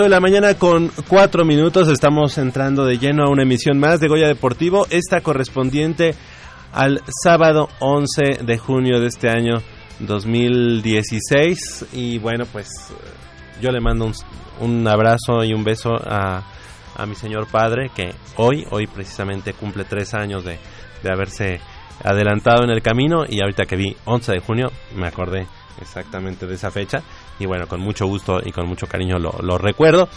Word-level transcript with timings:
De 0.00 0.08
la 0.08 0.20
mañana 0.20 0.54
con 0.54 0.90
4 1.06 1.44
minutos 1.44 1.86
estamos 1.88 2.38
entrando 2.38 2.86
de 2.86 2.96
lleno 2.96 3.24
a 3.24 3.30
una 3.30 3.42
emisión 3.42 3.78
más 3.78 4.00
de 4.00 4.08
Goya 4.08 4.26
Deportivo, 4.26 4.86
esta 4.88 5.20
correspondiente 5.20 6.14
al 6.72 7.02
sábado 7.22 7.68
11 7.78 8.42
de 8.42 8.56
junio 8.56 9.00
de 9.00 9.08
este 9.08 9.28
año 9.28 9.60
2016 9.98 11.88
y 11.92 12.18
bueno 12.18 12.46
pues 12.46 12.70
yo 13.60 13.70
le 13.70 13.80
mando 13.82 14.10
un, 14.60 14.88
abrazo 14.88 15.44
y 15.44 15.52
un 15.52 15.62
beso 15.62 15.90
a, 15.94 16.42
a, 16.96 17.06
mi 17.06 17.14
señor 17.14 17.46
padre 17.48 17.90
que 17.94 18.14
hoy, 18.36 18.66
hoy 18.70 18.86
precisamente 18.86 19.52
cumple 19.52 19.84
tres 19.84 20.14
años 20.14 20.42
de, 20.42 20.58
de 21.02 21.12
haberse 21.12 21.60
adelantado 22.02 22.64
en 22.64 22.70
el 22.70 22.80
camino. 22.82 23.24
Y 23.28 23.42
ahorita 23.42 23.64
que 23.64 23.76
vi 23.76 23.96
11 24.06 24.32
de 24.32 24.40
junio 24.40 24.72
me 24.96 25.06
acordé 25.06 25.46
exactamente 25.80 26.46
de 26.46 26.54
esa 26.54 26.70
fecha 26.70 27.02
y 27.38 27.46
bueno, 27.46 27.66
con 27.66 27.80
mucho 27.80 28.06
gusto 28.06 28.40
y 28.44 28.52
con 28.52 28.66
mucho 28.66 28.86
cariño 28.86 29.18
lo, 29.18 29.58
recuerdo. 29.58 30.08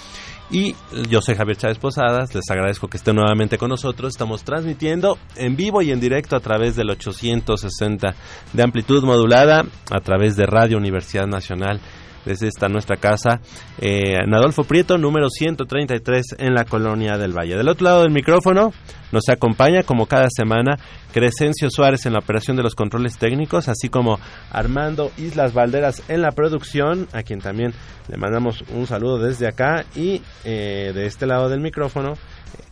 Y 0.52 0.76
yo 1.10 1.22
soy 1.22 1.36
Javier 1.36 1.58
Chávez 1.58 1.80
Posadas, 1.80 2.36
les 2.36 2.48
agradezco 2.52 2.88
que 2.88 2.98
estén 2.98 3.16
nuevamente 3.16 3.58
con 3.58 3.70
nosotros. 3.70 4.14
Estamos 4.14 4.44
transmitiendo 4.44 5.18
en 5.36 5.56
vivo 5.56 5.82
y 5.82 5.92
en 5.92 6.00
directo 6.00 6.36
a 6.36 6.40
través 6.40 6.76
del 6.76 6.92
860 6.92 8.16
de 8.54 8.64
amplitud 8.64 9.04
modulada, 9.04 9.66
a 9.90 10.00
través 10.02 10.36
de 10.36 10.46
Radio 10.46 10.78
Universidad 10.78 11.26
Nacional 11.26 11.82
desde 12.26 12.48
esta 12.48 12.68
nuestra 12.68 12.98
casa, 12.98 13.40
eh, 13.80 14.18
Adolfo 14.32 14.64
Prieto, 14.64 14.98
número 14.98 15.30
133 15.30 16.36
en 16.40 16.54
la 16.54 16.66
colonia 16.66 17.18
del 17.18 17.34
Valle. 17.34 17.56
Del 17.56 17.70
otro 17.70 17.86
lado 17.86 18.02
del 18.02 18.12
micrófono 18.12 18.74
nos 19.12 19.30
acompaña, 19.30 19.84
como 19.84 20.08
cada 20.08 20.28
semana, 20.30 20.78
Crescencio 21.14 21.70
Suárez 21.70 22.06
en 22.06 22.14
la 22.14 22.20
operación 22.20 22.58
de 22.58 22.64
los 22.64 22.76
controles 22.76 23.18
técnicos, 23.18 23.70
así 23.70 23.88
como 23.88 24.20
Armando 24.52 25.12
Islas 25.18 25.54
Valderas 25.54 26.04
en 26.10 26.22
la 26.22 26.32
producción, 26.32 27.08
a 27.14 27.24
quien 27.24 27.40
también 27.40 27.74
le 28.10 28.18
mandamos 28.18 28.64
un 28.74 28.88
saludo 28.88 29.20
desde 29.20 29.48
acá 29.48 29.86
y 29.96 30.22
eh, 30.44 30.92
de 30.94 31.06
este 31.06 31.26
lado 31.26 31.48
del 31.50 31.62
micrófono, 31.62 32.16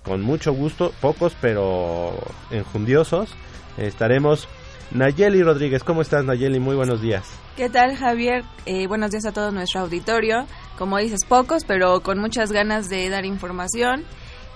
con 0.03 0.21
mucho 0.21 0.53
gusto, 0.53 0.91
pocos 0.99 1.35
pero 1.39 2.11
enjundiosos, 2.51 3.33
estaremos 3.77 4.47
Nayeli 4.91 5.41
Rodríguez. 5.43 5.83
¿Cómo 5.83 6.01
estás, 6.01 6.23
Nayeli? 6.23 6.59
Muy 6.59 6.75
buenos 6.75 7.01
días. 7.01 7.27
¿Qué 7.55 7.69
tal, 7.69 7.95
Javier? 7.95 8.43
Eh, 8.65 8.87
buenos 8.87 9.11
días 9.11 9.25
a 9.25 9.31
todo 9.31 9.51
nuestro 9.51 9.81
auditorio. 9.81 10.45
Como 10.77 10.97
dices, 10.97 11.21
pocos, 11.27 11.63
pero 11.65 12.01
con 12.01 12.19
muchas 12.19 12.51
ganas 12.51 12.89
de 12.89 13.09
dar 13.09 13.25
información. 13.25 14.03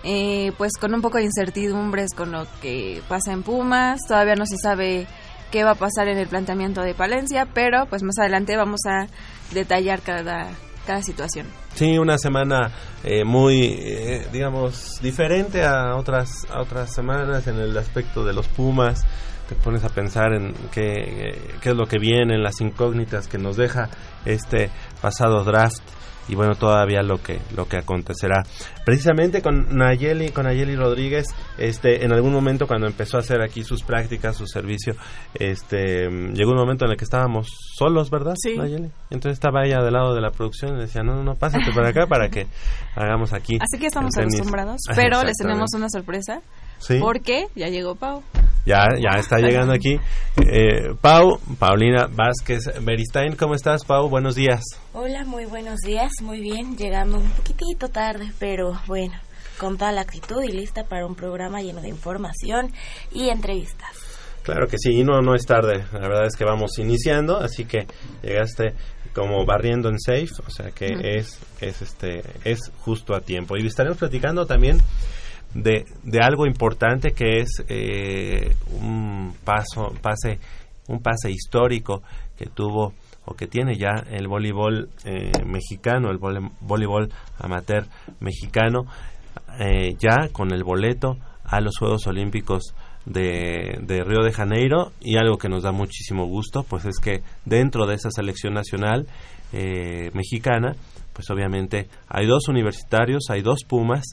Eh, 0.04 0.52
pues 0.58 0.74
con 0.80 0.94
un 0.94 1.02
poco 1.02 1.18
de 1.18 1.26
incertidumbres 1.26 2.14
con 2.16 2.32
lo 2.32 2.46
que 2.62 3.02
pasa 3.08 3.34
en 3.34 3.44
Pumas. 3.44 4.00
Todavía 4.08 4.36
no 4.36 4.46
se 4.46 4.58
sabe 4.58 5.08
qué 5.52 5.64
va 5.64 5.72
a 5.72 5.76
pasar 5.76 6.08
en 6.08 6.18
el 6.18 6.28
planteamiento 6.28 6.82
de 6.82 6.94
Palencia, 6.94 7.48
pero 7.54 7.86
pues 7.88 8.04
más 8.04 8.18
adelante 8.20 8.56
vamos 8.56 8.82
a 8.88 9.08
detallar 9.54 10.02
cada, 10.02 10.50
cada 10.86 11.02
situación. 11.02 11.48
Sí, 11.74 11.98
una 11.98 12.18
semana 12.18 12.72
eh, 13.04 13.24
muy, 13.24 14.24
digamos, 14.32 15.00
diferente 15.02 15.64
a 15.66 15.96
otras, 15.96 16.46
a 16.50 16.62
otras 16.62 16.94
semanas 16.94 17.48
en 17.48 17.58
el 17.58 17.78
aspecto 17.78 18.24
de 18.24 18.34
los 18.34 18.48
Pumas 18.48 19.06
te 19.48 19.56
pones 19.56 19.84
a 19.84 19.90
pensar 19.90 20.34
en 20.34 20.54
qué, 20.72 21.40
qué 21.62 21.70
es 21.70 21.76
lo 21.76 21.86
que 21.86 22.00
viene, 22.00 22.36
en 22.36 22.44
las 22.44 22.60
incógnitas 22.62 23.28
que 23.28 23.38
nos 23.38 23.58
deja 23.58 23.90
este 24.26 24.70
pasado 25.02 25.44
draft 25.44 25.82
y 26.30 26.36
bueno 26.36 26.56
todavía 26.56 27.02
lo 27.02 27.22
que 27.22 27.40
lo 27.56 27.68
que 27.68 27.78
acontecerá. 27.78 28.44
Precisamente 28.86 29.42
con 29.42 29.78
Nayeli 29.78 30.30
con 30.30 30.46
Nayeli 30.46 30.76
Rodríguez 30.76 31.28
este 31.58 32.04
en 32.06 32.12
algún 32.12 32.34
momento 32.34 32.68
cuando 32.68 32.88
empezó 32.88 33.18
a 33.18 33.22
hacer 33.22 33.42
aquí 33.42 33.64
sus 33.64 33.84
prácticas 33.84 34.36
su 34.36 34.46
servicio 34.46 34.96
este 35.34 36.10
llegó 36.34 36.52
un 36.52 36.58
momento 36.58 36.86
en 36.86 36.92
el 36.92 36.98
que 36.98 37.06
estábamos 37.06 37.48
solos 37.78 38.10
verdad 38.10 38.34
sí. 38.38 38.58
Nayeli 38.58 38.90
entonces 39.10 39.34
estaba 39.34 39.66
ella 39.66 39.82
del 39.82 39.94
lado 39.94 40.14
de 40.14 40.22
la 40.22 40.32
producción 40.32 40.78
y 40.78 40.82
decía 40.82 41.02
no 41.04 41.16
no 41.16 41.24
no 41.24 41.36
pásate 41.36 41.72
por 41.74 41.86
acá 41.86 42.08
para 42.08 42.30
que 42.30 42.48
hagamos 42.96 43.34
aquí 43.34 43.58
así 43.62 43.80
que 43.80 43.88
estamos 43.88 44.18
acostumbrados 44.18 44.82
pero 44.96 45.24
les 45.24 45.38
tenemos 45.38 45.70
una 45.76 45.90
sorpresa 45.90 46.42
¿Sí? 46.80 47.00
porque 47.00 47.48
ya 47.56 47.68
llegó 47.70 47.96
Pau 47.96 48.24
ya, 48.68 48.86
ya 49.00 49.18
está 49.18 49.38
llegando 49.38 49.74
aquí. 49.74 49.98
Eh, 50.52 50.94
Pau, 51.00 51.40
Paulina 51.58 52.08
Vázquez 52.12 52.64
Beristain, 52.82 53.36
¿cómo 53.38 53.56
estás, 53.56 53.86
Pau? 53.86 54.10
Buenos 54.10 54.36
días. 54.36 54.62
Hola, 54.94 55.24
muy 55.24 55.46
buenos 55.46 55.80
días, 55.80 56.12
muy 56.22 56.42
bien, 56.42 56.76
llegando 56.76 57.18
un 57.18 57.30
poquitito 57.32 57.88
tarde, 57.88 58.32
pero 58.40 58.74
bueno, 58.86 59.14
con 59.58 59.78
toda 59.78 59.94
la 59.94 60.02
actitud 60.02 60.44
y 60.44 60.52
lista 60.52 60.84
para 60.84 61.06
un 61.06 61.16
programa 61.16 61.62
lleno 61.62 61.82
de 61.82 61.88
información 61.88 62.74
y 63.14 63.30
entrevistas. 63.30 63.90
Claro 64.44 64.68
que 64.68 64.78
sí, 64.78 64.92
y 64.92 65.04
no, 65.04 65.22
no 65.22 65.34
es 65.34 65.46
tarde, 65.46 65.86
la 65.94 66.08
verdad 66.08 66.26
es 66.26 66.36
que 66.36 66.44
vamos 66.44 66.78
iniciando, 66.78 67.38
así 67.38 67.66
que 67.66 67.86
llegaste 68.22 68.74
como 69.14 69.46
barriendo 69.46 69.90
en 69.90 70.00
safe, 70.00 70.30
o 70.46 70.50
sea 70.50 70.72
que 70.72 70.88
es, 71.02 71.40
es, 71.60 71.82
este, 71.82 72.22
es 72.44 72.60
justo 72.80 73.16
a 73.16 73.22
tiempo. 73.22 73.58
Y 73.58 73.66
estaremos 73.66 73.98
platicando 73.98 74.46
también 74.46 74.78
de, 75.54 75.86
de 76.04 76.20
algo 76.20 76.46
importante 76.46 77.12
que 77.12 77.40
es 77.40 77.64
eh, 77.68 78.56
un 78.82 79.34
paso, 79.44 79.94
pase, 80.02 80.40
un 80.88 81.02
pase 81.02 81.32
histórico 81.32 82.02
que 82.38 82.46
tuvo 82.48 82.94
o 83.26 83.36
que 83.36 83.48
tiene 83.48 83.76
ya 83.76 84.04
el 84.10 84.28
voleibol 84.28 84.90
eh, 85.04 85.32
mexicano, 85.46 86.10
el 86.10 86.18
voleibol 86.18 87.10
amateur 87.40 87.86
mexicano, 88.22 88.86
eh, 89.60 89.96
ya 90.00 90.30
con 90.32 90.54
el 90.54 90.64
boleto 90.64 91.18
a 91.44 91.60
los 91.60 91.78
Juegos 91.78 92.08
Olímpicos 92.08 92.74
de, 93.06 93.80
de 93.82 94.04
Río 94.04 94.24
de 94.24 94.32
Janeiro. 94.32 94.92
Y 95.02 95.18
algo 95.18 95.38
que 95.38 95.50
nos 95.50 95.64
da 95.64 95.72
muchísimo 95.72 96.26
gusto 96.26 96.64
pues 96.64 96.86
es 96.86 97.00
que 97.00 97.22
dentro 97.44 97.86
de 97.86 97.96
esa 97.96 98.12
selección 98.12 98.54
nacional 98.54 99.08
eh, 99.54 100.10
mexicana 100.14 100.76
pues 101.14 101.30
obviamente 101.30 101.88
hay 102.10 102.28
dos 102.28 102.48
universitarios 102.50 103.30
hay 103.30 103.42
dos 103.42 103.60
Pumas 103.68 104.04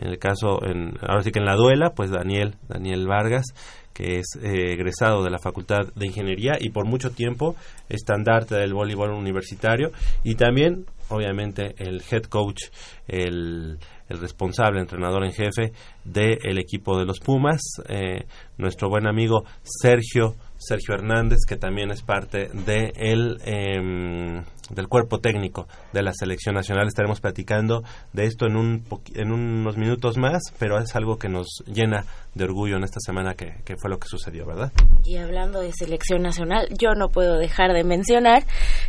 en 0.00 0.08
el 0.08 0.18
caso 0.18 0.64
en, 0.64 0.94
ahora 1.02 1.22
sí 1.22 1.30
que 1.30 1.38
en 1.38 1.44
la 1.44 1.54
duela 1.54 1.90
pues 1.94 2.10
Daniel 2.10 2.56
Daniel 2.68 3.06
Vargas 3.06 3.44
que 3.92 4.18
es 4.18 4.26
eh, 4.42 4.72
egresado 4.72 5.22
de 5.22 5.30
la 5.30 5.38
Facultad 5.38 5.92
de 5.94 6.06
Ingeniería 6.06 6.52
y 6.58 6.70
por 6.70 6.86
mucho 6.86 7.10
tiempo 7.10 7.56
estandarte 7.88 8.54
del 8.54 8.72
voleibol 8.72 9.10
universitario. 9.10 9.90
Y 10.24 10.36
también 10.36 10.86
obviamente 11.08 11.74
el 11.76 12.02
head 12.10 12.22
coach 12.24 12.62
el 13.08 13.78
el 14.10 14.18
responsable, 14.18 14.80
entrenador 14.80 15.24
en 15.24 15.32
jefe 15.32 15.72
del 16.04 16.58
equipo 16.58 16.98
de 16.98 17.06
los 17.06 17.20
Pumas, 17.20 17.60
eh, 17.88 18.24
nuestro 18.58 18.88
buen 18.88 19.06
amigo 19.06 19.44
Sergio 19.62 20.34
Sergio 20.60 20.94
Hernández, 20.94 21.40
que 21.48 21.56
también 21.56 21.90
es 21.90 22.02
parte 22.02 22.48
de 22.52 22.92
el, 22.94 23.40
em, 23.44 24.44
del 24.70 24.88
cuerpo 24.88 25.18
técnico 25.18 25.66
de 25.92 26.02
la 26.02 26.12
selección 26.12 26.54
nacional. 26.54 26.86
Estaremos 26.86 27.20
platicando 27.20 27.82
de 28.12 28.26
esto 28.26 28.46
en, 28.46 28.56
un 28.56 28.84
en 29.14 29.32
unos 29.32 29.78
minutos 29.78 30.18
más, 30.18 30.42
pero 30.58 30.78
es 30.78 30.94
algo 30.94 31.16
que 31.16 31.30
nos 31.30 31.46
llena 31.66 32.04
de 32.34 32.44
orgullo 32.44 32.76
en 32.76 32.84
esta 32.84 33.00
semana 33.00 33.34
que, 33.34 33.54
que, 33.64 33.76
fue 33.76 33.90
lo 33.90 33.98
que 33.98 34.06
sucedió, 34.06 34.46
¿verdad? 34.46 34.70
Y 35.04 35.16
hablando 35.16 35.60
de 35.60 35.72
selección 35.72 36.22
nacional, 36.22 36.68
yo 36.78 36.90
no 36.94 37.08
puedo 37.08 37.38
dejar 37.38 37.72
de 37.72 37.82
mencionar 37.82 38.44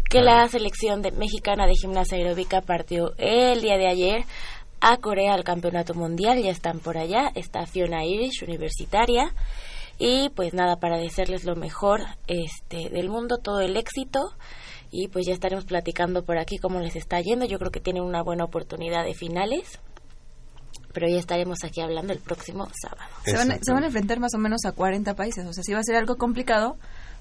que 0.09 0.21
la 0.21 0.45
selección 0.50 1.01
de, 1.01 1.12
mexicana 1.12 1.65
de 1.67 1.74
gimnasia 1.74 2.17
aeróbica 2.17 2.62
partió 2.62 3.13
el 3.17 3.62
día 3.62 3.77
de 3.77 3.88
ayer 3.88 4.25
a 4.81 4.97
Corea 4.97 5.35
al 5.35 5.44
campeonato 5.44 5.94
mundial, 5.94 6.41
ya 6.41 6.51
están 6.51 6.79
por 6.79 6.97
allá, 6.97 7.31
está 7.35 7.65
Fiona 7.65 8.03
Irish, 8.03 8.44
universitaria, 8.44 9.31
y 10.03 10.30
pues 10.30 10.56
nada, 10.56 10.77
para 10.77 10.98
desearles 10.98 11.44
lo 11.44 11.56
mejor 11.56 12.01
este, 12.25 12.89
del 12.89 13.07
mundo, 13.07 13.38
todo 13.38 13.59
el 13.59 13.77
éxito, 13.77 14.33
y 14.89 15.09
pues 15.09 15.27
ya 15.27 15.33
estaremos 15.33 15.65
platicando 15.65 16.25
por 16.25 16.39
aquí 16.39 16.57
cómo 16.57 16.80
les 16.80 16.95
está 16.95 17.21
yendo, 17.21 17.45
yo 17.45 17.59
creo 17.59 17.69
que 17.69 17.80
tienen 17.80 18.01
una 18.01 18.24
buena 18.24 18.44
oportunidad 18.44 19.06
de 19.06 19.13
finales, 19.13 19.80
pero 20.92 21.07
ya 21.07 21.19
estaremos 21.19 21.59
aquí 21.63 21.81
hablando 21.81 22.13
el 22.13 22.19
próximo 22.19 22.68
sábado. 22.81 23.07
Se 23.25 23.38
van, 23.38 23.63
se 23.63 23.71
van 23.71 23.83
a 23.83 23.86
enfrentar 23.86 24.19
más 24.19 24.33
o 24.33 24.39
menos 24.39 24.65
a 24.65 24.71
40 24.71 25.15
países, 25.15 25.45
o 25.45 25.53
sea, 25.53 25.62
sí 25.63 25.71
va 25.71 25.81
a 25.81 25.83
ser 25.83 25.98
algo 25.98 26.18
complicado, 26.18 26.77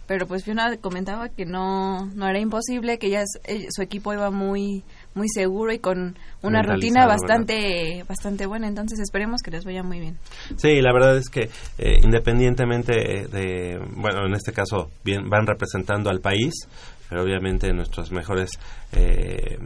pero 0.06 0.26
pues 0.26 0.44
Fiona 0.44 0.74
comentaba 0.78 1.28
que 1.28 1.44
no, 1.44 2.06
no 2.06 2.28
era 2.30 2.38
imposible, 2.38 2.98
que 2.98 3.10
ya 3.10 3.24
su 3.26 3.82
equipo 3.82 4.14
iba 4.14 4.30
muy 4.30 4.84
muy 5.14 5.28
seguro 5.28 5.72
y 5.72 5.78
con 5.78 6.16
una 6.42 6.62
rutina 6.62 7.06
bastante 7.06 7.54
¿verdad? 7.54 8.08
bastante 8.08 8.46
buena, 8.46 8.68
entonces 8.68 9.00
esperemos 9.00 9.42
que 9.42 9.50
les 9.50 9.64
vaya 9.64 9.82
muy 9.82 10.00
bien. 10.00 10.16
Sí, 10.56 10.80
la 10.80 10.92
verdad 10.92 11.16
es 11.16 11.28
que 11.28 11.50
eh, 11.78 12.00
independientemente 12.02 12.92
de, 12.92 13.78
bueno, 13.96 14.26
en 14.26 14.34
este 14.34 14.52
caso 14.52 14.90
bien 15.04 15.28
van 15.28 15.46
representando 15.46 16.10
al 16.10 16.20
país, 16.20 16.52
pero 17.08 17.22
obviamente 17.22 17.72
nuestros 17.72 18.12
mejores 18.12 18.50
eh, 18.92 19.58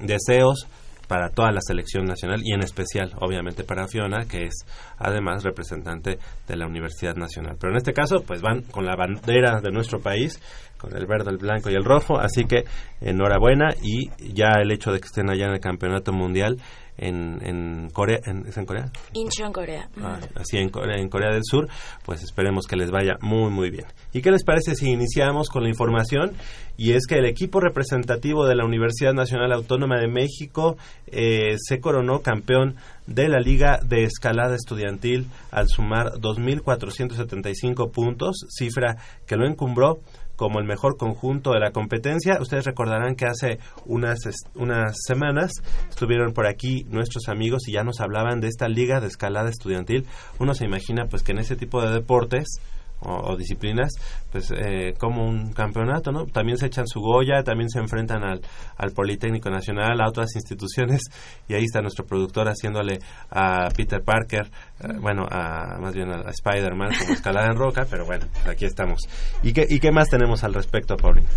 deseos 0.00 0.66
para 1.10 1.28
toda 1.30 1.50
la 1.50 1.60
selección 1.60 2.04
nacional 2.04 2.40
y 2.44 2.54
en 2.54 2.62
especial, 2.62 3.10
obviamente, 3.18 3.64
para 3.64 3.88
Fiona, 3.88 4.26
que 4.30 4.44
es 4.44 4.64
además 4.96 5.42
representante 5.42 6.20
de 6.46 6.56
la 6.56 6.68
Universidad 6.68 7.16
Nacional. 7.16 7.56
Pero 7.58 7.72
en 7.72 7.78
este 7.78 7.92
caso, 7.92 8.22
pues 8.24 8.40
van 8.40 8.62
con 8.62 8.86
la 8.86 8.94
bandera 8.94 9.60
de 9.60 9.72
nuestro 9.72 9.98
país, 9.98 10.40
con 10.80 10.96
el 10.96 11.06
verde, 11.06 11.30
el 11.30 11.38
blanco 11.38 11.70
y 11.70 11.74
el 11.74 11.84
rojo, 11.84 12.18
así 12.18 12.44
que 12.44 12.64
enhorabuena 13.00 13.74
y 13.82 14.10
ya 14.32 14.60
el 14.60 14.70
hecho 14.70 14.92
de 14.92 15.00
que 15.00 15.06
estén 15.06 15.30
allá 15.30 15.46
en 15.46 15.52
el 15.52 15.60
Campeonato 15.60 16.12
Mundial 16.12 16.56
en, 17.00 17.38
en 17.42 17.90
Corea, 17.90 18.20
en, 18.24 18.46
¿es 18.46 18.56
en 18.56 18.66
Corea? 18.66 18.90
Incheon, 19.14 19.52
Corea. 19.52 19.88
Ah, 20.02 20.18
así 20.34 20.58
en 20.58 20.68
Corea, 20.68 21.00
en 21.00 21.08
Corea 21.08 21.32
del 21.32 21.42
Sur, 21.44 21.68
pues 22.04 22.22
esperemos 22.22 22.66
que 22.66 22.76
les 22.76 22.90
vaya 22.90 23.14
muy, 23.22 23.50
muy 23.50 23.70
bien. 23.70 23.86
¿Y 24.12 24.20
qué 24.20 24.30
les 24.30 24.44
parece 24.44 24.74
si 24.74 24.90
iniciamos 24.90 25.48
con 25.48 25.62
la 25.62 25.70
información? 25.70 26.32
Y 26.76 26.92
es 26.92 27.06
que 27.06 27.16
el 27.16 27.26
equipo 27.26 27.60
representativo 27.60 28.46
de 28.46 28.54
la 28.54 28.64
Universidad 28.64 29.14
Nacional 29.14 29.52
Autónoma 29.52 29.98
de 29.98 30.08
México 30.08 30.76
eh, 31.06 31.56
se 31.58 31.80
coronó 31.80 32.20
campeón 32.20 32.76
de 33.06 33.28
la 33.28 33.40
Liga 33.40 33.80
de 33.82 34.04
Escalada 34.04 34.54
Estudiantil 34.54 35.26
al 35.50 35.68
sumar 35.68 36.12
2.475 36.20 37.90
puntos, 37.90 38.46
cifra 38.48 38.96
que 39.26 39.36
lo 39.36 39.46
encumbró 39.46 40.00
como 40.40 40.58
el 40.58 40.64
mejor 40.64 40.96
conjunto 40.96 41.52
de 41.52 41.60
la 41.60 41.70
competencia. 41.70 42.38
Ustedes 42.40 42.64
recordarán 42.64 43.14
que 43.14 43.26
hace 43.26 43.58
unas, 43.84 44.20
unas 44.54 44.96
semanas 45.06 45.52
estuvieron 45.90 46.32
por 46.32 46.46
aquí 46.46 46.86
nuestros 46.88 47.28
amigos 47.28 47.68
y 47.68 47.72
ya 47.72 47.84
nos 47.84 48.00
hablaban 48.00 48.40
de 48.40 48.48
esta 48.48 48.66
liga 48.66 49.00
de 49.00 49.08
escalada 49.08 49.50
estudiantil. 49.50 50.06
Uno 50.38 50.54
se 50.54 50.64
imagina 50.64 51.08
pues 51.10 51.22
que 51.22 51.32
en 51.32 51.40
ese 51.40 51.56
tipo 51.56 51.82
de 51.82 51.92
deportes 51.92 52.58
o, 53.00 53.32
o 53.32 53.36
disciplinas, 53.36 53.92
pues 54.30 54.50
eh, 54.56 54.94
como 54.98 55.24
un 55.24 55.52
campeonato, 55.52 56.12
¿no? 56.12 56.26
También 56.26 56.58
se 56.58 56.66
echan 56.66 56.86
su 56.86 57.00
Goya, 57.00 57.42
también 57.42 57.68
se 57.68 57.78
enfrentan 57.78 58.22
al, 58.24 58.40
al 58.76 58.92
Politécnico 58.92 59.50
Nacional, 59.50 60.00
a 60.00 60.08
otras 60.08 60.34
instituciones, 60.34 61.02
y 61.48 61.54
ahí 61.54 61.64
está 61.64 61.80
nuestro 61.80 62.04
productor 62.04 62.48
haciéndole 62.48 62.98
a 63.30 63.68
Peter 63.76 64.02
Parker, 64.02 64.50
eh, 64.80 64.88
bueno, 65.00 65.26
a, 65.30 65.78
más 65.80 65.94
bien 65.94 66.10
a, 66.10 66.20
a 66.20 66.30
Spider-Man 66.30 66.90
como 66.98 67.12
escalada 67.14 67.46
en 67.46 67.56
roca, 67.56 67.86
pero 67.88 68.04
bueno, 68.04 68.26
aquí 68.46 68.64
estamos. 68.64 69.00
¿Y 69.42 69.52
qué, 69.52 69.66
y 69.68 69.80
qué 69.80 69.90
más 69.90 70.08
tenemos 70.08 70.44
al 70.44 70.54
respecto, 70.54 70.96
Paulina? 70.96 71.28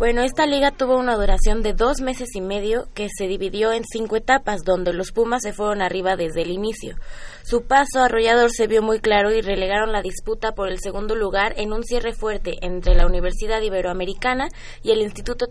Bueno, 0.00 0.22
esta 0.22 0.46
liga 0.46 0.70
tuvo 0.70 0.96
una 0.96 1.14
duración 1.14 1.60
de 1.62 1.74
dos 1.74 2.00
meses 2.00 2.30
y 2.34 2.40
medio 2.40 2.88
que 2.94 3.08
se 3.14 3.26
dividió 3.26 3.70
en 3.70 3.84
cinco 3.84 4.16
etapas, 4.16 4.64
donde 4.64 4.94
los 4.94 5.12
Pumas 5.12 5.42
se 5.42 5.52
fueron 5.52 5.82
arriba 5.82 6.16
desde 6.16 6.40
el 6.40 6.52
inicio. 6.52 6.96
Su 7.42 7.64
paso 7.64 8.00
arrollador 8.00 8.50
se 8.50 8.66
vio 8.66 8.80
muy 8.80 9.00
claro 9.00 9.30
y 9.30 9.42
relegaron 9.42 9.92
la 9.92 10.00
disputa 10.00 10.52
por 10.52 10.70
el 10.70 10.78
segundo 10.80 11.16
lugar 11.16 11.52
en 11.58 11.74
un 11.74 11.84
cierre 11.84 12.14
fuerte 12.14 12.56
entre 12.62 12.94
la 12.94 13.04
Universidad 13.04 13.60
Iberoamericana 13.60 14.48
y 14.82 14.92
el 14.92 15.02
Instituto 15.02 15.48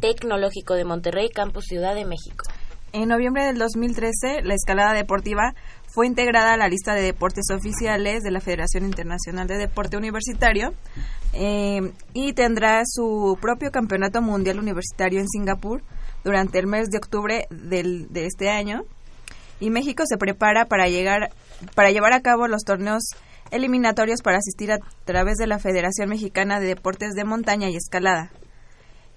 Tecnológico 0.00 0.74
de 0.74 0.84
Monterrey, 0.84 1.28
Campus 1.28 1.66
Ciudad 1.66 1.94
de 1.94 2.04
México. 2.04 2.44
En 2.94 3.08
noviembre 3.08 3.46
del 3.46 3.56
2013, 3.56 4.42
la 4.42 4.52
escalada 4.52 4.92
deportiva 4.92 5.54
fue 5.88 6.06
integrada 6.06 6.52
a 6.52 6.56
la 6.58 6.68
lista 6.68 6.94
de 6.94 7.00
deportes 7.00 7.46
oficiales 7.50 8.22
de 8.22 8.30
la 8.30 8.40
Federación 8.40 8.84
Internacional 8.84 9.46
de 9.46 9.56
Deporte 9.56 9.96
Universitario 9.96 10.74
eh, 11.32 11.90
y 12.12 12.34
tendrá 12.34 12.82
su 12.84 13.38
propio 13.40 13.70
campeonato 13.70 14.20
mundial 14.20 14.58
universitario 14.58 15.20
en 15.20 15.28
Singapur 15.28 15.82
durante 16.22 16.58
el 16.58 16.66
mes 16.66 16.90
de 16.90 16.98
octubre 16.98 17.46
del, 17.48 18.12
de 18.12 18.26
este 18.26 18.50
año. 18.50 18.84
Y 19.58 19.70
México 19.70 20.04
se 20.06 20.18
prepara 20.18 20.66
para 20.66 20.86
llegar 20.88 21.30
para 21.74 21.92
llevar 21.92 22.12
a 22.12 22.20
cabo 22.20 22.46
los 22.46 22.62
torneos 22.62 23.04
eliminatorios 23.50 24.20
para 24.20 24.36
asistir 24.36 24.70
a 24.70 24.78
través 25.06 25.36
de 25.36 25.46
la 25.46 25.58
Federación 25.58 26.10
Mexicana 26.10 26.60
de 26.60 26.66
Deportes 26.66 27.14
de 27.14 27.24
Montaña 27.24 27.70
y 27.70 27.76
Escalada 27.76 28.30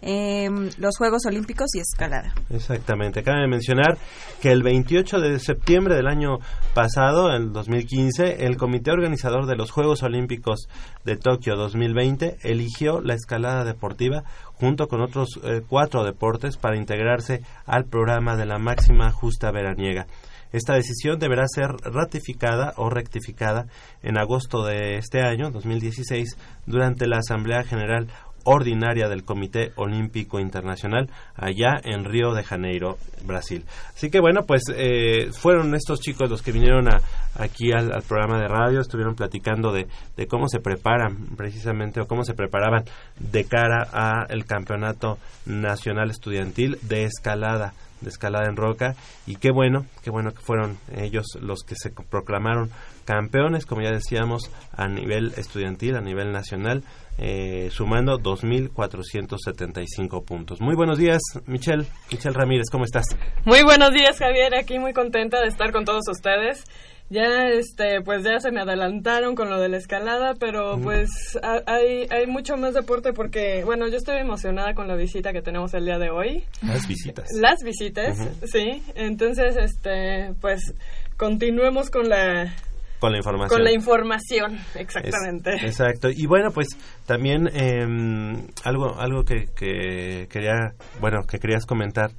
eh, 0.01 0.49
los 0.77 0.97
Juegos 0.97 1.25
Olímpicos 1.25 1.73
y 1.73 1.79
escalada. 1.79 2.33
Exactamente. 2.49 3.23
Cabe 3.23 3.47
mencionar 3.47 3.97
que 4.41 4.51
el 4.51 4.61
28 4.61 5.19
de 5.19 5.39
septiembre 5.39 5.95
del 5.95 6.07
año 6.07 6.37
pasado, 6.73 7.33
el 7.33 7.51
2015, 7.51 8.45
el 8.45 8.57
comité 8.57 8.91
organizador 8.91 9.45
de 9.47 9.55
los 9.55 9.71
Juegos 9.71 10.03
Olímpicos 10.03 10.67
de 11.03 11.15
Tokio 11.15 11.55
2020 11.55 12.37
eligió 12.43 13.01
la 13.01 13.15
escalada 13.15 13.63
deportiva 13.63 14.23
junto 14.53 14.87
con 14.87 15.01
otros 15.01 15.39
eh, 15.43 15.61
cuatro 15.67 16.03
deportes 16.03 16.57
para 16.57 16.77
integrarse 16.77 17.41
al 17.65 17.85
programa 17.85 18.35
de 18.35 18.45
la 18.45 18.57
máxima 18.57 19.11
justa 19.11 19.51
veraniega. 19.51 20.07
Esta 20.51 20.75
decisión 20.75 21.19
deberá 21.19 21.43
ser 21.47 21.71
ratificada 21.83 22.73
o 22.77 22.89
rectificada 22.89 23.67
en 24.01 24.17
agosto 24.17 24.63
de 24.63 24.97
este 24.97 25.21
año, 25.21 25.51
2016, 25.51 26.37
durante 26.65 27.07
la 27.07 27.17
Asamblea 27.17 27.63
General 27.63 28.07
ordinaria 28.45 29.09
del 29.09 29.23
Comité 29.23 29.71
Olímpico 29.75 30.39
Internacional 30.39 31.09
allá 31.35 31.75
en 31.83 32.05
Río 32.05 32.33
de 32.33 32.43
Janeiro, 32.43 32.97
Brasil. 33.25 33.65
Así 33.93 34.09
que 34.09 34.19
bueno, 34.19 34.45
pues 34.47 34.63
eh, 34.73 35.31
fueron 35.33 35.75
estos 35.75 35.99
chicos 35.99 36.29
los 36.29 36.41
que 36.41 36.51
vinieron 36.51 36.87
a, 36.87 37.01
aquí 37.37 37.71
al, 37.71 37.91
al, 37.91 38.03
programa 38.03 38.39
de 38.39 38.47
radio, 38.47 38.79
estuvieron 38.79 39.15
platicando 39.15 39.71
de, 39.71 39.87
de, 40.15 40.27
cómo 40.27 40.47
se 40.47 40.59
preparan 40.59 41.35
precisamente 41.35 41.99
o 41.99 42.07
cómo 42.07 42.23
se 42.23 42.33
preparaban 42.33 42.85
de 43.19 43.43
cara 43.45 43.83
al 44.29 44.45
campeonato 44.45 45.17
nacional 45.45 46.09
estudiantil 46.09 46.77
de 46.83 47.03
escalada 47.03 47.73
de 48.01 48.09
escalada 48.09 48.47
en 48.47 48.55
roca 48.55 48.95
y 49.25 49.35
qué 49.35 49.51
bueno, 49.51 49.85
qué 50.03 50.11
bueno 50.11 50.31
que 50.31 50.41
fueron 50.41 50.77
ellos 50.95 51.25
los 51.39 51.63
que 51.63 51.75
se 51.75 51.91
proclamaron 51.91 52.69
campeones, 53.05 53.65
como 53.65 53.81
ya 53.81 53.91
decíamos, 53.91 54.51
a 54.75 54.87
nivel 54.87 55.33
estudiantil, 55.37 55.95
a 55.95 56.01
nivel 56.01 56.31
nacional, 56.31 56.83
eh, 57.17 57.69
sumando 57.71 58.19
2.475 58.19 60.25
puntos. 60.25 60.59
Muy 60.61 60.75
buenos 60.75 60.97
días, 60.97 61.21
Michelle. 61.45 61.85
Michelle 62.11 62.35
Ramírez, 62.35 62.65
¿cómo 62.71 62.83
estás? 62.83 63.05
Muy 63.45 63.63
buenos 63.63 63.91
días, 63.91 64.17
Javier. 64.17 64.55
Aquí 64.55 64.79
muy 64.79 64.93
contenta 64.93 65.39
de 65.41 65.47
estar 65.47 65.71
con 65.71 65.85
todos 65.85 66.07
ustedes. 66.09 66.63
Ya, 67.09 67.49
este, 67.49 68.01
pues 68.01 68.23
ya 68.23 68.39
se 68.39 68.51
me 68.51 68.61
adelantaron 68.61 69.35
con 69.35 69.51
lo 69.51 69.59
de 69.59 69.69
la 69.69 69.77
escalada, 69.77 70.33
pero 70.39 70.79
pues 70.81 71.37
a, 71.43 71.61
hay, 71.67 72.07
hay 72.09 72.25
mucho 72.25 72.57
más 72.57 72.73
deporte 72.73 73.13
porque, 73.13 73.63
bueno, 73.63 73.87
yo 73.87 73.97
estoy 73.97 74.17
emocionada 74.17 74.73
con 74.73 74.87
la 74.87 74.95
visita 74.95 75.31
que 75.31 75.43
tenemos 75.43 75.75
el 75.75 75.85
día 75.85 75.99
de 75.99 76.09
hoy. 76.09 76.45
Las 76.63 76.87
visitas. 76.87 77.29
Las 77.39 77.61
visitas, 77.63 78.17
uh 78.17 78.23
-huh. 78.23 78.47
sí. 78.47 78.81
Entonces, 78.95 79.55
este, 79.55 80.33
pues 80.41 80.73
continuemos 81.15 81.91
con 81.91 82.09
la 82.09 82.51
con 82.99 83.11
la 83.11 83.17
información. 83.17 83.49
Con 83.49 83.63
la 83.63 83.71
información, 83.71 84.59
exactamente. 84.75 85.55
exacto. 85.65 86.09
Y 86.09 86.25
bueno, 86.25 86.51
pues 86.51 86.69
también 87.05 87.49
em, 87.53 88.47
algo 88.63 88.99
algo 88.99 89.23
que, 89.23 89.45
que 89.55 90.27
quería, 90.29 90.73
bueno, 90.99 91.23
que 91.27 91.39
querías 91.39 91.65
comentar 91.65 92.11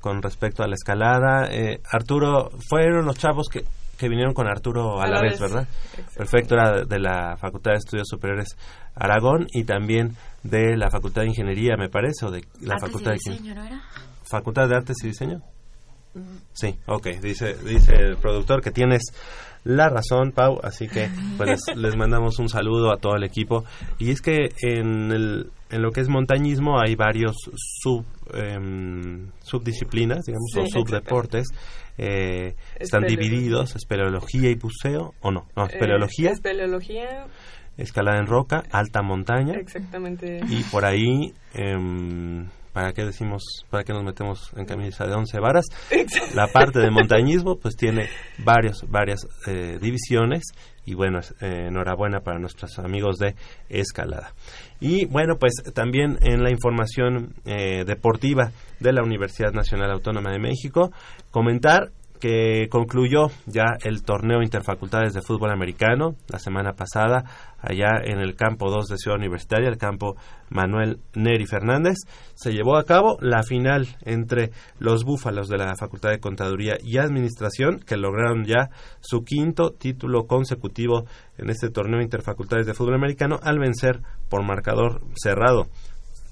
con 0.00 0.22
respecto 0.22 0.62
a 0.62 0.66
la 0.66 0.74
escalada. 0.74 1.48
Eh, 1.50 1.80
Arturo, 1.90 2.50
fueron 2.68 3.04
los 3.04 3.18
chavos 3.18 3.48
que, 3.48 3.64
que 3.98 4.08
vinieron 4.08 4.32
con 4.32 4.48
Arturo 4.48 5.00
a, 5.00 5.06
la, 5.06 5.20
vez, 5.20 5.38
¿verdad? 5.38 5.68
Perfecto, 6.16 6.54
era 6.54 6.84
de 6.84 6.98
la 6.98 7.36
Facultad 7.36 7.72
de 7.72 7.78
Estudios 7.78 8.08
Superiores 8.08 8.56
Aragón 8.94 9.46
y 9.52 9.64
también 9.64 10.16
de 10.42 10.76
la 10.76 10.90
Facultad 10.90 11.22
de 11.22 11.28
Ingeniería, 11.28 11.76
me 11.76 11.90
parece, 11.90 12.26
o 12.26 12.30
de 12.30 12.44
la 12.62 12.78
Facultad 12.78 13.12
de 13.12 13.18
Diseño, 13.22 13.54
¿no 13.54 13.64
era? 13.64 13.82
Facultad 14.24 14.68
de 14.68 14.76
Artes 14.76 14.96
y 15.02 15.08
Diseño. 15.08 15.42
Sí, 16.52 16.76
ok, 16.86 17.06
dice, 17.22 17.54
dice 17.62 17.94
el 17.94 18.16
productor 18.16 18.62
que 18.62 18.72
tienes 18.72 19.02
la 19.64 19.88
razón, 19.88 20.32
Pau, 20.32 20.58
así 20.62 20.88
que 20.88 21.08
pues 21.36 21.60
les, 21.76 21.96
mandamos 21.96 22.38
un 22.38 22.48
saludo 22.48 22.92
a 22.92 22.96
todo 22.96 23.16
el 23.16 23.24
equipo. 23.24 23.64
Y 23.98 24.10
es 24.10 24.20
que 24.20 24.48
en, 24.62 25.12
el, 25.12 25.50
en 25.70 25.82
lo 25.82 25.90
que 25.90 26.00
es 26.00 26.08
montañismo 26.08 26.80
hay 26.80 26.94
varios 26.94 27.36
sub, 27.54 28.04
em, 28.32 29.30
subdisciplinas, 29.42 30.24
digamos, 30.24 30.56
o 30.56 30.66
subdeportes. 30.66 31.48
Eh, 31.98 32.54
están 32.78 33.02
divididos, 33.02 33.76
espeleología 33.76 34.50
y 34.50 34.54
buceo, 34.54 35.12
¿o 35.20 35.30
no? 35.30 35.46
No, 35.54 35.66
espeleología. 35.66 36.30
Eh, 36.30 36.34
espeleología. 36.34 37.26
Escalada 37.76 38.18
en 38.18 38.26
roca, 38.26 38.62
alta 38.72 39.02
montaña. 39.02 39.54
Exactamente. 39.54 40.40
Y 40.48 40.62
por 40.64 40.84
ahí... 40.84 41.34
¿para 42.72 42.92
qué 42.92 43.04
decimos, 43.04 43.42
para 43.70 43.84
qué 43.84 43.92
nos 43.92 44.04
metemos 44.04 44.50
en 44.56 44.64
camisa 44.64 45.06
de 45.06 45.14
once 45.14 45.38
varas? 45.40 45.66
La 46.34 46.46
parte 46.48 46.78
de 46.78 46.90
montañismo 46.90 47.56
pues 47.56 47.76
tiene 47.76 48.08
varios, 48.38 48.84
varias 48.88 49.26
eh, 49.46 49.78
divisiones 49.80 50.42
y 50.84 50.94
bueno, 50.94 51.20
eh, 51.40 51.66
enhorabuena 51.68 52.20
para 52.20 52.38
nuestros 52.38 52.78
amigos 52.78 53.18
de 53.18 53.34
escalada. 53.68 54.34
Y 54.80 55.04
bueno, 55.06 55.36
pues 55.38 55.54
también 55.74 56.18
en 56.22 56.42
la 56.42 56.50
información 56.50 57.34
eh, 57.44 57.84
deportiva 57.84 58.50
de 58.80 58.92
la 58.92 59.02
Universidad 59.02 59.52
Nacional 59.52 59.90
Autónoma 59.90 60.32
de 60.32 60.38
México, 60.38 60.90
comentar 61.30 61.90
que 62.20 62.68
concluyó 62.70 63.28
ya 63.46 63.76
el 63.82 64.02
torneo 64.02 64.42
interfacultades 64.42 65.14
de 65.14 65.22
fútbol 65.22 65.50
americano 65.50 66.14
la 66.28 66.38
semana 66.38 66.74
pasada 66.74 67.24
allá 67.58 68.00
en 68.04 68.20
el 68.20 68.36
campo 68.36 68.70
2 68.70 68.86
de 68.88 68.96
Ciudad 68.96 69.18
Universitaria, 69.18 69.68
el 69.68 69.78
campo 69.78 70.16
Manuel 70.50 71.00
Neri 71.14 71.46
Fernández. 71.46 71.96
Se 72.34 72.52
llevó 72.52 72.76
a 72.76 72.84
cabo 72.84 73.16
la 73.20 73.42
final 73.42 73.88
entre 74.02 74.50
los 74.78 75.04
búfalos 75.04 75.48
de 75.48 75.58
la 75.58 75.74
Facultad 75.76 76.10
de 76.10 76.20
Contaduría 76.20 76.76
y 76.82 76.98
Administración, 76.98 77.80
que 77.80 77.96
lograron 77.96 78.44
ya 78.44 78.70
su 79.00 79.24
quinto 79.24 79.72
título 79.72 80.26
consecutivo 80.26 81.06
en 81.38 81.50
este 81.50 81.70
torneo 81.70 82.00
interfacultades 82.00 82.66
de 82.66 82.74
fútbol 82.74 82.94
americano 82.94 83.40
al 83.42 83.58
vencer 83.58 84.02
por 84.28 84.44
marcador 84.44 85.02
cerrado 85.16 85.68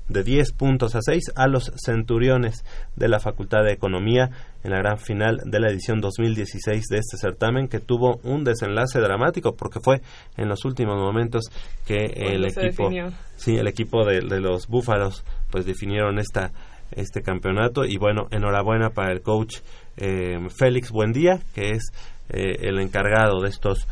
de 0.09 0.23
10 0.23 0.53
puntos 0.53 0.95
a 0.95 1.00
6 1.03 1.33
a 1.37 1.47
los 1.47 1.73
Centuriones 1.77 2.65
de 2.97 3.09
la 3.09 3.21
Facultad 3.21 3.65
de 3.65 3.73
Economía 3.73 4.31
en 4.65 4.71
la 4.71 4.79
gran 4.79 4.99
final 4.99 5.41
de 5.45 5.61
la 5.61 5.71
edición 5.71 6.00
2016 6.00 6.85
de 6.91 6.99
este 6.99 7.17
certamen 7.17 7.69
que 7.69 7.81
tuvo 7.81 8.21
un 8.25 8.45
desenlace 8.45 9.00
dramático 9.00 9.55
porque 9.55 9.81
fue 9.81 10.00
en 10.37 10.49
los 10.49 10.65
últimos 10.65 10.97
momentos 10.97 11.45
que 11.87 12.05
el 12.17 12.47
equipo 12.47 12.91
sí 13.37 13.57
el 13.57 13.69
equipo 13.69 14.05
de, 14.05 14.23
los 14.23 14.67
Búfalos 14.67 15.25
pues 15.50 15.67
definieron 15.67 16.19
esta 16.19 16.53
este 16.93 17.21
campeonato 17.21 17.85
y 17.85 17.99
bueno 17.99 18.29
enhorabuena 18.31 18.91
para 18.91 19.12
el 19.12 19.21
coach 19.21 19.59
eh, 19.99 20.38
Félix 20.57 20.91
Buendía 20.91 21.38
que 21.55 21.71
es 21.71 21.93
eh, 22.31 22.57
el 22.69 22.79
encargado 22.79 23.41
de 23.43 23.49
estos 23.49 23.87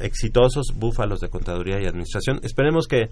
exitosos 0.00 0.68
búfalos 0.74 1.20
de 1.20 1.28
contaduría 1.28 1.80
y 1.80 1.86
administración. 1.86 2.40
Esperemos 2.42 2.86
que 2.86 3.08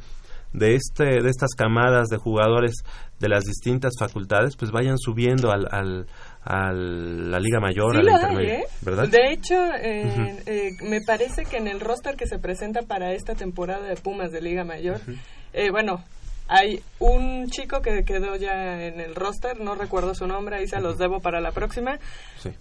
de 0.52 0.74
este 0.74 1.22
de 1.22 1.28
estas 1.30 1.50
camadas 1.56 2.08
de 2.08 2.16
jugadores 2.18 2.74
de 3.18 3.28
las 3.28 3.44
distintas 3.44 3.92
facultades 3.98 4.56
pues 4.56 4.70
vayan 4.70 4.98
subiendo 4.98 5.50
al, 5.50 5.66
al 5.70 6.06
a 6.44 6.72
la 6.72 7.38
Liga 7.38 7.60
Mayor, 7.60 7.96
a 7.96 8.02
la 8.02 8.12
Intermedia, 8.12 8.54
¿eh? 8.54 8.64
¿verdad? 8.80 9.08
De 9.08 9.32
hecho, 9.32 9.54
eh, 9.74 10.42
eh, 10.46 10.70
me 10.82 11.00
parece 11.00 11.44
que 11.44 11.56
en 11.56 11.68
el 11.68 11.78
roster 11.78 12.16
que 12.16 12.26
se 12.26 12.38
presenta 12.38 12.82
para 12.82 13.12
esta 13.12 13.34
temporada 13.34 13.86
de 13.86 13.94
Pumas 13.94 14.32
de 14.32 14.40
Liga 14.40 14.64
Mayor, 14.64 15.00
bueno, 15.70 16.02
hay 16.48 16.82
un 16.98 17.48
chico 17.48 17.80
que 17.80 18.04
quedó 18.04 18.34
ya 18.36 18.84
en 18.86 19.00
el 19.00 19.14
roster, 19.14 19.60
no 19.60 19.76
recuerdo 19.76 20.14
su 20.14 20.26
nombre, 20.26 20.56
ahí 20.56 20.66
se 20.66 20.80
los 20.80 20.98
debo 20.98 21.20
para 21.20 21.40
la 21.40 21.52
próxima, 21.52 21.98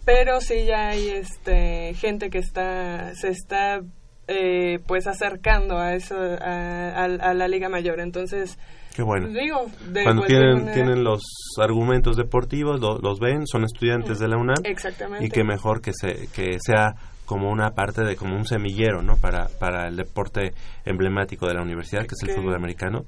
pero 0.06 0.42
sí 0.42 0.66
ya 0.66 0.90
hay 0.90 1.10
este 1.10 1.96
gente 1.96 2.30
que 2.30 2.38
está 2.38 3.16
se 3.16 3.30
está 3.30 3.82
eh, 4.28 4.80
pues 4.88 5.08
acercando 5.08 5.78
a 5.78 5.94
eso 5.94 6.16
a, 6.16 7.08
la 7.08 7.48
liga 7.48 7.70
mayor 7.70 8.00
entonces 8.00 8.58
Qué 8.94 9.04
bueno. 9.04 9.28
Digo, 9.28 9.72
Cuando 10.04 10.24
tienen, 10.24 10.74
tienen 10.74 11.04
los 11.06 11.22
argumentos 11.58 12.18
deportivos, 12.18 12.82
los 12.82 13.20
ven, 13.20 13.48
son 13.48 13.64
estudiantes 13.64 14.20
de 14.20 14.28
la 14.28 14.36
UNAM. 14.36 14.58
Exactamente. 14.66 15.26
Y 15.26 15.30
qué 15.30 15.46
mejor 15.46 15.82
que, 15.82 15.94
se, 15.94 16.28
que 16.36 16.58
sea 16.60 16.96
como 17.26 17.50
una 17.50 17.70
parte 17.70 18.04
de 18.04 18.18
como 18.18 18.36
un 18.36 18.46
semillero, 18.46 19.02
¿no? 19.02 19.16
Para, 19.16 19.48
para 19.48 19.88
el 19.88 19.96
deporte 19.96 20.54
emblemático 20.84 21.48
de 21.48 21.54
la 21.54 21.62
universidad, 21.62 22.02
que 22.02 22.16
es 22.20 22.24
el 22.28 22.36
fútbol 22.36 22.54
americano. 22.54 23.06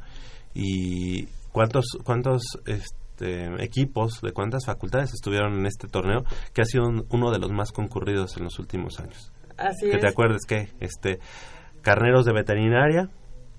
Y 0.53 1.25
cuántos 1.51 1.85
cuántos 2.05 2.43
este, 2.65 3.61
equipos 3.61 4.21
de 4.21 4.31
cuántas 4.31 4.65
facultades 4.65 5.13
estuvieron 5.13 5.59
en 5.59 5.65
este 5.65 5.89
torneo, 5.89 6.23
que 6.53 6.61
ha 6.61 6.65
sido 6.65 6.85
uno 7.09 7.31
de 7.31 7.39
los 7.39 7.51
más 7.51 7.73
concurridos 7.73 8.37
en 8.37 8.45
los 8.45 8.57
últimos 8.59 9.01
años. 9.01 9.32
Así 9.57 9.89
que 9.89 9.97
te 9.97 10.07
acuerdes 10.07 10.45
que 10.47 10.69
este 10.79 11.19
carneros 11.81 12.25
de 12.25 12.33
veterinaria, 12.33 13.09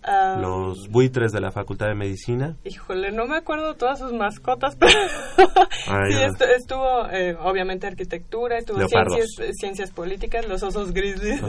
ah. 0.02 0.38
los 0.40 0.88
buitres 0.88 1.30
de 1.30 1.40
la 1.40 1.52
Facultad 1.52 1.88
de 1.88 1.94
Medicina. 1.94 2.56
Híjole, 2.64 3.12
no 3.12 3.26
me 3.26 3.36
acuerdo 3.36 3.74
todas 3.74 3.98
sus 3.98 4.12
mascotas, 4.12 4.76
pero 4.80 4.92
sí, 4.98 6.44
estuvo, 6.56 7.06
eh, 7.10 7.36
obviamente 7.40 7.86
arquitectura, 7.86 8.58
estuvo 8.58 8.78
ciencias, 8.88 9.28
ciencias 9.52 9.90
políticas, 9.92 10.48
los 10.48 10.62
osos 10.62 10.92
grizzlies, 10.92 11.40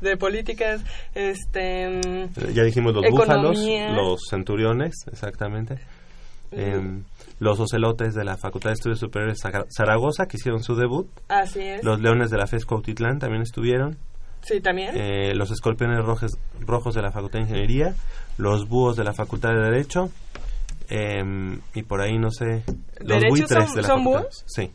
de, 0.00 0.16
políticas, 0.16 0.82
este... 1.14 2.00
Ya 2.54 2.62
dijimos 2.62 2.94
los 2.94 3.04
búfalos, 3.10 3.58
los 3.58 4.20
centuriones, 4.30 4.94
exactamente. 5.10 5.78
Em, 6.56 7.04
los 7.40 7.58
ocelotes 7.58 8.14
de 8.14 8.24
la 8.24 8.36
Facultad 8.36 8.70
de 8.70 8.74
Estudios 8.74 9.00
Superiores 9.00 9.40
Zaragoza, 9.76 10.26
que 10.26 10.36
hicieron 10.36 10.62
su 10.62 10.74
debut. 10.76 11.08
Así 11.28 11.60
es. 11.60 11.84
Los 11.84 12.00
leones 12.00 12.30
de 12.30 12.38
la 12.38 12.46
FES 12.46 12.64
Cuautitlán 12.64 13.18
también 13.18 13.42
estuvieron. 13.42 13.96
Sí, 14.42 14.60
también. 14.60 14.94
Eh, 14.96 15.34
los 15.34 15.50
escorpiones 15.50 16.04
rojos, 16.04 16.32
rojos 16.60 16.94
de 16.94 17.02
la 17.02 17.10
Facultad 17.10 17.38
de 17.38 17.44
Ingeniería. 17.44 17.94
Los 18.36 18.68
búhos 18.68 18.96
de 18.96 19.04
la 19.04 19.14
Facultad 19.14 19.50
de 19.50 19.60
Derecho. 19.60 20.10
Em, 20.90 21.60
y 21.74 21.82
por 21.82 22.02
ahí, 22.02 22.18
no 22.18 22.30
sé. 22.30 22.62
Los 23.00 23.22
buitres 23.28 23.74
de 23.74 23.82
la 23.82 23.88
son 23.88 24.04
Facultad. 24.04 24.20
Búhos? 24.20 24.44
Sí. 24.46 24.70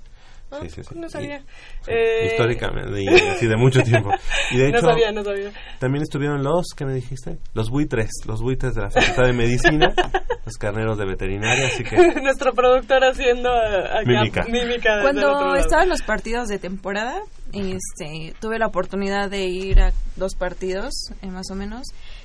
Ah, 0.52 0.60
sí, 0.64 0.70
sí, 0.70 0.82
No 0.96 1.08
sabía. 1.10 1.44
Eh, 1.88 2.32
históricamente, 2.32 3.02
y, 3.02 3.46
de 3.48 3.56
mucho 3.56 3.82
tiempo. 3.84 4.10
Y 4.52 4.58
de 4.58 4.70
hecho, 4.70 4.82
no 4.82 4.90
sabía, 4.90 5.12
no 5.12 5.24
sabía. 5.24 5.52
También 5.80 6.02
estuvieron 6.02 6.44
los, 6.44 6.68
¿qué 6.76 6.86
me 6.86 6.94
dijiste? 6.94 7.38
Los 7.54 7.70
buitres, 7.70 8.10
los 8.26 8.42
buitres 8.42 8.74
de 8.74 8.82
la 8.82 8.90
Facultad 8.90 9.26
de 9.26 9.34
Medicina, 9.34 9.94
los 10.46 10.56
carneros 10.58 10.98
de 10.98 11.06
veterinaria, 11.06 11.68
así 11.68 11.84
que... 11.84 11.96
Nuestro 12.22 12.54
productor 12.54 13.04
haciendo 13.04 13.50
uh, 13.50 14.08
mímica. 14.08 14.46
mímica 14.46 15.02
Cuando 15.04 15.56
estaban 15.56 15.88
los 15.88 16.02
partidos 16.02 16.48
de 16.48 16.58
temporada, 16.58 17.22
este, 17.54 18.34
tuve 18.40 18.58
la 18.58 18.68
oportunidad 18.68 19.30
de 19.30 19.46
ir 19.46 19.82
a 19.82 19.92
dos 20.16 20.34
partidos, 20.36 20.94
eh, 21.22 21.28
más 21.28 21.52
o 21.52 21.56
menos, 21.56 21.84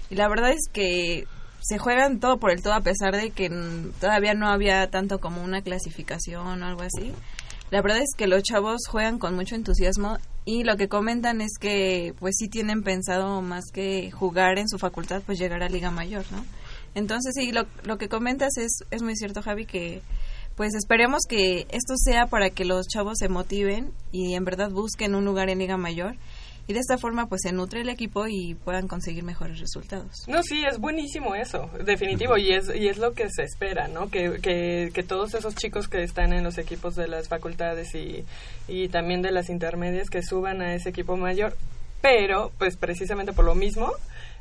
y 0.08 0.14
la 0.14 0.28
verdad 0.28 0.50
es 0.50 0.68
que 0.72 1.24
se 1.60 1.78
juegan 1.78 2.20
todo 2.20 2.38
por 2.38 2.50
el 2.50 2.62
todo 2.62 2.74
a 2.74 2.80
pesar 2.80 3.16
de 3.16 3.30
que 3.30 3.48
todavía 3.98 4.34
no 4.34 4.48
había 4.48 4.86
tanto 4.90 5.18
como 5.18 5.42
una 5.42 5.62
clasificación 5.62 6.62
o 6.62 6.66
algo 6.66 6.82
así. 6.82 7.12
La 7.74 7.82
verdad 7.82 7.98
es 7.98 8.14
que 8.16 8.28
los 8.28 8.44
chavos 8.44 8.82
juegan 8.88 9.18
con 9.18 9.34
mucho 9.34 9.56
entusiasmo 9.56 10.18
y 10.44 10.62
lo 10.62 10.76
que 10.76 10.86
comentan 10.86 11.40
es 11.40 11.58
que 11.58 12.14
pues 12.20 12.36
sí 12.38 12.46
tienen 12.46 12.84
pensado 12.84 13.42
más 13.42 13.64
que 13.72 14.12
jugar 14.12 14.60
en 14.60 14.68
su 14.68 14.78
facultad, 14.78 15.22
pues 15.26 15.40
llegar 15.40 15.60
a 15.64 15.68
Liga 15.68 15.90
Mayor, 15.90 16.24
¿no? 16.30 16.44
Entonces 16.94 17.32
sí, 17.34 17.50
lo, 17.50 17.66
lo 17.82 17.98
que 17.98 18.08
comentas 18.08 18.58
es, 18.58 18.84
es 18.92 19.02
muy 19.02 19.16
cierto, 19.16 19.42
Javi, 19.42 19.66
que 19.66 20.02
pues 20.54 20.72
esperemos 20.76 21.22
que 21.28 21.66
esto 21.72 21.94
sea 21.96 22.28
para 22.28 22.50
que 22.50 22.64
los 22.64 22.86
chavos 22.86 23.18
se 23.18 23.28
motiven 23.28 23.90
y 24.12 24.34
en 24.34 24.44
verdad 24.44 24.70
busquen 24.70 25.16
un 25.16 25.24
lugar 25.24 25.50
en 25.50 25.58
Liga 25.58 25.76
Mayor 25.76 26.14
y 26.66 26.72
de 26.72 26.80
esta 26.80 26.98
forma 26.98 27.26
pues 27.26 27.42
se 27.42 27.52
nutre 27.52 27.82
el 27.82 27.88
equipo 27.88 28.26
y 28.28 28.54
puedan 28.54 28.88
conseguir 28.88 29.24
mejores 29.24 29.60
resultados. 29.60 30.26
No, 30.28 30.42
sí, 30.42 30.62
es 30.68 30.78
buenísimo 30.78 31.34
eso, 31.34 31.70
definitivo, 31.84 32.36
y 32.36 32.52
es, 32.52 32.74
y 32.74 32.88
es 32.88 32.98
lo 32.98 33.12
que 33.12 33.28
se 33.30 33.42
espera, 33.42 33.88
¿no? 33.88 34.08
Que, 34.10 34.40
que, 34.40 34.90
que 34.92 35.02
todos 35.02 35.34
esos 35.34 35.54
chicos 35.54 35.88
que 35.88 36.02
están 36.02 36.32
en 36.32 36.44
los 36.44 36.58
equipos 36.58 36.94
de 36.94 37.08
las 37.08 37.28
facultades 37.28 37.94
y, 37.94 38.24
y 38.68 38.88
también 38.88 39.22
de 39.22 39.32
las 39.32 39.50
intermedias 39.50 40.10
que 40.10 40.22
suban 40.22 40.62
a 40.62 40.74
ese 40.74 40.90
equipo 40.90 41.16
mayor, 41.16 41.56
pero 42.00 42.52
pues 42.58 42.76
precisamente 42.76 43.32
por 43.32 43.44
lo 43.44 43.54
mismo 43.54 43.92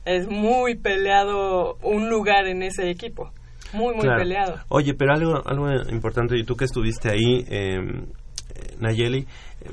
es 0.06 0.28
muy 0.28 0.76
peleado 0.76 1.78
un 1.82 2.10
lugar 2.10 2.48
en 2.48 2.64
ese 2.64 2.90
equipo. 2.90 3.32
Muy, 3.72 3.96
muy 3.96 4.06
peleado. 4.06 4.60
Oye, 4.68 4.94
pero 4.94 5.14
algo, 5.14 5.42
algo 5.48 5.68
importante, 5.90 6.38
y 6.38 6.44
tú 6.44 6.56
que 6.56 6.66
estuviste 6.66 7.10
ahí, 7.10 7.44
eh, 7.50 7.80
Nayeli, 8.84 9.26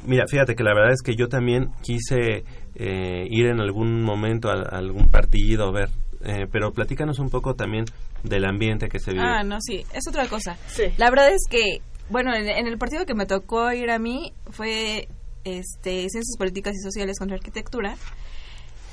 mira, 0.07 0.25
fíjate 0.29 0.55
que 0.55 0.63
la 0.65 0.75
verdad 0.75 0.93
es 0.93 1.03
que 1.03 1.15
yo 1.15 1.29
también 1.29 1.69
quise 1.83 2.45
eh, 2.75 3.27
ir 3.31 3.47
en 3.47 3.61
algún 3.61 4.03
momento 4.03 4.49
a, 4.49 4.55
a 4.55 4.79
algún 4.79 5.09
partido, 5.11 5.71
ver, 5.73 5.91
eh, 6.25 6.47
pero 6.51 6.73
platícanos 6.73 7.19
un 7.19 7.29
poco 7.31 7.55
también 7.55 7.85
del 8.23 8.45
ambiente 8.47 8.89
que 8.89 8.99
se 8.99 9.13
vive. 9.13 9.23
Ah, 9.25 9.43
no, 9.43 9.59
sí, 9.61 9.85
es 9.93 10.09
otra 10.09 10.27
cosa. 10.29 10.57
Sí. 10.69 10.85
La 10.97 11.11
verdad 11.11 11.29
es 11.31 11.43
que, 11.51 11.81
bueno, 12.09 12.35
en, 12.35 12.49
en 12.49 12.67
el 12.67 12.79
partido 12.79 13.05
que 13.07 13.15
me 13.15 13.27
tocó 13.27 13.71
ir 13.73 13.91
a 13.91 13.99
mí 13.99 14.33
fue 14.51 15.09
este 15.45 16.09
Ciencias 16.11 16.37
Políticas 16.39 16.75
y 16.75 16.83
Sociales 16.83 17.17
contra 17.19 17.37
Arquitectura. 17.37 17.97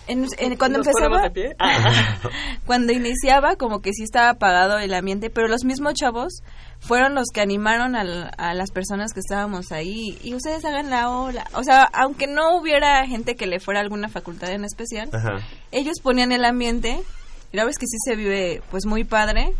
En- 0.08 0.26
en- 0.38 0.56
cuando 0.58 0.78
¿Nos 0.78 0.88
empezaba, 0.88 1.10
ponemos 1.18 1.22
de 1.24 1.30
pie? 1.32 1.56
Ah. 1.60 2.20
cuando 2.66 2.94
iniciaba, 2.94 3.58
como 3.58 3.82
que 3.82 3.92
sí 3.92 4.04
estaba 4.04 4.30
apagado 4.30 4.80
el 4.80 4.94
ambiente, 4.94 5.30
pero 5.30 5.50
los 5.50 5.66
mismos 5.66 5.96
chavos 5.96 6.42
fueron 6.80 7.16
los 7.16 7.28
que 7.34 7.42
animaron 7.42 7.96
al- 7.96 8.32
a 8.38 8.54
las 8.54 8.72
personas 8.72 9.12
que 9.14 9.20
estábamos 9.20 9.72
ahí. 9.72 10.18
Y 10.24 10.34
ustedes 10.36 10.64
hagan 10.66 10.90
la 10.90 11.10
ola. 11.10 11.46
O 11.54 11.64
sea, 11.64 11.84
aunque 11.94 12.28
no 12.28 12.58
hubiera 12.58 13.06
gente 13.08 13.36
que 13.36 13.48
le 13.48 13.60
fuera 13.60 13.80
a 13.80 13.84
alguna 13.84 14.10
facultad 14.10 14.52
en 14.52 14.64
especial, 14.64 15.10
Ajá. 15.14 15.40
ellos 15.72 15.96
ponían 16.02 16.32
el 16.32 16.46
ambiente. 16.46 17.00
Y 17.52 17.56
la 17.58 17.64
verdad 17.64 17.72
es 17.72 17.80
que 17.80 17.88
sí 17.88 17.98
se 18.06 18.16
vive, 18.16 18.62
pues, 18.72 18.86
muy 18.86 19.04
padre. 19.04 19.54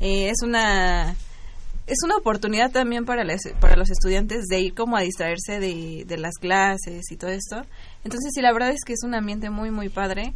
Eh, 0.00 0.28
es 0.30 0.42
una 0.42 1.14
es 1.88 1.98
una 2.04 2.16
oportunidad 2.16 2.72
también 2.72 3.04
para, 3.04 3.22
las- 3.22 3.42
para 3.60 3.76
los 3.76 3.90
estudiantes 3.90 4.46
de 4.50 4.58
ir 4.58 4.74
como 4.74 4.96
a 4.96 5.02
distraerse 5.02 5.60
de, 5.60 6.02
de 6.04 6.18
las 6.18 6.34
clases 6.34 7.04
y 7.12 7.16
todo 7.16 7.30
esto. 7.30 7.64
Entonces, 8.02 8.32
sí, 8.34 8.40
la 8.42 8.52
verdad 8.52 8.70
es 8.70 8.80
que 8.84 8.92
es 8.92 9.04
un 9.04 9.14
ambiente 9.14 9.50
muy, 9.50 9.70
muy 9.70 9.88
padre. 9.88 10.34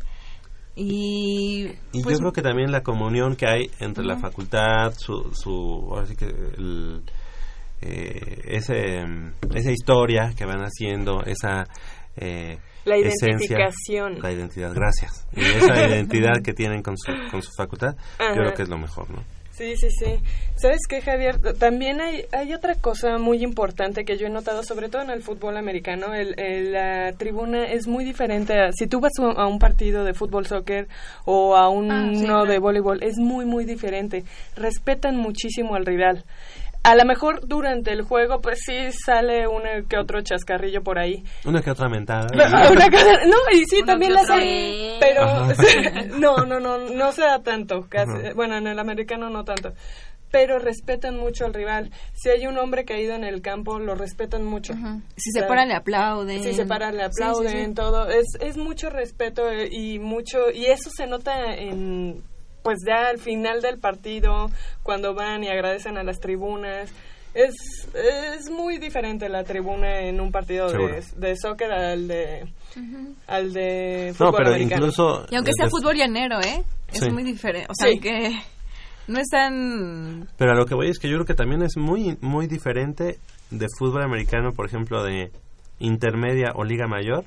Y, 0.77 1.67
Y 1.93 2.03
pues, 2.03 2.17
yo 2.17 2.21
creo 2.21 2.33
que 2.33 2.43
también 2.43 2.71
la 2.73 2.83
comunión 2.83 3.37
que 3.37 3.47
hay 3.47 3.71
entre 3.81 4.05
la 4.05 4.17
facultad, 4.19 4.93
su, 4.97 5.31
su 5.35 5.89
ahora 5.91 6.07
sí 6.07 6.17
que 6.17 6.27
el, 6.27 7.03
eh, 7.83 8.43
ese, 8.47 9.05
esa 9.55 9.71
historia 9.71 10.33
que 10.37 10.45
van 10.45 10.61
haciendo, 10.61 11.23
esa 11.25 11.67
eh, 12.17 12.59
La 12.85 12.97
esencia, 12.97 13.29
identificación. 13.59 14.21
la 14.21 14.33
identidad, 14.33 14.73
gracias. 14.75 15.27
Y 15.33 15.41
esa 15.41 15.87
identidad 15.89 16.43
que 16.43 16.53
tienen 16.53 16.83
con 16.83 16.97
su, 16.97 17.13
con 17.31 17.43
su 17.43 17.51
facultad, 17.57 17.97
Ajá. 18.19 18.31
yo 18.35 18.41
creo 18.43 18.55
que 18.55 18.63
es 18.63 18.69
lo 18.69 18.79
mejor, 18.79 19.11
¿no? 19.11 19.23
Sí, 19.53 19.77
sí, 19.77 19.89
sí. 19.91 20.15
¿Sabes 20.57 20.81
qué, 20.89 21.03
Javier? 21.03 21.39
También 21.59 22.01
hay, 22.01 22.25
hay 22.33 22.55
otra 22.55 22.77
cosa 22.77 23.19
muy 23.19 23.43
importante 23.43 24.05
que 24.07 24.17
yo 24.17 24.27
he 24.27 24.31
notado, 24.31 24.63
sobre 24.63 24.89
todo 24.89 25.03
en 25.03 25.11
el 25.11 25.23
fútbol 25.23 25.57
americano. 25.59 26.15
El, 26.15 26.39
el- 26.41 26.73
la 26.73 27.13
tribuna 27.19 27.65
es 27.67 27.87
muy 27.87 28.05
diferente. 28.05 28.59
a- 28.59 28.73
si 28.73 28.87
tú 28.87 29.01
vas 29.01 29.13
a- 29.19 29.47
un 29.47 29.59
partido 29.59 30.05
de 30.05 30.15
fútbol, 30.15 30.47
soccer 30.47 30.89
o 31.27 31.57
a 31.57 31.69
uno 31.69 31.95
Ah, 31.95 32.11
sí, 32.15 32.21
de 32.21 32.27
claro. 32.27 32.61
voleibol, 32.61 33.03
es 33.03 33.19
muy, 33.19 33.45
muy 33.45 33.65
diferente. 33.67 34.25
Respetan 34.57 35.17
muchísimo 35.17 35.75
al 35.75 35.85
rival. 35.85 36.25
A 36.83 36.95
lo 36.95 37.05
mejor 37.05 37.47
durante 37.47 37.93
el 37.93 38.03
juego, 38.03 38.41
pues 38.41 38.61
sí 38.65 38.91
sale 38.93 39.47
uno 39.47 39.69
que 39.89 39.99
otro 39.99 40.23
chascarrillo 40.23 40.83
por 40.83 40.99
ahí. 40.99 41.23
Una 41.45 41.61
que 41.61 41.71
otra 41.71 41.89
mentada. 41.91 42.27
Una 42.33 42.49
no, 42.49 43.37
y 43.53 43.65
sí, 43.67 43.77
Uno 43.79 43.87
también 43.87 44.15
las 44.15 44.31
hay, 44.31 44.97
pero 44.99 45.47
no, 46.19 46.37
no, 46.47 46.59
no, 46.59 46.79
no 46.79 47.13
se 47.13 47.23
da 47.23 47.43
tanto, 47.43 47.87
casi, 47.89 48.11
Ajá. 48.13 48.33
bueno, 48.35 48.57
en 48.57 48.67
el 48.67 48.79
americano 48.79 49.29
no 49.29 49.45
tanto, 49.45 49.75
pero 50.31 50.59
respetan 50.59 51.17
mucho 51.19 51.45
al 51.45 51.53
rival. 51.53 51.91
Si 52.15 52.31
hay 52.31 52.47
un 52.47 52.57
hombre 52.57 52.85
caído 52.87 53.15
en 53.15 53.25
el 53.25 53.43
campo, 53.43 53.79
lo 53.79 53.95
respetan 53.95 54.45
mucho. 54.45 54.73
si 55.17 55.33
se 55.33 55.43
paran, 55.43 55.69
le 55.69 55.75
aplauden. 55.75 56.43
Si 56.43 56.55
se 56.55 56.65
paran, 56.65 56.97
le 56.97 57.05
Sí, 57.09 57.11
sí, 57.13 57.23
aplauden, 57.23 57.67
sí. 57.71 57.75
todo. 57.75 58.09
Es, 58.09 58.27
es 58.41 58.57
mucho 58.57 58.89
respeto 58.89 59.51
eh, 59.51 59.69
y 59.71 59.99
mucho, 59.99 60.51
y 60.51 60.67
eso 60.67 60.89
se 60.97 61.07
nota 61.07 61.53
en, 61.55 62.23
pues 62.63 62.79
ya 62.87 63.09
al 63.09 63.19
final 63.19 63.61
del 63.63 63.79
partido, 63.79 64.51
cuando 64.83 65.15
van 65.15 65.45
y 65.45 65.49
agradecen 65.49 65.97
a 65.99 66.03
las 66.03 66.19
tribunas. 66.21 66.91
Es, 67.33 67.55
es 67.95 68.51
muy 68.51 68.79
diferente 68.79 69.29
la 69.29 69.45
tribuna 69.45 70.01
en 70.01 70.21
un 70.21 70.33
partido 70.33 70.69
de, 70.69 71.01
de 71.17 71.37
soccer 71.37 71.71
al 71.71 72.09
de, 72.09 72.53
al 73.29 73.53
de 73.53 74.09
No, 74.09 74.15
fútbol 74.15 74.35
pero 74.39 74.49
americano. 74.51 74.81
incluso... 74.87 75.27
Y 75.31 75.37
aunque 75.37 75.53
sea 75.57 75.69
fútbol 75.69 75.95
llanero, 75.97 76.41
¿eh? 76.41 76.65
Es 76.93 76.99
Sí. 77.05 77.11
muy 77.11 77.23
diferente. 77.23 77.69
O 77.71 77.75
sea, 77.77 77.87
Sí. 77.89 77.93
aunque 77.95 78.43
no 79.07 79.21
es 79.21 79.29
tan... 79.29 80.29
Pero 80.37 80.51
a 80.51 80.55
lo 80.57 80.67
que 80.67 80.75
voy 80.75 80.89
es 80.89 80.99
que 80.99 81.09
yo 81.09 81.15
creo 81.19 81.27
que 81.27 81.35
también 81.35 81.63
es 81.63 81.77
muy 81.77 82.19
muy 82.21 82.49
diferente 82.49 83.19
de 83.53 83.67
fútbol 83.79 84.03
americano, 84.03 84.53
por 84.53 84.67
ejemplo, 84.67 85.05
de 85.05 85.31
intermedia 85.79 86.51
o 86.57 86.65
liga 86.65 86.89
mayor 86.89 87.25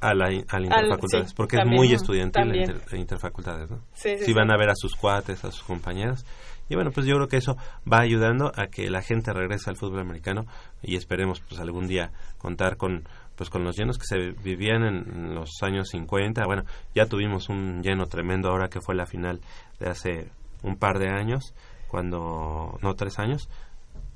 a 0.00 0.14
la 0.14 0.32
in- 0.32 0.44
al 0.48 0.64
interfacultades, 0.64 1.28
sí, 1.30 1.34
porque 1.36 1.56
también. 1.58 1.82
es 1.82 1.88
muy 1.88 1.94
estudiantil 1.94 2.48
la 2.48 2.56
inter- 2.56 2.98
interfacultades, 2.98 3.70
¿no? 3.70 3.78
Sí, 3.92 4.10
sí, 4.12 4.18
si 4.20 4.24
sí. 4.26 4.32
van 4.32 4.50
a 4.50 4.56
ver 4.56 4.70
a 4.70 4.74
sus 4.74 4.94
cuates, 4.96 5.44
a 5.44 5.50
sus 5.52 5.62
compañeros. 5.62 6.24
Y 6.68 6.76
bueno, 6.76 6.90
pues 6.92 7.04
yo 7.06 7.16
creo 7.16 7.26
que 7.28 7.36
eso 7.36 7.56
va 7.90 8.00
ayudando 8.00 8.52
a 8.56 8.68
que 8.68 8.88
la 8.90 9.02
gente 9.02 9.32
regrese 9.32 9.68
al 9.70 9.76
fútbol 9.76 10.00
americano 10.00 10.46
y 10.82 10.94
esperemos 10.96 11.40
pues 11.40 11.60
algún 11.60 11.88
día 11.88 12.12
contar 12.38 12.76
con 12.76 13.02
pues 13.36 13.50
con 13.50 13.64
los 13.64 13.76
llenos 13.76 13.96
que 13.98 14.04
se 14.06 14.18
vivían 14.42 14.84
en, 14.84 14.96
en 15.12 15.34
los 15.34 15.50
años 15.62 15.88
50. 15.88 16.44
Bueno, 16.44 16.62
ya 16.94 17.06
tuvimos 17.06 17.48
un 17.48 17.82
lleno 17.82 18.06
tremendo 18.06 18.50
ahora 18.50 18.68
que 18.68 18.80
fue 18.80 18.94
la 18.94 19.06
final 19.06 19.40
de 19.80 19.88
hace 19.88 20.28
un 20.62 20.76
par 20.76 20.98
de 20.98 21.08
años, 21.08 21.54
cuando 21.88 22.78
no 22.82 22.94
tres 22.94 23.18
años, 23.18 23.48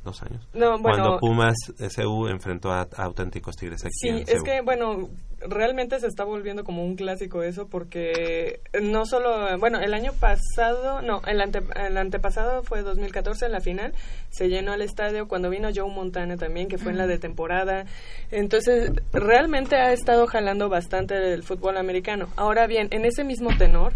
dos 0.05 0.23
años. 0.23 0.47
No, 0.53 0.79
bueno, 0.79 0.83
cuando 0.83 1.19
Pumas 1.19 1.57
SU 1.79 2.29
enfrentó 2.29 2.71
a, 2.71 2.83
a 2.97 3.05
auténticos 3.05 3.57
Tigres 3.57 3.85
aquí 3.85 3.93
Sí, 3.93 4.09
en 4.09 4.19
es 4.29 4.43
que, 4.43 4.61
bueno, 4.61 5.09
realmente 5.47 5.99
se 6.01 6.07
está 6.07 6.25
volviendo 6.25 6.64
como 6.64 6.85
un 6.85 6.97
clásico 6.97 7.43
eso 7.43 7.69
porque 7.69 8.61
no 8.81 9.05
solo, 9.07 9.59
bueno, 9.59 9.81
el 9.81 9.95
año 9.95 10.12
pasado, 10.12 11.03
no, 11.03 11.21
el, 11.27 11.40
ante, 11.40 11.62
el 11.77 11.97
antepasado 11.97 12.62
fue 12.62 12.83
2014 12.83 13.47
en 13.47 13.53
la 13.53 13.61
final, 13.61 13.95
se 14.31 14.49
llenó 14.49 14.75
el 14.75 14.83
estadio 14.83 15.29
cuando 15.29 15.51
vino 15.51 15.69
Joe 15.75 15.90
Montana 15.90 16.37
también, 16.37 16.69
que 16.69 16.79
fue 16.79 16.93
en 16.93 16.99
la 16.99 17.07
de 17.07 17.19
temporada. 17.19 17.85
Entonces, 18.31 18.93
realmente 19.12 19.77
ha 19.77 19.93
estado 19.93 20.27
jalando 20.27 20.69
bastante 20.69 21.33
el 21.33 21.43
fútbol 21.43 21.77
americano. 21.77 22.29
Ahora 22.37 22.67
bien, 22.67 22.88
en 22.90 23.05
ese 23.05 23.25
mismo 23.25 23.51
tenor, 23.57 23.93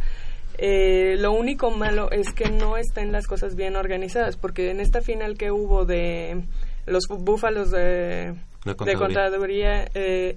eh, 0.59 1.17
lo 1.19 1.33
único 1.33 1.71
malo 1.71 2.11
es 2.11 2.33
que 2.33 2.51
no 2.51 2.77
estén 2.77 3.13
las 3.13 3.27
cosas 3.27 3.55
bien 3.55 3.77
organizadas, 3.77 4.37
porque 4.37 4.71
en 4.71 4.81
esta 4.81 5.01
final 5.01 5.37
que 5.37 5.51
hubo 5.51 5.85
de 5.85 6.43
los 6.87 7.05
búfalos 7.09 7.71
de, 7.71 8.35
De 8.65 8.75
de 8.85 8.95
contaduría. 8.95 9.89
eh, 9.95 10.37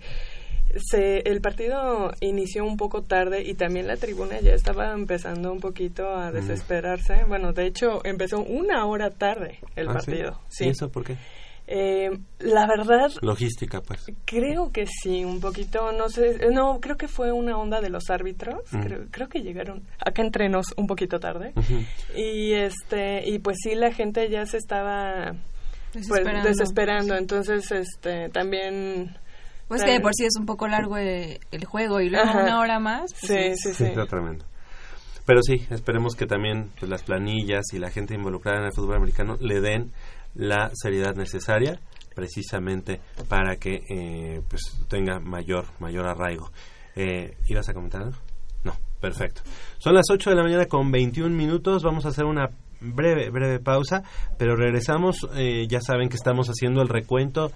se, 0.90 1.20
el 1.30 1.42
partido 1.42 2.14
inició 2.22 2.64
un 2.64 2.78
poco 2.78 3.02
tarde 3.04 3.44
y 3.44 3.56
también 3.56 3.88
la 3.88 3.98
tribuna 3.98 4.40
ya 4.40 4.54
estaba 4.54 4.94
empezando 4.94 5.52
un 5.52 5.60
poquito 5.60 6.08
a 6.16 6.32
Mm. 6.32 6.34
desesperarse. 6.36 7.26
Bueno, 7.28 7.52
de 7.52 7.66
hecho, 7.66 8.00
empezó 8.06 8.40
una 8.40 8.86
hora 8.86 9.10
tarde 9.10 9.60
el 9.76 9.90
Ah, 9.90 10.00
¿sí? 10.00 10.12
partido. 10.12 10.40
¿Y 10.62 10.70
eso 10.70 10.90
por 10.90 11.04
qué? 11.04 11.18
Eh, 11.74 12.10
la 12.40 12.68
verdad, 12.68 13.10
Logística, 13.22 13.80
pues. 13.82 14.06
Creo 14.26 14.72
que 14.74 14.86
sí, 14.88 15.24
un 15.24 15.40
poquito, 15.40 15.94
no 15.94 16.10
sé, 16.10 16.32
eh, 16.42 16.50
no, 16.52 16.80
creo 16.82 16.98
que 16.98 17.08
fue 17.08 17.32
una 17.32 17.58
onda 17.58 17.80
de 17.80 17.90
los 17.90 18.10
árbitros, 18.10 18.62
Mm. 18.74 18.82
creo, 18.82 19.00
creo 19.10 19.30
que 19.30 19.40
llegaron 19.42 19.84
acá 20.06 20.22
entre 20.22 20.50
nos 20.50 20.66
un 20.76 20.88
poquito 20.88 21.20
tarde 21.20 21.54
y 22.16 22.52
este 22.54 23.24
y 23.26 23.40
pues 23.40 23.58
sí 23.64 23.74
la 23.76 23.94
gente 23.94 24.30
ya 24.30 24.46
se 24.46 24.58
estaba 24.58 25.34
pues 25.94 26.08
Desesperando. 26.08 26.50
desesperando, 26.50 27.16
entonces 27.16 27.72
este 27.72 28.28
también 28.30 29.16
Pues 29.70 29.84
que 29.84 29.92
de 29.92 30.00
por 30.02 30.14
sí 30.14 30.26
es 30.26 30.36
un 30.38 30.46
poco 30.46 30.68
largo 30.68 30.98
el, 30.98 31.40
el 31.52 31.64
juego 31.66 32.02
y 32.02 32.10
luego 32.10 32.28
Ajá. 32.30 32.44
una 32.44 32.60
hora 32.60 32.80
más. 32.80 33.14
pues 33.14 33.32
sí, 33.32 33.38
es- 33.38 33.62
sí, 33.62 33.70
Sí, 33.70 33.76
sí. 33.76 33.84
está 33.86 34.06
tremendo. 34.08 34.44
Pero 35.26 35.42
sí, 35.44 35.66
esperemos 35.70 36.16
que 36.16 36.26
también 36.26 36.72
pues, 36.80 36.90
las 36.90 37.04
planillas 37.04 37.64
y 37.74 37.80
la 37.80 37.92
gente 37.92 38.16
involucrada 38.16 38.58
en 38.60 38.66
el 38.66 38.74
fútbol 38.74 38.96
americano 38.98 39.38
le 39.40 39.62
den 39.62 39.92
la 40.36 40.72
seriedad 40.74 41.15
necesaria 41.15 41.80
precisamente 42.15 43.00
para 43.30 43.56
que 43.56 43.84
eh, 43.89 44.41
pues 44.50 44.86
tenga 44.89 45.20
mayor 45.20 45.65
mayor 45.80 46.08
arraigo. 46.08 46.52
Eh, 46.96 47.38
¿Ibas 47.48 47.70
a 47.70 47.74
comentar 47.74 48.02
algo? 48.02 48.17
No, 48.63 48.74
perfecto. 49.00 49.41
Son 49.78 49.94
las 49.94 50.06
8 50.12 50.30
de 50.30 50.36
la 50.36 50.44
mañana 50.44 50.65
con 50.65 50.91
21 50.91 51.36
minutos. 51.36 51.84
Vamos 51.84 52.06
a 52.06 52.10
hacer 52.10 52.26
una 52.26 52.50
breve 52.82 53.30
breve 53.30 53.60
pausa, 53.60 54.04
pero 54.38 54.56
regresamos. 54.56 55.28
eh, 55.36 55.67
ya 55.70 55.80
saben 55.82 56.10
que 56.10 56.17
estamos 56.17 56.48
haciendo 56.48 56.82
el 56.82 56.89
recuento 56.89 57.52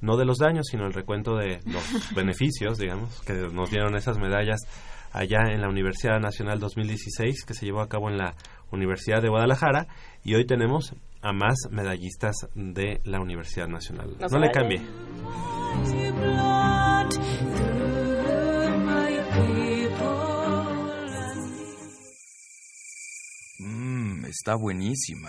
no 0.00 0.16
de 0.16 0.24
los 0.24 0.38
daños, 0.38 0.66
sino 0.68 0.84
el 0.86 0.92
recuento 0.92 1.36
de 1.36 1.60
los 1.64 1.84
beneficios, 2.14 2.76
digamos, 2.78 3.22
que 3.22 3.34
nos 3.34 3.70
dieron 3.70 3.94
esas 3.96 4.18
medallas 4.18 4.60
allá 5.12 5.38
en 5.50 5.60
la 5.60 5.68
Universidad 5.68 6.18
Nacional 6.18 6.58
2016, 6.58 7.44
que 7.44 7.54
se 7.54 7.66
llevó 7.66 7.80
a 7.80 7.88
cabo 7.88 8.10
en 8.10 8.18
la 8.18 8.34
Universidad 8.72 9.22
de 9.22 9.28
Guadalajara, 9.28 9.86
y 10.24 10.34
hoy 10.34 10.46
tenemos 10.46 10.94
a 11.20 11.32
más 11.32 11.54
medallistas 11.70 12.34
de 12.54 13.00
la 13.04 13.20
Universidad 13.20 13.68
Nacional. 13.68 14.16
No 14.30 14.38
le 14.38 14.50
cambie. 14.50 14.80
Mmm, 23.60 24.24
está 24.24 24.56
buenísima. 24.56 25.28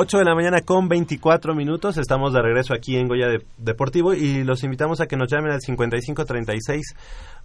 8 0.00 0.18
de 0.18 0.24
la 0.24 0.36
mañana 0.36 0.60
con 0.60 0.86
24 0.86 1.56
minutos. 1.56 1.96
Estamos 1.96 2.32
de 2.32 2.40
regreso 2.40 2.72
aquí 2.72 2.96
en 2.96 3.08
Goya 3.08 3.26
Deportivo 3.56 4.14
y 4.14 4.44
los 4.44 4.62
invitamos 4.62 5.00
a 5.00 5.08
que 5.08 5.16
nos 5.16 5.28
llamen 5.28 5.50
al 5.50 5.60
5536 5.60 6.94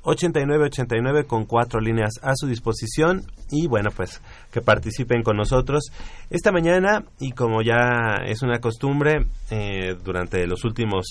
8989 0.03 1.23
con 1.25 1.45
cuatro 1.45 1.81
líneas 1.81 2.11
a 2.21 2.33
su 2.35 2.45
disposición 2.45 3.23
y 3.49 3.65
bueno 3.65 3.89
pues 3.89 4.21
que 4.51 4.61
participen 4.61 5.23
con 5.23 5.35
nosotros 5.35 5.85
esta 6.29 6.51
mañana 6.51 7.03
y 7.19 7.31
como 7.31 7.63
ya 7.63 8.21
es 8.23 8.43
una 8.43 8.59
costumbre 8.59 9.25
eh, 9.49 9.95
durante 10.03 10.45
los 10.45 10.63
últimos 10.63 11.05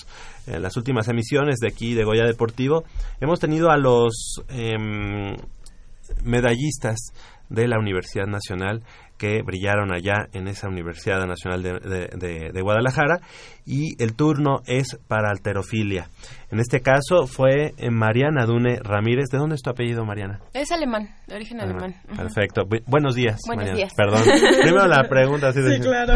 eh, 0.47 0.59
las 0.61 0.77
últimas 0.77 1.09
emisiones 1.09 1.57
de 1.57 1.67
aquí 1.67 1.93
de 1.93 2.05
Goya 2.05 2.23
Deportivo 2.23 2.85
hemos 3.19 3.41
tenido 3.41 3.69
a 3.69 3.75
los 3.75 4.41
em, 4.47 5.35
medallistas 6.23 7.11
de 7.49 7.67
la 7.67 7.79
Universidad 7.79 8.27
Nacional 8.27 8.81
que 9.17 9.41
brillaron 9.41 9.93
allá 9.93 10.27
en 10.33 10.47
esa 10.47 10.67
Universidad 10.67 11.25
Nacional 11.25 11.61
de, 11.63 12.61
Guadalajara 12.61 13.19
y 13.65 14.01
el 14.01 14.15
turno 14.15 14.61
es 14.65 14.97
para 15.07 15.29
alterofilia. 15.29 16.09
En 16.51 16.59
este 16.59 16.81
caso 16.81 17.27
fue 17.27 17.73
eh, 17.77 17.89
Mariana 17.89 18.45
Dune 18.45 18.79
Ramírez. 18.81 19.25
¿De 19.31 19.37
dónde 19.37 19.55
es 19.55 19.61
tu 19.61 19.69
apellido, 19.69 20.05
Mariana? 20.05 20.39
Es 20.53 20.71
alemán, 20.71 21.09
de 21.27 21.35
origen 21.35 21.59
ah, 21.61 21.63
alemán. 21.63 21.95
Perfecto. 22.15 22.63
buenos 22.85 23.15
días. 23.15 23.39
Buenos 23.47 23.75
días. 23.75 23.93
Perdón. 23.95 24.21
Primero 24.61 24.87
la 24.87 25.07
pregunta. 25.07 25.49
Así 25.49 25.61
sí, 25.61 25.79
claro. 25.79 26.15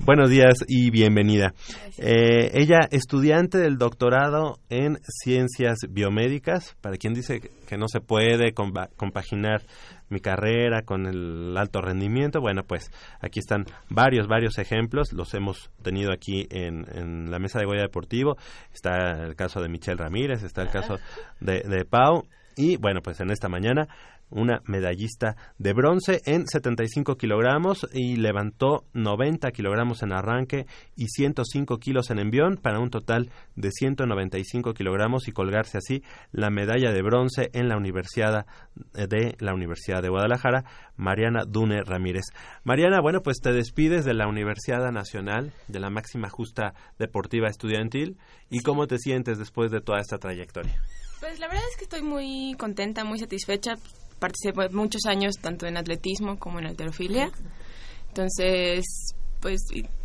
Buenos 0.00 0.30
días 0.30 0.54
y 0.66 0.90
bienvenida. 0.90 1.54
Eh, 1.96 2.50
ella, 2.54 2.80
estudiante 2.90 3.58
del 3.58 3.78
doctorado 3.78 4.58
en 4.68 4.98
ciencias 5.02 5.78
biomédicas, 5.88 6.76
para 6.80 6.96
quien 6.96 7.14
dice 7.14 7.40
que 7.40 7.76
no 7.78 7.88
se 7.88 8.00
puede 8.00 8.52
compaginar 8.52 9.62
mi 10.10 10.20
carrera 10.20 10.82
con 10.82 11.06
el 11.06 11.56
alto 11.56 11.80
rendimiento. 11.80 12.40
Bueno, 12.40 12.62
pues 12.64 12.90
aquí 13.20 13.40
están 13.40 13.64
varios, 13.88 14.26
varios 14.28 14.58
ejemplos. 14.58 15.12
Los 15.12 15.34
hemos 15.34 15.70
tenido 15.82 16.12
aquí 16.12 16.46
en, 16.50 16.86
en 16.94 17.30
la 17.30 17.38
mesa 17.38 17.58
de 17.58 17.66
Goya 17.66 17.82
Deportivo. 17.82 18.36
Está 18.72 19.24
el 19.24 19.36
caso 19.36 19.60
de 19.60 19.68
Michelle 19.68 19.98
Ramírez, 19.98 20.42
está 20.42 20.62
el 20.62 20.70
caso 20.70 20.98
de, 21.40 21.60
de 21.60 21.84
Pau. 21.84 22.24
Y 22.56 22.76
bueno, 22.76 23.00
pues 23.02 23.20
en 23.20 23.30
esta 23.30 23.48
mañana 23.48 23.86
una 24.30 24.60
medallista 24.64 25.36
de 25.58 25.72
bronce 25.72 26.20
en 26.24 26.46
75 26.46 27.16
kilogramos 27.16 27.86
y 27.92 28.16
levantó 28.16 28.84
90 28.92 29.50
kilogramos 29.50 30.02
en 30.02 30.12
arranque 30.12 30.66
y 30.96 31.06
105 31.08 31.78
kilos 31.78 32.10
en 32.10 32.18
envión 32.18 32.56
para 32.56 32.80
un 32.80 32.90
total 32.90 33.30
de 33.56 33.70
195 33.70 34.74
kilogramos 34.74 35.28
y 35.28 35.32
colgarse 35.32 35.78
así 35.78 36.02
la 36.32 36.50
medalla 36.50 36.92
de 36.92 37.02
bronce 37.02 37.50
en 37.52 37.68
la 37.68 37.76
Universidad 37.76 38.46
de 38.94 39.36
la 39.38 39.54
Universidad 39.54 40.02
de 40.02 40.08
Guadalajara, 40.08 40.64
Mariana 40.96 41.44
Dune 41.46 41.82
Ramírez. 41.82 42.24
Mariana, 42.64 43.00
bueno, 43.00 43.22
pues 43.22 43.38
te 43.40 43.52
despides 43.52 44.04
de 44.04 44.14
la 44.14 44.28
Universidad 44.28 44.90
Nacional, 44.92 45.52
de 45.68 45.80
la 45.80 45.90
máxima 45.90 46.28
justa 46.28 46.74
deportiva 46.98 47.48
estudiantil 47.48 48.18
y 48.50 48.60
cómo 48.60 48.86
te 48.86 48.98
sientes 48.98 49.38
después 49.38 49.70
de 49.70 49.80
toda 49.80 50.00
esta 50.00 50.18
trayectoria. 50.18 50.80
Pues 51.20 51.40
la 51.40 51.48
verdad 51.48 51.64
es 51.70 51.76
que 51.76 51.84
estoy 51.84 52.02
muy 52.02 52.54
contenta, 52.58 53.04
muy 53.04 53.18
satisfecha 53.18 53.76
participé 54.18 54.68
muchos 54.70 55.06
años 55.06 55.36
tanto 55.40 55.66
en 55.66 55.76
atletismo 55.76 56.38
como 56.38 56.58
en 56.58 56.66
alterofilia. 56.66 57.30
Entonces, 58.08 58.84
pues, 59.40 59.60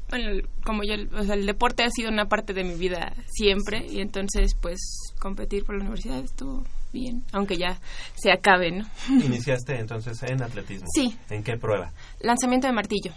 bueno, 0.09 0.47
como 0.63 0.83
yo, 0.83 0.95
o 1.17 1.23
sea, 1.23 1.35
el 1.35 1.45
deporte 1.45 1.83
ha 1.83 1.89
sido 1.89 2.09
una 2.09 2.25
parte 2.25 2.53
de 2.53 2.63
mi 2.63 2.75
vida 2.75 3.13
siempre 3.27 3.85
y 3.89 3.99
entonces, 4.01 4.55
pues, 4.61 4.79
competir 5.19 5.63
por 5.63 5.75
la 5.75 5.81
universidad 5.81 6.23
estuvo 6.23 6.63
bien, 6.91 7.23
aunque 7.31 7.57
ya 7.57 7.79
se 8.15 8.31
acabe, 8.31 8.71
¿no? 8.71 8.85
Iniciaste 9.09 9.79
entonces 9.79 10.21
en 10.23 10.43
atletismo. 10.43 10.87
Sí. 10.93 11.17
¿En 11.29 11.43
qué 11.43 11.57
prueba? 11.57 11.91
Lanzamiento 12.19 12.67
de 12.67 12.73
martillo. 12.73 13.11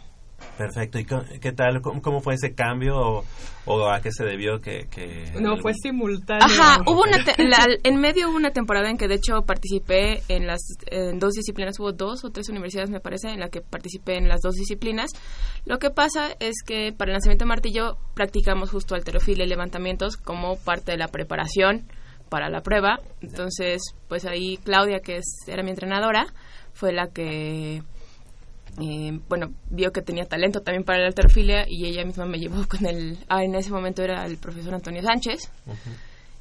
Perfecto. 0.56 0.98
¿Y 0.98 1.04
qué 1.04 1.52
tal? 1.52 1.82
¿Cómo, 1.82 2.20
fue 2.20 2.34
ese 2.34 2.54
cambio 2.54 3.24
o, 3.66 3.88
a 3.88 4.00
qué 4.00 4.10
se 4.10 4.24
debió 4.24 4.60
que...? 4.60 4.86
no, 5.38 5.56
fue 5.58 5.74
simultáneo. 5.74 6.44
Ajá, 6.44 6.82
hubo 6.86 7.02
una 7.02 7.18
en 7.82 8.00
medio 8.00 8.28
hubo 8.28 8.36
una 8.36 8.50
temporada 8.50 8.90
en 8.90 8.96
que 8.96 9.08
de 9.08 9.16
hecho 9.16 9.42
participé 9.46 10.22
en 10.28 10.46
las 10.46 10.60
dos 11.14 11.34
disciplinas, 11.34 11.78
hubo 11.78 11.92
dos 11.92 12.24
o 12.24 12.30
tres 12.30 12.48
universidades 12.48 12.90
me 12.90 13.00
parece 13.00 13.28
en 13.28 13.40
la 13.40 13.48
que 13.48 13.60
participé 13.60 14.16
en 14.16 14.28
las 14.28 14.40
dos 14.40 14.54
disciplinas. 14.54 15.10
Lo 15.64 15.78
que 15.78 15.90
pasa 15.90 16.30
es 16.40 16.62
que 16.64 16.92
para 16.92 17.10
el 17.10 17.14
lanzamiento 17.14 17.44
de 17.44 17.48
martillo 17.48 17.98
practicamos 18.14 18.70
justo 18.70 18.94
alterofilia 18.94 19.44
y 19.44 19.48
levantamientos 19.48 20.16
como 20.16 20.56
parte 20.56 20.92
de 20.92 20.98
la 20.98 21.08
preparación 21.08 21.86
para 22.28 22.48
la 22.48 22.62
prueba. 22.62 23.00
Entonces, 23.20 23.82
pues 24.08 24.24
ahí 24.24 24.58
Claudia, 24.58 25.00
que 25.00 25.16
es, 25.16 25.26
era 25.46 25.62
mi 25.62 25.70
entrenadora, 25.70 26.26
fue 26.72 26.92
la 26.92 27.08
que 27.08 27.82
eh, 28.80 29.18
bueno, 29.28 29.52
vio 29.70 29.92
que 29.92 30.02
tenía 30.02 30.26
talento 30.26 30.60
también 30.60 30.84
para 30.84 31.00
la 31.00 31.06
alterofilia 31.06 31.64
y 31.68 31.86
ella 31.86 32.04
misma 32.04 32.26
me 32.26 32.38
llevó 32.38 32.66
con 32.68 32.86
el, 32.86 33.18
ah, 33.28 33.42
en 33.42 33.54
ese 33.54 33.70
momento 33.70 34.02
era 34.02 34.24
el 34.26 34.36
profesor 34.36 34.74
Antonio 34.74 35.02
Sánchez. 35.02 35.50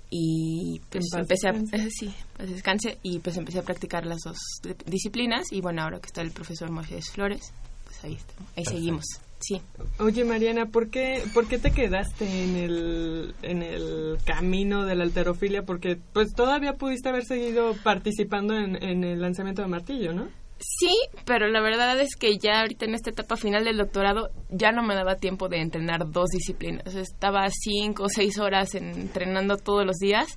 Y 0.10 0.80
pues 0.89 1.06
empecé 1.17 1.50
a, 1.50 1.52
eh, 1.52 1.89
sí, 1.89 2.13
pues 2.38 2.50
descanse, 2.50 3.00
y 3.02 3.19
pues 3.19 3.38
empecé 3.38 3.60
a 3.60 3.63
practicar 3.63 4.06
las 4.06 4.19
dos 4.24 4.38
disciplinas 4.86 5.52
y 5.52 5.62
bueno, 5.62 5.82
ahora 5.82 6.00
que 6.00 6.06
está 6.08 6.21
el 6.21 6.32
profesor 6.32 6.71
Moisés 6.71 7.10
Flores, 7.10 7.52
pues 7.86 8.04
ahí, 8.04 8.17
ahí 8.56 8.65
seguimos. 8.65 9.06
Sí. 9.39 9.62
Oye, 10.00 10.24
Mariana, 10.24 10.67
¿por 10.67 10.89
qué, 10.89 11.24
¿por 11.34 11.48
qué 11.48 11.58
te 11.58 11.71
quedaste 11.71 12.26
en 12.26 12.56
el, 12.56 13.36
en 13.41 13.62
el 13.63 14.17
camino 14.26 14.86
de 14.86 14.95
la 14.95 15.04
alterofilia? 15.04 15.63
Porque 15.63 15.98
pues 16.13 16.34
todavía 16.34 16.74
pudiste 16.74 17.10
haber 17.10 17.26
seguido 17.26 17.74
participando 17.84 18.56
en, 18.56 18.82
en 18.82 19.04
el 19.04 19.21
lanzamiento 19.21 19.62
de 19.62 19.67
martillo, 19.67 20.13
¿no? 20.13 20.30
Sí, 20.58 20.96
pero 21.26 21.48
la 21.48 21.62
verdad 21.62 22.00
es 22.00 22.15
que 22.15 22.38
ya 22.38 22.62
ahorita 22.62 22.86
en 22.86 22.96
esta 22.96 23.10
etapa 23.10 23.36
final 23.36 23.65
del 23.65 23.78
doctorado 23.78 24.30
ya 24.50 24.72
no 24.72 24.84
me 24.84 24.96
daba 24.96 25.15
tiempo 25.15 25.50
de 25.50 25.60
entrenar 25.62 26.10
dos 26.12 26.30
disciplinas. 26.30 26.96
estaba 26.96 27.46
cinco 27.50 28.04
o 28.04 28.10
seis 28.10 28.39
horas 28.39 28.74
entrenando 28.76 29.58
todos 29.58 29.86
los 29.86 29.98
días 29.98 30.28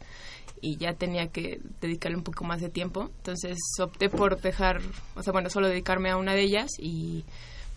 y 0.61 0.77
ya 0.77 0.93
tenía 0.95 1.29
que 1.29 1.61
dedicarle 1.81 2.19
un 2.19 2.25
poco 2.25 2.45
más 2.45 2.61
de 2.61 2.69
tiempo. 2.69 3.11
Entonces 3.19 3.59
opté 3.81 4.09
por 4.09 4.41
dejar, 4.41 4.81
o 5.15 5.23
sea, 5.23 5.33
bueno, 5.33 5.51
solo 5.51 5.69
dedicarme 5.69 6.11
a 6.11 6.17
una 6.17 6.35
de 6.35 6.43
ellas 6.43 6.71
y 6.79 7.25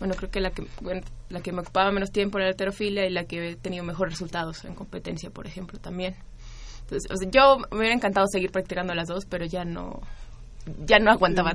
bueno, 0.00 0.14
creo 0.16 0.30
que 0.30 0.40
la 0.40 0.50
que, 0.50 0.66
bueno, 0.80 1.02
la 1.28 1.42
que 1.42 1.52
me 1.52 1.60
ocupaba 1.60 1.92
menos 1.92 2.10
tiempo 2.10 2.38
era 2.38 2.46
la 2.46 2.52
alterofilia 2.52 3.06
y 3.06 3.10
la 3.10 3.24
que 3.24 3.50
he 3.50 3.56
tenido 3.56 3.84
mejores 3.84 4.14
resultados 4.14 4.64
en 4.64 4.74
competencia, 4.74 5.30
por 5.30 5.46
ejemplo, 5.46 5.78
también. 5.78 6.16
Entonces, 6.80 7.08
o 7.08 7.16
sea, 7.16 7.30
yo 7.30 7.58
me 7.70 7.78
hubiera 7.78 7.94
encantado 7.94 8.26
seguir 8.26 8.50
practicando 8.50 8.94
las 8.94 9.06
dos, 9.06 9.26
pero 9.26 9.46
ya 9.46 9.64
no, 9.64 10.00
ya 10.86 10.98
no 10.98 11.10
aguantaba 11.10 11.52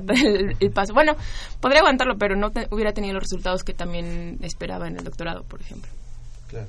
el, 0.60 0.70
paso. 0.70 0.94
Bueno, 0.94 1.14
podría 1.60 1.80
aguantarlo, 1.80 2.16
pero 2.18 2.36
no 2.36 2.50
hubiera 2.70 2.92
tenido 2.92 3.14
los 3.14 3.22
resultados 3.22 3.64
que 3.64 3.74
también 3.74 4.38
esperaba 4.42 4.88
en 4.88 4.96
el 4.96 5.04
doctorado, 5.04 5.44
por 5.44 5.60
ejemplo. 5.60 5.90
Claro. 6.48 6.66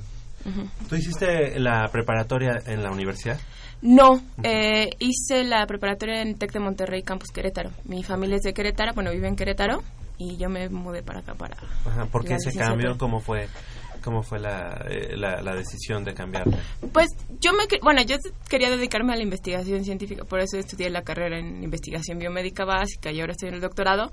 ¿Tú 0.88 0.96
hiciste 0.96 1.58
la 1.60 1.88
preparatoria 1.92 2.62
en 2.66 2.82
la 2.82 2.90
universidad? 2.90 3.38
No, 3.82 4.20
eh, 4.42 4.90
hice 4.98 5.44
la 5.44 5.66
preparatoria 5.66 6.22
en 6.22 6.34
TEC 6.36 6.52
de 6.52 6.60
Monterrey, 6.60 7.02
Campus 7.02 7.30
Querétaro. 7.30 7.70
Mi 7.84 8.02
familia 8.02 8.36
es 8.36 8.42
de 8.42 8.52
Querétaro, 8.52 8.92
bueno, 8.94 9.10
vive 9.10 9.28
en 9.28 9.36
Querétaro 9.36 9.82
y 10.18 10.36
yo 10.36 10.48
me 10.50 10.68
mudé 10.68 11.02
para 11.02 11.20
acá 11.20 11.34
para... 11.34 11.56
¿Por 12.10 12.24
qué 12.24 12.34
ese 12.34 12.52
cambio? 12.52 12.96
¿Cómo 12.98 13.20
fue? 13.20 13.48
¿Cómo 14.02 14.22
fue 14.22 14.38
eh, 14.38 15.16
la, 15.16 15.42
la, 15.42 15.54
decisión 15.54 16.04
de 16.04 16.14
cambiarme? 16.14 16.56
Pues 16.92 17.08
yo 17.40 17.52
me, 17.52 17.64
bueno, 17.82 18.02
yo 18.02 18.16
quería 18.48 18.70
dedicarme 18.70 19.12
a 19.12 19.16
la 19.16 19.22
investigación 19.22 19.84
científica, 19.84 20.24
por 20.24 20.40
eso 20.40 20.58
estudié 20.58 20.90
la 20.90 21.02
carrera 21.02 21.38
en 21.38 21.62
investigación 21.62 22.18
biomédica 22.18 22.64
básica 22.64 23.10
y 23.10 23.20
ahora 23.20 23.32
estoy 23.32 23.48
en 23.48 23.56
el 23.56 23.60
doctorado. 23.60 24.10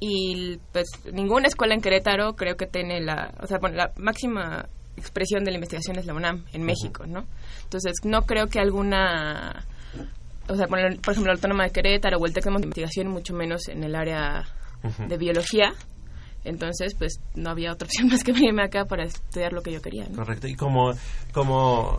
Y 0.00 0.58
pues 0.72 0.86
ninguna 1.12 1.48
escuela 1.48 1.74
en 1.74 1.80
Querétaro 1.80 2.34
creo 2.34 2.56
que 2.56 2.66
tiene 2.66 3.00
la, 3.00 3.32
o 3.40 3.46
sea, 3.46 3.58
bueno, 3.58 3.76
la 3.76 3.92
máxima 3.96 4.68
expresión 4.96 5.44
de 5.44 5.50
la 5.50 5.56
investigación 5.56 5.98
es 5.98 6.06
la 6.06 6.14
UNAM 6.14 6.44
en 6.52 6.62
México, 6.62 7.06
¿no? 7.06 7.26
Entonces, 7.64 7.92
no 8.04 8.22
creo 8.22 8.46
que 8.48 8.58
alguna 8.58 9.66
o 10.48 10.54
sea, 10.54 10.66
por, 10.66 10.78
por 11.00 11.12
ejemplo, 11.12 11.32
la 11.32 11.36
Autónoma 11.36 11.64
de 11.64 11.70
Querétaro 11.70 12.18
o 12.18 12.26
el 12.26 12.32
TEC 12.32 12.44
de 12.44 12.50
Investigación, 12.52 13.08
mucho 13.08 13.34
menos 13.34 13.68
en 13.68 13.82
el 13.84 13.94
área 13.94 14.44
de 15.08 15.16
biología. 15.16 15.72
Entonces, 16.46 16.94
pues 16.94 17.20
no 17.34 17.50
había 17.50 17.72
otra 17.72 17.86
opción 17.86 18.08
más 18.08 18.24
que 18.24 18.32
venirme 18.32 18.62
acá 18.62 18.84
para 18.84 19.04
estudiar 19.04 19.52
lo 19.52 19.62
que 19.62 19.72
yo 19.72 19.82
quería. 19.82 20.06
¿no? 20.08 20.16
Correcto. 20.16 20.46
¿Y 20.48 20.54
cómo, 20.54 20.92
cómo, 21.32 21.98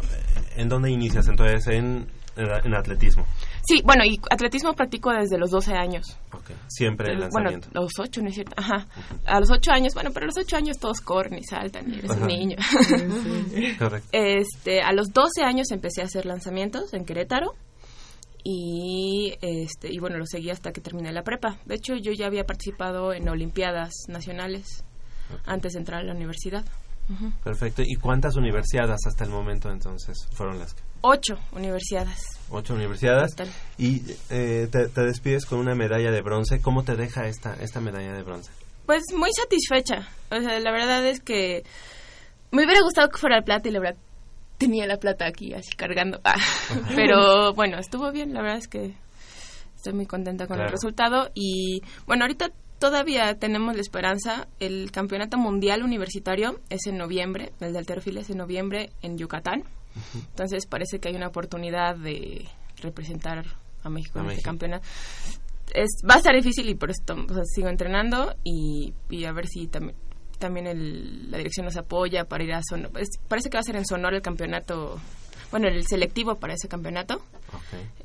en 0.56 0.70
dónde 0.70 0.90
inicias 0.92 1.28
entonces? 1.28 1.68
En, 1.68 2.08
en 2.38 2.76
atletismo. 2.76 3.26
Sí, 3.68 3.82
bueno, 3.84 4.04
y 4.06 4.20
atletismo 4.30 4.74
practico 4.74 5.12
desde 5.12 5.38
los 5.38 5.50
12 5.50 5.74
años. 5.74 6.18
Okay. 6.32 6.56
Siempre 6.68 7.12
el 7.12 7.20
lanzamiento. 7.20 7.68
Bueno, 7.74 7.82
los 7.82 7.92
8, 8.00 8.22
¿no 8.22 8.30
es 8.30 8.36
cierto? 8.36 8.54
Ajá. 8.56 8.88
A 9.26 9.40
los 9.40 9.50
8 9.50 9.72
años, 9.72 9.94
bueno, 9.94 10.12
pero 10.14 10.26
a 10.26 10.28
los 10.28 10.38
8 10.38 10.56
años 10.56 10.78
todos 10.78 11.02
corren 11.02 11.40
y 11.40 11.44
saltan 11.44 11.92
y 11.92 11.98
eres 11.98 12.12
un 12.12 12.28
niño. 12.28 12.58
Correcto. 13.78 14.08
Este, 14.18 14.82
a 14.82 14.94
los 14.94 15.12
12 15.14 15.44
años 15.44 15.72
empecé 15.72 16.02
a 16.02 16.06
hacer 16.06 16.26
lanzamientos 16.26 16.94
en 16.94 17.06
Querétaro 17.06 17.54
y 18.50 19.38
este 19.42 19.92
y 19.92 20.00
bueno 20.00 20.18
lo 20.18 20.26
seguí 20.26 20.50
hasta 20.52 20.72
que 20.72 20.80
terminé 20.80 21.12
la 21.12 21.24
prepa. 21.24 21.58
De 21.66 21.76
hecho 21.76 21.96
yo 21.98 22.14
ya 22.14 22.28
había 22.28 22.46
participado 22.46 23.12
en 23.12 23.28
olimpiadas 23.28 23.92
nacionales 24.08 24.86
antes 25.46 25.74
de 25.74 25.80
entrar 25.80 26.00
a 26.00 26.04
la 26.06 26.14
universidad. 26.14 26.64
Perfecto. 27.44 27.82
Y 27.86 27.96
cuántas 27.96 28.38
universidades 28.38 29.06
hasta 29.06 29.26
el 29.26 29.32
momento 29.32 29.70
entonces 29.70 30.16
fueron 30.32 30.60
las 30.60 30.74
que 30.74 30.82
ocho 31.02 31.38
universidades 31.52 32.22
ocho 32.50 32.74
universidades 32.74 33.36
y 33.78 34.02
eh, 34.30 34.68
te, 34.72 34.88
te, 34.88 35.02
despides 35.02 35.46
con 35.46 35.60
una 35.60 35.76
medalla 35.76 36.12
de 36.12 36.22
bronce. 36.22 36.62
Cómo 36.62 36.84
te 36.84 36.96
deja 36.96 37.28
esta 37.28 37.54
esta 37.56 37.82
medalla 37.82 38.14
de 38.14 38.24
bronce 38.24 38.52
pues 38.86 39.04
muy 39.14 39.32
satisfecha. 39.34 40.08
O 40.32 40.40
sea 40.40 40.58
la 40.62 40.72
verdad 40.72 41.06
es 41.06 41.20
que 41.20 41.66
me 42.52 42.64
hubiera 42.64 42.82
gustado 42.82 43.10
que 43.10 43.18
fuera 43.18 43.40
el 43.40 43.44
plata 43.44 43.68
y 43.68 43.72
la 43.74 43.80
verdad 43.82 43.98
tenía 44.58 44.86
la 44.88 44.98
plata 44.98 45.26
aquí 45.26 45.54
así 45.54 45.76
cargando. 45.76 46.20
Ah, 46.24 46.36
pero 46.96 47.54
bueno, 47.54 47.78
estuvo 47.78 48.12
bien, 48.12 48.34
la 48.34 48.42
verdad 48.42 48.58
es 48.58 48.68
que 48.68 48.94
estoy 49.76 49.94
muy 49.94 50.06
contenta 50.06 50.48
con 50.48 50.56
Claro. 50.58 50.70
el 50.70 50.72
resultado 50.74 51.30
y 51.34 51.82
bueno, 52.06 52.24
ahorita 52.26 52.50
todavía 52.80 53.36
tenemos 53.40 53.76
la 53.76 53.82
esperanza, 53.82 54.48
el 54.60 54.92
campeonato 54.92 55.38
mundial 55.38 55.84
universitario 55.84 56.60
es 56.70 56.86
en 56.88 56.98
noviembre, 56.98 57.52
el 57.60 57.74
de 57.74 57.80
alterofilia 57.80 58.22
es 58.22 58.30
en 58.30 58.38
noviembre 58.38 58.90
en 59.02 59.18
Yucatán. 59.18 59.64
Entonces 60.14 60.68
parece 60.68 61.00
que 61.00 61.10
hay 61.10 61.16
una 61.16 61.28
oportunidad 61.28 61.96
de 61.96 62.46
representar 62.82 63.46
a 63.84 63.90
México 63.90 64.20
A 64.20 64.24
en 64.24 64.30
este 64.32 64.44
campeonato. 64.44 64.86
Es, 65.74 65.90
va 66.08 66.16
a 66.16 66.18
estar 66.18 66.36
difícil 66.36 66.70
y 66.70 66.76
por 66.76 66.92
esto 66.92 67.16
o 67.16 67.34
sea, 67.34 67.44
sigo 67.46 67.68
entrenando 67.68 68.36
y, 68.44 68.94
y 69.10 69.26
a 69.26 69.32
ver 69.32 69.48
si 69.48 69.68
también 69.68 69.96
también 70.38 70.68
el- 70.68 71.32
la 71.32 71.38
dirección 71.38 71.66
nos 71.66 71.78
apoya 71.78 72.26
para 72.26 72.44
ir 72.44 72.54
a 72.54 72.62
Sonora. 72.68 72.92
parece 73.28 73.50
que 73.50 73.58
va 73.58 73.62
a 73.62 73.64
ser 73.64 73.76
en 73.76 73.86
Sonora 73.86 74.16
el 74.16 74.22
campeonato, 74.22 75.00
bueno, 75.52 75.68
el 75.68 75.86
selectivo 75.88 76.36
para 76.36 76.54
ese 76.54 76.68
campeonato 76.68 77.22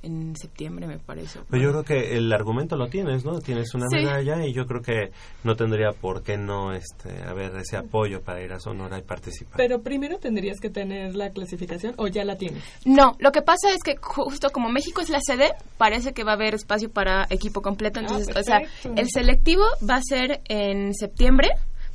en 0.05 0.37
septiembre 0.37 0.87
me 0.87 0.99
parece. 0.99 1.41
Pero 1.51 1.63
yo 1.63 1.71
creo 1.71 1.85
que 1.85 2.17
el 2.17 2.33
argumento 2.33 2.77
lo 2.77 2.87
tienes, 2.89 3.25
¿no? 3.25 3.41
Tienes 3.41 3.75
una 3.75 3.87
Sí. 3.89 3.97
medalla 3.97 4.45
y 4.47 4.53
yo 4.53 4.67
creo 4.67 4.83
que 4.83 5.11
no 5.45 5.57
tendría 5.57 5.91
por 5.93 6.23
qué 6.23 6.37
no 6.37 6.73
este, 6.73 7.23
haber 7.25 7.57
ese 7.57 7.77
apoyo 7.77 8.21
para 8.23 8.41
ir 8.43 8.53
a 8.53 8.61
Sonora 8.61 8.99
y 8.99 9.03
participar. 9.03 9.57
Pero 9.57 9.83
primero 9.83 10.19
tendrías 10.19 10.61
que 10.61 10.71
tener 10.71 11.15
la 11.17 11.31
clasificación 11.31 11.95
o 11.99 12.07
ya 12.07 12.25
la 12.25 12.37
tienes. 12.37 12.63
No, 12.85 13.17
lo 13.19 13.33
que 13.33 13.43
pasa 13.43 13.71
es 13.75 13.83
que 13.83 13.97
justo 14.01 14.51
como 14.51 14.69
México 14.69 15.01
es 15.01 15.09
la 15.11 15.21
sede, 15.21 15.51
parece 15.79 16.13
que 16.13 16.23
va 16.25 16.33
a 16.33 16.35
haber 16.35 16.55
espacio 16.55 16.91
para 16.91 17.27
equipo 17.31 17.63
completo. 17.63 17.99
Entonces, 18.01 18.35
o 18.37 18.43
sea, 18.43 18.61
el 18.97 19.09
selectivo 19.11 19.65
va 19.89 19.97
a 19.97 20.03
ser 20.03 20.41
en 20.49 20.95
septiembre 20.95 21.49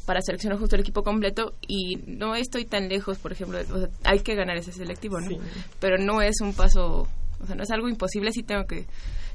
para 0.08 0.22
seleccionar 0.22 0.58
justo 0.58 0.78
el 0.78 0.82
equipo 0.82 1.04
completo 1.04 1.56
y 1.67 1.98
no 2.08 2.34
estoy 2.34 2.63
tan 2.63 2.88
lejos, 2.88 3.20
por 3.20 3.34
ejemplo, 3.34 3.60
o 3.60 3.78
sea, 3.78 3.89
hay 4.06 4.22
que 4.22 4.36
ganar 4.36 4.56
ese 4.56 4.72
selectivo, 4.72 5.20
¿no? 5.20 5.28
Sí. 5.28 5.38
Pero 5.82 5.98
no 5.98 6.22
es 6.22 6.39
un 6.41 6.54
paso, 6.54 7.10
o 7.41 7.46
sea, 7.46 7.56
no 7.58 7.63
es 7.63 7.72
algo 7.72 7.89
imposible, 7.89 8.32
sí 8.32 8.41
tengo 8.41 8.65
que 8.65 8.86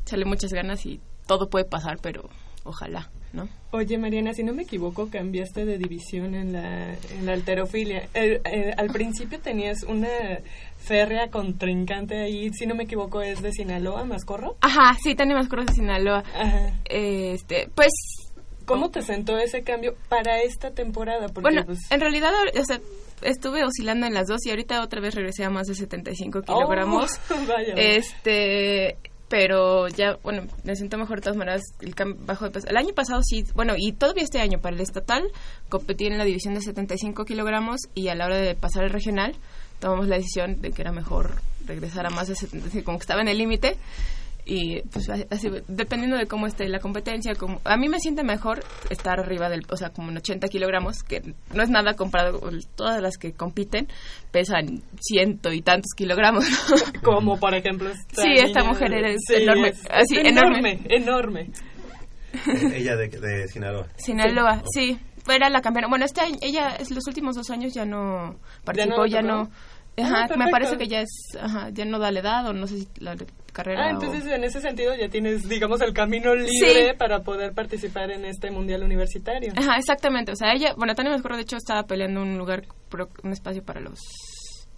echarle 0.00 0.24
muchas 0.24 0.50
ganas 0.50 0.84
y 0.86 0.98
todo 1.26 1.50
puede 1.50 1.66
pasar, 1.66 1.98
pero 2.00 2.30
ojalá, 2.64 3.10
¿no? 3.34 3.50
Oye, 3.70 3.98
Mariana, 3.98 4.32
si 4.32 4.44
no 4.44 4.54
me 4.54 4.62
equivoco, 4.62 5.10
cambiaste 5.10 5.66
de 5.66 5.76
división 5.76 6.34
en 6.34 6.54
la, 6.54 6.94
en 6.94 7.26
la 7.26 7.34
alterofilia. 7.34 8.08
Eh, 8.14 8.40
eh, 8.42 8.72
al 8.74 8.88
principio 8.88 9.40
tenías 9.40 9.82
una 9.82 10.08
férrea 10.78 11.28
contrincante 11.28 12.18
ahí, 12.18 12.48
si 12.54 12.64
no 12.66 12.74
me 12.74 12.84
equivoco, 12.84 13.20
es 13.20 13.42
de 13.42 13.52
Sinaloa, 13.52 14.06
Mascorro. 14.06 14.56
Ajá, 14.62 14.96
sí, 15.02 15.14
tenemos 15.14 15.48
Cruz 15.48 15.66
de 15.66 15.74
Sinaloa. 15.74 16.24
Ajá. 16.34 16.80
Este, 16.86 17.68
pues 17.74 17.90
¿Cómo 18.74 18.90
te 18.90 19.02
sentó 19.02 19.38
ese 19.38 19.62
cambio 19.62 19.94
para 20.08 20.42
esta 20.42 20.70
temporada? 20.70 21.26
Porque, 21.28 21.42
Bueno, 21.42 21.64
pues, 21.64 21.78
en 21.90 22.00
realidad, 22.00 22.32
o 22.58 22.64
sea, 22.64 22.80
estuve 23.22 23.64
oscilando 23.64 24.06
en 24.06 24.14
las 24.14 24.26
dos 24.26 24.44
y 24.46 24.50
ahorita 24.50 24.82
otra 24.82 25.00
vez 25.00 25.14
regresé 25.14 25.44
a 25.44 25.50
más 25.50 25.66
de 25.66 25.74
75 25.74 26.38
oh, 26.38 26.42
kilogramos. 26.42 27.10
vaya, 27.48 27.74
Este, 27.76 28.96
pero 29.28 29.88
ya, 29.88 30.18
bueno, 30.22 30.42
me 30.64 30.76
siento 30.76 30.98
mejor 30.98 31.16
de 31.18 31.22
todas 31.22 31.36
maneras. 31.36 31.62
El 31.80 31.94
bajo 32.18 32.44
de 32.44 32.50
peso. 32.50 32.68
El 32.68 32.76
año 32.76 32.94
pasado 32.94 33.20
sí, 33.22 33.44
bueno, 33.54 33.74
y 33.76 33.92
todavía 33.92 34.24
este 34.24 34.40
año 34.40 34.58
para 34.60 34.76
el 34.76 34.82
estatal 34.82 35.22
competí 35.68 36.06
en 36.06 36.18
la 36.18 36.24
división 36.24 36.54
de 36.54 36.60
75 36.60 37.24
kilogramos 37.24 37.80
y 37.94 38.08
a 38.08 38.14
la 38.14 38.26
hora 38.26 38.36
de 38.36 38.54
pasar 38.54 38.84
al 38.84 38.90
regional 38.90 39.34
tomamos 39.82 40.06
la 40.06 40.16
decisión 40.16 40.60
de 40.60 40.70
que 40.70 40.80
era 40.80 40.92
mejor 40.92 41.34
regresar 41.66 42.06
a 42.06 42.10
más 42.10 42.28
de 42.28 42.36
75, 42.36 42.84
como 42.84 42.98
que 42.98 43.02
estaba 43.02 43.20
en 43.20 43.28
el 43.28 43.38
límite. 43.38 43.76
Y 44.44 44.82
pues 44.82 45.08
así, 45.08 45.48
dependiendo 45.68 46.16
de 46.16 46.26
cómo 46.26 46.48
esté 46.48 46.68
la 46.68 46.80
competencia, 46.80 47.34
como, 47.36 47.60
a 47.64 47.76
mí 47.76 47.88
me 47.88 48.00
siente 48.00 48.24
mejor 48.24 48.64
estar 48.90 49.20
arriba 49.20 49.48
del, 49.48 49.62
o 49.70 49.76
sea, 49.76 49.90
como 49.90 50.10
en 50.10 50.16
80 50.16 50.48
kilogramos, 50.48 51.04
que 51.04 51.22
no 51.54 51.62
es 51.62 51.70
nada 51.70 51.94
comparado 51.94 52.40
con 52.40 52.58
todas 52.74 53.00
las 53.00 53.18
que 53.18 53.32
compiten, 53.34 53.86
pesan 54.32 54.82
ciento 55.00 55.52
y 55.52 55.62
tantos 55.62 55.92
kilogramos. 55.96 56.44
¿no? 56.50 57.00
como 57.04 57.38
por 57.38 57.54
ejemplo 57.54 57.88
esta 57.90 58.22
Sí, 58.22 58.32
esta 58.36 58.64
mujer 58.64 58.92
es 58.94 59.20
Sí, 59.28 59.34
enorme, 59.44 59.68
es- 59.68 59.82
así, 59.88 60.16
es 60.18 60.26
enorme. 60.26 60.58
enorme, 60.58 60.86
enorme. 60.88 61.40
Eh, 62.34 62.78
Ella 62.78 62.96
de, 62.96 63.08
de 63.08 63.46
Sinaloa. 63.48 63.86
Sinaloa, 63.96 64.62
sí. 64.74 64.98
Era 65.28 65.48
la 65.50 65.60
campeona. 65.60 65.86
Bueno, 65.86 66.04
este 66.04 66.20
año, 66.20 66.36
ella 66.42 66.70
es 66.80 66.90
los 66.90 67.06
últimos 67.06 67.36
dos 67.36 67.48
años 67.50 67.72
ya 67.74 67.84
no 67.84 68.34
participó, 68.64 69.06
ya 69.06 69.20
tocó? 69.22 69.50
Ah, 69.98 70.02
Ajá, 70.04 70.20
me 70.22 70.28
perfecto. 70.28 70.50
parece 70.50 70.78
que 70.78 70.88
ya 70.88 71.00
es, 71.02 71.10
ajá, 71.38 71.68
ya 71.70 71.84
no 71.84 71.98
da 71.98 72.10
la 72.10 72.20
edad 72.20 72.46
o 72.48 72.52
no 72.54 72.66
sé 72.66 72.78
si 72.78 72.88
la 72.98 73.14
carrera. 73.52 73.84
Ah, 73.84 73.88
o- 73.88 73.90
entonces 73.90 74.24
en 74.26 74.42
ese 74.42 74.60
sentido 74.62 74.94
ya 74.94 75.08
tienes, 75.10 75.46
digamos, 75.48 75.82
el 75.82 75.92
camino 75.92 76.34
libre 76.34 76.90
Sí. 76.92 76.96
para 76.98 77.20
poder 77.22 77.52
participar 77.52 78.10
en 78.10 78.24
este 78.24 78.50
mundial 78.50 78.82
universitario. 78.84 79.52
Ajá, 79.54 79.76
exactamente. 79.76 80.32
O 80.32 80.36
sea, 80.36 80.54
ella, 80.54 80.72
bueno, 80.78 80.94
Tania 80.94 81.12
Mascoro 81.12 81.36
de 81.36 81.42
hecho 81.42 81.56
estaba 81.58 81.82
peleando 81.82 82.22
un 82.22 82.38
lugar, 82.38 82.64
un 83.22 83.32
espacio 83.32 83.62
para 83.62 83.80
los, 83.80 84.00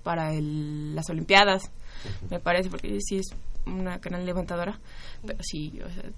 para 0.02 0.32
el, 0.34 0.94
las 0.96 1.08
Olimpiadas, 1.10 1.70
me 2.28 2.40
parece, 2.40 2.68
porque 2.68 2.98
sí 3.00 3.18
es 3.18 3.26
una 3.66 3.98
gran 3.98 4.26
levantadora, 4.26 4.80
pero 5.24 5.38
sí, 5.42 5.80
o 5.80 5.88
sea, 5.90 6.10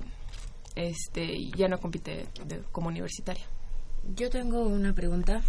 este, 0.75 1.51
ya 1.57 1.69
no 1.69 1.79
compite 1.79 2.27
de- 2.47 2.63
como 2.73 2.89
universitaria. 2.89 3.45
Yo 4.15 4.31
tengo 4.31 4.63
una 4.63 4.93
pregunta. 4.95 5.41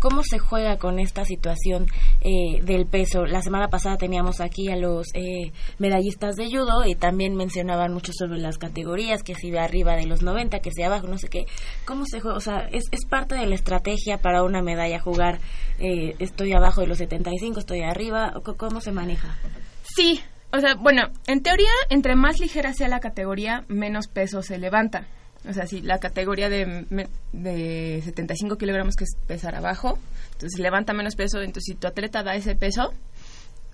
¿Cómo 0.00 0.22
se 0.22 0.38
juega 0.38 0.78
con 0.78 0.98
esta 0.98 1.24
situación 1.24 1.86
eh, 2.20 2.60
del 2.62 2.86
peso? 2.86 3.24
La 3.24 3.40
semana 3.40 3.68
pasada 3.68 3.96
teníamos 3.96 4.40
aquí 4.40 4.68
a 4.68 4.76
los 4.76 5.06
eh, 5.14 5.52
medallistas 5.78 6.34
de 6.36 6.46
judo 6.50 6.84
y 6.84 6.94
también 6.96 7.36
mencionaban 7.36 7.92
mucho 7.94 8.12
sobre 8.12 8.38
las 8.38 8.58
categorías, 8.58 9.22
que 9.22 9.34
si 9.34 9.50
de 9.50 9.60
arriba 9.60 9.96
de 9.96 10.06
los 10.06 10.22
90, 10.22 10.58
que 10.58 10.72
si 10.72 10.82
abajo, 10.82 11.06
no 11.06 11.18
sé 11.18 11.28
qué. 11.28 11.46
¿Cómo 11.86 12.04
se 12.04 12.20
juega? 12.20 12.36
O 12.36 12.40
sea, 12.40 12.68
¿es, 12.72 12.84
es 12.90 13.06
parte 13.06 13.36
de 13.36 13.46
la 13.46 13.54
estrategia 13.54 14.18
para 14.18 14.42
una 14.42 14.60
medalla 14.62 14.98
jugar? 15.00 15.38
eh, 15.78 16.14
estoy 16.18 16.52
abajo 16.52 16.80
de 16.82 16.86
los 16.88 16.98
75, 16.98 17.60
estoy 17.60 17.82
arriba. 17.82 18.32
¿O 18.36 18.42
co- 18.42 18.56
¿Cómo 18.56 18.80
se 18.80 18.92
maneja? 18.92 19.36
Sí, 19.84 20.20
o 20.52 20.58
sea, 20.60 20.74
bueno, 20.74 21.02
en 21.26 21.42
teoría, 21.42 21.70
entre 21.90 22.16
más 22.16 22.40
ligera 22.40 22.72
sea 22.74 22.88
la 22.88 23.00
categoría, 23.00 23.64
menos 23.68 24.08
peso 24.08 24.42
se 24.42 24.58
levanta. 24.58 25.06
O 25.48 25.52
sea, 25.52 25.66
si 25.66 25.82
la 25.82 25.98
categoría 25.98 26.48
de, 26.48 27.08
de 27.32 28.02
75 28.02 28.56
kilogramos, 28.56 28.96
que 28.96 29.04
es 29.04 29.16
pesar 29.26 29.54
abajo, 29.54 29.98
entonces 30.32 30.58
levanta 30.58 30.92
menos 30.94 31.16
peso, 31.16 31.40
entonces 31.40 31.64
si 31.66 31.74
tu 31.74 31.86
atleta 31.86 32.22
da 32.22 32.34
ese 32.34 32.54
peso, 32.54 32.92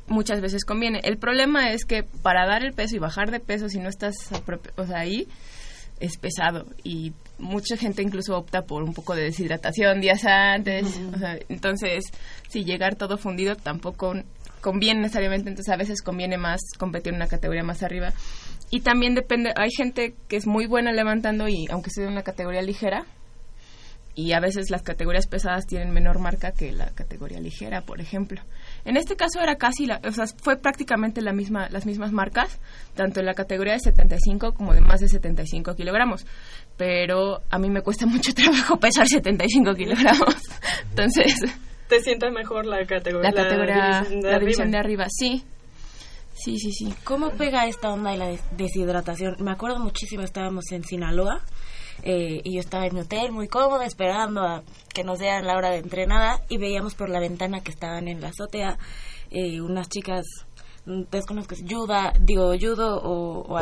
muchas 0.09 0.40
veces 0.40 0.64
conviene. 0.64 1.00
El 1.04 1.16
problema 1.16 1.72
es 1.72 1.85
que 1.85 2.02
para 2.02 2.46
dar 2.46 2.62
el 2.64 2.72
peso 2.72 2.96
y 2.96 2.98
bajar 2.98 3.30
de 3.30 3.40
peso, 3.40 3.68
si 3.68 3.78
no 3.78 3.88
estás 3.88 4.14
o 4.76 4.87
sea, 4.87 4.98
ahí, 4.98 5.28
es 6.00 6.16
pesado 6.16 6.66
y 6.83 7.12
mucha 7.38 7.76
gente 7.76 8.02
incluso 8.02 8.37
opta 8.37 8.62
por 8.62 8.83
un 8.83 8.94
poco 8.94 9.14
de 9.14 9.24
deshidratación 9.24 10.00
días 10.00 10.24
antes. 10.24 10.98
o 11.14 11.18
sea, 11.18 11.38
entonces, 11.48 12.04
si 12.48 12.64
llegar 12.64 12.96
todo 12.96 13.18
fundido 13.18 13.54
tampoco 13.54 14.14
conviene 14.61 15.02
necesariamente, 15.02 15.48
entonces 15.50 15.72
a 15.72 15.76
veces 15.76 16.02
conviene 16.02 16.37
más 16.37 16.61
competir 16.78 17.12
en 17.12 17.16
una 17.16 17.28
categoría 17.28 17.62
más 17.62 17.83
arriba. 17.83 18.12
Y 18.70 18.80
también 18.80 19.14
depende, 19.14 19.52
hay 19.56 19.70
gente 19.76 20.14
que 20.28 20.37
es 20.37 20.46
muy 20.46 20.66
buena 20.66 20.92
levantando 20.92 21.48
y 21.48 21.66
aunque 21.70 21.90
sea 21.90 22.04
de 22.04 22.12
una 22.12 22.22
categoría 22.22 22.62
ligera, 22.62 23.04
y 24.14 24.33
a 24.33 24.40
veces 24.40 24.70
las 24.70 24.83
categorías 24.83 25.26
pesadas 25.26 25.66
tienen 25.66 25.92
menor 25.92 26.18
marca 26.18 26.52
que 26.52 26.72
la 26.72 26.90
categoría 26.90 27.40
ligera, 27.40 27.83
por 27.83 28.00
ejemplo. 28.00 28.42
En 28.85 28.96
este 28.96 29.16
caso 29.16 29.40
era 29.40 29.56
casi, 29.56 29.87
la, 29.87 30.00
o 30.06 30.11
sea, 30.11 30.26
fue 30.26 30.56
prácticamente 30.56 31.22
la 31.22 31.33
misma, 31.33 31.68
las 31.70 31.87
mismas 31.87 32.12
marcas, 32.12 32.59
tanto 32.94 33.20
en 33.20 33.26
la 33.26 33.35
categoría 33.35 33.74
de 33.74 33.80
75 33.80 34.52
como 34.52 34.74
de 34.74 34.80
más 34.80 35.00
de 35.00 35.09
75 35.09 35.74
kilogramos. 35.74 36.26
Pero 36.76 37.40
a 37.50 37.59
mí 37.59 37.70
me 37.70 37.83
cuesta 37.83 38.06
mucho 38.06 38.35
trabajo 38.35 38.78
pesar 38.78 39.06
75 39.06 39.74
kilogramos. 39.74 40.37
Entonces, 40.90 41.35
te 41.88 42.00
sienta 42.00 42.30
mejor 42.30 42.66
la 42.66 42.85
categoría. 42.87 43.30
La 43.30 43.42
categoría, 43.42 44.00
división 44.00 44.20
de 44.20 44.30
la 44.30 44.38
división 44.38 44.68
arriba. 44.68 44.72
de 44.72 44.78
arriba, 44.78 45.06
sí. 45.09 45.44
Sí, 46.42 46.59
sí, 46.59 46.72
sí. 46.72 46.94
¿Cómo 47.05 47.31
pega 47.31 47.66
esta 47.66 47.90
onda 47.92 48.11
de 48.12 48.16
la 48.16 48.26
des- 48.29 48.42
deshidratación? 48.57 49.37
Me 49.40 49.50
acuerdo 49.50 49.79
muchísimo, 49.79 50.22
estábamos 50.22 50.64
en 50.72 50.85
Sinaloa 50.85 51.40
eh, 52.03 52.40
y 52.44 52.55
yo 52.55 52.61
estaba 52.61 52.87
en 52.87 52.94
mi 52.94 53.00
hotel 53.00 53.31
muy 53.31 53.46
cómoda 53.46 53.85
esperando 53.85 54.40
a 54.42 54.62
que 54.94 55.05
nos 55.05 55.18
dieran 55.18 55.46
la 55.46 55.57
hora 55.57 55.70
de 55.70 55.79
entrenada 55.79 56.40
y 56.48 56.57
veíamos 56.57 56.94
por 56.94 57.11
la 57.11 57.20
ventana 57.20 57.61
que 57.62 57.70
estaban 57.70 58.09
en 58.09 58.20
la 58.22 58.29
azotea 58.29 58.79
eh, 59.31 59.61
unas 59.61 59.88
chicas, 59.90 60.24
mm, 60.87 61.03
desconozco 61.11 61.55
juda, 61.68 62.12
digo 62.20 62.53
judo 62.59 62.96
o, 63.03 63.40
o 63.42 63.57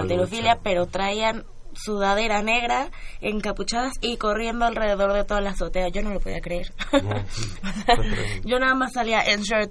pero 0.62 0.86
traían 0.86 1.44
sudadera 1.74 2.42
negra, 2.42 2.90
encapuchadas 3.20 3.92
y 4.00 4.16
corriendo 4.18 4.64
alrededor 4.66 5.12
de 5.12 5.24
toda 5.24 5.40
la 5.40 5.50
azotea. 5.50 5.88
Yo 5.88 6.02
no 6.02 6.10
lo 6.10 6.18
podía 6.20 6.40
creer. 6.40 6.72
yo 8.44 8.58
nada 8.58 8.74
más 8.74 8.92
salía 8.92 9.22
en 9.22 9.42
shirt 9.42 9.70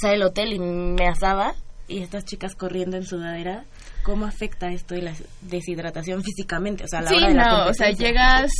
salí 0.00 0.12
del 0.14 0.22
hotel 0.22 0.52
y 0.52 0.58
me 0.58 1.06
asaba 1.08 1.54
y 1.88 2.02
estas 2.02 2.24
chicas 2.24 2.54
corriendo 2.54 2.96
en 2.96 3.04
sudadera, 3.04 3.64
¿cómo 4.02 4.26
afecta 4.26 4.72
esto 4.72 4.94
de 4.94 5.02
la 5.02 5.12
deshidratación 5.42 6.22
físicamente? 6.22 6.84
O 6.84 6.88
sea, 6.88 7.00
a 7.00 7.02
la 7.02 7.08
Sí, 7.08 7.16
hora 7.16 7.28
de 7.28 7.34
la 7.34 7.44
no, 7.44 7.70
o 7.70 7.74
sea, 7.74 7.90
llegas 7.90 8.50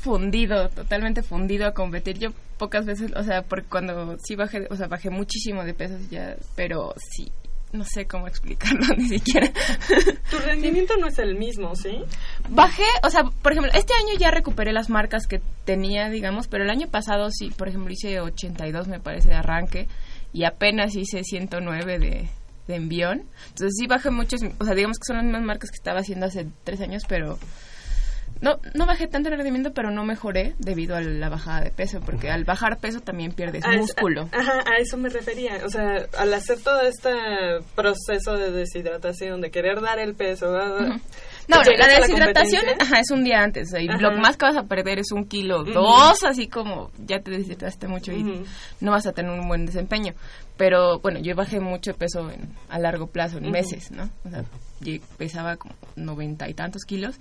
fundido, 0.00 0.68
totalmente 0.68 1.22
fundido 1.22 1.66
a 1.66 1.72
competir. 1.72 2.18
Yo 2.18 2.28
pocas 2.56 2.86
veces, 2.86 3.12
o 3.16 3.22
sea, 3.22 3.42
porque 3.42 3.68
cuando 3.68 4.16
sí 4.18 4.36
bajé, 4.36 4.66
o 4.70 4.76
sea, 4.76 4.86
bajé 4.86 5.10
muchísimo 5.10 5.64
de 5.64 5.74
pesos 5.74 6.08
ya, 6.10 6.36
pero 6.54 6.94
sí, 6.96 7.30
no 7.72 7.84
sé 7.84 8.06
cómo 8.06 8.26
explicarlo 8.26 8.86
ni 8.96 9.08
siquiera. 9.08 9.50
Tu 10.30 10.38
rendimiento 10.38 10.94
no 10.98 11.08
es 11.08 11.18
el 11.18 11.34
mismo, 11.36 11.74
¿sí? 11.74 12.00
Bajé, 12.48 12.84
o 13.02 13.10
sea, 13.10 13.24
por 13.24 13.52
ejemplo, 13.52 13.72
este 13.74 13.92
año 13.94 14.18
ya 14.18 14.30
recuperé 14.30 14.72
las 14.72 14.88
marcas 14.88 15.26
que 15.26 15.40
tenía, 15.64 16.08
digamos, 16.08 16.48
pero 16.48 16.64
el 16.64 16.70
año 16.70 16.88
pasado 16.88 17.30
sí, 17.30 17.50
por 17.50 17.68
ejemplo, 17.68 17.92
hice 17.92 18.20
82, 18.20 18.88
me 18.88 19.00
parece, 19.00 19.28
de 19.28 19.34
arranque 19.34 19.88
y 20.32 20.44
apenas 20.44 20.94
hice 20.94 21.24
109 21.24 21.98
de, 21.98 22.28
de 22.68 22.76
envión. 22.76 23.24
Entonces 23.48 23.74
sí 23.76 23.86
bajé 23.88 24.10
muchos, 24.10 24.40
o 24.58 24.64
sea, 24.64 24.74
digamos 24.74 24.98
que 24.98 25.06
son 25.06 25.16
las 25.16 25.24
mismas 25.24 25.42
marcas 25.42 25.70
que 25.70 25.76
estaba 25.76 26.00
haciendo 26.00 26.26
hace 26.26 26.46
tres 26.64 26.80
años, 26.80 27.02
pero 27.08 27.38
no, 28.40 28.60
no 28.74 28.86
bajé 28.86 29.08
tanto 29.08 29.30
el 29.30 29.34
rendimiento, 29.36 29.72
pero 29.72 29.90
no 29.90 30.04
mejoré 30.04 30.54
debido 30.60 30.94
a 30.94 31.00
la 31.00 31.28
bajada 31.28 31.62
de 31.62 31.70
peso, 31.72 31.98
porque 32.00 32.30
al 32.30 32.44
bajar 32.44 32.78
peso 32.78 33.00
también 33.00 33.32
pierdes 33.32 33.64
A 33.64 33.72
es- 33.74 33.80
músculo. 33.80 34.28
a- 34.30 34.38
ajá, 34.38 34.52
a 34.70 34.76
eso 34.78 34.96
me 34.96 35.08
refería. 35.08 35.58
O 35.64 35.68
sea, 35.70 36.06
al 36.16 36.32
hacer 36.34 36.60
todo 36.60 36.80
este 36.82 37.10
proceso 37.74 38.34
de 38.36 38.52
deshidratación, 38.52 39.40
de 39.40 39.50
querer 39.50 39.80
dar 39.80 39.98
el 39.98 40.14
peso, 40.14 40.52
¿verdad? 40.52 41.00
No, 41.48 41.62
¿Llegas 41.62 41.88
la 41.88 41.94
la 41.94 42.00
deshidratación 42.06 42.62
ajá, 42.78 43.00
es 43.00 43.10
un 43.10 43.24
día 43.24 43.42
antes. 43.42 43.72
y 43.72 43.88
Ajá. 43.88 43.98
lo 43.98 44.12
más 44.18 44.36
que 44.36 44.44
vas 44.46 44.56
a 44.56 44.64
perder 44.64 44.98
es 44.98 45.10
un 45.12 45.24
kilo, 45.24 45.64
dos, 45.64 46.22
así 46.24 46.46
como 46.46 46.90
ya 46.98 47.20
te 47.20 47.30
deshidrataste 47.30 47.88
mucho 47.88 48.12
y 48.12 48.44
no 48.80 48.90
vas 48.92 49.06
a 49.06 49.12
tener 49.12 49.30
un 49.32 49.48
buen 49.48 49.64
desempeño. 49.64 50.12
Pero 50.58 50.98
bueno, 51.00 51.20
yo 51.20 51.34
bajé 51.34 51.58
mucho 51.60 51.94
peso 51.94 52.30
en- 52.30 52.50
a 52.68 52.78
largo 52.78 53.06
plazo, 53.06 53.38
en 53.38 53.50
meses, 53.50 53.90
¿no? 53.90 54.10
O 54.24 54.30
sea, 54.30 54.44
yo 54.80 54.92
pesaba 55.16 55.56
como 55.56 55.74
noventa 55.96 56.48
y 56.48 56.54
tantos 56.54 56.82
kilos 56.84 57.16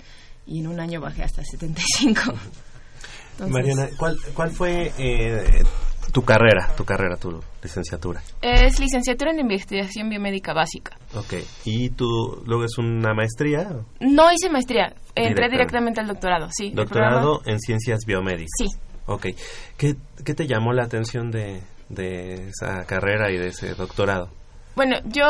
y 0.45 0.59
en 0.59 0.67
un 0.67 0.79
año 0.79 0.99
bajé 0.99 1.23
hasta 1.23 1.43
75. 1.43 2.21
Entonces, 3.33 3.53
Mariana, 3.53 3.89
¿cuál, 3.97 4.17
cuál 4.33 4.49
fue 4.51 4.91
eh, 4.97 5.63
tu 6.17 6.23
carrera, 6.23 6.73
tu 6.75 6.83
carrera, 6.83 7.15
tu 7.15 7.39
licenciatura? 7.61 8.23
Es 8.41 8.79
licenciatura 8.79 9.29
en 9.29 9.39
investigación 9.39 10.09
biomédica 10.09 10.51
básica. 10.51 10.97
Ok, 11.13 11.35
¿y 11.63 11.91
tú 11.91 12.41
luego 12.43 12.63
es 12.63 12.75
una 12.79 13.13
maestría? 13.13 13.69
No 13.99 14.31
hice 14.31 14.49
maestría, 14.49 14.85
entré 15.13 15.45
Directamente. 15.45 15.51
directamente 15.51 15.99
al 16.01 16.07
doctorado, 16.07 16.47
sí. 16.49 16.71
Doctorado 16.73 17.41
en 17.45 17.59
ciencias 17.59 17.99
biomédicas. 18.07 18.49
Sí. 18.57 18.65
Ok, 19.05 19.27
¿qué, 19.77 19.93
qué 20.25 20.33
te 20.33 20.47
llamó 20.47 20.73
la 20.73 20.85
atención 20.85 21.29
de, 21.29 21.61
de 21.89 22.49
esa 22.49 22.83
carrera 22.87 23.29
y 23.29 23.37
de 23.37 23.49
ese 23.49 23.75
doctorado? 23.75 24.31
Bueno, 24.75 24.95
yo, 25.05 25.27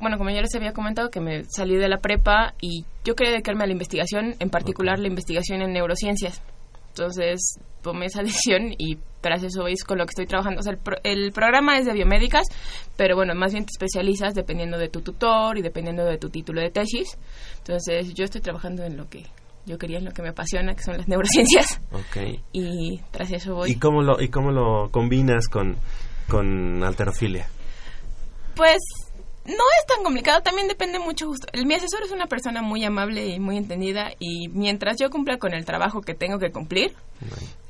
bueno, 0.00 0.18
como 0.18 0.30
ya 0.30 0.40
les 0.40 0.54
había 0.54 0.72
comentado, 0.72 1.10
que 1.10 1.18
me 1.20 1.42
salí 1.48 1.74
de 1.76 1.88
la 1.88 1.98
prepa 1.98 2.54
y 2.60 2.84
yo 3.04 3.16
quería 3.16 3.32
dedicarme 3.32 3.64
a 3.64 3.66
la 3.66 3.72
investigación, 3.72 4.36
en 4.38 4.50
particular 4.50 5.00
la 5.00 5.08
investigación 5.08 5.62
en 5.62 5.72
neurociencias. 5.72 6.40
Entonces 6.98 7.58
tomé 7.82 8.06
esa 8.06 8.22
decisión 8.24 8.72
y 8.76 8.98
tras 9.20 9.42
eso 9.42 9.66
es 9.66 9.84
con 9.84 9.98
lo 9.98 10.04
que 10.06 10.10
estoy 10.10 10.26
trabajando. 10.26 10.60
O 10.60 10.62
sea, 10.62 10.72
el, 10.72 10.78
pro- 10.78 10.98
el 11.04 11.32
programa 11.32 11.78
es 11.78 11.86
de 11.86 11.92
biomédicas, 11.92 12.46
pero 12.96 13.14
bueno, 13.16 13.34
más 13.34 13.52
bien 13.52 13.64
te 13.64 13.70
especializas 13.72 14.34
dependiendo 14.34 14.78
de 14.78 14.88
tu 14.88 15.00
tutor 15.02 15.58
y 15.58 15.62
dependiendo 15.62 16.04
de 16.04 16.18
tu 16.18 16.28
título 16.30 16.60
de 16.60 16.70
tesis. 16.70 17.16
Entonces 17.58 18.12
yo 18.14 18.24
estoy 18.24 18.40
trabajando 18.40 18.84
en 18.84 18.96
lo 18.96 19.08
que 19.08 19.24
yo 19.66 19.76
quería, 19.78 19.98
en 19.98 20.06
lo 20.06 20.12
que 20.12 20.22
me 20.22 20.30
apasiona, 20.30 20.74
que 20.74 20.82
son 20.82 20.96
las 20.96 21.08
neurociencias. 21.08 21.80
Ok, 21.92 22.40
Y 22.52 23.00
tras 23.10 23.30
eso 23.32 23.54
voy. 23.54 23.70
¿y 23.72 23.76
cómo 23.76 24.02
lo, 24.02 24.20
y 24.20 24.28
cómo 24.28 24.50
lo 24.50 24.90
combinas 24.90 25.46
con, 25.48 25.76
con 26.28 26.82
alterofilia? 26.82 27.46
Pues 28.56 28.78
no 29.48 29.64
es 29.80 29.86
tan 29.86 30.04
complicado, 30.04 30.42
también 30.42 30.68
depende 30.68 30.98
mucho 30.98 31.26
justo. 31.26 31.46
El, 31.52 31.64
mi 31.64 31.74
asesor 31.74 32.02
es 32.04 32.10
una 32.12 32.26
persona 32.26 32.60
muy 32.60 32.84
amable 32.84 33.26
y 33.26 33.40
muy 33.40 33.56
entendida 33.56 34.10
y 34.18 34.48
mientras 34.48 34.98
yo 34.98 35.08
cumpla 35.08 35.38
con 35.38 35.54
el 35.54 35.64
trabajo 35.64 36.02
que 36.02 36.14
tengo 36.14 36.38
que 36.38 36.50
cumplir, 36.50 36.92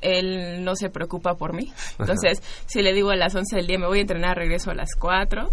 él 0.01 0.63
no 0.65 0.75
se 0.75 0.89
preocupa 0.89 1.35
por 1.35 1.53
mí. 1.53 1.71
Entonces, 1.97 2.43
si 2.65 2.81
le 2.81 2.93
digo 2.93 3.11
a 3.11 3.15
las 3.15 3.33
11 3.33 3.55
del 3.55 3.67
día 3.67 3.79
me 3.79 3.87
voy 3.87 3.99
a 3.99 4.01
entrenar, 4.01 4.37
regreso 4.37 4.71
a 4.71 4.75
las 4.75 4.89
4, 4.99 5.49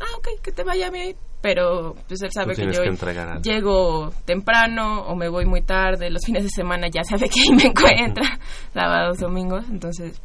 ah, 0.00 0.16
ok, 0.16 0.28
que 0.42 0.52
te 0.52 0.62
vaya 0.62 0.90
bien. 0.90 1.16
Pero 1.40 1.94
pues 2.08 2.20
él 2.22 2.30
sabe 2.32 2.56
que 2.56 2.64
yo 2.64 2.82
que 2.82 3.48
llego 3.48 4.12
temprano 4.24 5.02
o 5.02 5.14
me 5.14 5.28
voy 5.28 5.44
muy 5.46 5.62
tarde, 5.62 6.10
los 6.10 6.24
fines 6.24 6.42
de 6.42 6.48
semana 6.48 6.88
ya 6.88 7.04
sabe 7.04 7.28
que 7.28 7.40
ahí 7.40 7.50
me 7.54 7.66
encuentra, 7.66 8.40
sábados, 8.74 9.18
domingos, 9.18 9.64
entonces 9.70 10.20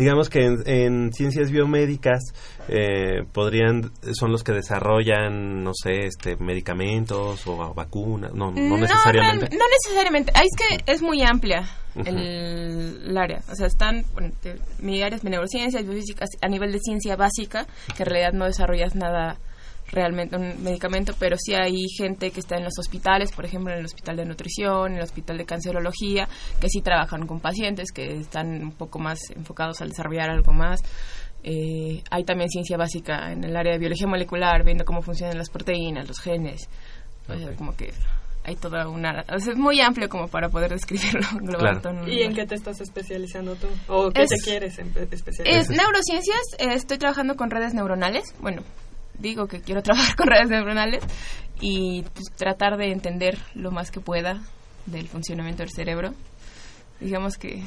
Digamos 0.00 0.28
que 0.30 0.44
en, 0.46 0.56
en 0.66 1.12
ciencias 1.12 1.50
biomédicas 1.50 2.20
eh, 2.68 3.22
podrían 3.32 3.92
son 4.18 4.32
los 4.32 4.42
que 4.42 4.52
desarrollan, 4.52 5.62
no 5.62 5.72
sé, 5.74 6.06
este 6.06 6.36
medicamentos 6.36 7.46
o 7.46 7.74
vacunas, 7.74 8.32
no, 8.32 8.50
no 8.50 8.76
necesariamente. 8.78 9.56
no 9.56 9.64
necesariamente. 9.70 10.32
Ah, 10.34 10.42
es 10.42 10.56
que 10.56 10.92
es 10.92 11.02
muy 11.02 11.22
amplia 11.22 11.68
el, 11.94 13.02
el 13.08 13.16
área. 13.18 13.40
O 13.50 13.54
sea, 13.54 13.66
están. 13.66 14.04
bueno, 14.14 14.30
te- 14.40 14.56
mi 14.80 15.02
área 15.02 15.16
es 15.16 15.22
de 15.22 15.30
neurociencias, 15.30 15.84
biofísicas, 15.84 16.28
a 16.40 16.48
nivel 16.48 16.72
de 16.72 16.78
ciencia 16.80 17.16
básica, 17.16 17.66
que 17.96 18.02
en 18.02 18.08
realidad 18.08 18.32
no 18.32 18.46
desarrollas 18.46 18.94
nada 18.94 19.38
realmente 19.92 20.36
un 20.36 20.62
medicamento, 20.62 21.14
pero 21.18 21.36
sí 21.38 21.54
hay 21.54 21.86
gente 21.98 22.30
que 22.30 22.40
está 22.40 22.56
en 22.56 22.64
los 22.64 22.78
hospitales, 22.78 23.32
por 23.32 23.44
ejemplo, 23.44 23.72
en 23.72 23.80
el 23.80 23.84
hospital 23.84 24.16
de 24.16 24.24
nutrición, 24.24 24.92
en 24.92 24.98
el 24.98 25.02
hospital 25.04 25.38
de 25.38 25.44
cancerología, 25.44 26.28
que 26.60 26.68
sí 26.68 26.80
trabajan 26.80 27.26
con 27.26 27.40
pacientes, 27.40 27.90
que 27.92 28.18
están 28.18 28.62
un 28.62 28.72
poco 28.72 28.98
más 28.98 29.18
enfocados 29.34 29.80
al 29.80 29.88
desarrollar 29.90 30.30
algo 30.30 30.52
más. 30.52 30.80
Eh, 31.42 32.02
hay 32.10 32.24
también 32.24 32.50
ciencia 32.50 32.76
básica 32.76 33.32
en 33.32 33.42
el 33.44 33.56
área 33.56 33.72
de 33.72 33.78
biología 33.78 34.06
molecular, 34.06 34.62
viendo 34.64 34.84
cómo 34.84 35.00
funcionan 35.02 35.38
las 35.38 35.48
proteínas, 35.50 36.06
los 36.06 36.20
genes. 36.20 36.68
O 37.28 37.36
sea, 37.38 37.54
como 37.56 37.74
que 37.76 37.92
hay 38.44 38.56
toda 38.56 38.88
una... 38.88 39.24
o 39.32 39.38
sea, 39.38 39.52
es 39.52 39.58
muy 39.58 39.80
amplio 39.80 40.08
como 40.08 40.28
para 40.28 40.48
poder 40.50 40.70
describirlo. 40.70 41.20
englobar 41.40 41.80
todo 41.80 41.92
en 41.92 41.98
un 42.00 42.10
¿Y 42.10 42.22
en 42.22 42.34
qué 42.34 42.46
te 42.46 42.54
estás 42.56 42.80
especializando 42.80 43.54
tú? 43.56 43.66
¿O 43.88 44.10
qué 44.10 44.22
Es- 44.22 44.28
te 44.30 44.36
quieres 44.50 44.78
empe- 44.78 45.02
Es 45.02 45.12
especializar? 45.12 45.76
neurociencias, 45.76 46.40
eh, 46.58 46.74
estoy 46.74 46.98
trabajando 46.98 47.36
con 47.36 47.50
redes 47.50 47.72
neuronales. 47.74 48.34
Bueno, 48.40 48.62
digo 49.20 49.46
que 49.46 49.60
quiero 49.60 49.82
trabajar 49.84 50.16
con 50.16 50.26
redes 50.26 50.48
neuronales 50.48 51.02
y 51.60 52.02
pues, 52.14 52.26
tratar 52.36 52.76
de 52.76 52.90
entender 52.92 53.38
lo 53.54 53.70
más 53.70 53.90
que 53.90 54.00
pueda 54.00 54.40
del 54.86 55.08
funcionamiento 55.08 55.62
del 55.62 55.70
cerebro. 55.72 56.14
Digamos 57.00 57.36
que 57.36 57.62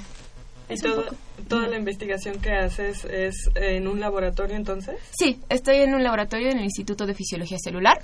¿Y 0.70 0.74
es 0.74 0.82
poco- 0.84 1.16
toda 1.48 1.68
la 1.68 1.78
investigación 1.78 2.40
que 2.40 2.52
haces 2.54 3.04
es 3.06 3.50
en 3.56 3.88
un 3.88 4.00
laboratorio 4.00 4.56
entonces? 4.56 4.98
Sí, 5.18 5.40
estoy 5.50 5.78
en 5.78 5.94
un 5.94 6.04
laboratorio 6.04 6.50
en 6.50 6.58
el 6.60 6.64
Instituto 6.66 7.06
de 7.06 7.14
Fisiología 7.14 7.58
Celular. 7.64 8.00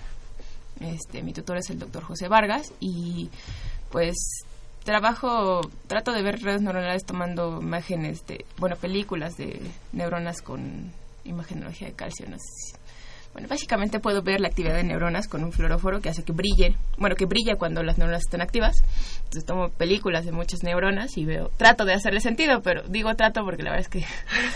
Este, 0.80 1.22
mi 1.24 1.34
tutor 1.34 1.58
es 1.58 1.70
el 1.70 1.80
doctor 1.80 2.04
José 2.04 2.28
Vargas 2.28 2.72
y 2.80 3.30
pues 3.92 4.16
trabajo, 4.84 5.62
trato 5.88 6.12
de 6.14 6.22
ver 6.22 6.42
redes 6.42 6.62
neuronales 6.62 7.04
tomando 7.06 7.60
imágenes 7.62 8.26
de, 8.28 8.46
bueno, 8.58 8.76
películas 8.78 9.36
de 9.38 9.60
neuronas 9.92 10.42
con 10.42 10.92
imagenología 11.26 11.88
de 11.90 11.94
calcio. 11.94 12.28
no 12.30 12.38
sé 12.38 12.46
si- 12.46 12.74
Bueno, 13.34 13.48
básicamente 13.48 14.00
puedo 14.00 14.22
ver 14.24 14.42
la 14.42 14.48
actividad 14.48 14.74
de 14.76 14.84
neuronas 14.84 15.28
con 15.28 15.44
un 15.44 15.52
fluoróforo 15.52 16.02
que 16.02 16.10
hace 16.10 16.24
que 16.24 16.34
brille, 16.34 16.76
bueno, 16.98 17.15
que 17.15 17.26
brilla 17.26 17.56
cuando 17.58 17.84
las 17.84 17.98
neuronas 18.00 18.24
están 18.24 18.42
activas. 18.42 18.76
Entonces 19.18 19.46
tomo 19.46 19.69
películas 19.69 20.25
de 20.25 20.32
muchas 20.32 20.63
neuronas 20.63 21.15
y 21.17 21.25
veo, 21.25 21.52
trato 21.56 21.86
de 21.86 21.94
hacerle 21.94 22.21
sentido, 22.21 22.62
pero 22.62 22.82
digo 22.88 23.13
trato 23.15 23.44
porque 23.46 23.62
la 23.63 23.71
verdad 23.71 23.86
es 23.86 23.90
que 23.90 24.06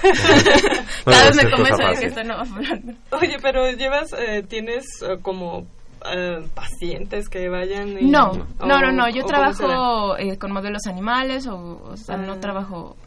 cada 1.05 1.25
vez 1.25 1.35
me 1.43 1.51
convenzo 1.51 1.83
de 1.87 1.95
que 1.99 2.05
esto 2.07 2.23
no 2.23 2.35
va 2.37 2.41
a 2.41 2.45
funcionar. 2.45 2.95
Oye, 3.11 3.37
pero 3.41 3.69
llevas, 3.71 4.11
eh, 4.17 4.43
tienes 4.47 4.85
eh, 5.03 5.17
como 5.21 5.65
eh, 6.11 6.43
pacientes 6.53 7.29
que 7.29 7.49
vayan 7.49 7.89
y- 7.99 8.09
No, 8.09 8.31
o- 8.59 8.65
no, 8.65 8.79
no, 8.79 8.91
no. 8.91 9.09
Yo 9.09 9.23
trabajo 9.25 10.17
eh, 10.17 10.37
con 10.37 10.51
modelos 10.51 10.85
animales 10.87 11.47
o, 11.47 11.81
o 11.83 11.97
sea, 11.97 12.17
no 12.17 12.33
Ah. 12.33 12.39
trabajo 12.39 12.97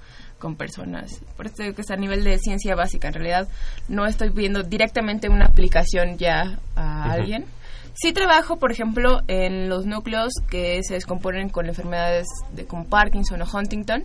con 0.47 0.55
personas. 0.55 1.21
Por 1.37 1.47
eso 1.47 1.57
digo 1.59 1.75
que 1.75 1.83
es 1.83 1.91
a 1.91 1.97
nivel 1.97 2.23
de 2.23 2.39
ciencia 2.39 2.77
básica. 2.77 3.09
En 3.09 3.15
realidad 3.15 3.49
no 3.89 4.07
estoy 4.07 4.29
viendo 4.29 4.63
directamente 4.63 5.29
una 5.29 5.47
aplicación 5.47 6.19
ya 6.19 6.61
a 6.77 7.11
alguien. 7.11 7.47
Sí 7.95 8.13
trabajo, 8.13 8.57
por 8.57 8.71
ejemplo, 8.71 9.23
en 9.27 9.69
los 9.69 9.87
núcleos 9.87 10.33
que 10.49 10.79
se 10.85 10.95
descomponen 10.95 11.49
con 11.49 11.67
enfermedades 11.67 12.29
de 12.53 12.65
como 12.65 12.85
Parkinson 12.85 13.43
o 13.43 13.47
Huntington, 13.53 14.05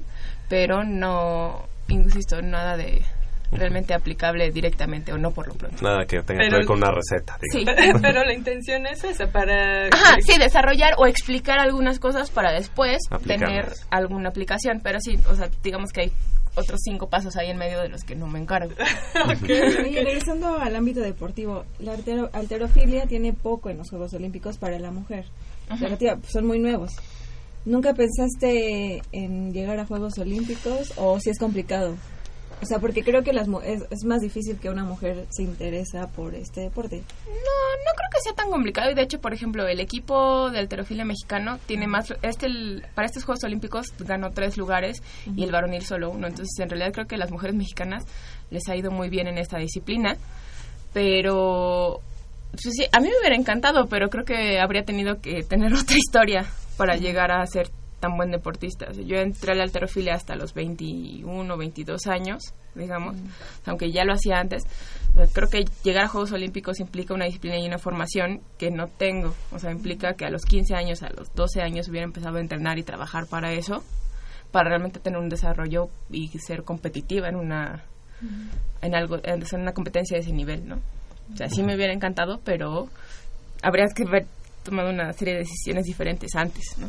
pero 0.49 0.83
no 0.83 1.67
insisto, 1.89 2.41
nada 2.41 2.75
de 2.75 3.03
realmente 3.51 3.93
aplicable 3.93 4.49
directamente 4.51 5.11
o 5.13 5.17
no 5.17 5.31
por 5.31 5.47
lo 5.47 5.53
pronto. 5.55 5.77
Nada 5.83 6.05
que 6.05 6.21
tenga 6.23 6.39
Pero- 6.39 6.49
que 6.51 6.55
ver 6.57 6.65
con 6.65 6.77
una 6.77 6.91
receta. 6.91 7.37
Sí. 7.51 7.65
Pero 8.01 8.23
la 8.23 8.33
intención 8.33 8.85
es 8.87 9.03
esa, 9.03 9.27
para... 9.27 9.87
Ajá, 9.87 10.17
sí, 10.21 10.37
desarrollar 10.39 10.93
o 10.97 11.05
explicar 11.05 11.59
algunas 11.59 11.99
cosas 11.99 12.31
para 12.31 12.51
después 12.51 12.99
tener 13.27 13.73
alguna 13.89 14.29
aplicación, 14.29 14.79
pero 14.81 14.99
sí, 15.01 15.19
o 15.29 15.35
sea, 15.35 15.49
digamos 15.63 15.91
que 15.91 16.01
hay 16.01 16.11
otros 16.55 16.79
cinco 16.83 17.07
pasos 17.09 17.35
ahí 17.37 17.49
en 17.49 17.57
medio 17.57 17.79
de 17.81 17.89
los 17.89 18.03
que 18.03 18.15
no 18.15 18.27
me 18.27 18.39
encargo. 18.39 18.73
Oye, 19.43 19.71
regresando 20.03 20.57
al 20.59 20.75
ámbito 20.75 20.99
deportivo, 21.01 21.65
la 21.79 21.93
altero- 21.93 22.29
alterofilia 22.33 23.05
tiene 23.05 23.33
poco 23.33 23.69
en 23.69 23.77
los 23.77 23.89
Juegos 23.89 24.13
Olímpicos 24.13 24.57
para 24.57 24.79
la 24.79 24.91
mujer. 24.91 25.25
Pues, 25.67 26.29
son 26.31 26.45
muy 26.47 26.59
nuevos. 26.59 26.91
¿Nunca 27.63 27.93
pensaste 27.93 29.01
en 29.11 29.53
llegar 29.53 29.79
a 29.79 29.85
Juegos 29.85 30.17
Olímpicos 30.17 30.93
o 30.97 31.19
si 31.19 31.29
es 31.29 31.37
complicado? 31.37 31.95
O 32.61 32.65
sea, 32.65 32.77
porque 32.79 33.03
creo 33.03 33.23
que 33.23 33.33
las 33.33 33.47
es, 33.65 33.83
es 33.89 34.05
más 34.05 34.21
difícil 34.21 34.57
que 34.59 34.69
una 34.69 34.83
mujer 34.83 35.25
se 35.29 35.41
interesa 35.43 36.07
por 36.07 36.35
este 36.35 36.61
deporte. 36.61 36.97
No, 36.97 37.33
no 37.33 37.91
creo 37.95 38.09
que 38.13 38.19
sea 38.23 38.33
tan 38.33 38.51
complicado. 38.51 38.91
Y 38.91 38.93
de 38.93 39.01
hecho, 39.01 39.19
por 39.19 39.33
ejemplo, 39.33 39.67
el 39.67 39.79
equipo 39.79 40.51
de 40.51 40.59
alterofilia 40.59 41.03
mexicano 41.03 41.57
tiene 41.65 41.87
más 41.87 42.13
este 42.21 42.45
el- 42.45 42.85
para 42.93 43.07
estos 43.07 43.23
Juegos 43.23 43.43
Olímpicos 43.43 43.87
ganó 43.99 44.29
tres 44.31 44.57
lugares 44.57 45.01
y 45.35 45.43
el 45.43 45.51
varonil 45.51 45.83
solo 45.83 46.11
uno, 46.11 46.27
entonces 46.27 46.57
en 46.59 46.69
realidad 46.69 46.91
creo 46.93 47.07
que 47.07 47.17
las 47.17 47.31
mujeres 47.31 47.55
mexicanas 47.55 48.03
les 48.51 48.67
ha 48.69 48.75
ido 48.75 48.91
muy 48.91 49.09
bien 49.09 49.27
en 49.27 49.37
esta 49.39 49.57
disciplina, 49.57 50.15
pero 50.93 52.01
pues 52.51 52.61
sí, 52.75 52.85
a 52.91 52.99
mí 52.99 53.07
me 53.07 53.17
hubiera 53.19 53.35
encantado, 53.35 53.87
pero 53.87 54.09
creo 54.09 54.25
que 54.25 54.59
habría 54.59 54.83
tenido 54.83 55.19
que 55.21 55.43
tener 55.43 55.73
otra 55.73 55.97
historia 55.97 56.45
para 56.77 56.95
llegar 56.95 57.31
a 57.31 57.45
ser 57.45 57.69
tan 58.01 58.17
buen 58.17 58.31
deportista. 58.31 58.87
O 58.89 58.93
sea, 58.93 59.03
yo 59.05 59.17
entré 59.17 59.53
a 59.53 59.55
la 59.55 59.63
alterofilia 59.63 60.15
hasta 60.15 60.35
los 60.35 60.53
21, 60.53 61.55
22 61.55 62.07
años, 62.07 62.53
digamos, 62.75 63.15
aunque 63.65 63.91
ya 63.91 64.03
lo 64.03 64.13
hacía 64.13 64.39
antes. 64.39 64.63
Creo 65.33 65.47
que 65.47 65.65
llegar 65.83 66.05
a 66.05 66.07
Juegos 66.09 66.33
Olímpicos 66.33 66.79
implica 66.81 67.13
una 67.13 67.25
disciplina 67.25 67.59
y 67.59 67.67
una 67.67 67.77
formación 67.77 68.41
que 68.57 68.71
no 68.71 68.87
tengo. 68.87 69.33
O 69.51 69.59
sea, 69.59 69.71
implica 69.71 70.15
que 70.15 70.25
a 70.25 70.29
los 70.29 70.43
15 70.43 70.75
años, 70.75 71.03
a 71.03 71.09
los 71.11 71.33
12 71.33 71.61
años 71.61 71.87
hubiera 71.87 72.05
empezado 72.05 72.37
a 72.37 72.41
entrenar 72.41 72.77
y 72.79 72.83
trabajar 72.83 73.27
para 73.27 73.53
eso, 73.53 73.83
para 74.51 74.69
realmente 74.69 74.99
tener 74.99 75.19
un 75.19 75.29
desarrollo 75.29 75.89
y 76.09 76.27
ser 76.39 76.63
competitiva 76.63 77.29
en 77.29 77.35
una 77.35 77.85
en 78.81 78.95
algo 78.95 79.17
en 79.23 79.43
en 79.51 79.61
una 79.61 79.73
competencia 79.73 80.17
de 80.17 80.21
ese 80.21 80.33
nivel, 80.33 80.67
¿no? 80.67 80.79
O 81.33 81.37
sea, 81.37 81.49
sí 81.49 81.63
me 81.63 81.75
hubiera 81.75 81.93
encantado, 81.93 82.41
pero 82.43 82.89
habría 83.63 83.85
que 83.95 84.03
haber 84.03 84.25
tomado 84.63 84.89
una 84.89 85.13
serie 85.13 85.35
de 85.35 85.39
decisiones 85.41 85.85
diferentes 85.85 86.35
antes, 86.35 86.77
¿no? 86.77 86.87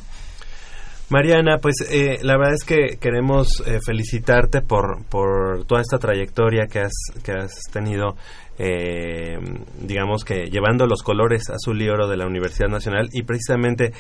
Mariana, 1.13 1.59
pues 1.59 1.75
eh, 1.91 2.21
la 2.23 2.39
verdad 2.39 2.55
es 2.55 2.65
que 2.65 2.97
queremos 2.99 3.63
eh, 3.67 3.81
felicitarte 3.85 4.63
por, 4.63 5.05
por 5.11 5.67
toda 5.67 5.83
esta 5.83 5.99
trayectoria 5.99 6.69
que 6.69 6.79
has, 6.79 6.93
que 7.23 7.33
has 7.33 7.53
tenido, 7.71 8.17
eh, 8.59 9.37
digamos 9.79 10.25
que 10.25 10.47
llevando 10.47 10.87
los 10.87 11.03
colores 11.03 11.51
azul 11.51 11.83
y 11.83 11.91
oro 11.91 12.09
de 12.09 12.17
la 12.17 12.27
Universidad 12.27 12.71
Nacional 12.71 13.11
y 13.13 13.25
precisamente 13.25 13.93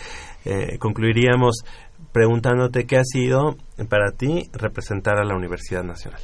eh, 0.46 0.78
concluiríamos 0.78 1.66
preguntándote 2.12 2.86
qué 2.86 2.96
ha 2.96 3.04
sido 3.04 3.56
para 3.90 4.12
ti 4.12 4.48
representar 4.54 5.18
a 5.18 5.24
la 5.24 5.36
Universidad 5.36 5.82
Nacional. 5.82 6.22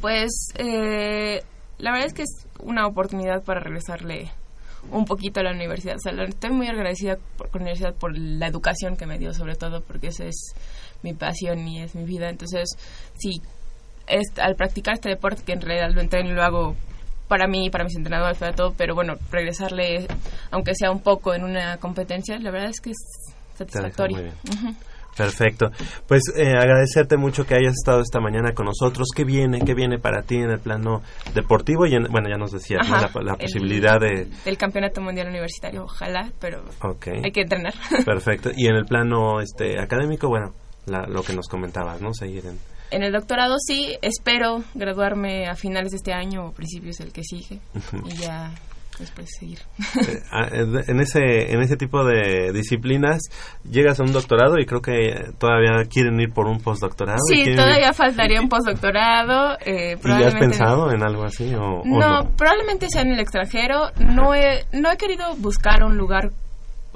Pues 0.00 0.48
eh, 0.56 1.42
la 1.76 1.92
verdad 1.92 2.06
es 2.06 2.14
que 2.14 2.22
es 2.22 2.46
una 2.58 2.86
oportunidad 2.86 3.44
para 3.44 3.60
regresarle 3.60 4.30
un 4.90 5.04
poquito 5.04 5.40
a 5.40 5.42
la 5.42 5.52
universidad. 5.52 5.96
O 5.96 6.00
sea, 6.00 6.12
estoy 6.24 6.50
muy 6.50 6.68
agradecida 6.68 7.18
por, 7.36 7.50
con 7.50 7.60
la 7.60 7.66
universidad 7.66 7.94
por 7.94 8.16
la 8.16 8.46
educación 8.46 8.96
que 8.96 9.06
me 9.06 9.18
dio, 9.18 9.34
sobre 9.34 9.54
todo 9.54 9.80
porque 9.82 10.08
esa 10.08 10.24
es 10.24 10.54
mi 11.02 11.14
pasión 11.14 11.66
y 11.66 11.82
es 11.82 11.94
mi 11.94 12.04
vida. 12.04 12.28
Entonces, 12.28 12.70
sí, 13.16 13.42
es, 14.06 14.26
al 14.38 14.56
practicar 14.56 14.94
este 14.94 15.08
deporte, 15.08 15.42
que 15.44 15.52
en 15.52 15.60
realidad 15.60 15.90
lo 15.92 16.00
entreno 16.00 16.30
y 16.30 16.34
lo 16.34 16.42
hago 16.42 16.76
para 17.28 17.46
mí, 17.46 17.70
para 17.70 17.84
mis 17.84 17.96
entrenadores, 17.96 18.38
para 18.38 18.52
todo, 18.52 18.72
pero 18.76 18.94
bueno, 18.94 19.14
regresarle, 19.30 20.06
aunque 20.50 20.74
sea 20.74 20.90
un 20.90 21.00
poco 21.00 21.34
en 21.34 21.44
una 21.44 21.76
competencia, 21.76 22.38
la 22.38 22.50
verdad 22.50 22.70
es 22.70 22.80
que 22.80 22.90
es 22.90 22.96
satisfactorio. 23.56 24.16
muy 24.16 24.24
bien. 24.24 24.36
Ujú. 24.50 24.74
Perfecto. 25.18 25.70
Pues 26.06 26.22
eh, 26.36 26.52
agradecerte 26.56 27.16
mucho 27.18 27.44
que 27.44 27.54
hayas 27.54 27.74
estado 27.74 28.00
esta 28.00 28.20
mañana 28.20 28.52
con 28.52 28.64
nosotros. 28.66 29.08
¿Qué 29.14 29.24
viene? 29.24 29.60
¿Qué 29.60 29.74
viene 29.74 29.98
para 29.98 30.22
ti 30.22 30.36
en 30.36 30.50
el 30.50 30.60
plano 30.60 31.02
deportivo? 31.34 31.84
Y 31.86 31.94
en- 31.96 32.04
bueno, 32.10 32.28
ya 32.30 32.36
nos 32.38 32.52
decías 32.52 32.88
la, 32.88 33.10
la 33.22 33.32
el- 33.32 33.38
posibilidad 33.38 34.00
de... 34.00 34.28
del 34.44 34.56
campeonato 34.56 35.00
mundial 35.02 35.28
universitario, 35.28 35.84
ojalá, 35.84 36.30
pero 36.40 36.62
hay 37.24 37.32
que 37.32 37.42
entrenar. 37.42 37.74
Perfecto. 38.06 38.50
Y 38.56 38.68
en 38.68 38.76
el 38.76 38.86
plano 38.86 39.40
este 39.40 39.78
académico, 39.80 40.28
bueno, 40.28 40.54
la- 40.86 41.06
lo 41.06 41.22
que 41.22 41.34
nos 41.34 41.48
comentabas, 41.48 42.00
¿no? 42.00 42.14
Seguir 42.14 42.46
en... 42.46 42.58
En 42.90 43.02
el 43.02 43.12
doctorado 43.12 43.56
sí, 43.58 43.98
espero 44.00 44.64
graduarme 44.74 45.46
a 45.46 45.54
finales 45.56 45.90
de 45.90 45.96
este 45.98 46.14
año 46.14 46.46
o 46.46 46.52
principios 46.52 46.96
del 46.96 47.12
que 47.12 47.22
sigue 47.22 47.58
y 48.06 48.16
ya 48.16 48.50
después 48.98 49.28
seguir. 49.38 49.58
Eh, 49.78 50.20
ah, 50.30 50.48
en 50.52 51.00
ese 51.00 51.52
en 51.52 51.60
ese 51.60 51.76
tipo 51.76 52.04
de 52.04 52.52
disciplinas 52.52 53.22
llegas 53.68 54.00
a 54.00 54.04
un 54.04 54.12
doctorado 54.12 54.58
y 54.58 54.66
creo 54.66 54.80
que 54.80 55.32
todavía 55.38 55.84
quieren 55.90 56.20
ir 56.20 56.32
por 56.32 56.46
un 56.46 56.60
postdoctorado. 56.60 57.18
Sí, 57.28 57.54
todavía 57.54 57.92
faltaría 57.92 58.40
un 58.40 58.48
postdoctorado. 58.48 59.56
Eh, 59.64 59.96
¿Y 60.02 60.08
ya 60.08 60.28
has 60.28 60.34
pensado 60.34 60.90
en 60.92 61.02
algo 61.02 61.24
así 61.24 61.54
o, 61.54 61.80
o 61.80 61.84
no, 61.84 62.22
no? 62.22 62.30
probablemente 62.36 62.88
sea 62.88 63.02
en 63.02 63.12
el 63.12 63.20
extranjero. 63.20 63.90
No 63.98 64.34
he, 64.34 64.64
no 64.72 64.90
he 64.90 64.96
querido 64.96 65.36
buscar 65.36 65.82
un 65.84 65.96
lugar 65.96 66.30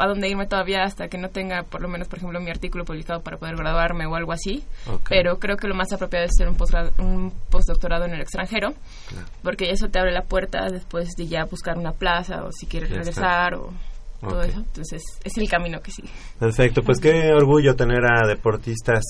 a 0.03 0.07
donde 0.09 0.28
irme 0.28 0.46
todavía 0.46 0.82
hasta 0.82 1.09
que 1.09 1.16
no 1.18 1.28
tenga, 1.28 1.62
por 1.62 1.80
lo 1.80 1.88
menos, 1.88 2.09
por 2.09 2.18
ejemplo, 2.18 2.40
mi 2.40 2.50
artículo 2.50 2.84
publicado 2.84 3.20
para 3.22 3.36
poder 3.36 3.57
graduarme 3.57 4.07
o 4.07 4.14
algo 4.16 4.32
así. 4.32 4.64
Pero 5.09 5.38
creo 5.38 5.57
que 5.57 5.68
lo 5.68 5.74
más 5.74 5.92
apropiado 5.92 6.24
es 6.24 6.32
hacer 6.36 6.48
un, 6.48 6.57
posgrado- 6.57 6.92
un 6.98 7.32
postdoctorado 7.50 8.05
en 8.07 8.14
el 8.14 8.20
extranjero, 8.20 8.74
Claro. 9.09 9.26
porque 9.42 9.70
eso 9.70 9.88
te 9.88 9.98
abre 9.98 10.12
la 10.12 10.22
puerta 10.24 10.68
después 10.70 11.11
de 11.16 11.26
ya 11.28 11.44
buscar 11.44 11.78
una 11.78 11.92
plaza 11.92 12.44
o 12.44 12.50
si 12.53 12.66
quieres 12.66 12.90
Ya 12.90 12.96
está. 12.96 13.05
regresar 13.11 13.55
o 13.55 13.72
todo 14.29 14.43
eso. 14.43 14.59
Entonces, 14.59 15.03
es 15.25 15.37
el 15.37 15.49
camino 15.49 15.81
que 15.81 15.91
sigue. 15.91 16.09
Perfecto, 16.39 16.83
pues 16.83 17.01
qué 17.01 17.33
orgullo 17.33 17.75
tener 17.75 18.05
a 18.05 18.27
deportistas, 18.27 19.03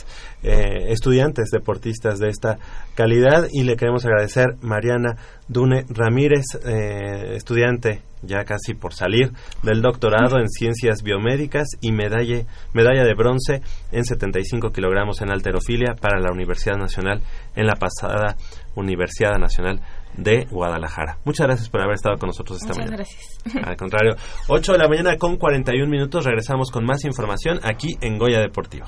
eh, 0.42 0.90
estudiantes 0.90 1.50
deportistas 1.50 2.18
de 2.18 2.28
esta 2.28 2.58
calidad 2.94 3.46
y 3.50 3.64
le 3.64 3.76
queremos 3.76 4.04
agradecer 4.04 4.56
Mariana 4.62 5.16
Dune 5.48 5.84
Ramírez, 5.88 6.44
eh, 6.64 7.34
estudiante 7.36 8.02
ya 8.22 8.44
casi 8.44 8.74
por 8.74 8.94
salir 8.94 9.32
del 9.62 9.82
doctorado 9.82 10.38
en 10.38 10.48
ciencias 10.48 11.02
biomédicas 11.02 11.68
y 11.80 11.92
medalla, 11.92 12.44
medalla 12.72 13.04
de 13.04 13.14
bronce 13.14 13.62
en 13.90 14.04
75 14.04 14.70
kilogramos 14.70 15.20
en 15.22 15.30
alterofilia 15.30 15.94
para 16.00 16.20
la 16.20 16.32
Universidad 16.32 16.76
Nacional 16.76 17.20
en 17.56 17.66
la 17.66 17.74
pasada 17.74 18.36
Universidad 18.74 19.38
Nacional 19.38 19.80
de 20.16 20.46
Guadalajara. 20.50 21.18
Muchas 21.24 21.46
gracias 21.46 21.68
por 21.68 21.80
haber 21.80 21.94
estado 21.94 22.16
con 22.18 22.28
nosotros 22.28 22.58
esta 22.58 22.68
Muchas 22.68 22.78
mañana. 22.78 22.96
gracias. 22.96 23.38
Al 23.68 23.76
contrario, 23.76 24.16
8 24.48 24.72
de 24.72 24.78
la 24.78 24.88
mañana 24.88 25.16
con 25.16 25.36
41 25.36 25.90
minutos. 25.90 26.24
Regresamos 26.24 26.70
con 26.70 26.84
más 26.84 27.04
información 27.04 27.60
aquí 27.62 27.96
en 28.00 28.18
Goya 28.18 28.40
Deportivo. 28.40 28.86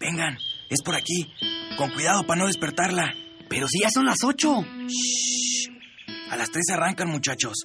Vengan, 0.00 0.36
es 0.68 0.82
por 0.84 0.94
aquí. 0.94 1.32
Con 1.76 1.90
cuidado 1.90 2.26
para 2.26 2.40
no 2.40 2.46
despertarla. 2.46 3.14
Pero 3.48 3.66
si 3.68 3.80
ya 3.80 3.90
son 3.90 4.06
las 4.06 4.18
ocho. 4.24 4.62
Shh. 4.62 5.68
A 6.30 6.36
las 6.36 6.50
tres 6.50 6.64
arrancan, 6.72 7.08
muchachos. 7.08 7.64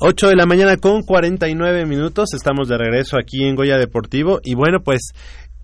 Ocho 0.00 0.28
de 0.28 0.36
la 0.36 0.46
mañana 0.46 0.76
con 0.76 1.02
49 1.02 1.84
minutos, 1.84 2.32
estamos 2.32 2.68
de 2.68 2.78
regreso 2.78 3.16
aquí 3.18 3.44
en 3.44 3.56
Goya 3.56 3.78
Deportivo. 3.78 4.38
Y 4.44 4.54
bueno 4.54 4.78
pues 4.84 5.10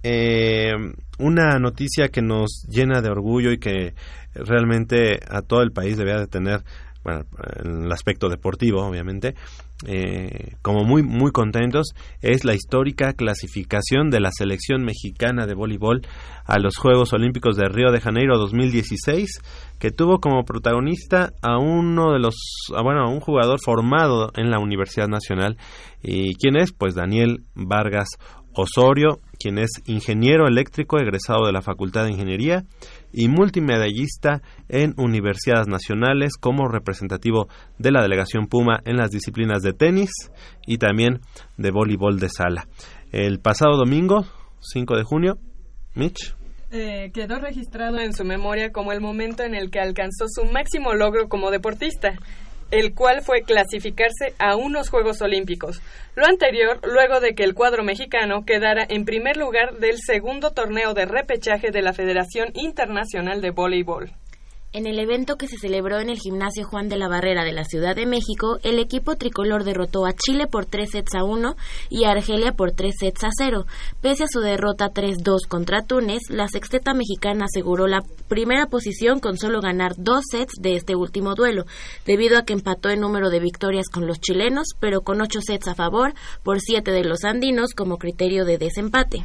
eh, 0.02 0.72
una 1.20 1.60
noticia 1.60 2.08
que 2.08 2.20
nos 2.20 2.66
llena 2.68 3.00
de 3.00 3.10
orgullo 3.10 3.52
y 3.52 3.58
que 3.58 3.94
realmente 4.34 5.20
a 5.28 5.42
todo 5.42 5.62
el 5.62 5.70
país 5.70 5.96
debía 5.96 6.18
de 6.18 6.26
tener 6.26 6.64
bueno, 7.04 7.24
en 7.62 7.84
el 7.84 7.92
aspecto 7.92 8.28
deportivo, 8.28 8.80
obviamente, 8.82 9.34
eh, 9.86 10.54
como 10.62 10.84
muy, 10.84 11.02
muy 11.02 11.30
contentos, 11.30 11.88
es 12.22 12.44
la 12.44 12.54
histórica 12.54 13.12
clasificación 13.12 14.08
de 14.10 14.20
la 14.20 14.30
selección 14.32 14.82
mexicana 14.84 15.46
de 15.46 15.54
voleibol 15.54 16.00
a 16.46 16.58
los 16.58 16.76
Juegos 16.76 17.12
Olímpicos 17.12 17.56
de 17.56 17.68
Río 17.68 17.92
de 17.92 18.00
Janeiro 18.00 18.38
2016, 18.38 19.40
que 19.78 19.90
tuvo 19.90 20.18
como 20.18 20.44
protagonista 20.44 21.32
a 21.42 21.58
uno 21.58 22.12
de 22.12 22.20
los, 22.20 22.36
bueno, 22.70 23.02
a 23.02 23.10
un 23.10 23.20
jugador 23.20 23.58
formado 23.62 24.30
en 24.34 24.50
la 24.50 24.58
Universidad 24.58 25.08
Nacional. 25.08 25.58
¿Y 26.02 26.34
quién 26.36 26.56
es? 26.56 26.72
Pues 26.72 26.94
Daniel 26.94 27.44
Vargas 27.54 28.08
Osorio, 28.54 29.20
quien 29.38 29.58
es 29.58 29.70
ingeniero 29.86 30.46
eléctrico 30.46 30.98
egresado 30.98 31.46
de 31.46 31.52
la 31.52 31.60
Facultad 31.60 32.04
de 32.04 32.12
Ingeniería 32.12 32.64
y 33.14 33.28
multimedallista 33.28 34.42
en 34.68 34.94
universidades 34.96 35.68
nacionales 35.68 36.34
como 36.38 36.68
representativo 36.68 37.48
de 37.78 37.92
la 37.92 38.02
delegación 38.02 38.48
Puma 38.48 38.80
en 38.84 38.96
las 38.96 39.10
disciplinas 39.10 39.62
de 39.62 39.72
tenis 39.72 40.10
y 40.66 40.78
también 40.78 41.20
de 41.56 41.70
voleibol 41.70 42.18
de 42.18 42.28
sala. 42.28 42.66
El 43.12 43.38
pasado 43.38 43.76
domingo, 43.76 44.26
5 44.60 44.96
de 44.96 45.02
junio, 45.04 45.38
Mitch. 45.94 46.34
Eh, 46.72 47.12
quedó 47.14 47.38
registrado 47.38 48.00
en 48.00 48.12
su 48.12 48.24
memoria 48.24 48.72
como 48.72 48.90
el 48.90 49.00
momento 49.00 49.44
en 49.44 49.54
el 49.54 49.70
que 49.70 49.78
alcanzó 49.78 50.24
su 50.26 50.44
máximo 50.46 50.92
logro 50.94 51.28
como 51.28 51.52
deportista, 51.52 52.18
el 52.70 52.94
cual 52.94 53.22
fue 53.22 53.42
clasificarse 53.42 54.34
a 54.38 54.56
unos 54.56 54.90
Juegos 54.90 55.22
Olímpicos. 55.22 55.80
Lo 56.16 56.26
anterior, 56.26 56.80
luego 56.82 57.20
de 57.20 57.34
que 57.34 57.44
el 57.44 57.54
cuadro 57.54 57.84
mexicano 57.84 58.44
quedara 58.44 58.84
en 58.88 59.04
primer 59.04 59.36
lugar 59.36 59.78
del 59.78 59.98
segundo 59.98 60.52
torneo 60.52 60.94
de 60.94 61.06
repechaje 61.06 61.70
de 61.70 61.82
la 61.82 61.92
Federación 61.92 62.50
Internacional 62.54 63.40
de 63.40 63.50
Voleibol. 63.50 64.10
En 64.74 64.88
el 64.88 64.98
evento 64.98 65.36
que 65.36 65.46
se 65.46 65.56
celebró 65.56 66.00
en 66.00 66.10
el 66.10 66.18
gimnasio 66.18 66.66
Juan 66.66 66.88
de 66.88 66.96
la 66.96 67.06
Barrera 67.06 67.44
de 67.44 67.52
la 67.52 67.62
Ciudad 67.62 67.94
de 67.94 68.06
México, 68.06 68.58
el 68.64 68.80
equipo 68.80 69.14
tricolor 69.14 69.62
derrotó 69.62 70.04
a 70.04 70.14
Chile 70.14 70.48
por 70.48 70.66
3 70.66 70.90
sets 70.90 71.14
a 71.14 71.22
1 71.22 71.54
y 71.90 72.02
a 72.02 72.10
Argelia 72.10 72.54
por 72.54 72.72
3 72.72 72.92
sets 72.98 73.22
a 73.22 73.28
0. 73.38 73.66
Pese 74.00 74.24
a 74.24 74.26
su 74.28 74.40
derrota 74.40 74.90
3-2 74.90 75.46
contra 75.46 75.82
Túnez, 75.82 76.22
la 76.28 76.48
sexteta 76.48 76.92
mexicana 76.92 77.44
aseguró 77.44 77.86
la 77.86 78.02
primera 78.26 78.66
posición 78.66 79.20
con 79.20 79.38
solo 79.38 79.60
ganar 79.60 79.92
dos 79.96 80.24
sets 80.28 80.54
de 80.60 80.74
este 80.74 80.96
último 80.96 81.36
duelo, 81.36 81.66
debido 82.04 82.36
a 82.36 82.42
que 82.44 82.54
empató 82.54 82.90
en 82.90 82.98
número 82.98 83.30
de 83.30 83.38
victorias 83.38 83.86
con 83.88 84.08
los 84.08 84.18
chilenos, 84.18 84.70
pero 84.80 85.02
con 85.02 85.20
8 85.20 85.38
sets 85.40 85.68
a 85.68 85.76
favor 85.76 86.14
por 86.42 86.60
7 86.60 86.90
de 86.90 87.04
los 87.04 87.22
andinos 87.22 87.74
como 87.76 87.96
criterio 87.96 88.44
de 88.44 88.58
desempate. 88.58 89.24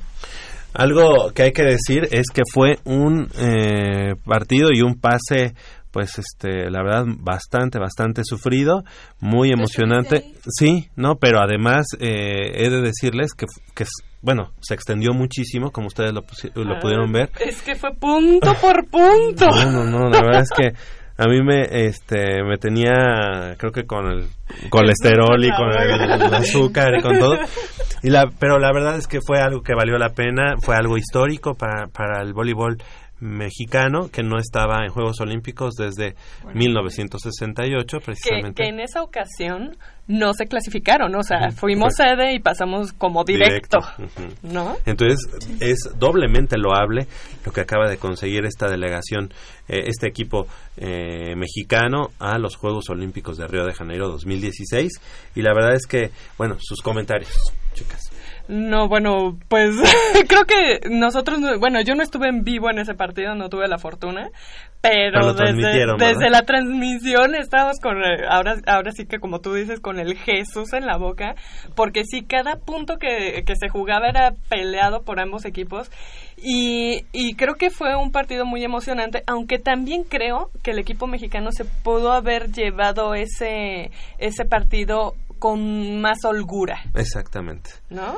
Algo 0.73 1.31
que 1.33 1.43
hay 1.43 1.51
que 1.51 1.63
decir 1.63 2.07
es 2.11 2.27
que 2.33 2.43
fue 2.53 2.77
un 2.85 3.27
eh, 3.37 4.13
partido 4.25 4.69
y 4.73 4.81
un 4.81 4.99
pase 4.99 5.53
pues 5.91 6.19
este 6.19 6.69
la 6.69 6.83
verdad 6.83 7.05
bastante 7.17 7.79
bastante 7.79 8.21
sufrido 8.23 8.83
muy 9.19 9.49
emocionante. 9.51 10.23
sí 10.47 10.87
no 10.95 11.15
pero 11.15 11.39
además 11.39 11.87
eh, 11.99 12.51
he 12.63 12.69
de 12.69 12.81
decirles 12.81 13.33
que, 13.33 13.47
que 13.73 13.85
bueno 14.21 14.51
se 14.61 14.75
extendió 14.75 15.13
muchísimo 15.13 15.71
como 15.71 15.87
ustedes 15.87 16.13
lo, 16.13 16.21
lo 16.63 16.75
Ah, 16.75 16.79
pudieron 16.79 17.11
ver. 17.11 17.31
Es 17.39 17.63
que 17.63 17.73
fue 17.75 17.89
punto 17.95 18.53
por 18.61 18.87
punto. 18.87 19.47
no 19.49 19.71
no 19.71 19.83
no 19.85 20.09
la 20.11 20.21
verdad 20.21 20.41
es 20.43 20.51
que 20.51 20.73
a 21.19 21.27
mí 21.27 21.41
me 21.43 21.63
este 21.85 22.43
me 22.43 22.57
tenía 22.57 23.55
creo 23.57 23.73
que 23.73 23.85
con 23.85 24.07
el 24.07 24.29
colesterol 24.69 25.43
y 25.43 25.51
con 25.51 25.69
el, 25.69 26.11
el 26.21 26.33
azúcar 26.33 26.97
y 26.97 27.01
con 27.01 27.19
todo. 27.19 27.37
Y 28.01 28.09
la 28.09 28.29
pero 28.39 28.57
la 28.57 28.71
verdad 28.71 28.95
es 28.95 29.05
que 29.05 29.19
fue 29.19 29.39
algo 29.39 29.61
que 29.61 29.75
valió 29.75 29.97
la 29.97 30.13
pena 30.13 30.55
fue 30.61 30.75
algo 30.75 30.97
histórico 30.97 31.55
para 31.55 31.87
para 31.87 32.21
el 32.21 32.33
voleibol 32.33 32.77
mexicano 33.19 34.09
que 34.09 34.23
no 34.23 34.37
estaba 34.37 34.83
en 34.85 34.89
Juegos 34.89 35.19
Olímpicos 35.19 35.75
desde 35.75 36.15
1968 36.53 37.99
que, 37.99 38.05
precisamente 38.05 38.63
que 38.63 38.69
en 38.69 38.79
esa 38.79 39.01
ocasión 39.03 39.77
no 40.07 40.33
se 40.33 40.47
clasificaron, 40.47 41.13
o 41.13 41.21
sea, 41.21 41.51
fuimos 41.51 41.95
sede 41.95 42.33
y 42.33 42.39
pasamos 42.39 42.93
como 42.93 43.23
directo. 43.23 43.77
¿no? 44.41 44.75
Entonces 44.85 45.19
es 45.59 45.77
doblemente 45.99 46.57
loable 46.57 47.05
lo 47.45 47.51
que 47.51 47.61
acaba 47.61 47.87
de 47.87 47.97
conseguir 47.97 48.45
esta 48.45 48.67
delegación, 48.67 49.31
eh, 49.67 49.83
este 49.85 50.07
equipo 50.07 50.47
eh, 50.77 51.35
mexicano 51.35 52.09
a 52.17 52.39
los 52.39 52.55
Juegos 52.55 52.89
Olímpicos 52.89 53.37
de 53.37 53.47
Río 53.47 53.65
de 53.65 53.73
Janeiro 53.73 54.07
2016 54.09 54.91
y 55.35 55.41
la 55.43 55.53
verdad 55.53 55.75
es 55.75 55.85
que, 55.85 56.09
bueno, 56.37 56.55
sus 56.59 56.81
comentarios, 56.81 57.53
chicas. 57.73 58.08
No, 58.49 58.87
bueno, 58.87 59.37
pues 59.47 59.75
creo 60.27 60.43
que 60.45 60.89
nosotros, 60.89 61.39
no- 61.39 61.59
bueno, 61.59 61.81
yo 61.81 61.93
no 61.93 62.01
estuve 62.01 62.29
en 62.29 62.43
vivo 62.43 62.71
en 62.71 62.79
ese 62.79 62.95
partido, 62.95 63.35
no 63.35 63.47
tuve 63.47 63.67
la 63.67 63.77
fortuna, 63.77 64.29
pero, 64.81 65.19
desde, 65.55 65.85
desde 65.99 66.29
la 66.31 66.41
transmisión 66.41 67.35
estábamos 67.35 67.79
con, 67.79 67.97
eh, 68.03 68.25
ahora, 68.27 68.55
ahora 68.65 68.91
sí 68.91 69.05
que 69.05 69.19
como 69.19 69.39
tú 69.39 69.53
dices, 69.53 69.79
con 69.79 69.99
el 69.99 70.17
Jesús 70.17 70.73
en 70.73 70.87
la 70.87 70.97
boca, 70.97 71.35
porque 71.75 72.03
sí, 72.05 72.23
cada 72.23 72.55
punto 72.55 72.97
que, 72.97 73.43
que 73.45 73.53
se 73.55 73.69
jugaba 73.69 74.07
era 74.09 74.31
peleado 74.49 75.03
por 75.03 75.19
ambos 75.19 75.45
equipos 75.45 75.91
y, 76.41 77.05
y 77.11 77.35
creo 77.35 77.53
que 77.53 77.69
fue 77.69 77.95
un 77.95 78.11
partido 78.11 78.45
muy 78.45 78.63
emocionante, 78.63 79.21
aunque 79.27 79.59
también 79.59 80.05
creo 80.05 80.49
que 80.63 80.71
el 80.71 80.79
equipo 80.79 81.05
mexicano 81.05 81.51
se 81.51 81.65
pudo 81.65 82.13
haber 82.13 82.51
llevado 82.51 83.13
ese, 83.13 83.91
ese 84.17 84.45
partido 84.45 85.13
con 85.39 85.99
más 86.01 86.17
holgura, 86.25 86.81
Exactamente. 86.93 87.71
¿no? 87.89 88.15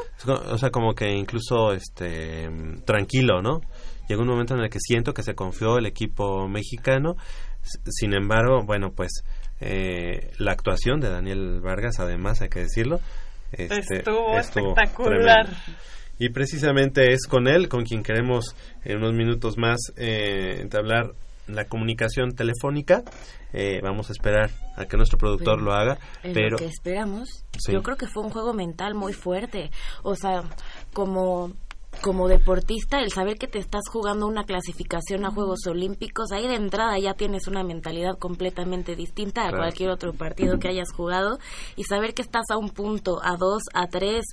O 0.49 0.57
sea, 0.57 0.69
como 0.72 0.93
que 0.93 1.11
incluso 1.11 1.72
este 1.74 2.49
tranquilo, 2.86 3.41
¿no? 3.41 3.61
Llegó 4.09 4.24
un 4.24 4.28
momento 4.28 4.55
en 4.55 4.61
el 4.61 4.69
que 4.69 4.80
siento 4.82 5.13
que 5.13 5.24
se 5.24 5.36
confió 5.36 5.78
el 5.78 5.86
equipo 5.86 6.47
mexicano. 6.47 7.15
Sin 7.86 8.13
embargo, 8.13 8.63
bueno, 8.65 8.91
pues 8.91 9.24
eh, 9.61 10.32
la 10.39 10.51
actuación 10.51 10.99
de 10.99 11.09
Daniel 11.09 11.61
Vargas, 11.61 11.99
además, 11.99 12.41
hay 12.41 12.49
que 12.49 12.61
decirlo, 12.61 12.99
este, 13.51 13.97
Estuvo 13.99 14.38
espectacular. 14.38 15.45
tremendo. 15.45 15.82
Y 16.19 16.30
precisamente 16.30 17.13
es 17.13 17.26
con 17.28 17.47
él 17.47 17.67
con 17.69 17.84
quien 17.84 18.03
queremos 18.03 18.55
en 18.84 18.97
unos 18.97 19.13
minutos 19.13 19.57
más 19.57 19.78
eh, 19.97 20.59
entablar 20.61 21.13
la 21.47 21.65
comunicación 21.65 22.32
telefónica. 22.36 23.03
Eh, 23.53 23.79
vamos 23.83 24.09
a 24.09 24.13
esperar 24.13 24.49
a 24.77 24.85
que 24.85 24.97
nuestro 24.97 25.17
productor 25.17 25.55
Pero 25.55 25.65
lo 25.65 25.73
haga, 25.73 25.97
pero 26.21 26.51
lo 26.51 26.57
que 26.57 26.65
esperamos, 26.65 27.45
Sí. 27.59 27.73
yo 27.73 27.83
creo 27.83 27.97
que 27.97 28.07
fue 28.07 28.23
un 28.23 28.29
juego 28.29 28.53
mental 28.53 28.95
muy 28.95 29.13
fuerte. 29.13 29.71
O 30.03 30.15
sea, 30.15 30.43
como 30.93 31.51
como 32.01 32.29
deportista, 32.29 32.99
el 33.01 33.11
saber 33.11 33.37
que 33.37 33.47
te 33.47 33.59
estás 33.59 33.81
jugando 33.91 34.25
una 34.25 34.45
clasificación 34.45 35.25
a 35.25 35.29
Juegos 35.31 35.67
Olímpicos, 35.67 36.31
ahí 36.31 36.47
de 36.47 36.55
entrada 36.55 36.97
ya 36.97 37.15
tienes 37.15 37.49
una 37.49 37.65
mentalidad 37.65 38.17
completamente 38.17 38.95
distinta 38.95 39.41
a 39.41 39.49
Claro. 39.49 39.57
cualquier 39.63 39.89
otro 39.89 40.13
partido 40.13 40.57
que 40.57 40.69
hayas 40.69 40.89
jugado 40.93 41.37
y 41.75 41.83
saber 41.83 42.13
que 42.13 42.21
estás 42.21 42.45
a 42.49 42.55
un 42.57 42.69
punto, 42.69 43.19
a 43.21 43.35
dos, 43.35 43.63
a 43.73 43.87
tres 43.87 44.23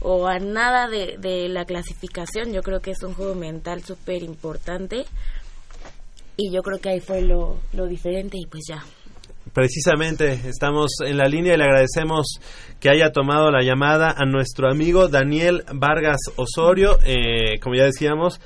o 0.00 0.26
a 0.26 0.40
nada 0.40 0.88
de, 0.88 1.16
de 1.18 1.48
la 1.48 1.64
clasificación, 1.64 2.52
yo 2.52 2.62
creo 2.62 2.80
que 2.80 2.90
es 2.90 3.02
un 3.04 3.14
juego 3.14 3.36
mental 3.36 3.84
súper 3.84 4.24
importante 4.24 5.06
y 6.36 6.50
yo 6.50 6.62
creo 6.62 6.78
que 6.78 6.88
ahí 6.90 7.00
fue 7.00 7.22
lo, 7.22 7.58
lo 7.72 7.86
diferente 7.86 8.36
y 8.38 8.46
pues 8.46 8.64
ya. 8.68 8.84
Precisamente, 9.52 10.32
estamos 10.48 10.90
en 11.06 11.18
la 11.18 11.26
línea 11.26 11.54
y 11.54 11.56
le 11.56 11.64
agradecemos 11.64 12.26
que 12.80 12.90
haya 12.90 13.12
tomado 13.12 13.50
la 13.50 13.62
llamada 13.62 14.10
a 14.16 14.24
nuestro 14.24 14.68
amigo 14.68 15.08
Daniel 15.08 15.64
Vargas 15.72 16.18
Osorio, 16.36 16.98
eh, 17.04 17.60
como 17.60 17.76
ya 17.76 17.84
decíamos, 17.84 18.40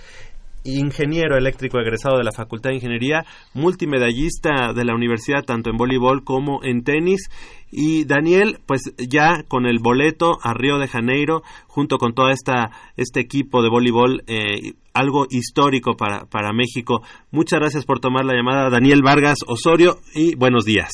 ingeniero 0.76 1.36
eléctrico 1.36 1.78
egresado 1.78 2.18
de 2.18 2.24
la 2.24 2.32
Facultad 2.32 2.70
de 2.70 2.76
Ingeniería, 2.76 3.24
multimedallista 3.54 4.72
de 4.74 4.84
la 4.84 4.94
universidad 4.94 5.44
tanto 5.44 5.70
en 5.70 5.76
voleibol 5.76 6.24
como 6.24 6.62
en 6.62 6.84
tenis. 6.84 7.28
Y 7.70 8.06
Daniel, 8.06 8.58
pues 8.66 8.94
ya 8.96 9.42
con 9.46 9.66
el 9.66 9.78
boleto 9.78 10.38
a 10.42 10.54
Río 10.54 10.78
de 10.78 10.88
Janeiro, 10.88 11.42
junto 11.66 11.98
con 11.98 12.14
todo 12.14 12.30
esta, 12.30 12.70
este 12.96 13.20
equipo 13.20 13.62
de 13.62 13.68
voleibol, 13.68 14.22
eh, 14.26 14.74
algo 14.94 15.26
histórico 15.30 15.96
para, 15.96 16.26
para 16.26 16.52
México. 16.52 17.02
Muchas 17.30 17.60
gracias 17.60 17.84
por 17.84 18.00
tomar 18.00 18.24
la 18.24 18.34
llamada, 18.34 18.70
Daniel 18.70 19.02
Vargas 19.02 19.38
Osorio, 19.46 19.96
y 20.14 20.34
buenos 20.36 20.64
días. 20.64 20.90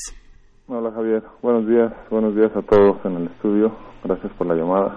Hola 0.67 0.91
Javier, 0.93 1.23
buenos 1.43 1.69
días, 1.69 1.93
buenos 2.11 2.35
días 2.35 2.51
a 2.57 2.63
todos 2.63 2.97
en 3.05 3.17
el 3.17 3.27
estudio, 3.27 3.77
gracias 4.03 4.33
por 4.33 4.47
la 4.47 4.55
llamada. 4.55 4.97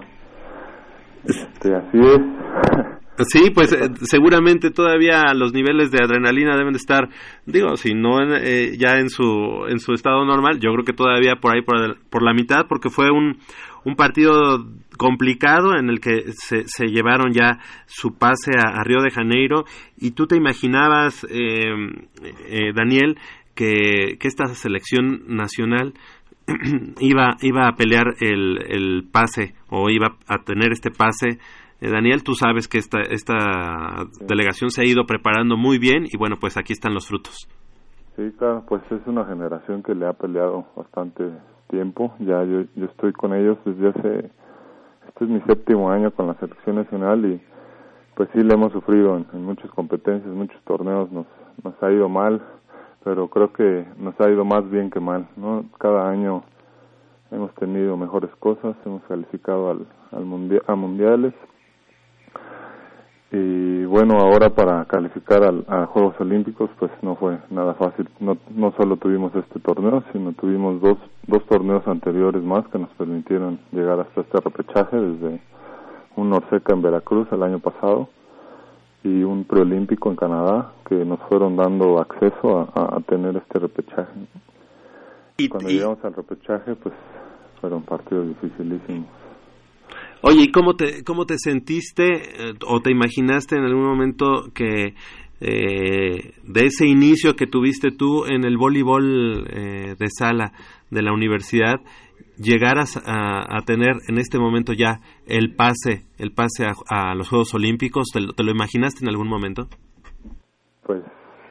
Este, 1.25 1.75
así 1.75 1.97
es, 1.97 2.21
Sí, 3.19 3.49
pues 3.49 3.73
eh, 3.73 3.89
seguramente 4.03 4.69
todavía 4.71 5.33
los 5.33 5.53
niveles 5.53 5.91
de 5.91 6.03
adrenalina 6.03 6.55
deben 6.55 6.73
de 6.73 6.77
estar, 6.77 7.09
digo, 7.45 7.75
si 7.75 7.93
no 7.93 8.21
eh, 8.35 8.77
ya 8.77 8.99
en 8.99 9.09
su 9.09 9.65
en 9.67 9.79
su 9.79 9.93
estado 9.93 10.23
normal, 10.23 10.59
yo 10.59 10.71
creo 10.73 10.85
que 10.85 10.93
todavía 10.93 11.37
por 11.41 11.55
ahí 11.55 11.61
por, 11.63 11.97
por 12.09 12.21
la 12.21 12.33
mitad, 12.33 12.67
porque 12.67 12.89
fue 12.89 13.09
un, 13.09 13.39
un 13.87 13.95
partido 13.95 14.65
complicado 14.97 15.77
en 15.77 15.89
el 15.89 16.01
que 16.01 16.33
se, 16.33 16.67
se 16.67 16.87
llevaron 16.87 17.31
ya 17.31 17.59
su 17.85 18.17
pase 18.17 18.51
a, 18.57 18.83
Río 18.83 19.01
de 19.01 19.11
Janeiro. 19.11 19.63
Y 19.97 20.11
tú 20.11 20.27
te 20.27 20.35
imaginabas, 20.35 21.25
eh, 21.29 21.71
eh, 22.49 22.73
Daniel, 22.75 23.17
que, 23.55 24.17
que 24.19 24.27
esta 24.27 24.47
selección 24.47 25.23
nacional 25.27 25.93
iba, 26.99 27.37
iba 27.41 27.67
a 27.67 27.75
pelear 27.75 28.07
el, 28.19 28.57
el 28.67 29.07
pase 29.09 29.53
o 29.69 29.89
iba 29.89 30.17
a 30.27 30.43
tener 30.43 30.73
este 30.73 30.91
pase 30.91 31.39
eh, 31.79 31.91
Daniel, 31.91 32.23
tú 32.23 32.33
sabes 32.33 32.67
que 32.67 32.79
esta, 32.79 33.01
esta 33.01 34.05
delegación 34.19 34.71
se 34.71 34.81
ha 34.81 34.85
ido 34.85 35.05
preparando 35.05 35.57
muy 35.57 35.77
bien 35.77 36.05
y 36.11 36.17
bueno, 36.17 36.37
pues 36.39 36.57
aquí 36.57 36.73
están 36.73 36.93
los 36.93 37.07
frutos. 37.07 37.47
Sí, 38.15 38.31
claro, 38.39 38.63
pues 38.67 38.81
es 38.91 39.05
una 39.05 39.25
generación 39.25 39.83
que 39.83 39.93
le 39.93 40.07
ha 40.07 40.13
peleado 40.13 40.65
bastante 40.75 41.23
tiempo. 41.69 42.15
Ya 42.19 42.43
yo, 42.43 42.63
yo 42.75 42.85
estoy 42.85 43.13
con 43.13 43.35
ellos 43.35 43.59
desde 43.63 43.89
hace, 43.89 44.31
este 45.07 45.23
es 45.25 45.29
mi 45.29 45.39
séptimo 45.41 45.91
año 45.91 46.09
con 46.09 46.25
la 46.25 46.33
selección 46.39 46.77
nacional 46.77 47.23
y 47.25 47.39
pues 48.15 48.27
sí 48.33 48.41
le 48.41 48.55
hemos 48.55 48.73
sufrido 48.73 49.15
en, 49.15 49.43
muchas 49.43 49.69
competencias, 49.69 50.33
muchos 50.33 50.59
torneos 50.63 51.11
nos, 51.11 51.27
nos 51.63 51.75
ha 51.83 51.91
ido 51.91 52.09
mal, 52.09 52.41
pero 53.03 53.27
creo 53.27 53.53
que 53.53 53.85
nos 53.99 54.19
ha 54.19 54.27
ido 54.31 54.43
más 54.43 54.67
bien 54.71 54.89
que 54.89 54.99
mal, 54.99 55.27
¿no? 55.35 55.65
Cada 55.77 56.09
año 56.09 56.41
hemos 57.29 57.53
tenido 57.53 57.95
mejores 57.97 58.31
cosas, 58.39 58.75
hemos 58.83 59.03
calificado 59.03 59.69
al, 59.69 59.85
al 60.11 60.25
mundial, 60.25 60.63
a 60.65 60.73
mundiales 60.73 61.35
y 63.31 63.83
bueno 63.83 64.19
ahora 64.19 64.49
para 64.49 64.85
calificar 64.85 65.43
al, 65.43 65.65
a 65.67 65.85
Juegos 65.87 66.15
Olímpicos 66.19 66.69
pues 66.79 66.91
no 67.01 67.15
fue 67.15 67.37
nada 67.49 67.73
fácil. 67.73 68.07
No 68.19 68.37
no 68.51 68.73
solo 68.77 68.95
tuvimos 68.97 69.35
este 69.35 69.59
torneo 69.59 70.03
sino 70.13 70.31
tuvimos 70.33 70.79
dos 70.81 70.97
dos 71.27 71.45
torneos 71.45 71.85
anteriores 71.87 72.41
más 72.41 72.65
que 72.69 72.79
nos 72.79 72.89
permitieron 72.91 73.59
llegar 73.71 73.99
hasta 73.99 74.21
este 74.21 74.39
repechaje 74.39 74.95
desde 74.95 75.41
un 76.15 76.29
Norseca 76.29 76.73
en 76.73 76.81
Veracruz 76.81 77.27
el 77.31 77.43
año 77.43 77.59
pasado 77.59 78.07
y 79.03 79.23
un 79.23 79.43
preolímpico 79.43 80.09
en 80.09 80.15
Canadá 80.15 80.71
que 80.87 80.95
nos 80.95 81.19
fueron 81.27 81.57
dando 81.57 81.99
acceso 81.99 82.69
a, 82.73 82.95
a 82.95 82.99
tener 83.01 83.35
este 83.35 83.59
repechaje. 83.59 84.13
Y 85.37 85.49
cuando 85.49 85.69
llegamos 85.69 86.03
al 86.03 86.13
repechaje 86.13 86.75
pues 86.75 86.95
fueron 87.59 87.83
partidos 87.83 88.25
dificilísimos 88.29 89.26
Oye, 90.21 90.43
¿y 90.43 90.51
cómo 90.51 90.75
te, 90.75 91.03
cómo 91.03 91.25
te 91.25 91.37
sentiste 91.37 92.05
eh, 92.05 92.53
o 92.67 92.81
te 92.81 92.91
imaginaste 92.91 93.55
en 93.55 93.63
algún 93.63 93.85
momento 93.85 94.45
que 94.53 94.93
eh, 95.39 96.33
de 96.43 96.65
ese 96.65 96.87
inicio 96.87 97.35
que 97.35 97.45
tuviste 97.45 97.91
tú 97.91 98.25
en 98.25 98.43
el 98.43 98.57
voleibol 98.57 99.47
eh, 99.49 99.95
de 99.97 100.07
sala 100.09 100.53
de 100.89 101.01
la 101.03 101.13
universidad 101.13 101.79
llegaras 102.39 103.01
a, 103.05 103.61
tener 103.65 103.93
en 104.07 104.19
este 104.19 104.37
momento 104.37 104.73
ya 104.73 104.99
el 105.25 105.55
pase, 105.55 106.05
el 106.19 106.31
pase 106.31 106.65
a, 106.89 107.15
los 107.15 107.29
Juegos 107.29 107.53
Olímpicos? 107.55 108.07
¿Te, 108.13 108.19
lo 108.19 108.51
imaginaste 108.51 109.03
en 109.03 109.09
algún 109.09 109.27
momento? 109.27 109.67
Pues 110.85 111.01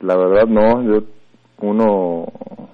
la 0.01 0.17
verdad 0.17 0.47
no, 0.47 0.83
yo 0.83 1.05
uno 1.61 2.27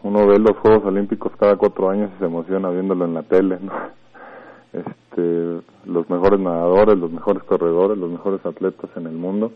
uno 0.02 0.26
ve 0.26 0.38
los 0.38 0.58
Juegos 0.58 0.84
Olímpicos 0.84 1.32
cada 1.38 1.56
cuatro 1.56 1.90
años 1.90 2.10
y 2.14 2.18
se 2.18 2.26
emociona 2.26 2.70
viéndolo 2.70 3.06
en 3.06 3.14
la 3.14 3.22
tele, 3.22 3.58
¿no? 3.62 4.01
Este, 4.72 5.60
los 5.84 6.08
mejores 6.08 6.40
nadadores, 6.40 6.98
los 6.98 7.10
mejores 7.10 7.42
corredores, 7.44 7.98
los 7.98 8.10
mejores 8.10 8.44
atletas 8.44 8.90
en 8.96 9.06
el 9.06 9.14
mundo. 9.14 9.52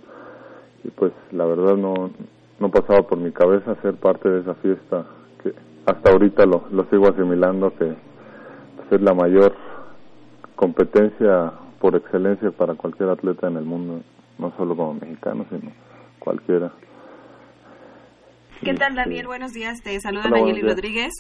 Y 0.85 0.91
pues 0.91 1.13
la 1.33 1.47
verdad 1.47 1.77
no, 1.77 2.11
no 2.61 2.71
pasaba 2.71 3.03
por 3.07 3.19
mi 3.19 3.33
cabeza 3.33 3.81
ser 3.83 3.95
parte 3.95 4.29
de 4.29 4.41
esa 4.41 4.55
fiesta 4.55 5.07
que 5.43 5.53
hasta 5.87 6.13
ahorita 6.13 6.47
lo, 6.47 6.65
lo 6.71 6.85
sigo 6.91 7.09
asimilando 7.09 7.71
que 7.71 7.95
pues, 8.77 8.93
es 8.93 9.01
la 9.01 9.15
mayor 9.15 9.55
competencia 10.55 11.53
por 11.81 11.97
excelencia 11.97 12.51
para 12.51 12.75
cualquier 12.75 13.11
atleta 13.11 13.49
en 13.49 13.57
el 13.57 13.65
mundo, 13.65 14.03
no 14.39 14.53
solo 14.57 14.77
como 14.77 14.95
mexicano, 14.95 15.45
sino 15.51 15.71
cualquiera. 16.19 16.73
¿Qué 18.63 18.75
tal 18.75 18.95
Daniel? 18.95 19.27
Buenos 19.27 19.53
días, 19.53 19.83
te 19.83 20.01
saluda 20.01 20.31
Daniel 20.31 20.63
Rodríguez 20.63 21.13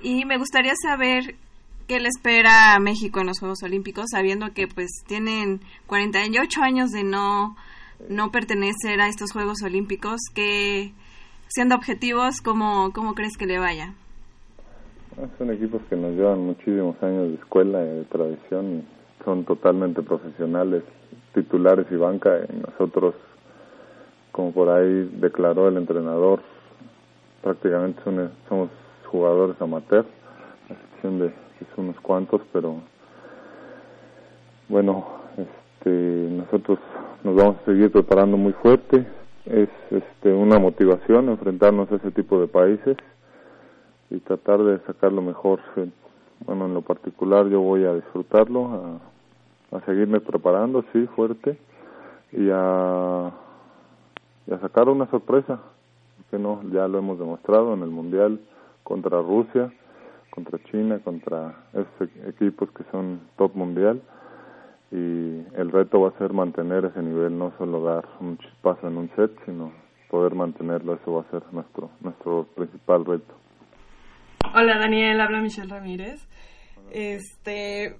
y 0.00 0.24
me 0.24 0.38
gustaría 0.38 0.74
saber 0.80 1.34
qué 1.88 1.98
le 2.00 2.08
espera 2.08 2.74
a 2.74 2.78
México 2.80 3.20
en 3.20 3.26
los 3.26 3.40
Juegos 3.40 3.62
Olímpicos, 3.62 4.04
sabiendo 4.12 4.52
que 4.54 4.68
pues 4.68 4.90
tienen 5.06 5.60
48 5.86 6.60
años 6.62 6.90
de 6.90 7.02
no, 7.02 7.56
no 8.10 8.30
pertenecer 8.30 9.00
a 9.00 9.08
estos 9.08 9.32
Juegos 9.32 9.62
Olímpicos, 9.64 10.20
que 10.34 10.92
siendo 11.48 11.74
objetivos, 11.74 12.42
¿cómo, 12.42 12.92
cómo 12.92 13.14
crees 13.14 13.38
que 13.38 13.46
le 13.46 13.58
vaya? 13.58 13.94
Ah, 15.16 15.26
son 15.38 15.50
equipos 15.50 15.80
que 15.88 15.96
nos 15.96 16.12
llevan 16.12 16.40
muchísimos 16.40 17.02
años 17.02 17.30
de 17.30 17.34
escuela 17.36 17.82
y 17.82 17.88
de 17.88 18.04
tradición 18.04 18.84
son 19.24 19.44
totalmente 19.44 20.02
profesionales, 20.02 20.84
titulares 21.34 21.86
y 21.90 21.96
banca. 21.96 22.30
Y 22.50 22.56
nosotros, 22.60 23.14
como 24.30 24.52
por 24.52 24.68
ahí 24.68 25.10
declaró 25.14 25.68
el 25.68 25.78
entrenador, 25.78 26.42
prácticamente 27.42 28.02
somos 28.48 28.68
jugadores 29.06 29.60
amateur, 29.60 30.04
a 30.68 30.72
excepción 30.74 31.18
de 31.20 31.47
es 31.60 31.78
unos 31.78 31.98
cuantos, 32.00 32.40
pero 32.52 32.76
bueno, 34.68 35.06
este, 35.36 35.90
nosotros 35.90 36.78
nos 37.24 37.34
vamos 37.34 37.56
a 37.62 37.64
seguir 37.64 37.90
preparando 37.90 38.36
muy 38.36 38.52
fuerte. 38.54 39.06
Es 39.46 39.70
este, 39.90 40.32
una 40.32 40.58
motivación 40.58 41.30
enfrentarnos 41.30 41.90
a 41.90 41.96
ese 41.96 42.10
tipo 42.10 42.40
de 42.40 42.48
países 42.48 42.96
y 44.10 44.18
tratar 44.20 44.62
de 44.62 44.78
sacar 44.80 45.12
lo 45.12 45.22
mejor. 45.22 45.60
Bueno, 46.46 46.66
en 46.66 46.74
lo 46.74 46.82
particular 46.82 47.48
yo 47.48 47.60
voy 47.60 47.84
a 47.84 47.94
disfrutarlo, 47.94 49.00
a, 49.72 49.76
a 49.76 49.80
seguirme 49.86 50.20
preparando, 50.20 50.84
sí, 50.92 51.06
fuerte, 51.16 51.58
y 52.32 52.50
a, 52.50 53.26
a 53.26 54.60
sacar 54.60 54.88
una 54.88 55.10
sorpresa, 55.10 55.60
que 56.30 56.38
no, 56.38 56.60
ya 56.70 56.86
lo 56.86 56.98
hemos 56.98 57.18
demostrado 57.18 57.72
en 57.72 57.82
el 57.82 57.90
Mundial 57.90 58.38
contra 58.84 59.22
Rusia 59.22 59.72
contra 60.38 60.62
China, 60.70 61.00
contra 61.02 61.52
esos 61.72 62.08
equipos 62.28 62.70
que 62.70 62.84
son 62.92 63.20
top 63.36 63.56
mundial 63.56 64.00
y 64.92 65.42
el 65.56 65.70
reto 65.72 66.00
va 66.00 66.10
a 66.10 66.18
ser 66.18 66.32
mantener 66.32 66.84
ese 66.84 67.02
nivel, 67.02 67.36
no 67.36 67.52
solo 67.58 67.82
dar 67.82 68.08
un 68.20 68.38
chispazo 68.38 68.86
en 68.86 68.96
un 68.98 69.10
set, 69.16 69.32
sino 69.44 69.72
poder 70.08 70.36
mantenerlo, 70.36 70.94
eso 70.94 71.12
va 71.12 71.22
a 71.22 71.30
ser 71.30 71.42
nuestro 71.52 71.90
nuestro 72.00 72.44
principal 72.54 73.04
reto. 73.04 73.34
Hola 74.54 74.78
Daniel, 74.78 75.20
habla 75.20 75.40
Michelle 75.40 75.68
Ramírez. 75.68 76.26
Este, 76.90 77.96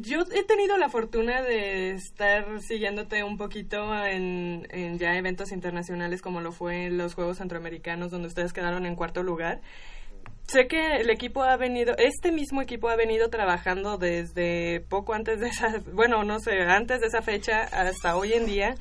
yo 0.00 0.20
he 0.34 0.44
tenido 0.44 0.78
la 0.78 0.88
fortuna 0.88 1.42
de 1.42 1.90
estar 1.90 2.60
siguiéndote 2.60 3.24
un 3.24 3.36
poquito 3.36 3.92
en, 4.06 4.66
en 4.70 4.98
ya 4.98 5.18
eventos 5.18 5.50
internacionales 5.52 6.22
como 6.22 6.40
lo 6.40 6.52
fue 6.52 6.88
los 6.90 7.14
Juegos 7.14 7.38
Centroamericanos 7.38 8.10
donde 8.10 8.28
ustedes 8.28 8.54
quedaron 8.54 8.86
en 8.86 8.94
cuarto 8.94 9.22
lugar 9.22 9.60
sé 10.52 10.66
que 10.68 10.96
el 10.96 11.08
equipo 11.08 11.42
ha 11.42 11.56
venido, 11.56 11.94
este 11.96 12.30
mismo 12.30 12.60
equipo 12.60 12.90
ha 12.90 12.96
venido 12.96 13.30
trabajando 13.30 13.96
desde 13.96 14.80
poco 14.88 15.14
antes 15.14 15.40
de 15.40 15.48
esa, 15.48 15.80
bueno, 15.92 16.24
no 16.24 16.38
sé, 16.38 16.60
antes 16.60 17.00
de 17.00 17.06
esa 17.06 17.22
fecha 17.22 17.62
hasta 17.62 18.16
hoy 18.16 18.34
en 18.34 18.46
día. 18.46 18.74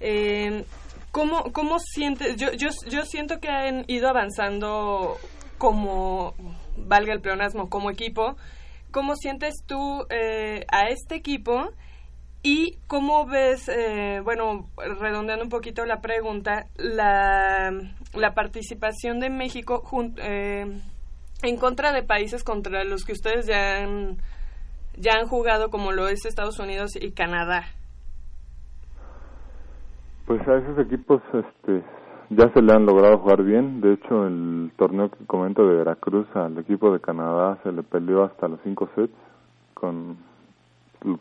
Eh, 0.00 0.64
¿cómo, 1.10 1.52
¿Cómo 1.52 1.78
sientes? 1.80 2.36
Yo, 2.36 2.52
yo, 2.52 2.68
yo 2.88 3.04
siento 3.04 3.40
que 3.40 3.48
han 3.48 3.84
ido 3.88 4.08
avanzando 4.08 5.16
como, 5.58 6.34
valga 6.76 7.12
el 7.12 7.20
pleonasmo, 7.20 7.68
como 7.68 7.90
equipo. 7.90 8.36
¿Cómo 8.92 9.16
sientes 9.16 9.54
tú 9.66 10.06
eh, 10.10 10.64
a 10.68 10.88
este 10.88 11.16
equipo? 11.16 11.70
¿Y 12.42 12.78
cómo 12.86 13.26
ves, 13.26 13.68
eh, 13.68 14.20
bueno, 14.22 14.70
redondeando 14.76 15.44
un 15.44 15.50
poquito 15.50 15.84
la 15.84 16.00
pregunta, 16.00 16.68
la, 16.76 17.72
la 18.14 18.34
participación 18.34 19.18
de 19.18 19.28
México 19.28 19.82
junto, 19.84 20.22
eh, 20.24 20.80
en 21.42 21.56
contra 21.56 21.92
de 21.92 22.02
países 22.02 22.44
contra 22.44 22.84
los 22.84 23.04
que 23.04 23.12
ustedes 23.12 23.46
ya 23.46 23.82
han, 23.82 24.16
ya 24.96 25.14
han 25.20 25.26
jugado, 25.26 25.70
como 25.70 25.92
lo 25.92 26.08
es 26.08 26.24
Estados 26.24 26.58
Unidos 26.58 26.96
y 27.00 27.12
Canadá? 27.12 27.64
Pues 30.26 30.46
a 30.46 30.56
esos 30.58 30.78
equipos 30.78 31.22
este, 31.32 31.82
ya 32.30 32.52
se 32.52 32.60
le 32.60 32.72
han 32.72 32.84
logrado 32.84 33.18
jugar 33.18 33.42
bien. 33.42 33.80
De 33.80 33.94
hecho, 33.94 34.26
el 34.26 34.70
torneo 34.76 35.10
que 35.10 35.24
comento 35.26 35.66
de 35.66 35.76
Veracruz 35.76 36.26
al 36.34 36.58
equipo 36.58 36.92
de 36.92 37.00
Canadá 37.00 37.58
se 37.62 37.72
le 37.72 37.82
peleó 37.82 38.24
hasta 38.24 38.48
los 38.48 38.60
cinco 38.62 38.90
sets 38.94 39.14
con 39.74 40.18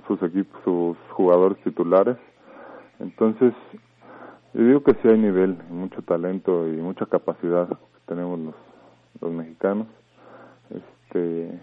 sus 0.07 0.21
equipos, 0.23 0.59
sus 0.63 0.97
jugadores 1.11 1.57
titulares. 1.63 2.17
Entonces, 2.99 3.53
yo 4.53 4.63
digo 4.63 4.83
que 4.83 4.93
sí 4.95 5.07
hay 5.07 5.19
nivel, 5.19 5.57
mucho 5.69 6.01
talento 6.01 6.67
y 6.67 6.77
mucha 6.77 7.05
capacidad 7.05 7.67
que 7.69 7.99
tenemos 8.07 8.39
los, 8.39 8.55
los 9.21 9.31
mexicanos. 9.31 9.87
Este, 11.07 11.59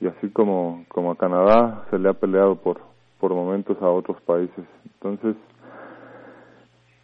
y 0.00 0.06
así 0.06 0.28
como, 0.30 0.84
como 0.88 1.12
a 1.12 1.16
Canadá 1.16 1.84
se 1.90 1.98
le 1.98 2.08
ha 2.08 2.14
peleado 2.14 2.56
por, 2.56 2.80
por 3.20 3.34
momentos 3.34 3.80
a 3.80 3.88
otros 3.88 4.20
países. 4.22 4.64
Entonces, 4.84 5.36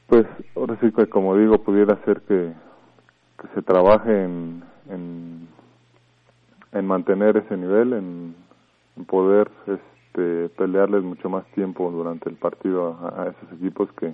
Pues 0.08 0.26
ahora 0.56 0.78
sí 0.80 0.90
que 0.92 1.06
como 1.06 1.36
digo, 1.36 1.58
pudiera 1.58 1.96
ser 2.04 2.22
que, 2.22 2.52
se 3.54 3.62
trabaje 3.62 4.24
en, 4.24 4.64
en, 4.88 5.48
en 6.72 6.86
mantener 6.86 7.36
ese 7.36 7.56
nivel, 7.56 7.92
en, 7.92 8.34
poder 9.06 9.48
este, 9.66 10.48
pelearles 10.56 11.04
mucho 11.04 11.28
más 11.28 11.46
tiempo 11.52 11.88
durante 11.90 12.28
el 12.28 12.34
partido 12.34 12.98
a, 13.00 13.28
esos 13.28 13.52
equipos 13.58 13.92
que 13.92 14.12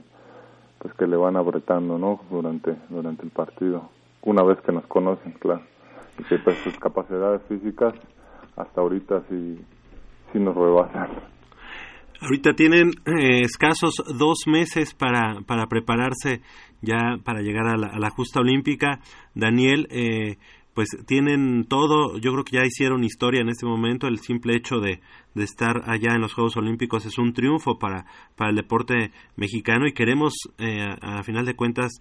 pues 0.78 0.92
que 0.94 1.06
le 1.06 1.16
van 1.16 1.36
apretando, 1.36 1.96
¿no? 1.96 2.20
Durante 2.30 2.76
durante 2.90 3.22
el 3.22 3.30
partido, 3.30 3.88
una 4.22 4.42
vez 4.42 4.60
que 4.60 4.72
nos 4.72 4.86
conocen, 4.86 5.32
claro, 5.32 5.62
que 6.28 6.38
pues 6.38 6.58
sus 6.58 6.78
capacidades 6.78 7.42
físicas 7.48 7.94
hasta 8.56 8.80
ahorita 8.80 9.22
sí 9.28 9.58
sí 10.34 10.38
nos 10.40 10.54
rebasan. 10.54 11.08
Ahorita 12.20 12.54
tienen 12.54 12.90
eh, 13.06 13.42
escasos 13.42 13.94
dos 14.18 14.44
meses 14.46 14.94
para, 14.94 15.40
para 15.46 15.66
prepararse 15.66 16.40
ya 16.80 17.18
para 17.22 17.40
llegar 17.40 17.66
a 17.66 17.76
la, 17.76 18.10
justa 18.10 18.40
olímpica. 18.40 19.00
Daniel, 19.34 19.86
eh, 19.90 20.36
pues 20.74 20.88
tienen 21.06 21.66
todo, 21.68 22.18
yo 22.18 22.32
creo 22.32 22.44
que 22.44 22.56
ya 22.56 22.64
hicieron 22.64 23.04
historia 23.04 23.40
en 23.40 23.48
este 23.48 23.66
momento, 23.66 24.08
el 24.08 24.18
simple 24.18 24.56
hecho 24.56 24.80
de, 24.80 25.00
de 25.34 25.44
estar 25.44 25.88
allá 25.88 26.14
en 26.14 26.20
los 26.20 26.34
Juegos 26.34 26.56
Olímpicos 26.56 27.06
es 27.06 27.18
un 27.18 27.32
triunfo 27.32 27.78
para, 27.78 28.06
para 28.36 28.50
el 28.50 28.56
deporte 28.56 29.12
mexicano 29.36 29.86
y 29.86 29.92
queremos, 29.92 30.34
eh, 30.58 30.80
a, 30.82 31.18
a 31.18 31.22
final 31.22 31.44
de 31.46 31.54
cuentas, 31.54 31.92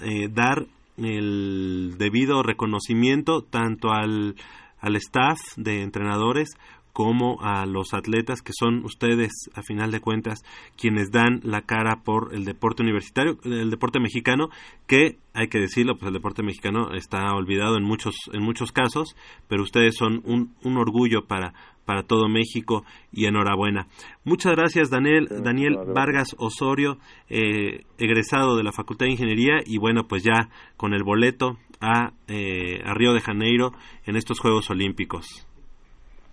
eh, 0.00 0.28
dar 0.30 0.66
el 0.98 1.96
debido 1.98 2.42
reconocimiento 2.42 3.42
tanto 3.42 3.90
al, 3.90 4.36
al 4.80 4.96
staff 4.96 5.38
de 5.56 5.82
entrenadores 5.82 6.48
como 6.92 7.40
a 7.42 7.64
los 7.64 7.94
atletas 7.94 8.42
que 8.42 8.52
son 8.52 8.84
ustedes 8.84 9.30
a 9.54 9.62
final 9.62 9.92
de 9.92 10.00
cuentas 10.00 10.40
quienes 10.76 11.12
dan 11.12 11.40
la 11.44 11.62
cara 11.62 12.00
por 12.02 12.34
el 12.34 12.44
deporte 12.44 12.82
universitario 12.82 13.38
el 13.44 13.70
deporte 13.70 14.00
mexicano 14.00 14.48
que 14.88 15.18
hay 15.32 15.46
que 15.46 15.60
decirlo 15.60 15.96
pues 15.96 16.08
el 16.08 16.14
deporte 16.14 16.42
mexicano 16.42 16.92
está 16.94 17.32
olvidado 17.34 17.76
en 17.76 17.84
muchos 17.84 18.16
en 18.32 18.42
muchos 18.42 18.72
casos 18.72 19.14
pero 19.46 19.62
ustedes 19.62 19.94
son 19.96 20.22
un, 20.24 20.56
un 20.64 20.76
orgullo 20.76 21.26
para 21.28 21.54
para 21.88 22.02
todo 22.02 22.28
México 22.28 22.84
y 23.10 23.24
enhorabuena. 23.24 23.86
Muchas 24.22 24.54
gracias 24.54 24.90
Daniel, 24.90 25.26
Daniel 25.42 25.78
Vargas 25.94 26.36
Osorio, 26.38 26.98
eh, 27.30 27.86
egresado 27.96 28.58
de 28.58 28.62
la 28.62 28.72
Facultad 28.72 29.06
de 29.06 29.12
Ingeniería 29.12 29.60
y 29.64 29.78
bueno 29.78 30.02
pues 30.06 30.22
ya 30.22 30.50
con 30.76 30.92
el 30.92 31.02
boleto 31.02 31.56
a, 31.80 32.10
eh, 32.28 32.82
a 32.84 32.92
Río 32.92 33.14
de 33.14 33.20
Janeiro 33.20 33.70
en 34.04 34.16
estos 34.16 34.38
Juegos 34.38 34.68
Olímpicos. 34.68 35.48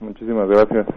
Muchísimas 0.01 0.49
gracias 0.49 0.88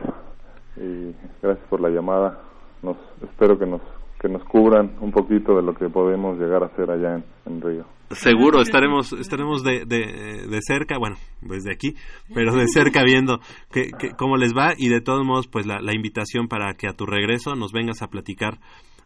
y 0.76 1.14
gracias 1.40 1.68
por 1.68 1.80
la 1.80 1.90
llamada. 1.90 2.42
Nos 2.82 2.96
espero 3.22 3.56
que 3.60 3.66
nos 3.66 3.80
que 4.20 4.28
nos 4.28 4.44
cubran 4.44 4.96
un 5.00 5.12
poquito 5.12 5.54
de 5.54 5.62
lo 5.62 5.74
que 5.74 5.88
podemos 5.88 6.38
llegar 6.38 6.62
a 6.62 6.66
hacer 6.66 6.90
allá 6.90 7.16
en, 7.16 7.24
en 7.46 7.60
Río. 7.60 7.84
Seguro 8.10 8.60
estaremos 8.60 9.12
estaremos 9.12 9.62
de, 9.62 9.84
de, 9.84 10.46
de, 10.48 10.58
cerca, 10.62 10.98
bueno, 10.98 11.16
desde 11.42 11.72
aquí, 11.72 11.94
pero 12.34 12.54
de 12.54 12.66
cerca 12.66 13.02
viendo 13.04 13.38
que, 13.70 13.90
que, 13.98 14.12
cómo 14.16 14.36
les 14.36 14.56
va 14.56 14.72
y 14.76 14.88
de 14.88 15.00
todos 15.02 15.26
modos 15.26 15.46
pues 15.46 15.66
la, 15.66 15.80
la 15.80 15.94
invitación 15.94 16.48
para 16.48 16.72
que 16.74 16.88
a 16.88 16.94
tu 16.94 17.04
regreso 17.04 17.54
nos 17.54 17.72
vengas 17.72 18.00
a 18.02 18.08
platicar 18.08 18.58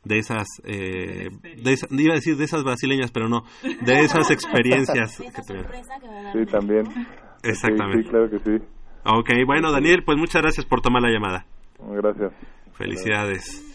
de 0.04 0.18
esas, 0.18 0.46
eh, 0.64 1.28
de 1.42 1.72
esa, 1.72 1.86
iba 1.90 2.12
a 2.12 2.16
decir 2.16 2.36
de 2.36 2.44
esas 2.44 2.64
brasileñas, 2.64 3.10
pero 3.10 3.28
no, 3.28 3.42
de 3.62 4.00
esas 4.00 4.30
experiencias. 4.30 5.18
que 5.18 5.42
sí, 5.42 6.46
también. 6.50 6.84
Exactamente. 7.42 8.02
Sí, 8.02 8.04
sí, 8.04 8.10
claro 8.10 8.30
que 8.30 8.38
sí. 8.38 8.64
Ok, 9.04 9.30
bueno 9.46 9.72
Daniel, 9.72 10.04
pues 10.04 10.16
muchas 10.16 10.42
gracias 10.42 10.64
por 10.64 10.80
tomar 10.80 11.02
la 11.02 11.10
llamada. 11.10 11.44
Gracias. 11.80 12.32
Felicidades. 12.74 13.71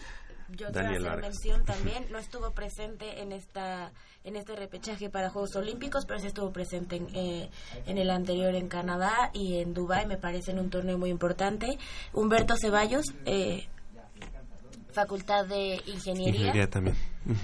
Yo 0.56 0.70
quiero 0.72 0.88
hacer 0.88 1.20
mención 1.20 1.64
también, 1.66 2.06
no 2.10 2.18
estuvo 2.18 2.52
presente 2.52 3.20
en 3.20 3.32
esta 3.32 3.92
en 4.24 4.36
este 4.36 4.56
repechaje 4.56 5.08
para 5.08 5.30
Juegos 5.30 5.56
Olímpicos, 5.56 6.04
pero 6.06 6.20
sí 6.20 6.26
estuvo 6.26 6.52
presente 6.52 6.96
en, 6.96 7.08
eh, 7.14 7.50
en 7.86 7.98
el 7.98 8.10
anterior 8.10 8.54
en 8.54 8.68
Canadá 8.68 9.30
y 9.32 9.58
en 9.58 9.72
Dubai, 9.72 10.06
me 10.06 10.18
parece 10.18 10.50
en 10.50 10.58
un 10.58 10.70
torneo 10.70 10.98
muy 10.98 11.10
importante. 11.10 11.78
Humberto 12.12 12.54
Ceballos, 12.60 13.06
eh, 13.24 13.68
Facultad 14.92 15.46
de 15.46 15.80
Ingeniería, 15.86 16.40
Ingeniería 16.40 16.68
también, 16.68 16.96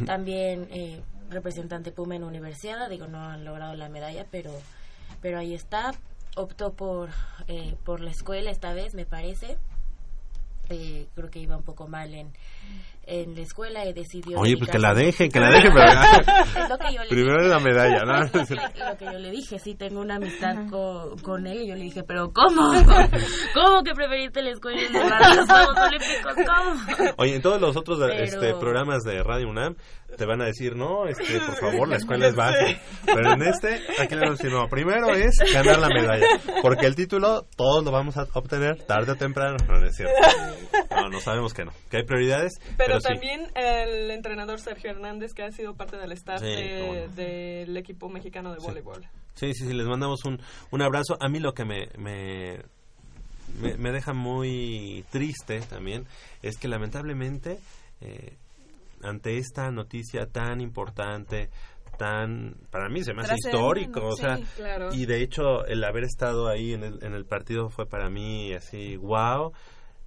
también 0.06 0.68
eh, 0.70 1.02
representante 1.30 1.92
Puma 1.92 2.16
en 2.16 2.24
Universidad, 2.24 2.88
digo 2.88 3.06
no 3.06 3.20
han 3.22 3.44
logrado 3.44 3.74
la 3.74 3.88
medalla, 3.88 4.26
pero 4.30 4.50
pero 5.20 5.38
ahí 5.38 5.54
está. 5.54 5.92
Optó 6.36 6.72
por 6.72 7.10
eh, 7.46 7.76
por 7.84 8.00
la 8.00 8.10
escuela 8.10 8.50
esta 8.50 8.74
vez, 8.74 8.94
me 8.94 9.06
parece. 9.06 9.56
Eh, 10.68 11.06
creo 11.14 11.30
que 11.30 11.38
iba 11.40 11.56
un 11.56 11.62
poco 11.62 11.86
mal 11.86 12.14
en 12.14 12.32
en 13.06 13.34
la 13.34 13.42
escuela 13.42 13.84
y 13.86 13.92
decidió 13.92 14.38
oye 14.38 14.56
pues 14.58 14.70
que 14.70 14.78
la 14.78 14.94
deje 14.94 15.28
que 15.28 15.40
la 15.40 15.50
deje 15.50 15.68
pero 15.72 15.84
es 16.64 16.68
lo 16.70 16.78
que 16.78 16.94
yo 16.94 17.02
le 17.02 17.08
primero 17.10 17.36
dije. 17.38 17.48
la 17.48 17.58
medalla 17.60 18.02
¿no? 18.04 18.22
Es 18.24 18.32
lo, 18.34 18.46
que, 18.46 18.54
lo 18.78 18.96
que 18.98 19.04
yo 19.06 19.18
le 19.18 19.30
dije 19.30 19.58
sí 19.58 19.74
tengo 19.74 20.00
una 20.00 20.16
amistad 20.16 20.54
con, 20.70 21.18
con 21.18 21.46
él 21.46 21.62
y 21.62 21.68
yo 21.68 21.74
le 21.74 21.82
dije 21.84 22.02
pero 22.06 22.32
cómo 22.32 22.72
cómo 23.54 23.82
que 23.82 23.92
preferiste 23.94 24.42
la 24.42 24.50
escuela 24.50 24.80
y 24.80 24.92
los 24.92 25.46
Juegos 25.48 25.78
Olímpicos 25.78 26.34
cómo 26.34 27.14
oye 27.18 27.36
en 27.36 27.42
todos 27.42 27.60
los 27.60 27.76
otros 27.76 27.98
Pero- 28.00 28.12
este, 28.24 28.54
programas 28.54 29.02
de 29.04 29.22
Radio 29.22 29.48
UNAM 29.48 29.76
te 30.16 30.26
van 30.26 30.40
a 30.42 30.44
decir 30.46 30.76
no 30.76 31.06
este 31.06 31.40
por 31.40 31.56
favor 31.56 31.88
la 31.88 31.96
escuela 31.96 32.28
es 32.28 32.34
base 32.36 32.78
pero 33.04 33.32
en 33.32 33.42
este 33.42 33.80
aquí 34.00 34.14
le 34.14 34.20
vamos 34.20 34.38
a 34.40 34.42
decir 34.42 34.52
no 34.52 34.68
primero 34.68 35.08
es 35.14 35.36
ganar 35.52 35.78
la 35.78 35.88
medalla 35.88 36.26
porque 36.62 36.86
el 36.86 36.94
título 36.94 37.46
todos 37.56 37.84
lo 37.84 37.90
vamos 37.90 38.16
a 38.16 38.26
obtener 38.34 38.80
tarde 38.86 39.12
o 39.12 39.16
temprano 39.16 39.56
no, 39.68 39.78
no 39.80 39.86
es 39.86 39.96
cierto. 39.96 40.14
No 40.90 41.08
no 41.08 41.20
sabemos 41.20 41.52
que 41.52 41.64
no 41.64 41.72
que 41.90 41.96
hay 41.98 42.04
prioridades 42.04 42.52
Pero, 42.76 42.93
sí. 43.00 43.08
también 43.08 43.48
el 43.54 44.10
entrenador 44.10 44.60
Sergio 44.60 44.90
Hernández, 44.90 45.34
que 45.34 45.42
ha 45.42 45.50
sido 45.52 45.74
parte 45.74 45.96
del 45.96 46.12
staff 46.12 46.40
Sí, 46.40 46.46
de- 46.46 46.80
cómo 46.80 46.94
no. 46.94 47.08
del 47.14 47.76
equipo 47.76 48.08
mexicano 48.08 48.52
de 48.52 48.58
voleibol. 48.60 49.02
Sí, 49.34 49.52
sí, 49.54 49.66
sí, 49.66 49.72
les 49.72 49.86
mandamos 49.86 50.24
un, 50.24 50.40
un 50.70 50.82
abrazo. 50.82 51.16
A 51.20 51.28
mí 51.28 51.40
lo 51.40 51.54
que 51.54 51.64
me, 51.64 51.88
me, 51.98 52.60
me, 53.60 53.76
me 53.76 53.90
deja 53.92 54.12
muy 54.12 55.04
triste 55.10 55.60
también 55.60 56.06
es 56.42 56.56
que 56.56 56.68
lamentablemente 56.68 57.58
eh, 58.00 58.36
ante 59.02 59.38
esta 59.38 59.70
noticia 59.70 60.26
tan 60.26 60.60
importante, 60.60 61.50
tan, 61.98 62.56
para 62.70 62.88
mí 62.88 63.02
se 63.04 63.12
me 63.14 63.22
hace 63.22 63.34
histórico, 63.34 64.06
o 64.06 64.16
sea, 64.16 64.36
Sí, 64.36 64.44
claro. 64.56 64.92
y 64.92 65.06
de 65.06 65.22
hecho 65.22 65.64
el 65.66 65.84
haber 65.84 66.04
estado 66.04 66.48
ahí 66.48 66.72
en 66.72 66.82
el, 66.84 67.02
en 67.04 67.12
el 67.14 67.24
partido 67.24 67.68
fue 67.70 67.86
para 67.86 68.08
mí 68.10 68.52
así, 68.52 68.96
wow. 68.96 69.52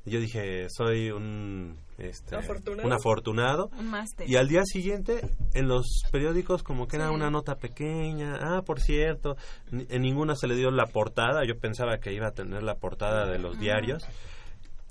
Yo 0.07 0.19
dije, 0.19 0.67
soy 0.69 1.11
un, 1.11 1.77
este, 1.97 2.35
Afortunado. 2.35 2.87
un 2.87 2.93
afortunado. 2.93 3.69
Un 3.77 3.87
máster. 3.89 4.29
Y 4.29 4.35
al 4.35 4.47
día 4.47 4.61
siguiente, 4.65 5.21
en 5.53 5.67
los 5.67 5.85
periódicos, 6.11 6.63
como 6.63 6.87
que 6.87 6.95
era 6.97 7.11
una 7.11 7.29
nota 7.29 7.55
pequeña. 7.55 8.37
Ah, 8.41 8.61
por 8.65 8.79
cierto, 8.79 9.35
ni- 9.71 9.85
en 9.89 10.01
ninguna 10.01 10.35
se 10.35 10.47
le 10.47 10.55
dio 10.55 10.71
la 10.71 10.85
portada. 10.85 11.45
Yo 11.45 11.57
pensaba 11.59 11.97
que 11.99 12.13
iba 12.13 12.27
a 12.27 12.31
tener 12.31 12.63
la 12.63 12.75
portada 12.75 13.25
de 13.29 13.39
los 13.39 13.59
diarios. 13.59 14.03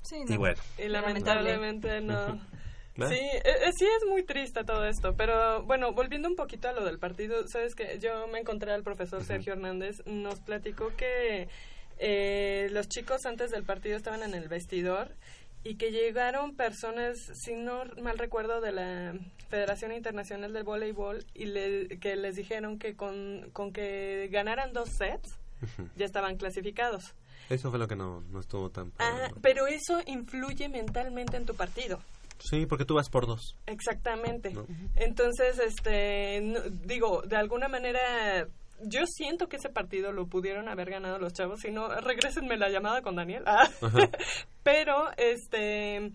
Sí, 0.03 0.17
Y 0.27 0.37
bueno. 0.37 0.57
Y 0.77 0.87
lamentablemente 0.87 1.99
no. 2.01 2.39
¿no? 2.95 3.07
Sí, 3.09 3.15
eh, 3.15 3.41
eh, 3.45 3.71
sí 3.77 3.85
es 3.85 4.09
muy 4.09 4.23
triste 4.23 4.63
todo 4.63 4.83
esto, 4.85 5.13
pero 5.15 5.61
bueno, 5.63 5.93
volviendo 5.93 6.27
un 6.27 6.35
poquito 6.35 6.67
a 6.69 6.71
lo 6.73 6.83
del 6.83 6.97
partido, 6.97 7.47
sabes 7.47 7.75
que 7.75 7.99
yo 7.99 8.27
me 8.27 8.39
encontré 8.39 8.71
al 8.71 8.81
profesor 8.81 9.23
Sergio 9.23 9.53
Hernández, 9.53 9.97
nos 10.07 10.39
platicó 10.39 10.87
que 10.97 11.47
eh, 11.99 12.69
los 12.71 12.87
chicos 12.89 13.25
antes 13.25 13.51
del 13.51 13.63
partido 13.63 13.97
estaban 13.97 14.23
en 14.23 14.33
el 14.33 14.47
vestidor 14.47 15.09
y 15.63 15.75
que 15.75 15.91
llegaron 15.91 16.55
personas, 16.55 17.17
si 17.33 17.55
no 17.55 17.83
mal 18.01 18.17
recuerdo, 18.17 18.61
de 18.61 18.71
la 18.71 19.13
Federación 19.49 19.91
Internacional 19.91 20.53
del 20.53 20.63
Voleibol 20.63 21.25
y 21.33 21.45
le- 21.45 21.99
que 21.99 22.15
les 22.15 22.35
dijeron 22.35 22.79
que 22.79 22.95
con, 22.95 23.49
con 23.53 23.71
que 23.73 24.29
ganaran 24.31 24.73
dos 24.73 24.89
sets 24.89 25.35
ya 25.95 26.05
estaban 26.05 26.37
clasificados. 26.37 27.13
Eso 27.49 27.69
fue 27.69 27.79
lo 27.79 27.87
que 27.87 27.95
no, 27.95 28.21
no 28.29 28.39
estuvo 28.41 28.69
tan... 28.69 28.91
Ah, 28.99 29.29
pero 29.41 29.67
eso 29.67 30.01
influye 30.05 30.67
mentalmente 30.69 31.37
en 31.37 31.45
tu 31.45 31.55
partido. 31.55 31.99
Sí, 32.39 32.65
porque 32.67 32.85
tú 32.85 32.95
vas 32.95 33.09
por 33.09 33.25
dos. 33.25 33.55
Exactamente. 33.65 34.51
¿no? 34.51 34.67
Entonces, 34.95 35.57
este, 35.59 36.41
no- 36.41 36.59
digo, 36.85 37.23
de 37.23 37.35
alguna 37.37 37.67
manera, 37.67 38.47
yo 38.83 39.05
siento 39.07 39.47
que 39.47 39.57
ese 39.57 39.69
partido 39.69 40.11
lo 40.11 40.27
pudieron 40.27 40.69
haber 40.69 40.89
ganado 40.89 41.19
los 41.19 41.33
chavos. 41.33 41.59
Si 41.61 41.71
no, 41.71 41.87
regrésenme 42.01 42.57
la 42.57 42.69
llamada 42.69 43.01
con 43.01 43.15
Daniel. 43.15 43.43
Ah. 43.45 43.69
Pero, 44.63 45.09
este, 45.17 46.11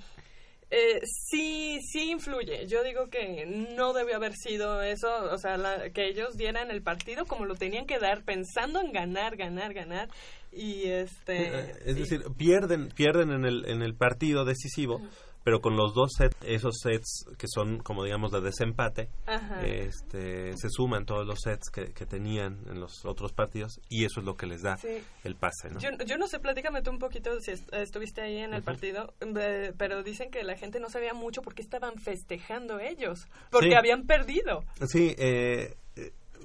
eh, 0.71 1.01
sí, 1.05 1.79
sí 1.83 2.11
influye. 2.11 2.67
Yo 2.67 2.83
digo 2.83 3.09
que 3.09 3.45
no 3.47 3.93
debió 3.93 4.17
haber 4.17 4.35
sido 4.35 4.83
eso, 4.83 5.09
o 5.31 5.39
sea, 5.39 5.57
la- 5.57 5.91
que 5.91 6.07
ellos 6.09 6.37
dieran 6.37 6.71
el 6.71 6.83
partido 6.83 7.25
como 7.27 7.45
lo 7.47 7.55
tenían 7.55 7.87
que 7.87 7.99
dar, 7.99 8.25
pensando 8.25 8.81
en 8.81 8.93
ganar, 8.93 9.37
ganar, 9.37 9.75
ganar. 9.75 10.09
Y 10.51 10.85
este. 10.85 11.49
Eh, 11.49 11.75
Es 11.87 11.97
decir, 11.97 12.25
pierden, 12.37 12.89
pierden 12.89 13.31
en 13.31 13.45
el, 13.45 13.65
en 13.69 13.83
el 13.83 13.95
partido 13.95 14.45
decisivo 14.45 15.01
pero 15.45 15.61
con 15.61 15.77
los 15.77 15.95
dos 15.95 16.13
sets, 16.17 16.37
esos 16.43 16.79
sets 16.81 17.25
que 17.37 17.47
son 17.49 17.79
como 17.81 18.05
digamos 18.05 18.31
de 18.33 18.41
desempate, 18.41 19.09
Ajá. 19.27 19.65
este, 19.67 20.57
se 20.57 20.69
suman 20.71 21.05
todos 21.07 21.27
los 21.27 21.41
sets 21.41 21.69
que, 21.71 21.93
que 21.93 22.07
tenían 22.07 22.59
en 22.69 22.81
los 22.81 23.05
otros 23.05 23.33
partidos 23.33 23.81
y 23.89 24.05
eso 24.05 24.21
es 24.21 24.27
lo 24.27 24.37
que 24.37 24.47
les 24.47 24.63
da 24.63 24.77
Sí. 24.77 25.03
el 25.25 25.35
pase, 25.37 25.71
¿no? 25.71 25.81
Yo, 25.81 25.91
yo 26.07 26.17
no 26.19 26.27
sé, 26.29 26.39
platícame 26.39 26.83
tú 26.83 26.91
un 26.91 26.99
poquito 26.99 27.39
si 27.41 27.51
est- 27.53 27.73
estuviste 27.75 28.21
ahí 28.23 28.39
en 28.39 28.55
el 28.55 28.63
partido, 28.63 29.15
eh, 29.21 29.73
pero 29.77 30.03
dicen 30.03 30.31
que 30.31 30.43
la 30.45 30.57
gente 30.57 30.79
no 30.81 30.89
sabía 30.91 31.15
mucho 31.15 31.43
porque 31.43 31.63
estaban 31.63 31.97
festejando 31.99 32.79
ellos, 32.81 33.27
porque 33.51 33.69
Sí. 33.71 33.75
habían 33.75 34.07
perdido. 34.07 34.65
Sí, 34.87 35.15
eh, 35.19 35.77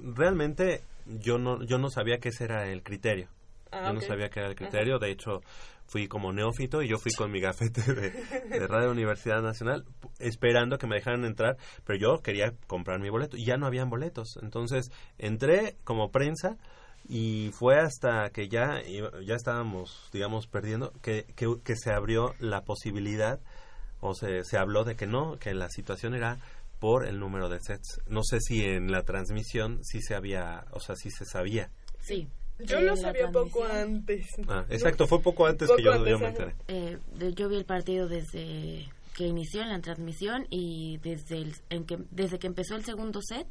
realmente 0.02 0.82
yo 1.06 1.38
no, 1.38 1.62
yo 1.64 1.78
no 1.78 1.90
sabía 1.90 2.18
que 2.18 2.30
ese 2.30 2.44
era 2.44 2.68
el 2.70 2.82
criterio. 2.82 3.28
Ah, 3.70 3.84
yo 3.88 3.92
no 3.92 4.00
sabía 4.00 4.30
que 4.30 4.40
era 4.40 4.48
el 4.48 4.54
criterio, 4.56 4.98
de 4.98 5.10
hecho 5.10 5.42
fui 5.88 6.06
como 6.06 6.32
neófito 6.32 6.82
y 6.82 6.88
yo 6.88 6.98
fui 6.98 7.12
con 7.12 7.30
mi 7.30 7.40
gafete 7.40 7.82
de, 7.82 8.10
de 8.10 8.66
Radio 8.66 8.90
Universidad 8.90 9.42
Nacional 9.42 9.84
esperando 10.18 10.78
que 10.78 10.86
me 10.86 10.96
dejaran 10.96 11.24
entrar, 11.24 11.56
pero 11.84 11.98
yo 11.98 12.22
quería 12.22 12.54
comprar 12.66 13.00
mi 13.00 13.08
boleto 13.10 13.36
y 13.36 13.44
ya 13.44 13.56
no 13.56 13.66
habían 13.66 13.90
boletos. 13.90 14.38
Entonces 14.42 14.90
entré 15.18 15.76
como 15.84 16.10
prensa 16.10 16.56
y 17.08 17.50
fue 17.52 17.78
hasta 17.78 18.30
que 18.30 18.48
ya, 18.48 18.82
ya 19.24 19.34
estábamos, 19.34 20.08
digamos, 20.12 20.46
perdiendo, 20.46 20.92
que, 21.02 21.24
que, 21.36 21.46
que 21.64 21.74
se 21.76 21.90
abrió 21.90 22.34
la 22.38 22.62
posibilidad 22.62 23.40
o 24.00 24.14
se, 24.14 24.44
se 24.44 24.58
habló 24.58 24.84
de 24.84 24.94
que 24.94 25.06
no, 25.06 25.38
que 25.38 25.54
la 25.54 25.70
situación 25.70 26.14
era 26.14 26.38
por 26.78 27.06
el 27.06 27.18
número 27.18 27.48
de 27.48 27.60
sets. 27.60 28.00
No 28.06 28.22
sé 28.22 28.40
si 28.40 28.64
en 28.64 28.92
la 28.92 29.02
transmisión 29.02 29.80
sí 29.82 30.00
se 30.02 30.14
había, 30.14 30.66
o 30.70 30.80
sea, 30.80 30.96
sí 30.96 31.10
se 31.10 31.24
sabía. 31.24 31.70
Sí. 32.00 32.28
Yo 32.60 32.80
lo 32.80 32.96
sabía 32.96 33.30
poco 33.30 33.64
antes. 33.64 34.26
Ah, 34.48 34.64
exacto, 34.68 35.06
fue 35.06 35.20
poco 35.22 35.46
antes 35.46 35.68
que 35.76 35.82
yo, 35.82 35.92
Poco 35.92 36.06
yo 36.06 36.16
antes, 36.16 36.20
me 36.20 36.28
enteré. 36.28 36.54
Eh, 36.68 36.98
de- 37.14 37.34
yo 37.34 37.48
vi 37.48 37.56
el 37.56 37.64
partido 37.64 38.08
desde 38.08 38.88
que 39.16 39.24
inició 39.26 39.62
en 39.62 39.68
la 39.70 39.80
transmisión 39.80 40.46
y 40.50 40.98
desde 40.98 41.38
el, 41.38 41.54
en 41.70 41.84
que 41.84 41.98
desde 42.10 42.38
que 42.38 42.46
empezó 42.46 42.76
el 42.76 42.84
segundo 42.84 43.20
set 43.22 43.46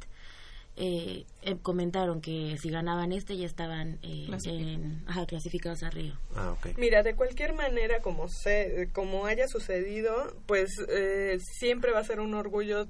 eh, 0.76 1.24
eh, 1.42 1.56
comentaron 1.60 2.20
que 2.20 2.56
si 2.58 2.70
ganaban 2.70 3.12
este 3.12 3.36
ya 3.36 3.46
estaban 3.46 3.98
eh, 4.02 4.28
en, 4.44 5.02
ajá, 5.08 5.26
clasificados 5.26 5.82
a 5.82 5.90
Río. 5.90 6.14
Ah. 6.36 6.54
Mira, 6.76 7.02
de 7.02 7.14
cualquier 7.16 7.52
manera, 7.52 8.00
como 8.00 8.28
se, 8.28 8.88
como 8.92 9.26
haya 9.26 9.48
sucedido, 9.48 10.36
pues 10.46 10.70
eh, 10.88 11.38
siempre 11.40 11.90
va 11.92 11.98
a 12.00 12.04
ser 12.04 12.20
un 12.20 12.32
orgullo 12.34 12.86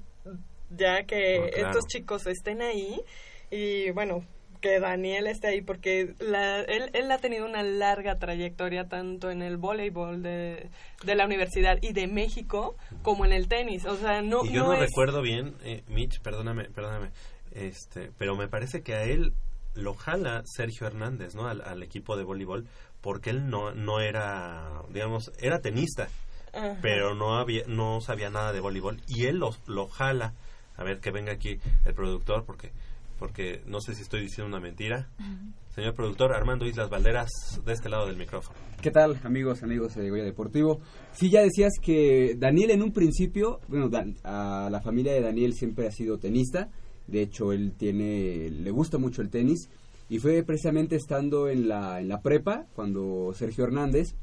ya 0.69 1.03
que 1.05 1.49
claro. 1.53 1.67
estos 1.69 1.85
chicos 1.87 2.27
estén 2.27 2.61
ahí 2.61 3.01
y 3.49 3.89
bueno, 3.91 4.23
que 4.61 4.79
Daniel 4.79 5.27
esté 5.27 5.47
ahí 5.47 5.61
porque 5.61 6.13
la, 6.19 6.61
él, 6.61 6.89
él 6.93 7.11
ha 7.11 7.17
tenido 7.19 7.45
una 7.45 7.63
larga 7.63 8.17
trayectoria 8.19 8.87
tanto 8.87 9.31
en 9.31 9.41
el 9.41 9.57
voleibol 9.57 10.21
de, 10.21 10.69
de 11.05 11.15
la 11.15 11.25
universidad 11.25 11.77
y 11.81 11.93
de 11.93 12.07
México 12.07 12.75
como 13.01 13.25
en 13.25 13.31
el 13.33 13.47
tenis. 13.47 13.85
O 13.85 13.95
sea, 13.97 14.21
no, 14.21 14.43
y 14.45 14.51
yo 14.51 14.61
no 14.63 14.67
no, 14.67 14.73
es- 14.73 14.79
recuerdo 14.81 15.21
bien, 15.21 15.55
eh, 15.63 15.83
Mitch, 15.87 16.19
perdóname, 16.21 16.65
perdóname, 16.65 17.09
este, 17.51 18.11
pero 18.17 18.35
me 18.35 18.47
parece 18.47 18.81
que 18.81 18.95
a 18.95 19.03
él 19.03 19.33
lo 19.75 19.93
jala 19.93 20.43
Sergio 20.45 20.87
Hernández, 20.87 21.35
¿no? 21.35 21.47
Al, 21.47 21.61
al 21.61 21.81
equipo 21.83 22.17
de 22.17 22.23
voleibol, 22.23 22.67
porque 23.01 23.29
él 23.29 23.49
no, 23.49 23.71
no 23.73 24.01
era, 24.01 24.81
digamos, 24.89 25.31
era 25.39 25.59
tenista, 25.59 26.09
Ajá. 26.53 26.75
pero 26.81 27.15
no 27.15 27.37
había, 27.37 27.63
no 27.67 28.01
sabía 28.01 28.29
nada 28.29 28.51
de 28.51 28.59
voleibol 28.59 28.99
y 29.07 29.25
él 29.27 29.37
lo, 29.37 29.55
lo 29.67 29.87
jala. 29.87 30.33
A 30.75 30.83
ver 30.83 30.99
que 30.99 31.11
venga 31.11 31.33
aquí 31.33 31.59
el 31.85 31.93
productor, 31.93 32.45
porque, 32.45 32.71
porque 33.19 33.61
no 33.67 33.81
sé 33.81 33.93
si 33.95 34.01
estoy 34.01 34.21
diciendo 34.21 34.47
una 34.47 34.59
mentira. 34.63 35.09
Señor 35.75 35.93
productor, 35.93 36.33
Armando 36.33 36.65
Islas 36.65 36.89
Valderas, 36.89 37.29
de 37.65 37.73
este 37.73 37.89
lado 37.89 38.07
del 38.07 38.17
micrófono. 38.17 38.57
¿Qué 38.81 38.91
tal, 38.91 39.19
amigos, 39.23 39.61
amigos 39.63 39.95
de 39.95 40.09
Goya 40.09 40.23
Deportivo? 40.23 40.79
Sí, 41.13 41.29
ya 41.29 41.41
decías 41.41 41.73
que 41.81 42.35
Daniel 42.37 42.71
en 42.71 42.81
un 42.81 42.91
principio, 42.91 43.59
bueno, 43.67 43.89
Dan- 43.89 44.15
a 44.23 44.69
la 44.71 44.81
familia 44.81 45.13
de 45.13 45.21
Daniel 45.21 45.53
siempre 45.53 45.87
ha 45.87 45.91
sido 45.91 46.17
tenista. 46.17 46.69
De 47.07 47.21
hecho, 47.21 47.51
él 47.53 47.73
tiene, 47.77 48.49
le 48.49 48.71
gusta 48.71 48.97
mucho 48.97 49.21
el 49.21 49.29
tenis. 49.29 49.69
Y 50.09 50.17
fue 50.19 50.41
precisamente 50.43 50.95
estando 50.95 51.49
en 51.49 51.67
la, 51.67 51.99
en 52.01 52.07
la 52.09 52.21
prepa, 52.21 52.65
cuando 52.75 53.31
Sergio 53.35 53.63
Hernández, 53.65 54.15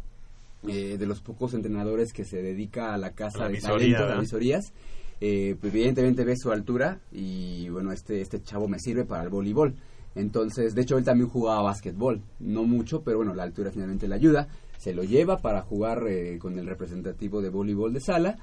eh, 0.66 0.96
de 0.98 1.06
los 1.06 1.20
pocos 1.20 1.54
entrenadores 1.54 2.12
que 2.12 2.24
se 2.24 2.42
dedica 2.42 2.92
a 2.92 2.98
la 2.98 3.12
casa 3.12 3.38
A 3.38 3.42
la 3.42 3.46
de 3.48 3.52
visoría, 3.54 4.18
visorías, 4.18 4.72
eh, 5.20 5.56
pues 5.60 5.72
evidentemente 5.72 6.24
ve 6.24 6.36
su 6.36 6.50
altura 6.50 6.98
y 7.12 7.68
bueno, 7.68 7.92
este, 7.92 8.20
este 8.20 8.42
chavo 8.42 8.68
me 8.68 8.78
sirve 8.78 9.04
para 9.04 9.22
el 9.22 9.30
voleibol. 9.30 9.74
Entonces, 10.14 10.74
de 10.74 10.82
hecho, 10.82 10.96
él 10.96 11.04
también 11.04 11.28
jugaba 11.28 11.62
básquetbol, 11.62 12.22
no 12.40 12.64
mucho, 12.64 13.02
pero 13.02 13.18
bueno, 13.18 13.34
la 13.34 13.42
altura 13.42 13.70
finalmente 13.70 14.08
le 14.08 14.14
ayuda. 14.14 14.48
Se 14.78 14.94
lo 14.94 15.04
lleva 15.04 15.38
para 15.38 15.62
jugar 15.62 16.06
eh, 16.08 16.38
con 16.38 16.58
el 16.58 16.66
representativo 16.66 17.42
de 17.42 17.50
voleibol 17.50 17.92
de 17.92 18.00
sala, 18.00 18.36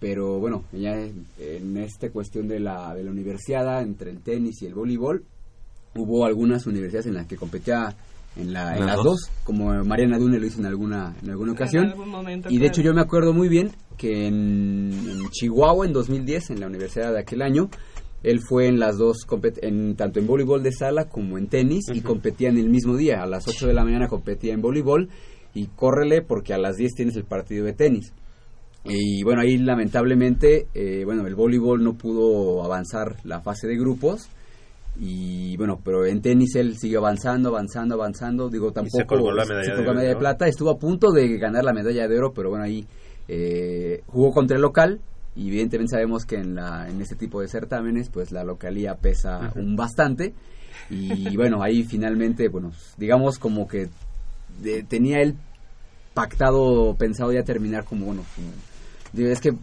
pero 0.00 0.40
bueno, 0.40 0.64
ya 0.72 0.94
en, 0.98 1.76
esta 1.76 2.10
cuestión 2.10 2.48
de 2.48 2.58
la, 2.58 2.94
de 2.94 3.04
la 3.04 3.10
universidad, 3.10 3.82
entre 3.82 4.10
el 4.10 4.20
tenis 4.20 4.62
y 4.62 4.66
el 4.66 4.74
voleibol, 4.74 5.24
hubo 5.94 6.24
algunas 6.24 6.66
universidades 6.66 7.06
en 7.06 7.14
las 7.14 7.26
que 7.26 7.36
competía 7.36 7.94
en, 8.34 8.52
la, 8.52 8.76
en 8.76 8.86
¿Las 8.86 8.96
dos? 8.96 9.04
dos, 9.04 9.30
como 9.44 9.72
Mariana 9.84 10.18
Dune 10.18 10.40
lo 10.40 10.46
hizo 10.46 10.58
en 10.58 10.66
alguna, 10.66 11.14
en 11.22 11.30
alguna 11.30 11.52
ocasión. 11.52 11.86
algún 11.88 12.08
momento, 12.08 12.48
y 12.48 12.54
de 12.54 12.58
claro. 12.58 12.72
hecho 12.72 12.82
yo 12.82 12.94
me 12.94 13.02
acuerdo 13.02 13.32
muy 13.32 13.48
bien 13.48 13.70
que 13.96 14.26
en, 14.26 14.92
en 14.92 15.30
Chihuahua 15.30 15.86
en 15.86 15.92
2010, 15.92 16.50
en 16.50 16.60
la 16.60 16.66
universidad 16.66 17.12
de 17.12 17.20
aquel 17.20 17.42
año, 17.42 17.68
él 18.22 18.40
fue 18.40 18.68
en 18.68 18.78
las 18.78 18.98
dos, 18.98 19.26
en, 19.62 19.96
tanto 19.96 20.20
en 20.20 20.26
voleibol 20.26 20.62
de 20.62 20.72
sala 20.72 21.08
como 21.08 21.38
en 21.38 21.48
tenis, 21.48 21.86
y 21.92 22.00
competían 22.00 22.56
el 22.56 22.70
mismo 22.70 22.96
día. 22.96 23.22
A 23.22 23.26
las 23.26 23.48
8 23.48 23.66
de 23.66 23.74
la 23.74 23.84
mañana 23.84 24.08
competía 24.08 24.52
en 24.52 24.62
voleibol, 24.62 25.08
y 25.54 25.66
córrele 25.66 26.22
porque 26.22 26.54
a 26.54 26.58
las 26.58 26.76
10 26.76 26.94
tienes 26.94 27.16
el 27.16 27.24
partido 27.24 27.64
de 27.64 27.72
tenis. 27.72 28.12
Y 28.84 29.22
bueno, 29.22 29.42
ahí 29.42 29.58
lamentablemente, 29.58 30.66
eh, 30.74 31.04
bueno, 31.04 31.26
el 31.26 31.34
voleibol 31.34 31.82
no 31.82 31.94
pudo 31.94 32.64
avanzar 32.64 33.16
la 33.24 33.40
fase 33.40 33.68
de 33.68 33.76
grupos. 33.76 34.28
Y 34.98 35.56
bueno, 35.56 35.80
pero 35.82 36.04
en 36.04 36.20
tenis 36.20 36.54
él 36.56 36.76
siguió 36.76 36.98
avanzando, 36.98 37.50
avanzando, 37.50 37.94
avanzando. 37.94 38.48
Digo, 38.50 38.72
tampoco 38.72 38.98
se 38.98 39.06
colgó 39.06 39.32
la 39.32 39.44
medalla 39.46 39.76
se 39.76 40.06
de 40.06 40.16
plata. 40.16 40.46
Estuvo 40.46 40.70
a 40.70 40.78
punto 40.78 41.12
de 41.12 41.38
ganar 41.38 41.64
la 41.64 41.72
medalla 41.72 42.08
de 42.08 42.18
oro, 42.18 42.32
pero 42.34 42.50
bueno, 42.50 42.64
ahí 42.64 42.86
eh, 43.34 44.02
jugó 44.08 44.32
contra 44.32 44.56
el 44.56 44.62
local. 44.62 45.00
Y 45.34 45.48
evidentemente 45.48 45.92
sabemos 45.92 46.26
que 46.26 46.36
en, 46.36 46.54
la, 46.54 46.88
en 46.90 47.00
este 47.00 47.16
tipo 47.16 47.40
de 47.40 47.48
certámenes, 47.48 48.10
pues 48.10 48.32
la 48.32 48.44
localía 48.44 48.96
pesa 48.96 49.48
Ujú. 49.50 49.60
un 49.60 49.76
bastante. 49.76 50.34
Y 50.90 51.34
bueno, 51.38 51.62
ahí 51.62 51.84
finalmente, 51.84 52.48
bueno, 52.48 52.72
digamos 52.98 53.38
como 53.38 53.66
que 53.66 53.88
de- 54.62 54.82
tenía 54.82 55.22
él 55.22 55.34
pactado, 56.14 56.94
pensado 56.96 57.32
ya 57.32 57.42
terminar 57.44 57.84
como, 57.84 58.06
bueno, 58.06 58.22
como- 58.36 58.48
digo, 59.12 59.30
es 59.30 59.40
que, 59.40 59.54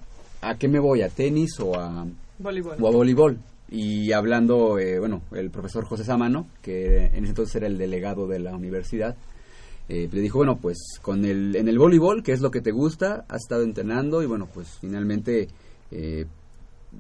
¿a 0.42 0.56
qué 0.58 0.68
me 0.68 0.80
voy? 0.80 1.04
¿A 1.04 1.10
tenis 1.10 1.60
o 1.60 1.76
a, 1.80 2.08
Voleibol. 2.40 2.78
o 2.80 2.88
a 2.88 2.92
voleibol? 2.92 3.38
Y 3.72 4.12
hablando, 4.14 4.80
eh, 4.80 4.98
bueno, 4.98 5.22
el 5.32 5.52
profesor 5.52 5.86
José 5.86 6.04
Samano, 6.04 6.48
que 6.64 7.06
en 7.06 7.18
ese 7.24 7.30
entonces 7.30 7.56
era 7.58 7.68
el 7.68 7.78
delegado 7.78 8.26
de 8.28 8.40
la 8.40 8.56
universidad, 8.56 9.16
eh, 9.90 10.08
le 10.12 10.22
dijo, 10.22 10.38
bueno, 10.38 10.60
pues 10.60 10.78
con 11.02 11.26
el, 11.26 11.56
en 11.56 11.68
el 11.68 11.80
voleibol, 11.80 12.22
que 12.22 12.32
es 12.32 12.42
lo 12.42 12.52
que 12.52 12.62
te 12.62 12.72
gusta, 12.72 13.26
has 13.28 13.42
estado 13.42 13.64
entrenando 13.64 14.22
y 14.22 14.28
bueno, 14.28 14.48
pues 14.54 14.78
finalmente 14.80 15.48
eh, 15.90 16.26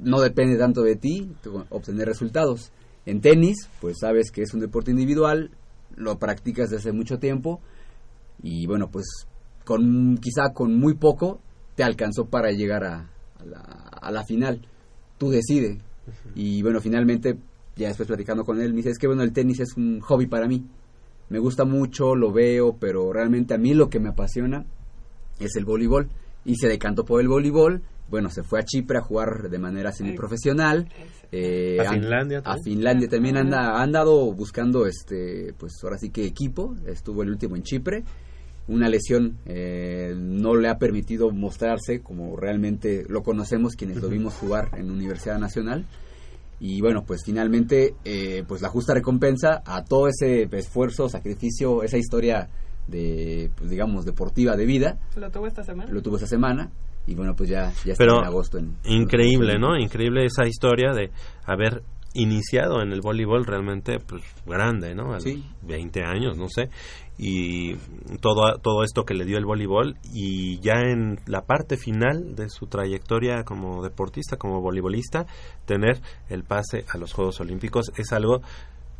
no 0.01 0.19
depende 0.19 0.57
tanto 0.57 0.81
de 0.81 0.95
ti 0.95 1.31
obtener 1.69 2.07
resultados. 2.07 2.71
En 3.05 3.21
tenis, 3.21 3.69
pues 3.79 3.97
sabes 4.01 4.31
que 4.31 4.41
es 4.41 4.53
un 4.55 4.59
deporte 4.59 4.89
individual, 4.91 5.51
lo 5.95 6.17
practicas 6.17 6.71
desde 6.71 6.91
mucho 6.91 7.19
tiempo 7.19 7.61
y 8.41 8.65
bueno, 8.65 8.89
pues 8.91 9.05
con 9.65 10.17
quizá 10.17 10.51
con 10.53 10.75
muy 10.75 10.95
poco 10.95 11.39
te 11.75 11.83
alcanzó 11.83 12.25
para 12.25 12.51
llegar 12.51 12.83
a, 12.83 13.09
a 13.37 13.45
la, 13.45 13.59
a 13.59 14.11
la 14.11 14.23
final. 14.25 14.65
Tú 15.19 15.29
decides. 15.29 15.77
Y 16.33 16.63
bueno, 16.63 16.81
finalmente, 16.81 17.37
ya 17.75 17.89
después 17.89 18.07
platicando 18.07 18.43
con 18.43 18.59
él, 18.59 18.71
me 18.71 18.77
dice, 18.77 18.89
es 18.89 18.97
que 18.97 19.05
bueno, 19.05 19.21
el 19.21 19.31
tenis 19.31 19.59
es 19.59 19.77
un 19.77 19.99
hobby 19.99 20.25
para 20.25 20.47
mí. 20.47 20.65
Me 21.30 21.39
gusta 21.39 21.63
mucho, 21.65 22.15
lo 22.15 22.32
veo, 22.32 22.75
pero 22.80 23.13
realmente 23.13 23.53
a 23.53 23.57
mí 23.57 23.73
lo 23.73 23.89
que 23.89 23.99
me 23.99 24.09
apasiona 24.09 24.65
es 25.39 25.55
el 25.55 25.65
voleibol. 25.65 26.09
Y 26.45 26.55
se 26.55 26.67
decantó 26.67 27.05
por 27.05 27.21
el 27.21 27.27
voleibol. 27.27 27.84
Bueno, 28.09 28.30
se 28.30 28.41
fue 28.41 28.59
a 28.59 28.63
Chipre 28.63 28.97
a 28.97 29.01
jugar 29.01 29.49
de 29.49 29.59
manera 29.59 29.91
semiprofesional. 29.91 30.89
Eh, 31.32 31.77
A 31.80 31.91
Finlandia 31.91 32.39
A 32.39 32.41
también. 32.41 32.63
Finlandia 32.63 33.07
también 33.07 33.38
anda, 33.38 33.77
ha 33.77 33.84
andado 33.84 34.34
buscando, 34.34 34.88
este, 34.88 35.53
pues 35.57 35.73
ahora 35.84 35.97
sí 35.99 36.09
que 36.09 36.25
equipo. 36.25 36.75
Estuvo 36.88 37.21
el 37.21 37.30
último 37.30 37.55
en 37.55 37.63
Chipre. 37.63 38.03
Una 38.67 38.88
lesión 38.88 39.38
eh, 39.45 40.13
no 40.17 40.55
le 40.55 40.69
ha 40.69 40.77
permitido 40.77 41.32
mostrarse 41.32 42.01
como 42.01 42.36
realmente 42.36 43.03
lo 43.07 43.21
conocemos 43.23 43.75
quienes 43.75 43.97
lo 43.97 44.09
vimos 44.09 44.36
jugar 44.36 44.69
en 44.77 44.89
Universidad 44.91 45.39
Nacional. 45.39 45.86
Y 46.60 46.82
bueno, 46.82 47.03
pues 47.05 47.22
finalmente, 47.26 47.95
eh, 48.03 48.43
pues 48.47 48.62
la 48.62 48.70
justa 48.70 48.93
recompensa 48.93 49.62
a 49.66 49.84
todo 49.84 50.07
ese 50.07 50.49
esfuerzo, 50.51 51.07
sacrificio, 51.07 51.84
esa 51.84 51.97
historia 51.97 52.49
de, 52.88 53.49
pues 53.55 53.70
digamos, 53.70 54.05
deportiva 54.05 54.55
de 54.55 54.66
vida, 54.66 54.97
¿Lo 55.16 55.30
tuvo 55.30 55.47
esta 55.47 55.64
semana? 55.64 55.91
lo 55.91 56.01
tuvo 56.01 56.18
esa 56.18 56.28
semana. 56.28 56.70
Y 57.07 57.16
bueno, 57.16 57.34
pues 57.36 57.49
ya, 57.49 57.72
ya 57.86 57.93
está 57.93 58.03
Pero 58.03 58.20
en 58.20 58.26
agosto. 58.26 58.57
En, 58.60 58.78
increíble, 58.84 59.57
¿no? 59.57 59.78
Increíble 59.78 60.26
esa 60.26 60.45
historia 60.45 60.91
de 60.91 61.10
haber 61.45 61.82
iniciado 62.14 62.82
en 62.82 62.91
el 62.91 63.01
voleibol 63.01 63.45
realmente 63.45 63.99
pues 63.99 64.24
grande, 64.45 64.95
¿no? 64.95 65.12
A 65.12 65.16
los 65.16 65.24
Sí. 65.24 65.43
20 65.62 66.03
años, 66.03 66.38
no 66.38 66.47
sé. 66.49 66.70
Y 67.18 67.76
todo 68.22 68.57
todo 68.62 68.84
esto 68.84 69.03
que 69.03 69.14
le 69.14 69.26
dio 69.26 69.38
el 69.38 69.45
voleibol 69.45 69.97
y 70.14 70.60
ya 70.62 70.82
en 70.82 71.20
la 71.28 71.41
parte 71.41 71.78
final 71.78 72.36
de 72.36 72.49
su 72.49 72.68
trayectoria 72.68 73.43
como 73.43 73.84
deportista, 73.84 74.38
como 74.38 74.62
voleibolista, 74.62 75.26
tener 75.66 76.01
el 76.30 76.43
pase 76.43 76.86
a 76.89 76.97
los 76.97 77.14
Juegos 77.14 77.39
Olímpicos 77.41 77.91
es 77.97 78.12
algo 78.14 78.41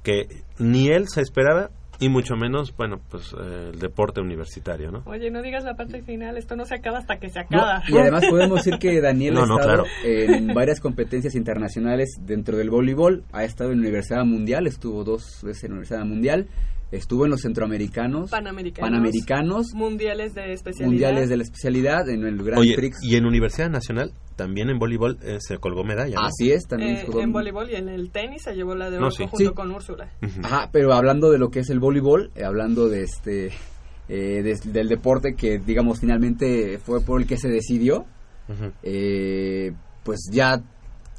que 0.04 0.44
ni 0.60 0.88
él 0.90 1.08
se 1.08 1.22
esperaba 1.22 1.70
y 2.00 2.10
mucho 2.10 2.36
menos, 2.36 2.76
bueno, 2.78 3.00
pues 3.10 3.34
eh, 3.34 3.72
el 3.74 3.80
deporte 3.80 4.22
universitario, 4.22 4.92
¿no? 4.92 5.04
Oye, 5.06 5.30
no 5.32 5.42
digas 5.42 5.64
la 5.64 5.76
parte 5.76 6.02
final, 6.02 6.38
esto 6.38 6.56
no 6.56 6.66
se 6.66 6.76
acaba 6.76 7.00
hasta 7.00 7.18
que 7.20 7.30
se 7.30 7.40
No, 7.50 7.60
acaba. 7.60 7.84
y 7.88 7.98
además 7.98 8.24
podemos 8.30 8.64
decir 8.64 8.80
que 8.80 9.02
Daniel 9.02 9.34
No, 9.34 9.44
ha 9.44 9.46
no, 9.48 9.60
estado 9.60 9.84
claro. 9.84 9.90
en 10.04 10.48
varias 10.54 10.80
competencias 10.80 11.36
internacionales 11.36 12.18
dentro 12.22 12.58
del 12.58 12.70
voleibol, 12.70 13.24
ha 13.34 13.44
estado 13.44 13.72
en 13.72 13.78
la 13.78 13.82
Universidad 13.88 14.24
Mundial, 14.26 14.66
estuvo 14.68 15.04
dos 15.04 15.42
veces 15.44 15.66
en 15.66 15.70
la 15.72 15.74
Universidad 15.76 16.06
Mundial, 16.06 16.48
estuvo 16.92 17.26
en 17.26 17.32
los 17.32 17.42
centroamericanos, 17.42 18.30
Panamericanos. 18.32 18.90
Panamericanos, 18.90 19.68
Mundiales 19.74 20.34
de 20.34 20.54
especialidad. 20.54 20.90
mundiales 20.92 21.30
de 21.30 21.38
la 21.38 21.44
especialidad, 21.44 22.10
en 22.10 22.26
el 22.26 22.38
Grand 22.44 22.60
Oye, 22.60 22.76
Prix. 22.76 22.98
y 23.04 23.16
en 23.16 23.26
Universidad 23.26 23.70
Nacional 23.70 24.12
también 24.36 24.70
en 24.70 24.80
voleibol 24.80 25.18
eh, 25.22 25.38
se 25.40 25.58
colgó 25.58 25.84
medalla. 25.84 26.16
¿no? 26.16 26.22
Así 26.28 26.52
es, 26.52 26.66
también 26.66 26.96
Eh, 26.98 27.04
jugó- 27.06 27.22
en 27.22 27.32
voleibol 27.34 27.70
y 27.70 27.76
en 27.76 27.90
el 27.90 28.10
tenis 28.10 28.44
se 28.44 28.54
llevó 28.56 28.74
la 28.74 28.90
de 28.90 28.98
No, 29.00 29.08
oro 29.08 29.12
sí. 29.12 29.24
junto 29.30 29.50
Sí. 29.50 29.54
con 29.54 29.70
Úrsula. 29.72 30.10
Ajá, 30.44 30.70
pero 30.72 30.94
hablando 30.94 31.30
de 31.30 31.38
lo 31.40 31.50
que 31.50 31.60
es 31.60 31.70
el 31.70 31.80
voleibol, 31.80 32.32
eh, 32.36 32.44
hablando 32.46 32.88
de 32.90 33.04
este 33.04 33.52
eh, 34.08 34.42
des- 34.42 34.74
del 34.74 34.88
deporte 34.90 35.36
que 35.36 35.60
digamos 35.60 36.00
finalmente 36.00 36.80
fue 36.80 37.02
por 37.02 37.22
el 37.22 37.28
que 37.28 37.38
se 37.38 37.48
decidió, 37.50 38.06
eh, 38.84 39.72
pues 40.04 40.20
ya 40.32 40.62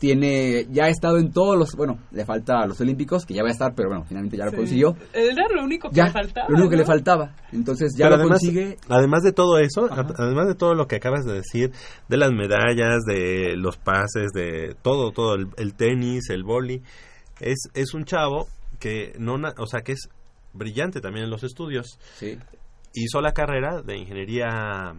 tiene 0.00 0.66
ya 0.72 0.86
ha 0.86 0.88
estado 0.88 1.18
en 1.18 1.30
todos 1.30 1.56
los, 1.58 1.76
bueno, 1.76 1.98
le 2.10 2.24
falta 2.24 2.62
a 2.62 2.66
los 2.66 2.80
olímpicos 2.80 3.26
que 3.26 3.34
ya 3.34 3.42
va 3.42 3.50
a 3.50 3.52
estar, 3.52 3.74
pero 3.76 3.90
bueno, 3.90 4.04
finalmente 4.08 4.36
ya 4.38 4.46
lo 4.46 4.50
Sí. 4.50 4.56
consiguió. 4.56 4.96
Era 5.12 5.46
lo 5.54 5.62
único 5.62 5.90
que 5.90 5.96
Ya, 5.96 6.06
le 6.06 6.10
faltaba. 6.10 6.46
lo 6.48 6.54
único 6.56 6.70
que 6.70 6.76
le 6.78 6.84
faltaba. 6.86 7.36
Entonces 7.52 7.92
ya 7.96 8.06
Pero 8.06 8.16
lo 8.16 8.22
además, 8.22 8.38
consigue. 8.40 8.78
además 8.88 9.22
de 9.22 9.32
todo 9.32 9.58
eso, 9.58 9.88
además 9.92 10.48
de 10.48 10.54
todo 10.54 10.74
lo 10.74 10.86
que 10.86 10.96
acabas 10.96 11.24
de 11.26 11.34
decir, 11.34 11.70
de 12.08 12.16
las 12.16 12.32
medallas, 12.32 13.02
de 13.06 13.56
los 13.56 13.76
pases, 13.76 14.32
de 14.34 14.74
todo, 14.82 15.12
todo, 15.12 15.34
el, 15.34 15.48
el 15.58 15.74
tenis, 15.74 16.30
el 16.30 16.42
boli, 16.44 16.82
es, 17.38 17.68
es 17.74 17.92
un 17.94 18.04
chavo 18.06 18.46
que 18.78 19.12
no, 19.18 19.36
na- 19.36 19.54
o 19.58 19.66
sea, 19.66 19.82
que 19.82 19.92
es 19.92 20.08
brillante 20.54 21.00
también 21.02 21.24
en 21.26 21.30
los 21.30 21.44
estudios. 21.44 21.98
Sí. 22.16 22.38
Hizo 22.94 23.20
la 23.20 23.32
carrera 23.32 23.82
de 23.82 23.98
ingeniería. 23.98 24.94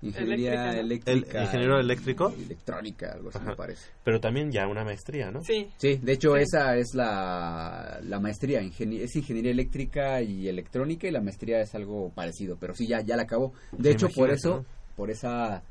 Ingeniería 0.00 0.78
eléctrica. 0.78 1.38
El 1.38 1.44
ingeniero 1.44 1.80
eléctrico. 1.80 2.32
y 2.38 2.42
Electrónica, 2.42 3.12
algo 3.14 3.30
así 3.30 3.38
Ajá. 3.38 3.50
me 3.50 3.56
parece. 3.56 3.88
pero 4.04 4.20
también 4.20 4.52
ya 4.52 4.66
una 4.68 4.84
maestría, 4.84 5.30
¿no? 5.32 5.42
Sí. 5.42 5.68
Sí, 5.76 5.96
de 6.02 6.12
hecho 6.12 6.34
Sí. 6.36 6.42
esa 6.42 6.76
es 6.76 6.94
la, 6.94 7.98
la 8.04 8.20
maestría, 8.20 8.62
ingenie- 8.62 9.00
es 9.02 9.16
ingeniería 9.16 9.50
eléctrica 9.50 10.22
y 10.22 10.46
electrónica 10.48 11.08
y 11.08 11.10
la 11.10 11.20
maestría 11.20 11.60
es 11.60 11.74
algo 11.74 12.10
parecido, 12.14 12.56
pero 12.60 12.74
sí, 12.74 12.86
ya, 12.86 13.00
ya 13.00 13.16
la 13.16 13.22
acabó. 13.24 13.52
De 13.72 13.90
hecho, 13.90 14.08
por 14.08 14.30
eso, 14.30 14.58
¿no? 14.58 14.64
por 14.96 15.10
esa 15.10 15.62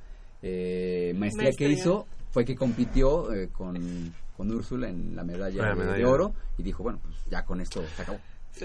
eh, 0.44 1.14
maestría, 1.18 1.52
que 1.58 1.70
hizo, 1.70 2.06
fue 2.32 2.44
que 2.46 2.56
compitió 2.56 3.34
eh, 3.34 3.48
con, 3.50 4.14
con 4.36 4.52
Úrsula 4.52 4.90
en 4.90 5.16
la 5.16 5.24
medalla, 5.24 5.62
La 5.64 5.70
de- 5.70 5.76
medalla 5.76 5.94
de, 5.94 6.00
de 6.00 6.06
oro 6.06 6.34
y 6.58 6.64
dijo, 6.64 6.84
bueno, 6.84 7.00
pues 7.02 7.16
ya 7.32 7.44
con 7.46 7.62
esto 7.62 7.82
se 7.96 8.02
acabó. 8.02 8.20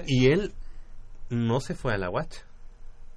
Y 0.07 0.27
él 0.27 0.53
no 1.31 1.61
se 1.61 1.75
fue 1.75 1.95
a 1.95 1.99
la 1.99 2.11
UACH. 2.11 2.45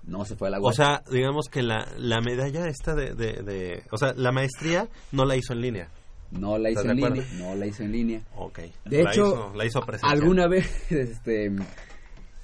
No 0.08 0.24
se 0.26 0.36
fue 0.36 0.48
a 0.50 0.52
la 0.52 0.60
O 0.62 0.72
sea, 0.72 1.04
digamos 1.12 1.48
que 1.50 1.64
la, 1.64 1.88
la 1.98 2.22
medalla 2.22 2.68
esta 2.68 2.94
de, 2.94 3.14
de, 3.16 3.42
de- 3.44 3.84
O 3.92 3.98
sea, 3.98 4.14
la 4.16 4.32
maestría 4.32 4.88
no 5.12 5.26
la 5.26 5.36
hizo 5.36 5.54
en 5.54 5.62
línea. 5.62 5.90
no 6.32 6.58
la 6.58 6.70
hizo 6.70 6.82
¿Estás 6.82 6.98
en 6.98 7.04
línea, 7.04 7.26
no 7.40 7.56
la 7.56 7.66
hizo 7.66 7.84
en 7.84 7.92
línea. 7.92 8.22
Ok. 8.36 8.60
De 8.86 9.04
La 9.04 9.12
hecho, 9.12 9.26
hizo- 9.28 9.54
la 9.56 9.66
hizo 9.66 9.80
presencial. 9.82 10.14
alguna 10.22 10.48
vez, 10.48 10.68
este, 10.92 11.52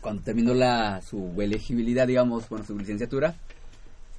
cuando 0.02 0.24
terminó 0.24 0.54
la, 0.56 1.02
su 1.02 1.34
elegibilidad, 1.40 2.08
digamos, 2.08 2.50
bueno, 2.50 2.66
su 2.66 2.76
licenciatura, 2.78 3.36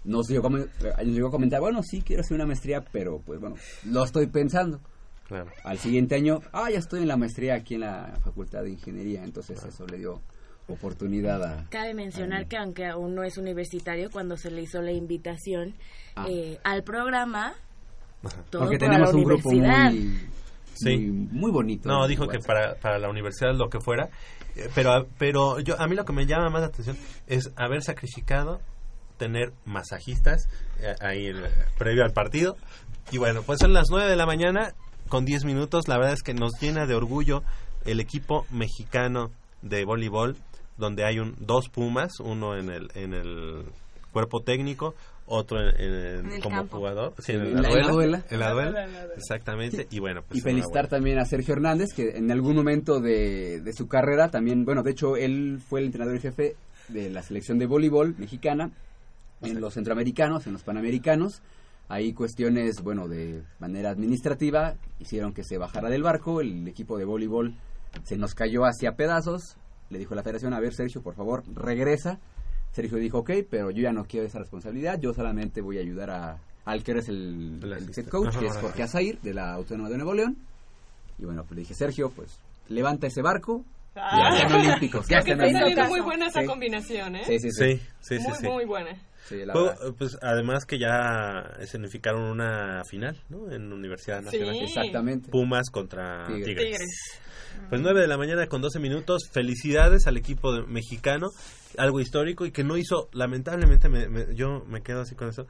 nos 0.05 0.29
llegó, 0.29 0.47
a 0.49 0.51
nos 0.51 1.15
llegó 1.15 1.29
a 1.29 1.31
comentar, 1.33 1.61
bueno, 1.61 1.81
sí, 1.83 2.03
quiero 2.03 2.23
hacer 2.23 2.35
una 2.37 2.47
maestría, 2.47 2.85
pero 2.93 3.21
pues 3.25 3.41
bueno, 3.41 3.57
lo 3.87 4.05
estoy 4.05 4.27
pensando. 4.29 4.81
Claro. 5.27 5.51
Al 5.65 5.79
siguiente 5.79 6.15
año, 6.17 6.41
ah, 6.53 6.71
ya 6.71 6.79
estoy 6.79 7.03
en 7.03 7.09
la 7.09 7.17
maestría 7.17 7.55
aquí 7.55 7.75
en 7.75 7.81
la 7.81 8.19
Facultad 8.23 8.63
de 8.63 8.71
Ingeniería, 8.71 9.25
entonces 9.25 9.63
eso 9.65 9.87
le 9.87 9.99
dio 9.99 10.21
oportunidad 10.73 11.43
a... 11.45 11.65
Cabe 11.71 11.95
mencionar 11.95 12.47
que 12.47 12.57
aunque 12.57 12.87
aún 12.87 13.15
no 13.15 13.23
es 13.25 13.37
universitario, 13.39 14.11
cuando 14.11 14.37
se 14.37 14.51
le 14.51 14.63
hizo 14.63 14.81
la 14.83 14.93
invitación 14.93 15.75
Ah. 16.15 16.27
eh, 16.29 16.59
al 16.65 16.83
programa, 16.83 17.55
todo 18.51 18.63
Porque 18.63 18.79
por 18.79 18.89
tenemos 18.89 19.11
la 19.13 19.17
un 19.17 19.25
grupo 19.25 19.51
muy, 19.51 20.21
Sí. 20.75 20.97
muy, 20.99 21.11
muy 21.31 21.51
bonito. 21.51 21.89
No, 21.89 22.07
dijo 22.07 22.29
que 22.29 22.39
para, 22.39 22.75
para 22.77 22.99
la 22.99 23.09
universidad 23.09 23.55
lo 23.55 23.69
que 23.69 23.81
fuera. 23.81 24.09
Eh, 24.57 24.69
Pero, 24.75 25.07
pero 25.19 25.59
yo, 25.61 25.81
a 25.81 25.87
mí 25.89 25.97
lo 25.97 26.05
que 26.05 26.13
me 26.13 26.27
llama 26.27 26.51
más 26.51 26.61
la 26.63 26.67
atención 26.69 26.97
es 27.27 27.51
haber 27.57 27.83
sacrificado 27.83 28.61
tener 29.17 29.53
masajistas 29.65 30.49
eh, 30.81 30.95
ahí 31.01 31.27
el- 31.27 31.47
previo 31.79 32.05
al 32.05 32.13
partido. 32.13 32.57
Y 33.11 33.19
bueno, 33.19 33.43
pues 33.43 33.59
son 33.61 33.73
las 33.73 33.87
9 33.91 34.09
de 34.11 34.17
la 34.17 34.27
mañana 34.27 34.75
con 35.09 35.25
10 35.25 35.45
minutos. 35.45 35.89
La 35.89 35.97
verdad 35.97 36.13
es 36.15 36.23
que 36.23 36.35
nos 36.35 36.53
llena 36.61 36.87
de 36.87 36.95
orgullo 36.95 37.43
el 37.85 38.01
equipo 38.01 38.47
mexicano 38.51 39.31
de 39.63 39.85
voleibol, 39.85 40.37
donde 40.77 41.05
hay 41.05 41.19
un, 41.19 41.37
dos 41.39 41.69
Pumas, 41.69 42.19
uno 42.21 42.57
en 42.57 42.69
el, 42.71 42.89
en 42.95 43.15
el 43.15 43.65
cuerpo 44.13 44.41
técnico, 44.43 44.95
otro 45.27 45.61
en, 45.61 45.69
en- 45.81 46.27
En 46.27 46.33
el 46.33 46.43
como 46.43 46.57
campo. 46.57 46.79
jugador. 46.79 47.15
Sí, 47.19 47.33
en, 47.33 47.43
En 47.43 47.55
la 47.55 47.63
la- 47.63 47.69
en 47.71 47.87
la 47.87 47.93
duela. 47.93 48.17
En 48.19 48.23
la 48.23 48.35
En 48.35 48.41
la 48.41 48.53
duela, 48.53 48.71
duela, 48.71 48.85
en 48.87 48.93
la 48.93 49.01
duela. 49.01 49.15
exactamente. 49.17 49.87
Y 49.91 50.01
bueno, 50.01 50.23
pues 50.27 50.39
y 50.39 50.43
felicitar 50.43 50.89
también 50.89 51.19
a 51.19 51.25
Sergio 51.25 51.55
Hernández, 51.55 51.95
que 51.95 52.11
en 52.17 52.31
algún 52.31 52.57
momento 52.57 53.01
de, 53.01 53.61
de 53.61 53.73
su 53.73 53.87
carrera 53.89 54.31
también, 54.31 54.65
bueno, 54.65 54.83
de 54.83 54.91
hecho 54.91 55.17
él 55.17 55.61
fue 55.67 55.81
el 55.81 55.87
entrenador 55.87 56.17
y 56.17 56.21
jefe 56.21 56.57
de 56.89 57.11
la 57.11 57.23
selección 57.23 57.59
de 57.59 57.67
voleibol 57.67 58.15
mexicana 58.19 58.71
en 59.41 59.61
los 59.61 59.75
centroamericanos, 59.75 60.47
en 60.47 60.53
los 60.53 60.63
panamericanos. 60.63 61.41
Hay 61.89 62.13
cuestiones, 62.13 62.81
bueno, 62.83 63.09
de 63.09 63.43
manera 63.59 63.91
administrativa, 63.91 64.75
hicieron 64.99 65.33
que 65.33 65.45
se 65.45 65.59
bajara 65.59 65.89
del 65.91 66.03
barco, 66.03 66.41
el 66.41 66.67
equipo 66.69 66.97
de 66.99 67.05
voleibol 67.05 67.55
se 68.05 68.17
nos 68.17 68.35
cayó 68.35 68.65
hacia 68.65 68.93
pedazos, 68.97 69.57
le 69.93 69.99
dijo 69.99 70.15
la 70.15 70.23
federación, 70.23 70.55
a 70.55 70.61
ver 70.61 70.75
Sergio, 70.75 71.03
por 71.03 71.15
favor, 71.15 71.45
regresa. 71.55 72.19
Sergio 72.73 72.97
dijo, 72.99 73.19
ok, 73.19 73.31
pero 73.51 73.71
yo 73.71 73.83
ya 73.83 73.93
no 73.93 74.05
quiero 74.05 74.27
esa 74.27 74.39
responsabilidad, 74.39 74.99
yo 74.99 75.13
solamente 75.13 75.61
voy 75.61 75.77
a 75.79 75.83
ayudar 75.83 76.11
a, 76.11 76.39
al 76.65 76.83
que 76.83 76.93
eres 76.93 77.09
el, 77.09 77.61
El 77.63 78.09
coach, 78.09 78.37
que 78.39 78.47
es. 78.47 78.57
Jorge 78.57 78.83
Azair, 78.83 79.21
de 79.21 79.35
la 79.35 79.53
Autónoma 79.53 79.91
de 79.91 79.97
Nuevo 79.99 80.15
León. 80.15 80.37
Y 81.19 81.25
bueno, 81.27 81.43
pues 81.43 81.53
le 81.57 81.61
dije, 81.61 81.75
Sergio, 81.75 82.11
pues 82.11 82.39
levanta 82.69 83.07
ese 83.07 83.21
barco 83.23 83.65
y 83.95 83.99
Ah. 83.99 84.31
ya 84.33 84.43
están 84.47 84.61
olímpicos. 84.61 85.07
Ya 85.07 85.19
están 85.19 85.39
olímpicos. 85.41 85.89
muy 85.91 86.01
buena 86.01 86.27
esa 86.29 86.41
Sí. 86.41 86.47
combinación, 86.47 87.17
¿eh? 87.17 87.25
Sí, 87.27 87.39
sí, 87.39 87.51
sí. 87.51 87.75
Sí, 87.77 87.81
sí, 88.01 88.19
sí. 88.19 88.23
muy, 88.29 88.37
sí. 88.39 88.49
muy 88.49 88.65
buena. 88.65 88.97
La 89.31 89.53
eh, 89.55 89.93
pues 89.97 90.19
además 90.21 90.65
que 90.65 90.79
ya 90.79 91.45
significaron 91.67 92.23
una 92.23 92.83
final, 92.85 93.17
¿no? 93.29 93.51
En 93.53 93.73
Universidad 93.73 94.21
Nacional. 94.23 94.55
Sí. 94.55 94.65
Exactamente. 94.65 95.31
Pumas 95.31 95.71
contra 95.71 96.27
Tigres. 96.27 96.45
Tigres. 96.47 97.21
Pues 97.69 97.81
9 97.81 98.01
de 98.01 98.07
la 98.07 98.17
mañana 98.19 98.47
con 98.47 98.61
12 98.63 98.79
minutos. 98.79 99.23
Felicidades 99.33 100.07
al 100.07 100.17
equipo 100.17 100.53
de- 100.53 100.63
mexicano. 100.67 101.29
Algo 101.79 102.01
histórico 102.01 102.45
y 102.47 102.51
que 102.51 102.65
no 102.65 102.77
hizo, 102.77 103.09
lamentablemente, 103.13 103.89
me- 103.89 104.09
me- 104.09 104.35
yo 104.35 104.65
me 104.69 104.83
quedo 104.83 105.01
así 105.03 105.15
con 105.15 105.29
eso, 105.29 105.47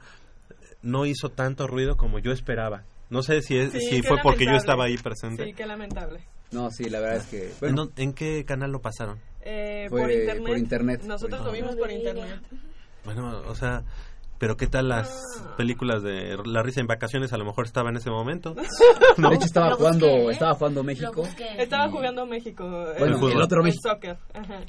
no 0.81 1.05
hizo 1.05 1.29
tanto 1.29 1.67
ruido 1.67 1.97
como 1.97 2.19
yo 2.19 2.31
esperaba. 2.31 2.83
No 3.09 3.21
sé 3.23 3.41
si, 3.41 3.57
es, 3.57 3.71
Sí, 3.73 3.79
si 3.79 4.01
fue 4.01 4.17
porque 4.23 4.45
yo 4.45 4.51
lamentable. 4.51 4.57
estaba 4.57 4.83
ahí 4.85 4.97
presente. 4.97 5.43
Sí, 5.45 5.53
qué 5.53 5.65
lamentable. 5.65 6.21
No, 6.51 6.69
sí, 6.71 6.89
la 6.89 6.99
verdad 6.99 7.17
es 7.17 7.25
que... 7.27 7.45
¿En, 7.47 7.53
Bueno, 7.59 7.75
dónde- 7.85 8.03
en 8.03 8.13
qué 8.13 8.45
canal 8.45 8.71
lo 8.71 8.79
pasaron? 8.79 9.19
Eh, 9.41 9.87
Fue 9.89 10.01
por 10.01 10.11
internet. 10.11 10.47
por 10.47 10.57
internet. 10.57 11.01
Nosotros 11.03 11.39
Por 11.41 11.47
lo 11.47 11.53
vimos 11.53 11.75
por 11.75 11.91
internet. 11.91 12.39
Bueno, 13.03 13.41
o 13.47 13.55
sea, 13.55 13.83
pero 14.43 14.57
¿qué 14.57 14.67
tal 14.67 14.89
las 14.89 15.07
Ah. 15.09 15.55
películas 15.55 16.03
de 16.03 16.35
La 16.43 16.61
risa 16.61 16.81
en 16.81 16.87
vacaciones? 16.87 17.31
A 17.31 17.37
lo 17.37 17.45
mejor 17.45 17.63
estaba 17.65 17.89
en 17.91 17.95
ese 17.95 18.09
momento. 18.09 18.53
de 19.17 19.35
hecho 19.35 19.45
estaba 19.45 19.69
Lo 19.69 19.77
jugando, 19.77 20.05
busqué, 20.05 20.27
¿eh? 20.27 20.31
estaba 20.31 20.53
jugando 20.55 20.83
México. 20.83 21.23
Estaba 21.57 21.89
jugando 21.89 22.25
México. 22.25 22.67
Bueno, 22.99 23.29
el 23.29 23.41
otro 23.41 23.59
el 23.59 23.67
México. 23.67 23.87
soccer. 23.89 24.17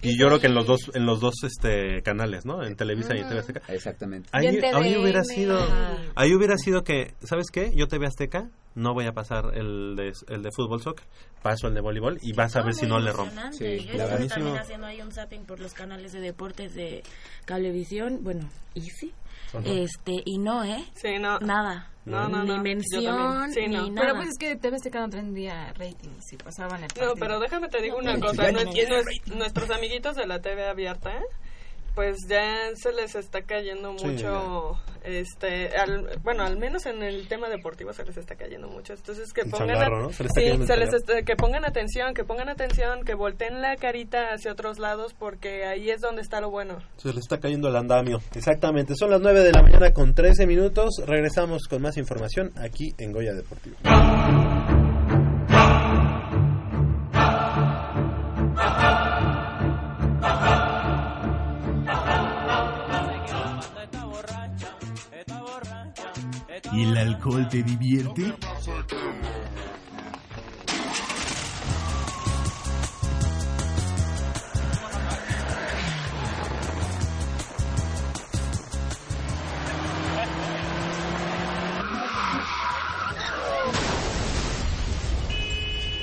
Y 0.00 0.16
yo 0.16 0.28
creo 0.28 0.38
que 0.38 0.46
en 0.46 0.54
los 0.54 0.64
dos, 0.66 0.92
en 0.94 1.06
los 1.06 1.18
dos 1.20 1.34
este 1.42 2.02
canales, 2.02 2.46
¿no? 2.46 2.62
En 2.64 2.76
Televisa 2.76 3.16
y 3.16 3.20
en 3.22 3.26
TV 3.28 3.40
Azteca. 3.40 3.62
Exactamente. 3.66 4.28
Ahí, 4.30 4.46
ahí 4.46 4.96
hubiera 4.96 5.24
sido, 5.24 5.58
Ajá. 5.58 5.96
ahí 6.14 6.32
hubiera 6.36 6.56
sido 6.56 6.84
que, 6.84 7.14
¿sabes 7.24 7.46
qué? 7.52 7.72
Yo 7.74 7.88
TV 7.88 8.06
Azteca, 8.06 8.48
no 8.76 8.94
voy 8.94 9.06
a 9.06 9.12
pasar 9.12 9.56
el 9.56 9.96
de, 9.96 10.12
el 10.28 10.42
de 10.44 10.50
fútbol 10.54 10.80
soccer, 10.82 11.04
paso 11.42 11.66
el 11.66 11.74
de 11.74 11.80
voleibol 11.80 12.18
y 12.22 12.32
vas 12.32 12.54
a 12.54 12.62
ver 12.62 12.74
si 12.74 12.86
no 12.86 13.00
le 13.00 13.10
rompo. 13.10 13.34
Sí, 13.50 13.64
Yo 13.64 13.94
la 13.94 14.04
estuve 14.04 14.06
verdad. 14.18 14.28
también 14.28 14.56
haciendo 14.58 14.86
ahí 14.86 15.00
un 15.02 15.10
zapping 15.10 15.44
por 15.46 15.58
los 15.58 15.72
canales 15.74 16.12
de 16.12 16.20
deportes 16.20 16.74
de 16.76 17.02
Cablevisión, 17.44 18.20
bueno, 18.22 18.48
Easy, 18.76 19.12
este, 19.64 20.22
y 20.24 20.38
no, 20.38 20.64
¿eh? 20.64 20.84
Sí, 20.94 21.18
no. 21.18 21.38
Nada. 21.40 21.90
No, 22.04 22.28
no, 22.28 22.42
ni 22.42 22.48
no. 22.48 22.62
Mención. 22.62 23.52
Sí, 23.52 23.66
no. 23.66 23.82
ni 23.84 23.90
nada. 23.90 24.08
Pero 24.08 24.16
pues 24.16 24.28
es 24.28 24.38
que 24.38 24.56
TV 24.56 24.76
Azteca 24.76 25.00
no 25.00 25.08
tendría 25.08 25.72
rating 25.72 26.10
si 26.20 26.36
pasaban 26.36 26.82
el 26.82 26.88
partido. 26.88 27.08
No, 27.08 27.14
pero 27.14 27.38
déjame 27.40 27.68
te 27.68 27.80
digo 27.80 27.96
una 27.96 28.18
cosa. 28.18 28.50
nuestros 28.52 29.70
amiguitos 29.70 30.16
de 30.16 30.26
la 30.26 30.40
TV 30.40 30.68
abierta 30.68 31.18
pues 31.94 32.16
ya 32.28 32.70
se 32.74 32.92
les 32.92 33.14
está 33.14 33.42
cayendo 33.42 33.96
Sí, 33.98 34.06
mucho, 34.06 34.78
este, 35.04 35.68
al- 35.76 36.18
bueno, 36.22 36.42
al 36.44 36.56
menos 36.58 36.86
en 36.86 37.02
el 37.02 37.28
tema 37.28 37.48
deportivo 37.48 37.92
se 37.92 38.04
les 38.04 38.16
está 38.16 38.34
cayendo 38.36 38.68
mucho. 38.68 38.94
Entonces 38.94 39.32
que 39.32 39.44
pongan, 39.44 39.68
changarro, 39.68 39.96
a- 39.98 40.02
¿no? 40.02 40.12
Se 40.12 40.24
les 40.24 40.36
está 40.36 40.56
sí, 40.56 40.66
se 40.66 40.76
les 40.76 40.92
está- 40.92 41.22
que 41.22 41.36
pongan 41.36 41.64
atención, 41.64 42.14
que 42.14 42.24
pongan 42.24 42.48
atención, 42.48 43.04
que 43.04 43.14
volteen 43.14 43.60
la 43.60 43.76
carita 43.76 44.32
hacia 44.32 44.52
otros 44.52 44.78
lados 44.78 45.14
porque 45.18 45.64
ahí 45.66 45.90
es 45.90 46.00
donde 46.00 46.22
está 46.22 46.40
lo 46.40 46.50
bueno. 46.50 46.78
Se 46.96 47.12
le 47.12 47.20
está 47.20 47.38
cayendo 47.38 47.68
el 47.68 47.76
andamio. 47.76 48.18
Exactamente. 48.34 48.94
Son 48.96 49.10
las 49.10 49.20
9 49.20 49.40
de 49.40 49.52
la 49.52 49.62
mañana 49.62 49.92
con 49.92 50.14
13 50.14 50.46
minutos. 50.46 50.90
Regresamos 51.06 51.62
con 51.68 51.82
más 51.82 51.96
información 51.96 52.50
aquí 52.56 52.92
en 52.98 53.12
Goya 53.12 53.32
Deportivo. 53.34 53.76
¿El 66.76 66.96
alcohol 66.96 67.48
te 67.48 67.62
divierte? 67.62 68.34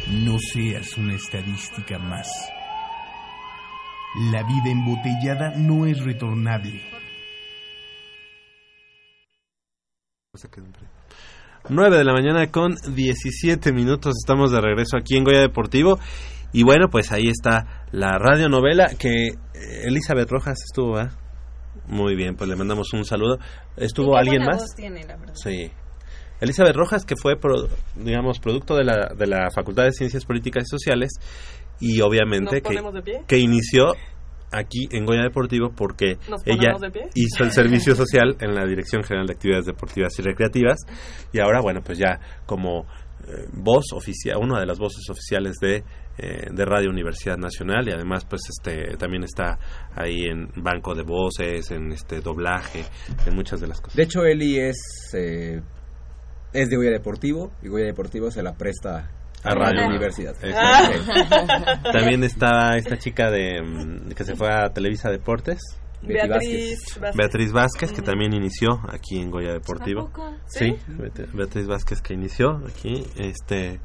No 0.08 0.40
seas 0.40 0.98
una 0.98 1.16
estadística 1.16 2.00
más. 2.00 2.30
La 4.32 4.44
vida 4.44 4.70
embotellada 4.70 5.54
no 5.58 5.86
es 5.86 6.02
retornable. 6.02 7.01
9 11.70 11.98
de 11.98 12.04
la 12.06 12.14
mañana 12.14 12.50
con 12.52 12.76
17 12.96 13.74
minutos. 13.74 14.14
Estamos 14.24 14.50
de 14.52 14.62
regreso 14.62 14.96
aquí 14.96 15.18
en 15.18 15.26
Goya 15.26 15.42
Deportivo. 15.42 16.00
Y 16.54 16.64
bueno, 16.64 16.88
pues 16.90 17.12
ahí 17.12 17.28
está 17.28 17.86
la 17.92 18.18
radionovela 18.18 18.92
que 18.98 19.28
eh, 19.28 19.36
Elizabeth 19.84 20.30
Rojas 20.32 20.58
estuvo, 20.66 20.98
¿ah? 20.98 21.10
Muy 21.88 22.16
bien, 22.16 22.36
pues 22.38 22.50
le 22.50 22.56
mandamos 22.56 22.94
un 22.94 23.04
saludo. 23.04 23.40
¿Estuvo 23.76 24.16
alguien 24.16 24.46
más? 24.46 24.74
tiene, 24.74 25.04
la 25.04 25.18
verdad. 25.18 25.34
Sí. 25.36 25.70
Elizabeth 26.40 26.76
Rojas, 26.78 27.04
que 27.06 27.16
fue, 27.18 27.36
pro- 27.38 27.68
digamos, 27.98 28.40
producto 28.40 28.76
de 28.78 28.86
la, 28.86 29.14
de 29.14 29.28
la 29.28 29.50
Facultad 29.54 29.84
de 29.84 29.92
Ciencias 29.92 30.24
Políticas 30.26 30.64
y 30.66 30.70
Sociales 30.70 31.12
y 31.82 32.00
obviamente 32.00 32.62
¿Nos 32.62 33.04
que, 33.04 33.22
que 33.28 33.38
inició 33.38 33.94
aquí 34.52 34.88
en 34.92 35.06
Goya 35.06 35.24
Deportivo 35.24 35.72
porque 35.76 36.18
¿Nos 36.30 36.42
ella 36.46 36.74
de 36.80 37.10
hizo 37.16 37.44
el 37.44 37.52
servicio 37.52 37.96
social 37.96 38.36
en 38.40 38.54
la 38.54 38.66
Dirección 38.66 39.04
General 39.04 39.26
de 39.26 39.34
Actividades 39.34 39.66
Deportivas 39.66 40.18
y 40.20 40.22
Recreativas. 40.22 40.80
Y 41.32 41.40
ahora, 41.40 41.62
bueno, 41.62 41.82
pues 41.84 41.98
ya 41.98 42.20
como 42.46 42.86
eh, 43.28 43.48
voz 43.54 43.86
oficial, 43.94 44.38
una 44.38 44.60
de 44.60 44.66
las 44.66 44.80
voces 44.80 45.10
oficiales 45.10 45.56
de, 45.62 45.84
eh, 46.18 46.48
de 46.52 46.66
Radio 46.66 46.90
Universidad 46.90 47.38
Nacional. 47.38 47.88
Y 47.88 47.92
además 47.92 48.26
pues 48.26 48.42
este 48.50 48.98
también 48.98 49.24
está 49.24 49.58
ahí 49.96 50.26
en 50.26 50.50
banco 50.56 50.96
de 50.96 51.04
voces, 51.04 51.72
en 51.72 51.92
este 51.92 52.22
doblaje, 52.22 52.86
en 53.26 53.36
muchas 53.36 53.62
de 53.62 53.68
las 53.68 53.80
cosas. 53.80 53.96
De 53.96 54.04
hecho, 54.04 54.24
Eli 54.26 54.60
es, 54.60 54.78
eh, 55.14 55.62
es 56.54 56.70
de 56.70 56.76
Goya 56.76 56.92
Deportivo 56.92 57.52
y 57.62 57.70
Goya 57.70 57.86
Deportivo 57.86 58.32
se 58.32 58.44
la 58.44 58.54
presta 58.54 59.12
A 59.44 59.56
Radio 59.56 59.88
Universidad. 59.88 60.36
Exacto. 60.42 61.92
También 61.92 62.24
está 62.24 62.78
esta 62.78 62.98
chica 62.98 63.32
de 63.32 63.62
mm, 63.62 64.10
que 64.12 64.24
se 64.24 64.36
fue 64.36 64.52
a 64.52 64.70
Televisa 64.70 65.10
Deportes. 65.10 65.60
Beatriz 66.02 66.30
Vázquez. 66.30 67.00
Vázquez. 67.00 67.18
Beatriz 67.18 67.52
Vázquez, 67.52 67.92
que 67.92 68.02
también 68.02 68.34
inició 68.34 68.82
aquí 68.90 69.20
en 69.20 69.30
Goya 69.30 69.54
Deportivo. 69.54 70.12
Sí, 70.48 70.76
¿Sí? 70.78 71.26
Beatriz 71.34 71.68
Vázquez 71.68 72.02
que 72.02 72.14
inició 72.14 72.62
aquí. 72.68 73.04
Este, 73.18 73.80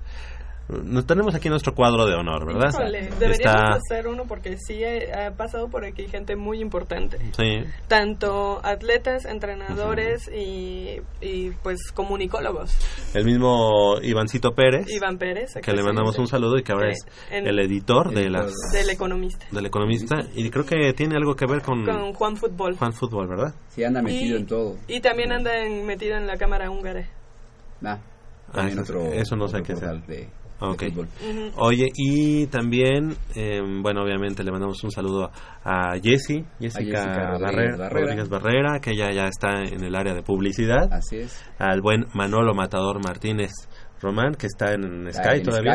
nos 0.69 1.07
tenemos 1.07 1.35
aquí 1.35 1.49
nuestro 1.49 1.75
cuadro 1.75 2.07
de 2.07 2.15
honor, 2.15 2.45
¿verdad? 2.47 2.71
Híjole, 2.73 3.03
deberíamos 3.21 3.39
Está, 3.39 3.69
hacer 3.77 4.09
uno 4.09 4.25
porque 4.27 4.57
sí 4.59 4.83
ha, 4.85 5.29
ha 5.29 5.31
pasado 5.33 5.69
por 5.69 5.85
aquí 5.85 6.09
gente 6.09 6.35
muy 6.35 6.61
importante. 6.61 7.19
sí, 7.37 7.65
Tanto 7.87 8.61
atletas, 8.65 9.25
entrenadores 9.27 10.29
y, 10.29 11.01
y 11.21 11.51
pues 11.63 11.93
comunicólogos. 11.93 12.77
el 13.15 13.25
mismo 13.25 13.97
Ivancito 14.03 14.55
Pérez, 14.55 14.87
Iván 14.91 15.19
Pérez. 15.19 15.55
que 15.63 15.73
le 15.73 15.83
mandamos 15.85 16.19
un 16.19 16.27
saludo 16.27 16.59
y 16.59 16.63
que 16.63 16.73
ahora 16.73 16.91
es 16.91 16.99
en- 17.31 17.47
el 17.47 17.59
editor 17.61 18.13
de 18.13 18.29
las 18.29 18.53
Del 18.73 18.91
economista. 18.91 19.47
del 19.53 19.67
economista 19.67 20.17
y 20.35 20.51
creo 20.51 20.67
que 20.67 20.93
tiene 20.95 21.15
algo 21.17 21.37
que 21.37 21.47
ver 21.47 21.63
con 21.63 21.85
Con 21.85 22.13
Juan 22.13 22.37
Fútbol. 22.37 22.77
Juan 22.77 22.93
Fútbol, 22.93 23.29
¿verdad? 23.29 23.55
Sí, 23.69 23.85
anda 23.85 24.03
metido 24.03 24.37
Y- 24.37 24.41
en 24.41 24.47
todo. 24.47 24.77
Y 24.89 25.01
también 25.01 25.31
anda 25.31 25.57
en- 25.65 25.87
metido 25.87 26.17
en 26.17 26.27
la 26.27 26.37
cámara 26.37 26.71
húngara. 26.71 27.07
Nah, 27.81 27.99
Ah, 28.49 28.53
también 28.53 28.79
eso, 28.81 28.93
otro, 28.99 29.13
eso 29.13 29.37
no 29.37 29.49
sé 29.49 29.63
qué 29.63 29.77
sea. 29.77 29.91
portal 29.93 30.05
de, 30.61 30.67
de 30.67 30.73
Ok. 30.73 30.83
fútbol. 30.93 31.09
Ujú. 31.29 31.51
Oye, 31.67 31.87
y 31.97 32.47
también, 32.47 33.17
eh, 33.35 33.61
bueno, 33.83 34.03
obviamente 34.03 34.43
le 34.45 34.51
mandamos 34.51 34.83
un 34.85 34.91
saludo 34.91 35.31
a 35.65 35.93
Jessie, 36.03 36.45
Jessica, 36.61 36.99
Jessica 36.99 37.31
Rodríguez 37.31 37.41
Barrera, 37.41 37.77
Barrera. 37.77 38.01
Rodríguez 38.01 38.29
Barrera, 38.29 38.81
que 38.81 38.91
ella 38.91 39.13
ya 39.13 39.27
está 39.29 39.63
en 39.63 39.85
el 39.85 39.95
área 39.95 40.15
de 40.15 40.23
publicidad. 40.23 40.93
Así 40.93 41.17
es. 41.17 41.45
Al 41.59 41.81
buen 41.81 42.07
Manolo 42.15 42.55
Matador 42.55 43.01
Martínez 43.05 43.53
Román, 44.01 44.35
que 44.35 44.47
está 44.47 44.73
en 44.75 45.09
Está 45.09 45.23
Sky 45.31 45.39
en 45.39 45.43
todavía. 45.43 45.75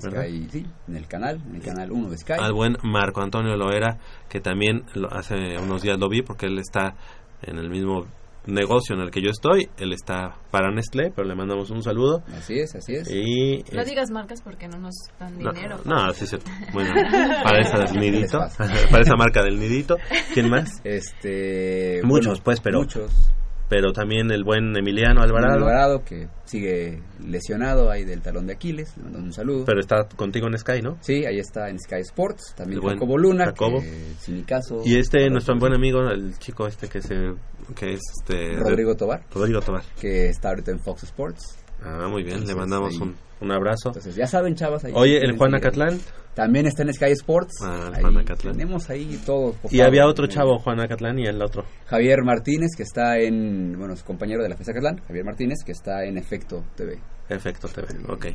Sky, 0.00 0.48
sí, 0.50 0.66
en 0.88 0.96
el 0.96 1.06
canal, 1.06 1.40
en 1.48 1.56
el 1.56 1.62
canal 1.62 1.92
1 1.92 2.08
de 2.10 2.16
Sky. 2.16 2.32
Al 2.40 2.52
buen 2.54 2.76
Marco 2.82 3.20
Antonio 3.20 3.56
Loera, 3.56 3.98
que 4.28 4.40
también 4.40 4.84
lo- 4.94 5.12
hace 5.12 5.58
unos 5.58 5.82
días 5.82 5.98
lo 5.98 6.08
vi 6.08 6.22
porque 6.22 6.46
él 6.46 6.58
está 6.58 6.94
en 7.42 7.58
el 7.58 7.68
mismo 7.68 8.06
negocio 8.46 8.94
en 8.94 9.02
el 9.02 9.10
que 9.10 9.20
yo 9.22 9.30
estoy. 9.30 9.68
Él 9.78 9.92
está 9.92 10.36
para 10.50 10.70
Nestlé, 10.72 11.12
pero 11.14 11.26
le 11.28 11.34
mandamos 11.34 11.70
un 11.70 11.82
saludo. 11.82 12.22
Así 12.36 12.58
es, 12.58 12.74
así 12.74 12.94
es. 12.94 13.08
Y, 13.10 13.64
No 13.72 13.82
eh, 13.82 13.84
digas 13.84 14.10
marcas 14.10 14.40
porque 14.42 14.68
no 14.68 14.78
nos 14.78 14.94
dan 15.18 15.38
No, 15.38 15.52
dinero. 15.52 15.78
no, 15.84 16.12
sí 16.12 16.24
es 16.24 16.30
cierto. 16.30 16.50
Bueno, 16.72 16.90
para 17.44 17.60
esa 17.60 17.78
del 17.84 18.00
nidito, 18.00 18.38
para 18.90 19.02
esa 19.02 19.16
marca 19.16 19.42
del 19.42 19.58
nidito. 19.58 19.96
¿Quién 20.34 20.50
más? 20.50 20.80
Este, 20.84 22.00
Muchos, 22.04 22.26
bueno, 22.26 22.42
pues, 22.44 22.60
pero 22.60 22.78
muchos. 22.80 23.10
pero 23.68 23.92
también 23.92 24.30
el 24.30 24.44
buen 24.44 24.76
Emiliano 24.76 25.22
Alvarado. 25.22 25.54
Alvarado 25.58 26.02
que 26.04 26.28
sigue 26.44 27.00
lesionado 27.26 27.90
ahí 27.90 28.04
del 28.04 28.20
talón 28.20 28.46
de 28.46 28.54
Aquiles, 28.54 28.94
le 28.96 29.04
mandamos 29.04 29.26
un 29.28 29.32
saludo. 29.32 29.64
Pero 29.64 29.80
está 29.80 30.06
contigo 30.16 30.46
en 30.48 30.58
Sky, 30.58 30.82
¿no? 30.82 30.98
Sí, 31.00 31.24
ahí 31.24 31.38
está 31.38 31.68
en 31.70 31.78
Sky 31.78 32.00
Sports, 32.00 32.54
también 32.56 32.78
El 32.78 32.82
buen 32.82 32.94
Jacobo 32.96 33.16
Luna, 33.16 33.46
Jacobo. 33.46 33.80
que 33.80 34.12
sin 34.18 34.36
mi 34.36 34.42
caso. 34.42 34.80
Y 34.84 34.96
este 34.96 35.30
nuestro 35.30 35.56
buen 35.58 35.72
amigo, 35.74 36.00
el 36.10 36.38
chico 36.38 36.66
este 36.66 36.88
que 36.88 37.00
se 37.00 37.14
que 37.74 37.94
es 37.94 38.00
este 38.20 38.56
Rodrigo 38.56 38.94
Tobar. 38.96 39.22
Rodrigo 39.34 39.60
Tobar. 39.60 39.82
que 40.00 40.28
está 40.28 40.48
ahorita 40.50 40.70
en 40.70 40.80
Fox 40.80 41.04
Sports. 41.04 41.58
Ah, 41.84 42.06
muy 42.08 42.22
bien, 42.22 42.36
le 42.44 42.52
Entonces, 42.52 42.56
mandamos 42.56 42.92
ahí- 42.94 43.00
un, 43.00 43.16
un 43.40 43.50
abrazo. 43.52 43.88
Entonces, 43.88 44.14
ya 44.14 44.26
saben, 44.26 44.54
chavas. 44.54 44.84
Ahí 44.84 44.92
Oye, 44.94 45.18
el 45.18 45.36
Juan. 45.36 45.54
Acatlán. 45.54 45.98
También 46.34 46.66
está 46.66 46.82
en 46.82 46.94
Sky 46.94 47.10
Sports. 47.10 47.56
Ah, 47.62 47.88
el 47.88 47.94
Ahí 47.96 48.00
Juan 48.02 48.16
Acatlán. 48.18 48.52
Tenemos 48.56 48.88
ahí 48.88 49.20
todo. 49.26 49.54
Y 49.64 49.76
favor. 49.76 49.86
había 49.86 50.06
otro 50.06 50.26
chavo, 50.28 50.58
Juan 50.60 50.80
Acatlán, 50.80 51.18
y 51.18 51.26
el 51.26 51.42
otro. 51.42 51.64
Javier 51.86 52.22
Martínez, 52.24 52.70
que 52.76 52.84
está 52.84 53.18
en. 53.18 53.74
Bueno, 53.76 53.92
es 53.94 54.02
compañero 54.02 54.42
de 54.42 54.48
la 54.48 54.56
FESA 54.56 54.70
Acatlán. 54.70 55.00
Javier 55.06 55.24
Martínez, 55.24 55.58
que 55.66 55.72
está 55.72 56.04
en 56.04 56.16
Efecto 56.16 56.64
TV. 56.76 56.98
Efecto 57.34 57.68
TV, 57.68 57.86
ok. 58.08 58.26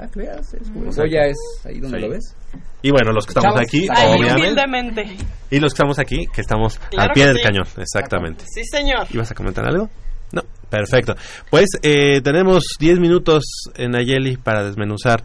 Ah, 0.00 0.06
que 0.12 0.20
veas, 0.20 0.54
es, 0.54 0.68
Exacto. 0.68 1.02
Goya 1.02 1.26
es 1.26 1.36
ahí 1.64 1.80
donde 1.80 1.98
Sí. 1.98 2.04
lo 2.04 2.10
ves. 2.10 2.36
Y 2.82 2.90
bueno, 2.90 3.12
los 3.12 3.26
que 3.26 3.30
estamos 3.30 3.54
Chavos, 3.54 3.68
aquí, 3.68 3.86
ahí 3.90 4.20
obviamente. 4.20 5.16
Y 5.50 5.58
los 5.60 5.72
que 5.72 5.76
estamos 5.76 5.98
aquí, 5.98 6.26
que 6.32 6.40
estamos 6.40 6.78
Claro 6.90 7.08
al 7.08 7.14
pie 7.14 7.26
del 7.26 7.36
sí. 7.38 7.42
cañón, 7.42 7.66
exactamente. 7.78 8.44
Sí, 8.46 8.62
señor. 8.64 9.06
¿Ibas 9.10 9.30
a 9.30 9.34
comentar 9.34 9.66
algo? 9.66 9.88
No, 10.32 10.42
perfecto. 10.68 11.14
Pues 11.50 11.66
eh, 11.82 12.20
tenemos 12.22 12.64
10 12.78 12.98
minutos 12.98 13.44
en 13.76 13.92
Nayeli 13.92 14.36
para 14.36 14.64
desmenuzar 14.64 15.22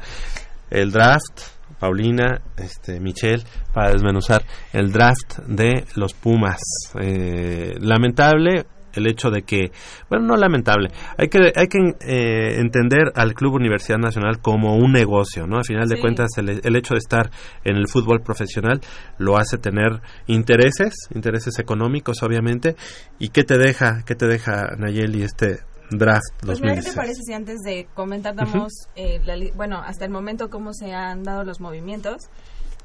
el 0.70 0.92
draft. 0.92 1.42
Paulina, 1.80 2.42
este, 2.58 3.00
Michelle, 3.00 3.44
para 3.74 3.94
desmenuzar 3.94 4.44
el 4.74 4.92
draft 4.92 5.40
de 5.48 5.86
los 5.96 6.14
Pumas. 6.14 6.60
Eh, 7.00 7.76
lamentable 7.80 8.66
el 8.94 9.08
hecho 9.08 9.30
de 9.30 9.44
que, 9.44 9.72
bueno, 10.10 10.26
no 10.26 10.36
lamentable, 10.36 10.90
hay 11.18 11.28
que, 11.30 11.52
hay 11.56 11.68
que 11.68 11.80
eh, 12.02 12.60
entender 12.60 13.12
al 13.16 13.34
Club 13.34 13.56
Universidad 13.56 13.98
Nacional 14.00 14.40
como 14.40 14.76
un 14.76 14.92
negocio, 14.92 15.48
¿no? 15.48 15.58
Al 15.58 15.66
final 15.66 15.88
de 15.88 15.96
Sí. 15.96 16.02
cuentas, 16.02 16.30
el, 16.38 16.62
el 16.64 16.76
hecho 16.76 16.94
de 16.94 17.00
estar 17.00 17.30
en 17.64 17.76
el 17.78 17.88
fútbol 17.88 18.22
profesional 18.22 18.82
lo 19.18 19.38
hace 19.38 19.58
tener 19.58 20.02
intereses, 20.28 20.94
intereses 21.14 21.60
económicos, 21.60 22.24
obviamente. 22.24 22.76
¿Y 23.20 23.30
qué 23.30 23.44
te 23.44 23.58
deja, 23.58 24.04
qué 24.06 24.16
te 24.16 24.28
deja 24.28 24.76
Nayeli 24.78 25.24
este 25.24 25.60
draft 25.92 26.22
Pues 26.46 26.62
mira, 26.62 26.76
¿qué 26.76 26.82
te 26.82 26.94
2016? 26.94 26.96
parece 26.96 27.22
si 27.26 27.34
antes 27.34 27.58
de 27.66 27.88
comentar 27.96 28.36
damos, 28.36 28.72
eh, 28.96 29.20
la 29.26 29.36
bueno, 29.56 29.82
hasta 29.84 30.06
el 30.06 30.12
momento 30.12 30.50
cómo 30.50 30.74
se 30.74 30.94
han 30.94 31.24
dado 31.24 31.44
los 31.44 31.60
movimientos? 31.60 32.30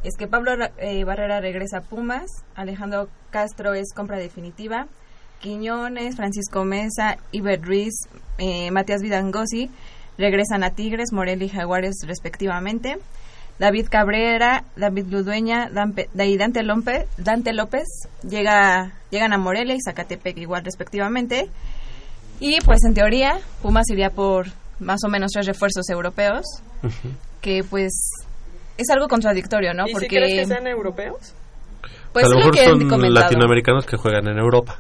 Es 0.03 0.17
que 0.19 0.27
Pablo 0.27 0.53
eh, 0.79 1.05
Barrera 1.05 1.41
regresa 1.41 1.79
a 1.79 1.81
Pumas, 1.83 2.27
Alejandro 2.55 3.09
Castro 3.31 3.75
es 3.75 3.93
compra 3.95 4.19
definitiva, 4.19 4.87
Quiñones, 5.45 6.17
Francisco 6.17 6.65
Mesa, 6.65 7.19
Iber 7.31 7.61
Ruiz, 7.61 8.09
eh, 8.39 8.71
Matías 8.71 9.03
Vidangosi 9.03 9.71
regresan 10.17 10.65
a 10.65 10.71
Tigres, 10.71 11.13
Morelia 11.13 11.45
y 11.45 11.51
Jaguares 11.51 11.97
respectivamente. 12.07 12.97
David 13.59 13.89
Cabrera, 13.91 14.65
David 14.75 15.05
Ludueña 15.11 15.69
y 16.15 16.37
Dante 16.39 16.63
López, 16.63 17.07
Dante 17.19 17.53
López 17.53 17.85
llega, 18.27 18.95
llegan 19.11 19.35
a 19.35 19.39
Morelia 19.39 19.75
y 19.75 19.83
Zacatepec 19.85 20.39
igual 20.39 20.65
respectivamente. 20.65 21.51
Y 22.41 22.61
pues 22.63 22.79
en 22.89 22.95
teoría 22.95 23.39
Pumas 23.61 23.85
iría 23.91 24.09
por 24.09 24.47
más 24.81 25.01
o 25.05 25.11
menos 25.11 25.31
tres 25.31 25.47
refuerzos 25.47 25.91
europeos, 25.91 26.43
que 27.43 27.63
pues 27.69 27.93
es 28.79 28.91
algo 28.91 29.09
contradictorio, 29.09 29.75
¿no? 29.75 29.87
¿Y 29.87 29.93
Porque 29.93 30.09
si 30.09 30.17
crees 30.17 30.41
que 30.41 30.47
sean 30.47 30.67
europeos? 30.67 31.35
pues 32.15 32.25
a 32.25 32.29
lo 32.31 32.37
mejor 32.37 32.57
son 32.57 32.89
comentado. 32.89 33.11
latinoamericanos 33.11 33.85
que 33.85 33.99
juegan 33.99 34.27
en 34.27 34.39
Europa. 34.39 34.79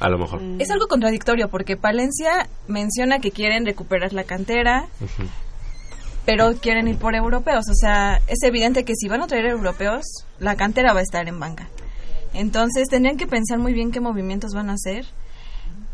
A 0.00 0.08
lo 0.08 0.18
mejor. 0.18 0.40
Es 0.58 0.70
algo 0.70 0.86
contradictorio 0.88 1.48
porque 1.48 1.76
Palencia 1.76 2.48
menciona 2.66 3.20
que 3.20 3.30
quieren 3.30 3.64
recuperar 3.64 4.12
la 4.12 4.24
cantera, 4.24 4.86
pero 6.24 6.54
quieren 6.54 6.88
ir 6.88 6.98
por 6.98 7.14
europeos. 7.14 7.66
O 7.70 7.74
sea, 7.74 8.20
es 8.26 8.42
evidente 8.42 8.84
que 8.84 8.94
si 8.96 9.08
van 9.08 9.22
a 9.22 9.26
traer 9.26 9.46
europeos, 9.46 10.04
la 10.38 10.56
cantera 10.56 10.92
va 10.92 11.00
a 11.00 11.02
estar 11.04 11.28
en 11.28 11.38
banca. 11.38 11.68
Entonces 12.32 12.88
tendrían 12.88 13.16
que 13.16 13.26
pensar 13.26 13.58
muy 13.58 13.72
bien 13.72 13.92
qué 13.92 14.00
movimientos 14.00 14.52
van 14.52 14.70
a 14.70 14.74
hacer. 14.74 15.06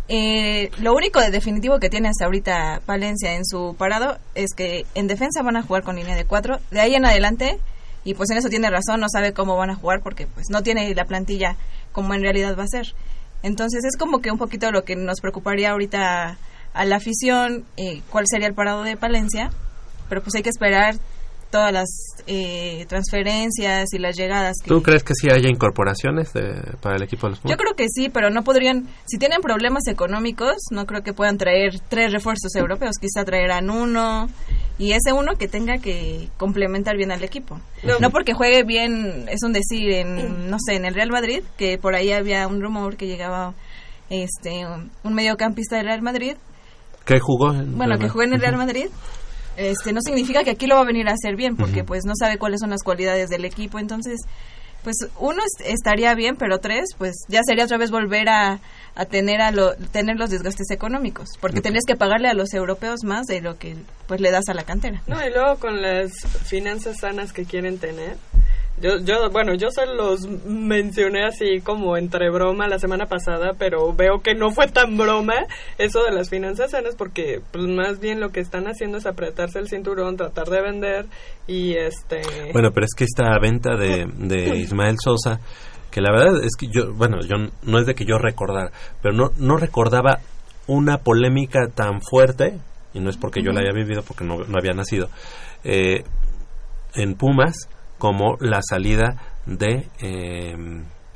Eh, 0.09 0.71
lo 0.79 0.93
único 0.93 1.21
de 1.21 1.31
definitivo 1.31 1.79
que 1.79 1.89
tiene 1.89 2.09
hasta 2.09 2.25
ahorita 2.25 2.81
Palencia 2.85 3.35
en 3.35 3.45
su 3.45 3.77
parado 3.79 4.19
es 4.35 4.55
que 4.57 4.85
en 4.97 5.07
defensa 5.07 5.43
van 5.43 5.57
a 5.57 5.63
jugar 5.63 5.85
con 5.85 5.97
línea 5.97 6.17
de 6.17 6.25
cuatro. 6.25 6.59
De 6.71 6.81
ahí 6.81 6.95
en 6.95 7.05
adelante, 7.05 7.61
y 8.03 8.15
pues 8.15 8.31
en 8.31 8.39
eso 8.39 8.49
tiene 8.49 8.71
razón, 8.71 9.01
no 9.01 9.09
sabe 9.09 9.33
cómo 9.33 9.57
van 9.57 9.71
a 9.71 9.77
jugar 9.77 10.01
porque 10.01 10.27
pues 10.27 10.47
no 10.51 10.63
tiene 10.63 10.93
la 10.95 11.05
plantilla 11.05 11.57
como 11.93 12.15
en 12.15 12.23
realidad 12.23 12.59
va 12.59 12.65
a 12.65 12.69
ser. 12.69 12.95
Entonces 13.43 13.85
es 13.85 13.97
como 13.97 14.21
que 14.21 14.31
un 14.31 14.39
poquito 14.39 14.71
lo 14.71 14.85
que 14.85 14.97
nos 14.97 15.21
preocuparía 15.21 15.71
ahorita 15.71 16.37
a 16.73 16.85
la 16.85 16.97
afición, 16.97 17.65
eh, 17.77 18.03
cuál 18.11 18.25
sería 18.29 18.47
el 18.47 18.55
parado 18.55 18.83
de 18.83 18.97
Palencia, 18.97 19.51
pero 20.09 20.23
pues 20.23 20.35
hay 20.35 20.43
que 20.43 20.51
esperar 20.51 20.97
todas 21.51 21.73
las 21.73 21.89
eh, 22.27 22.87
transferencias 22.89 23.93
y 23.93 23.99
las 23.99 24.17
llegadas. 24.17 24.57
Que, 24.63 24.69
¿Tú 24.69 24.83
crees 24.83 25.03
que 25.03 25.15
sí 25.15 25.29
haya 25.31 25.49
incorporaciones 25.49 26.33
de- 26.33 26.77
para 26.81 26.97
el 26.97 27.03
equipo 27.03 27.27
de 27.27 27.31
los 27.31 27.41
Pumas? 27.41 27.57
Yo 27.57 27.63
creo 27.63 27.75
que 27.75 27.87
sí, 27.89 28.09
pero 28.09 28.31
no 28.31 28.43
podrían, 28.45 28.87
si 29.07 29.19
tienen 29.19 29.41
problemas 29.41 29.87
económicos, 29.89 30.55
no 30.71 30.87
creo 30.87 31.03
que 31.03 31.13
puedan 31.13 31.39
traer 31.39 31.81
tres 31.89 32.13
refuerzos 32.13 32.55
europeos, 32.55 32.97
quizá 33.01 33.25
traerán 33.25 33.69
uno 33.71 34.29
y 34.79 34.93
ese 34.93 35.13
uno 35.13 35.35
que 35.37 35.49
tenga 35.49 35.79
que 35.79 36.29
complementar 36.37 36.97
bien 36.97 37.11
al 37.11 37.25
equipo. 37.25 37.59
No. 37.83 37.99
No, 37.99 38.11
porque 38.11 38.33
juegue 38.33 38.63
bien, 38.65 39.27
es 39.29 39.43
un 39.43 39.53
decir, 39.53 39.91
en, 39.91 40.49
no 40.51 40.57
sé, 40.65 40.77
en 40.77 40.85
el 40.85 40.95
Real 40.95 41.11
Madrid, 41.11 41.43
que 41.59 41.79
por 41.79 41.95
ahí 41.97 42.13
había 42.13 42.47
un 42.47 42.63
rumor 42.63 42.97
que 42.97 43.07
llegaba 43.07 43.55
este 44.09 44.67
un, 44.67 44.91
un 45.05 45.15
mediocampista 45.15 45.77
del 45.77 45.87
Real 45.87 46.03
Madrid, 46.03 46.37
¿Qué 47.05 47.19
jugó? 47.19 47.53
en 47.53 47.77
bueno, 47.77 47.95
Real 47.97 47.99
que 48.01 48.09
juegue 48.09 48.29
en 48.29 48.35
el 48.35 48.41
Real. 48.41 48.57
Madrid. 48.57 48.87
Este, 49.57 49.93
no 49.93 50.01
significa 50.01 50.43
que 50.45 50.51
aquí 50.51 50.67
lo 50.67 50.77
va 50.77 50.83
a 50.83 50.85
venir 50.85 51.09
a 51.09 51.13
hacer 51.13 51.37
bien, 51.37 51.57
porque 51.57 51.85
pues 51.85 52.05
no 52.05 52.15
sabe 52.19 52.39
cuáles 52.39 52.61
son 52.61 52.71
las 52.71 52.83
cualidades 52.83 53.29
del 53.29 53.45
equipo, 53.45 53.79
entonces 53.79 54.21
pues 54.83 54.97
uno 55.19 55.43
est- 55.45 55.69
estaría 55.71 56.15
bien, 56.15 56.37
pero 56.37 56.59
tres, 56.59 56.95
pues 56.97 57.15
ya 57.29 57.41
sería 57.45 57.65
otra 57.65 57.77
vez 57.77 57.91
volver 57.91 58.31
a, 58.31 58.61
a 58.95 59.05
tener 59.05 59.43
a 59.43 59.51
lo, 59.51 59.75
tener 59.77 60.17
los 60.17 60.31
desgastes 60.31 60.71
económicos, 60.71 61.29
porque 61.39 61.61
tendrías 61.61 61.85
que 61.87 61.97
pagarle 61.97 62.29
a 62.29 62.35
los 62.35 62.55
europeos 62.55 63.05
más 63.05 63.27
de 63.27 63.43
lo 63.43 63.59
que 63.59 63.77
pues 64.07 64.23
le 64.23 64.31
das 64.31 64.49
a 64.49 64.55
la 64.55 64.63
cantera. 64.65 65.03
No, 65.07 65.17
y 65.23 65.31
luego 65.31 65.57
con 65.57 65.83
las 65.83 66.13
finanzas 66.47 66.97
sanas 67.01 67.35
que 67.35 67.45
quieren 67.45 67.77
tener. 67.79 68.17
Yo, 68.81 68.99
yo, 69.05 69.31
bueno, 69.31 69.55
yo 69.55 69.69
se 69.71 69.85
los 69.87 70.27
mencioné 70.47 71.25
así 71.25 71.61
como 71.61 71.99
entre 71.99 72.31
broma 72.31 72.67
la 72.67 72.79
semana 72.79 73.07
pasada, 73.07 73.53
pero 73.59 73.93
veo 73.93 74.23
que 74.23 74.35
no 74.35 74.51
fue 74.51 74.69
tan 74.69 74.97
broma 74.97 75.35
eso 75.77 76.03
de 76.03 76.13
las 76.13 76.31
finanzas 76.31 76.71
sanas 76.71 76.95
porque 76.97 77.43
pues 77.53 77.67
más 77.67 78.01
bien 78.01 78.21
lo 78.21 78.31
que 78.31 78.41
están 78.41 78.65
haciendo 78.69 78.97
es 78.97 79.05
apretarse 79.05 79.59
el 79.59 79.69
cinturón, 79.69 80.17
tratar 80.17 80.49
de 80.49 80.63
vender 80.63 81.07
y 81.47 81.75
este... 81.75 82.23
Bueno, 82.55 82.71
pero 82.73 82.87
es 82.87 82.95
que 82.97 83.05
esta 83.05 83.39
venta 83.39 83.77
de, 83.77 84.07
de 84.17 84.57
Ismael 84.61 84.97
Sosa, 84.99 85.41
que 85.91 86.01
la 86.01 86.11
verdad 86.11 86.43
es 86.43 86.57
que 86.57 86.69
yo, 86.69 86.95
bueno, 86.95 87.19
yo 87.21 87.37
no 87.63 87.79
es 87.79 87.87
de 87.87 87.95
que 87.95 88.07
yo 88.07 88.17
recordara, 88.17 88.71
pero 89.03 89.15
no, 89.15 89.31
no 89.37 89.59
recordaba 89.59 90.21
una 90.67 90.99
polémica 90.99 91.67
tan 91.75 92.01
fuerte, 92.01 92.59
y 92.95 93.01
no 93.01 93.11
es 93.11 93.19
porque 93.19 93.43
yo 93.43 93.53
la 93.53 93.61
haya 93.61 93.73
vivido, 93.75 94.03
porque 94.03 94.25
no, 94.25 94.39
no 94.39 94.59
había 94.59 94.73
nacido, 94.73 95.11
eh, 95.65 96.05
en 96.95 97.15
Pumas, 97.15 97.69
como 98.01 98.37
la 98.41 98.61
salida 98.63 99.15
de, 99.47 99.87
eh, 100.01 100.57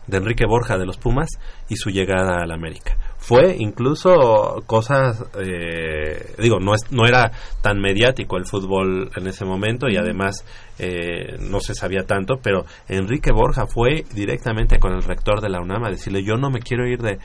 de 0.07 0.17
Enrique 0.17 0.45
Borja 0.47 0.79
de 0.79 0.87
los 0.87 0.99
Pumas 0.99 1.29
y 1.69 1.77
su 1.77 1.91
llegada 1.91 2.43
al 2.43 2.53
América. 2.53 2.97
Fue 3.19 3.57
incluso 3.59 4.63
cosas, 4.67 5.25
eh, 5.41 6.35
digo, 6.39 6.61
no, 6.61 6.75
es, 6.75 6.93
no 6.93 7.07
era 7.07 7.33
tan 7.63 7.81
mediático 7.81 8.37
el 8.37 8.45
fútbol 8.45 9.11
en 9.17 9.27
ese 9.27 9.47
momento 9.47 9.89
y 9.89 9.97
además 9.97 10.45
eh, 10.79 11.39
no 11.41 11.61
se 11.61 11.75
sabía 11.75 12.03
tanto, 12.03 12.35
pero 12.43 12.67
Enrique 12.87 13.33
Borja 13.33 13.67
fue 13.67 14.05
directamente 14.13 14.79
con 14.79 14.93
el 14.93 15.03
rector 15.03 15.41
de 15.41 15.49
la 15.49 15.63
UNAM 15.63 15.85
a 15.85 15.91
decirle 15.91 16.23
yo 16.23 16.37
no 16.37 16.51
me 16.51 16.61
quiero 16.61 16.87
ir 16.87 17.01
de, 17.01 17.19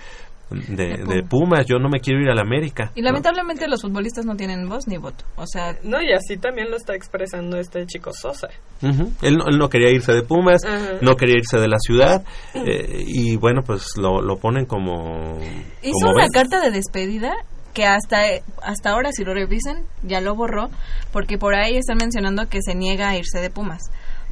de, 0.49 1.03
de 1.07 1.23
Pumas, 1.23 1.65
yo 1.67 1.77
no 1.79 1.89
me 1.89 1.99
quiero 1.99 2.21
ir 2.21 2.29
al 2.29 2.39
América. 2.39 2.91
Y 2.95 3.01
¿no? 3.01 3.05
lamentablemente 3.07 3.67
los 3.67 3.81
futbolistas 3.81 4.25
no 4.25 4.35
tienen 4.35 4.67
voz 4.67 4.87
ni 4.87 4.97
voto, 4.97 5.23
o 5.35 5.45
sea, 5.47 5.75
No, 5.83 6.01
y 6.01 6.11
así 6.11 6.37
también 6.37 6.69
lo 6.71 6.77
está 6.77 6.95
expresando 6.95 7.57
este 7.57 7.85
chico 7.85 8.11
Sosa. 8.13 8.47
Él, 8.81 9.37
no- 9.37 9.45
él 9.47 9.57
no 9.57 9.69
quería 9.69 9.91
irse 9.91 10.13
de 10.13 10.23
Pumas, 10.23 10.61
no 11.01 11.15
quería 11.15 11.35
irse 11.37 11.57
de 11.59 11.67
la 11.67 11.77
ciudad 11.79 12.23
eh, 12.53 13.03
y 13.05 13.35
bueno, 13.37 13.61
pues 13.65 13.97
lo, 13.97 14.21
lo 14.21 14.37
ponen 14.37 14.65
como... 14.65 15.37
Hizo 15.83 15.93
como 16.01 16.13
una 16.15 16.27
carta 16.33 16.59
de 16.61 16.71
despedida 16.71 17.31
que 17.73 17.85
hasta 17.85 18.17
hasta 18.63 18.89
ahora 18.89 19.11
si 19.11 19.23
lo 19.23 19.33
revisan 19.35 19.83
ya 20.01 20.21
lo 20.21 20.33
borró 20.35 20.69
porque 21.13 21.37
por 21.37 21.53
ahí 21.53 21.77
están 21.77 21.97
mencionando 21.97 22.49
que 22.49 22.59
se 22.63 22.73
niega 22.73 23.09
a 23.09 23.17
irse 23.17 23.39
de 23.39 23.51
Pumas. 23.51 23.83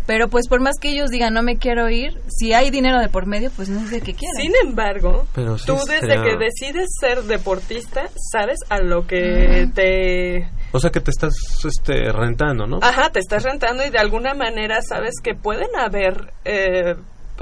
Pero 0.08 0.30
pues 0.30 0.48
por 0.48 0.62
más 0.62 0.76
que 0.82 0.90
ellos 0.90 1.10
digan 1.12 1.34
no 1.34 1.44
me 1.44 1.58
quiero 1.58 1.90
ir, 1.90 2.20
si 2.28 2.54
hay 2.54 2.72
dinero 2.72 3.00
de 3.00 3.10
por 3.10 3.28
medio, 3.28 3.52
pues 3.56 3.70
no 3.70 3.80
es 3.82 3.92
de 3.92 4.02
que 4.02 4.14
quieran. 4.16 4.42
Sin 4.42 4.54
embargo, 4.66 5.28
Pero 5.36 5.58
sí 5.58 5.68
tú 5.68 5.76
desde 5.86 6.16
que 6.24 6.38
decides 6.38 6.88
ser 7.00 7.24
deportista, 7.24 8.10
sabes 8.32 8.58
a 8.70 8.80
lo 8.80 9.06
que 9.06 9.68
te... 9.76 10.50
O 10.72 10.80
sea 10.80 10.90
que 10.92 11.02
te 11.02 11.12
estás 11.12 11.34
este, 11.66 12.12
rentando, 12.12 12.66
¿no? 12.66 12.80
Ajá, 12.82 13.10
te 13.12 13.20
estás 13.20 13.44
rentando 13.44 13.86
y 13.86 13.90
de 13.90 14.00
alguna 14.00 14.34
manera 14.34 14.82
sabes 14.82 15.16
que 15.22 15.36
pueden 15.36 15.70
haber 15.78 16.32
eh, 16.46 16.96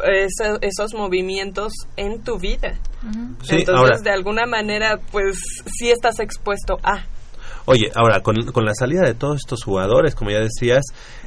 ese- 0.04 0.58
esos 0.62 0.94
movimientos 0.94 1.72
en 1.98 2.22
tu 2.24 2.38
vida. 2.40 2.74
Sí, 3.44 3.58
Entonces, 3.58 3.70
ahora- 3.70 3.98
de 4.00 4.10
alguna 4.12 4.46
manera, 4.46 5.00
pues 5.12 5.38
sí 5.78 5.92
estás 5.92 6.20
expuesto 6.20 6.78
a... 6.84 7.06
Oye, 7.66 7.92
ahora, 7.96 8.22
con, 8.22 8.36
con 8.52 8.64
la 8.66 8.74
salida 8.76 9.02
de 9.02 9.14
todos 9.16 9.38
estos 9.38 9.64
jugadores, 9.64 10.14
como 10.16 10.30
ya 10.32 10.40
decías, 10.40 10.84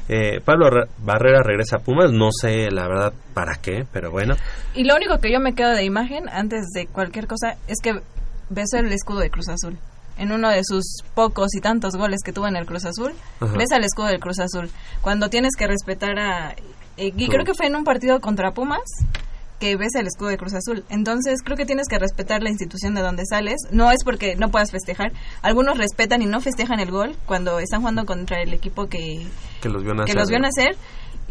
eh, 0.07 0.39
Pablo 0.43 0.69
Ra- 0.69 0.87
Barrera 0.99 1.41
regresa 1.43 1.77
a 1.77 1.79
Pumas, 1.79 2.11
no 2.11 2.29
sé 2.31 2.71
la 2.71 2.87
verdad 2.87 3.13
para 3.33 3.55
qué, 3.61 3.85
pero 3.91 4.09
bueno. 4.11 4.35
Y 4.73 4.85
lo 4.85 4.95
único 4.95 5.17
que 5.19 5.31
yo 5.31 5.39
me 5.39 5.53
quedo 5.53 5.71
de 5.71 5.83
imagen 5.83 6.29
antes 6.29 6.67
de 6.73 6.87
cualquier 6.87 7.27
cosa 7.27 7.55
es 7.67 7.77
que 7.83 8.01
ves 8.49 8.73
el 8.73 8.91
escudo 8.93 9.19
de 9.19 9.29
Cruz 9.29 9.49
Azul. 9.49 9.77
En 10.17 10.31
uno 10.31 10.49
de 10.49 10.61
sus 10.63 11.03
pocos 11.13 11.53
y 11.55 11.61
tantos 11.61 11.95
goles 11.95 12.19
que 12.23 12.33
tuvo 12.33 12.47
en 12.47 12.55
el 12.57 12.65
Cruz 12.65 12.85
Azul, 12.85 13.13
Ajá. 13.39 13.53
ves 13.57 13.71
al 13.71 13.83
escudo 13.83 14.07
del 14.07 14.19
Cruz 14.19 14.39
Azul. 14.39 14.69
Cuando 15.01 15.29
tienes 15.29 15.55
que 15.57 15.67
respetar 15.67 16.17
a... 16.19 16.51
eh, 16.97 17.13
y 17.15 17.27
creo 17.29 17.45
que 17.45 17.53
fue 17.53 17.67
en 17.67 17.75
un 17.75 17.83
partido 17.85 18.19
contra 18.19 18.51
Pumas 18.51 18.81
que 19.59 19.75
ves 19.75 19.93
el 19.95 20.07
escudo 20.07 20.29
de 20.29 20.37
Cruz 20.37 20.53
Azul. 20.53 20.83
Entonces 20.89 21.41
creo 21.43 21.57
que 21.57 21.65
tienes 21.65 21.87
que 21.89 21.99
respetar 21.99 22.41
la 22.41 22.49
institución 22.49 22.95
de 22.95 23.01
donde 23.01 23.23
sales. 23.25 23.57
No 23.71 23.91
es 23.91 24.03
porque 24.03 24.35
no 24.35 24.49
puedas 24.49 24.71
festejar. 24.71 25.11
Algunos 25.41 25.77
respetan 25.77 26.21
y 26.21 26.25
no 26.25 26.39
festejan 26.41 26.79
el 26.79 26.91
gol 26.91 27.15
cuando 27.25 27.59
están 27.59 27.81
jugando 27.81 28.05
contra 28.05 28.41
el 28.41 28.53
equipo 28.53 28.87
que, 28.87 29.25
Que 29.61 29.69
los 29.69 29.83
vio 29.83 29.93
nacer. 29.93 30.13
que 30.13 30.19
los 30.19 30.29
vio 30.29 30.39
nacer 30.39 30.75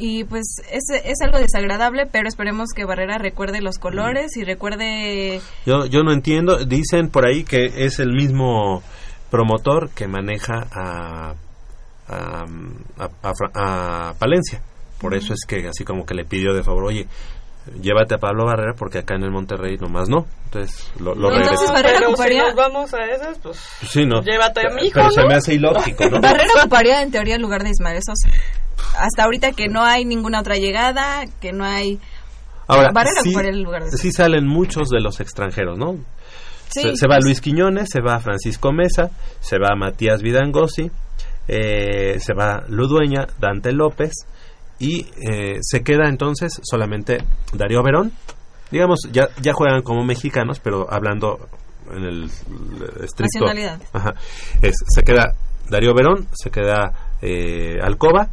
y 0.00 0.22
pues 0.24 0.44
es, 0.70 0.84
es 1.04 1.16
algo 1.24 1.38
desagradable 1.38 2.06
pero 2.06 2.28
esperemos 2.28 2.68
que 2.72 2.84
Barrera 2.84 3.18
recuerde 3.18 3.60
los 3.60 3.78
colores 3.78 4.36
y 4.36 4.44
recuerde 4.44 5.40
Yo, 5.66 5.86
yo 5.86 6.04
no 6.04 6.12
entiendo, 6.12 6.64
dicen 6.64 7.08
por 7.10 7.26
ahí 7.26 7.42
que 7.42 7.84
es 7.84 7.98
el 7.98 8.12
mismo 8.12 8.82
promotor 9.30 9.90
que 9.90 10.06
maneja 10.06 10.66
a, 10.72 11.34
a, 12.08 12.44
a- 13.54 14.14
Palencia. 14.18 14.62
Por 15.00 15.14
eso 15.14 15.32
es 15.32 15.40
que 15.46 15.66
así 15.68 15.84
como 15.84 16.04
que 16.06 16.14
le 16.14 16.24
pidió 16.24 16.52
de 16.54 16.62
favor, 16.64 16.84
oye, 16.84 17.06
llévate 17.80 18.14
a 18.14 18.18
Pablo 18.18 18.44
Barrera 18.46 18.74
porque 18.76 18.98
acá 18.98 19.14
en 19.14 19.22
el 19.24 19.30
Monterrey 19.30 19.76
nomás 19.78 20.08
no. 20.08 20.26
Entonces 20.46 20.90
lo, 21.00 21.14
lo 21.14 21.30
No, 21.30 21.36
regresa. 21.38 21.72
Barrera 21.72 21.98
pero 21.98 22.10
ocuparía- 22.10 22.40
si 22.42 22.46
nos 22.46 22.54
vamos 22.56 22.94
a 22.94 23.04
esas, 23.04 23.38
pues 23.38 23.56
Sí, 23.88 24.04
no. 24.06 24.22
llévate 24.22 24.60
a 24.60 24.74
mi 24.74 24.86
hijo, 24.86 24.94
Pero 24.94 25.10
se 25.10 25.24
me 25.24 25.34
hace 25.34 25.54
ilógico, 25.54 26.08
¿no? 26.08 26.20
Barrera 26.22 26.50
ocuparía 26.60 27.02
en 27.02 27.10
teoría 27.10 27.36
el 27.36 27.42
lugar 27.42 27.62
de 27.62 27.70
Ismael 27.70 28.00
Sosa 28.02 28.28
hasta 28.98 29.24
ahorita 29.24 29.52
que 29.52 29.68
no 29.68 29.82
hay 29.84 30.04
ninguna 30.04 30.40
otra 30.40 30.54
llegada 30.56 31.24
que 31.40 31.52
no 31.52 31.64
hay 31.64 31.98
Ahora, 32.66 32.90
Barrera 32.92 33.20
sí, 33.22 33.30
ocuparía 33.30 33.50
el 33.50 33.62
lugar 33.62 33.84
de 33.84 33.90
sí 33.96 34.12
salen 34.12 34.46
muchos 34.46 34.88
de 34.88 35.00
los 35.00 35.20
extranjeros, 35.20 35.78
¿no? 35.78 35.96
Sí, 36.68 36.82
se, 36.82 36.96
se 36.96 37.06
va 37.08 37.16
pues- 37.16 37.24
Luis 37.24 37.40
Quiñones, 37.40 37.88
se 37.90 38.00
va 38.00 38.18
Francisco 38.20 38.72
Mesa, 38.72 39.10
se 39.40 39.58
va 39.58 39.74
Matías 39.74 40.22
Vidangosi, 40.22 40.90
eh, 41.48 42.18
se 42.20 42.34
va 42.34 42.64
Ludueña, 42.68 43.26
Dante 43.40 43.72
López 43.72 44.12
y 44.78 45.06
eh, 45.28 45.58
se 45.60 45.82
queda 45.82 46.08
entonces 46.08 46.60
solamente 46.62 47.18
Darío 47.52 47.82
Verón. 47.82 48.12
Digamos, 48.70 49.00
ya, 49.10 49.28
ya 49.40 49.52
juegan 49.54 49.82
como 49.82 50.04
mexicanos, 50.04 50.60
pero 50.60 50.92
hablando 50.92 51.48
en 51.90 52.04
el 52.04 52.24
eh, 52.24 53.04
estricto. 53.04 53.40
Nacionalidad. 53.46 53.80
Ajá. 53.92 54.14
Es, 54.60 54.74
se 54.88 55.02
queda 55.02 55.34
Darío 55.70 55.94
Verón, 55.94 56.28
se 56.34 56.50
queda 56.50 56.92
eh, 57.22 57.78
Alcoba 57.82 58.28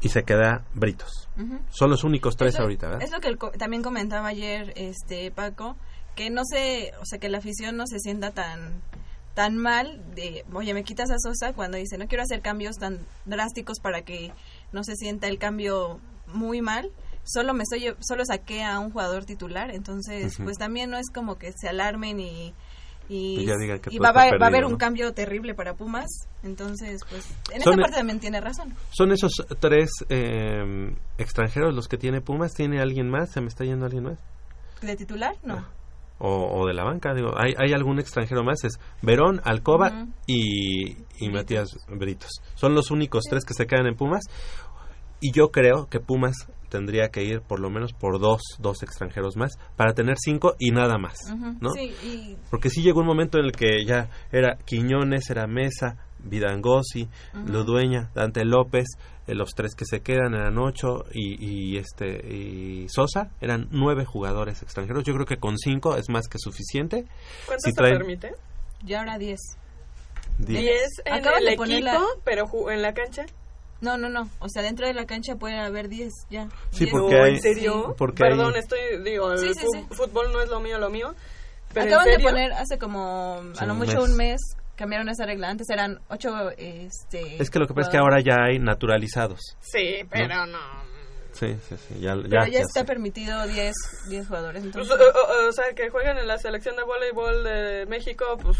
y 0.00 0.08
se 0.10 0.22
queda 0.22 0.64
Britos. 0.74 1.28
Son 1.70 1.88
los 1.88 2.04
únicos 2.04 2.36
tres 2.36 2.54
lo- 2.56 2.62
ahorita, 2.64 2.86
¿verdad? 2.88 3.02
Es 3.02 3.10
lo 3.12 3.20
que 3.20 3.28
el 3.28 3.38
también 3.58 3.82
comentaba 3.82 4.28
ayer 4.28 4.74
este 4.76 5.30
Paco, 5.30 5.74
que 6.14 6.28
no 6.28 6.42
se, 6.44 6.92
o 7.00 7.06
sea, 7.06 7.18
que 7.18 7.30
la 7.30 7.38
afición 7.38 7.78
no 7.78 7.86
se 7.86 7.98
sienta 7.98 8.30
tan 8.32 8.82
tan 9.32 9.56
mal 9.56 10.02
de, 10.14 10.44
oye, 10.52 10.74
me 10.74 10.82
quitas 10.84 11.08
a 11.10 11.14
Sosa 11.18 11.54
cuando 11.54 11.78
dice, 11.78 11.96
no 11.96 12.08
quiero 12.08 12.24
hacer 12.24 12.42
cambios 12.42 12.76
tan 12.76 12.98
drásticos 13.24 13.78
para 13.80 14.02
que 14.02 14.32
no 14.72 14.82
se 14.84 14.96
sienta 14.96 15.26
el 15.28 15.38
cambio 15.38 16.00
muy 16.26 16.60
mal. 16.62 16.90
Solo 17.24 17.52
me 17.54 17.62
estoy 17.64 17.94
solo 18.00 18.24
saqué 18.24 18.62
a 18.64 18.78
un 18.78 18.90
jugador 18.90 19.24
titular, 19.24 19.70
entonces 19.72 20.38
pues 20.44 20.56
también 20.58 20.90
no 20.90 20.96
es 20.96 21.10
como 21.12 21.36
que 21.38 21.52
se 21.52 21.68
alarmen 21.68 22.18
y 22.18 22.54
todo 23.08 24.04
va, 24.04 24.12
va- 24.12 24.30
va 24.38 24.46
a 24.46 24.48
haber 24.48 24.64
un 24.64 24.76
cambio 24.76 25.12
terrible 25.12 25.54
para 25.54 25.74
Pumas, 25.74 26.06
entonces 26.44 27.00
pues 27.10 27.28
en 27.52 27.60
Son- 27.62 27.72
esta 27.74 27.82
parte 27.82 27.96
también 27.98 28.20
tiene 28.20 28.40
razón. 28.40 28.74
Son 28.90 29.10
esos 29.12 29.32
tres 29.58 29.90
eh, 30.08 30.94
extranjeros 31.18 31.74
los 31.74 31.88
que 31.88 31.98
tiene 31.98 32.20
Pumas. 32.20 32.54
¿Tiene 32.54 32.80
alguien 32.80 33.10
más? 33.10 33.30
¿Se 33.32 33.40
me 33.40 33.48
está 33.48 33.64
yendo 33.64 33.84
alguien 33.86 34.04
más? 34.04 34.18
¿De 34.80 34.96
titular? 34.96 35.34
No. 35.42 35.66
O, 36.22 36.60
o 36.60 36.66
de 36.66 36.74
la 36.74 36.84
banca, 36.84 37.14
digo. 37.14 37.30
¿hay, 37.36 37.54
¿Hay 37.58 37.72
algún 37.72 37.98
extranjero 37.98 38.44
más? 38.44 38.62
Es 38.64 38.78
Verón, 39.02 39.40
Alcoba 39.44 40.06
y 40.26 41.28
Matías 41.30 41.68
Britos. 41.88 42.30
Son 42.54 42.74
los 42.74 42.90
únicos 42.90 43.24
tres 43.28 43.44
que 43.44 43.54
se 43.54 43.66
quedan 43.66 43.86
en 43.86 43.96
Pumas. 43.96 44.24
Y 45.20 45.32
yo 45.32 45.50
creo 45.50 45.86
que 45.88 46.00
Pumas 46.00 46.34
tendría 46.70 47.08
que 47.08 47.22
ir 47.24 47.40
por 47.40 47.58
lo 47.60 47.68
menos 47.68 47.92
por 47.92 48.20
dos, 48.20 48.40
dos 48.58 48.82
extranjeros 48.82 49.36
más 49.36 49.50
para 49.76 49.92
tener 49.92 50.16
cinco 50.18 50.54
y 50.58 50.70
nada 50.70 50.98
más. 50.98 51.18
¿no? 51.60 51.70
Sí, 51.70 51.92
y 52.04 52.36
Porque 52.50 52.70
sí 52.70 52.82
llegó 52.82 53.00
un 53.00 53.06
momento 53.06 53.38
en 53.38 53.46
el 53.46 53.52
que 53.52 53.84
ya 53.84 54.08
era 54.30 54.56
Quiñones, 54.64 55.28
era 55.30 55.46
Mesa, 55.48 55.96
Vidangosi, 56.20 57.08
Ujú. 57.34 57.48
Ludueña, 57.52 58.10
Dante 58.14 58.44
López, 58.44 58.86
eh, 59.26 59.34
los 59.34 59.50
tres 59.54 59.74
que 59.74 59.84
se 59.84 60.00
quedan 60.00 60.34
eran 60.34 60.58
ocho 60.58 61.04
y, 61.12 61.72
y 61.74 61.76
este 61.76 62.06
y 62.34 62.86
Sosa 62.88 63.30
eran 63.40 63.66
nueve 63.72 64.04
jugadores 64.04 64.62
extranjeros. 64.62 65.02
Yo 65.04 65.12
creo 65.14 65.26
que 65.26 65.38
con 65.38 65.58
cinco 65.58 65.96
es 65.96 66.08
más 66.08 66.28
que 66.28 66.38
suficiente. 66.38 67.04
¿Cuánto 67.46 67.62
Si 67.64 67.70
se 67.70 67.76
traen 67.76 67.98
permite? 67.98 68.32
y 68.86 68.94
ahora 68.94 69.18
10. 69.18 69.38
diez. 70.38 70.60
10 70.62 70.82
en 71.04 71.12
Acaban 71.14 71.40
el 71.40 71.44
de 71.46 71.52
equipo, 71.52 71.64
la- 71.84 72.00
pero 72.24 72.70
en 72.70 72.82
la 72.82 72.92
cancha. 72.94 73.26
No, 73.80 73.96
no, 73.96 74.08
no. 74.08 74.28
O 74.40 74.48
sea, 74.48 74.62
dentro 74.62 74.86
de 74.86 74.94
la 74.94 75.06
cancha 75.06 75.36
puede 75.36 75.58
haber 75.58 75.88
10 75.88 76.12
ya. 76.30 76.48
Sí, 76.70 76.84
10. 76.84 76.90
porque 76.92 77.16
No, 77.16 77.24
hay- 77.24 77.34
¿En 77.34 77.40
serio? 77.40 77.94
porque 77.96 78.22
Perdón, 78.24 78.54
hay- 78.54 78.60
estoy, 78.60 78.78
digo, 79.04 79.32
el 79.32 79.38
Sí, 79.38 79.54
sí, 79.54 79.60
fu- 79.66 79.72
sí. 79.72 79.86
fútbol 79.90 80.32
no 80.32 80.40
es 80.42 80.48
lo 80.50 80.60
mío, 80.60 80.78
lo 80.78 80.90
mío. 80.90 81.14
Pero 81.72 81.86
Acaban 81.86 82.08
¿en 82.08 82.18
de 82.18 82.22
poner 82.24 82.52
hace 82.52 82.78
como 82.78 83.40
Sí, 83.54 83.58
a 83.62 83.66
lo 83.66 83.74
mucho 83.74 84.00
mes. 84.00 84.10
un 84.10 84.16
mes 84.16 84.40
cambiaron 84.76 85.08
esa 85.08 85.24
regla. 85.24 85.48
Antes 85.50 85.68
eran 85.70 86.00
8 86.08 86.50
este 86.56 87.40
Es 87.40 87.48
que 87.50 87.58
lo 87.58 87.66
que 87.66 87.74
pasa 87.74 87.88
es 87.88 87.92
que 87.92 87.98
ahora 87.98 88.20
ya 88.20 88.36
hay 88.44 88.58
naturalizados. 88.58 89.40
Sí, 89.60 90.00
pero 90.10 90.46
no. 90.46 90.58
Sí, 91.32 91.56
sí, 91.68 91.76
sí. 91.88 92.00
Ya, 92.00 92.14
Pero 92.14 92.28
ya, 92.28 92.48
ya, 92.48 92.58
está 92.60 92.80
sé. 92.80 92.84
permitido 92.86 93.46
10 93.46 93.74
10 94.08 94.26
jugadores, 94.26 94.62
Pues, 94.62 94.74
entonces 94.76 94.96
o, 95.14 95.18
o- 95.18 95.48
o 95.48 95.52
sea, 95.52 95.64
que 95.74 95.88
juegan 95.90 96.18
en 96.18 96.26
la 96.26 96.38
selección 96.38 96.76
de 96.76 96.82
voleibol 96.82 97.44
de 97.44 97.86
México, 97.86 98.24
pues 98.42 98.56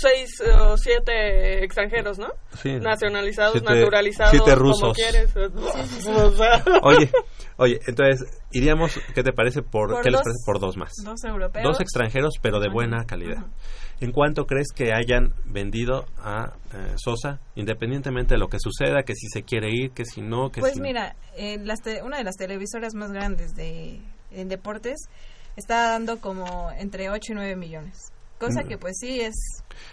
seis 0.00 0.30
o 0.60 0.76
siete 0.76 1.64
extranjeros, 1.64 2.18
¿no? 2.18 2.28
Sí. 2.62 2.72
Nacionalizados, 2.80 3.52
Siete- 3.52 3.74
naturalizados, 3.74 4.30
siete 4.32 4.44
como 4.52 4.56
rusos. 4.56 4.96
quieres. 4.96 5.30
O 6.08 6.30
sea, 6.32 6.62
Oye, 6.82 7.10
oye, 7.56 7.80
entonces 7.86 8.26
iríamos, 8.52 8.98
¿qué 9.14 9.22
te 9.22 9.32
parece 9.32 9.62
por, 9.62 9.90
Por 9.90 10.02
qué 10.02 10.10
les 10.10 10.18
dos- 10.20 10.24
parece 10.24 10.42
por 10.46 10.60
dos 10.60 10.76
más? 10.76 10.92
dos 11.04 11.24
europeos. 11.24 11.64
Dos 11.64 11.80
extranjeros, 11.80 12.34
pero 12.40 12.60
de 12.60 12.68
buena 12.68 13.04
calidad. 13.04 13.44
¿En 14.00 14.12
cuánto 14.12 14.46
crees 14.46 14.68
que 14.74 14.92
hayan 14.92 15.34
vendido 15.44 16.06
a 16.18 16.52
eh, 16.72 16.92
Sosa, 16.96 17.40
independientemente 17.56 18.34
de 18.34 18.38
lo 18.38 18.48
que 18.48 18.58
suceda, 18.60 19.02
que 19.02 19.14
si 19.14 19.26
se 19.28 19.42
quiere 19.42 19.70
ir, 19.72 19.90
que 19.90 20.04
si 20.04 20.20
no, 20.22 20.50
que 20.50 20.60
Pues 20.60 20.74
si... 20.74 20.80
mira, 20.80 21.16
eh, 21.36 21.58
las 21.64 21.80
te- 21.82 22.02
una 22.02 22.16
de 22.18 22.24
las 22.24 22.36
televisoras 22.36 22.94
más 22.94 23.10
grandes 23.10 23.54
de 23.56 24.00
en 24.30 24.48
deportes 24.48 24.96
está 25.56 25.90
dando 25.90 26.20
como 26.20 26.70
entre 26.78 27.10
8 27.10 27.32
y 27.32 27.34
9 27.34 27.56
millones. 27.56 28.12
Cosa 28.38 28.62
Mm. 28.62 28.68
que 28.68 28.78
pues 28.78 28.96
sí 29.00 29.20
es... 29.20 29.34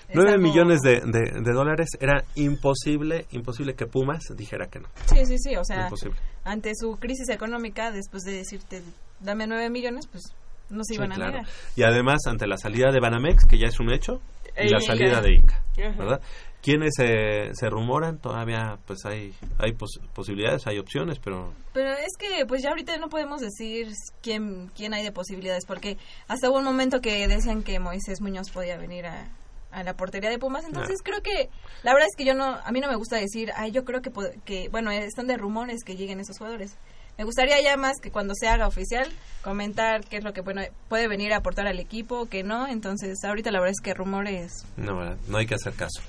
es 0.07 0.13
9 0.13 0.33
algo- 0.33 0.43
millones 0.43 0.81
de, 0.81 1.01
de- 1.01 1.41
de 1.41 1.51
dólares 1.51 1.89
era 1.99 2.23
imposible, 2.35 3.25
imposible 3.31 3.73
que 3.73 3.87
Pumas 3.87 4.21
dijera 4.35 4.67
que 4.67 4.79
no. 4.81 4.87
Sí, 5.07 5.25
sí, 5.25 5.37
sí, 5.39 5.55
o 5.55 5.63
sea, 5.65 5.85
Imposible. 5.85 6.19
Ante 6.45 6.71
su 6.75 6.97
crisis 6.97 7.27
económica, 7.29 7.91
después 7.91 8.23
de 8.23 8.31
decirte, 8.33 8.81
dame 9.19 9.45
9 9.47 9.69
millones, 9.69 10.07
pues 10.07 10.23
no 10.69 10.83
se 10.83 10.93
Sí, 10.93 10.95
iban 10.95 11.11
a 11.11 11.15
claro. 11.15 11.31
negar. 11.33 11.47
Y 11.75 11.83
además, 11.83 12.21
ante 12.27 12.47
la 12.47 12.57
salida 12.57 12.91
de 12.91 12.99
Banamex, 13.01 13.45
que 13.45 13.57
ya 13.57 13.67
es 13.67 13.79
un 13.79 13.91
hecho, 13.91 14.21
y 14.57 14.69
la 14.69 14.79
salida 14.79 15.19
de 15.21 15.33
Inca. 15.33 15.61
¿verdad? 15.75 16.21
¿Quiénes 16.61 16.93
se, 16.95 17.53
se 17.53 17.69
rumoran? 17.69 18.17
Todavía 18.19 18.79
pues 18.87 19.05
hay, 19.05 19.33
hay 19.59 19.73
pos- 19.73 19.99
posibilidades, 20.15 20.65
hay 20.65 20.79
opciones, 20.79 21.19
pero 21.19 21.53
Pero 21.73 21.91
es 21.91 22.15
que 22.17 22.45
pues 22.47 22.63
ya 22.63 22.69
ahorita 22.69 22.97
no 22.97 23.09
podemos 23.09 23.41
decir 23.41 23.87
quién, 24.23 24.71
quién 24.75 24.93
hay 24.93 25.03
de 25.03 25.11
posibilidades, 25.11 25.65
porque 25.65 25.97
hasta 26.27 26.49
hubo 26.49 26.57
un 26.59 26.63
momento 26.65 27.01
que 27.01 27.27
decían 27.27 27.61
que 27.61 27.79
Moisés 27.79 28.19
Muñoz 28.21 28.49
podía 28.49 28.77
venir 28.77 29.05
a, 29.05 29.27
a 29.75 29.83
la 29.83 29.93
portería 29.93 30.29
de 30.29 30.39
Pumas, 30.39 30.63
entonces 30.63 31.01
creo 31.03 31.21
que 31.21 31.49
la 31.83 31.93
verdad 31.93 32.07
es 32.09 32.15
que 32.15 32.23
yo 32.23 32.33
no, 32.33 32.45
a 32.45 32.71
mí 32.71 32.79
no 32.79 32.87
me 32.87 32.95
gusta 32.95 33.17
decir, 33.17 33.51
ay, 33.55 33.71
yo 33.71 33.83
creo 33.83 34.01
que, 34.01 34.11
que 34.45 34.69
bueno, 34.69 34.89
están 34.89 35.27
de 35.27 35.35
rumores 35.35 35.83
que 35.83 35.97
lleguen 35.97 36.21
esos 36.21 36.37
jugadores. 36.37 36.77
Me 37.17 37.23
gustaría 37.23 37.61
ya 37.61 37.77
más 37.77 37.97
que 38.01 38.11
cuando 38.11 38.33
se 38.35 38.47
haga 38.47 38.67
oficial 38.67 39.09
comentar 39.41 40.05
qué 40.05 40.17
es 40.17 40.23
lo 40.23 40.33
que 40.33 40.41
bueno, 40.41 40.61
puede 40.89 41.07
venir 41.07 41.33
a 41.33 41.37
aportar 41.37 41.67
al 41.67 41.79
equipo, 41.79 42.25
que 42.27 42.43
no, 42.43 42.67
entonces 42.67 43.17
ahorita 43.23 43.51
la 43.51 43.59
verdad 43.59 43.73
es 43.77 43.83
que 43.83 43.93
rumores 43.93 44.65
no, 44.77 45.15
no 45.27 45.37
hay 45.37 45.45
que 45.45 45.55
hacer 45.55 45.73
caso. 45.73 46.01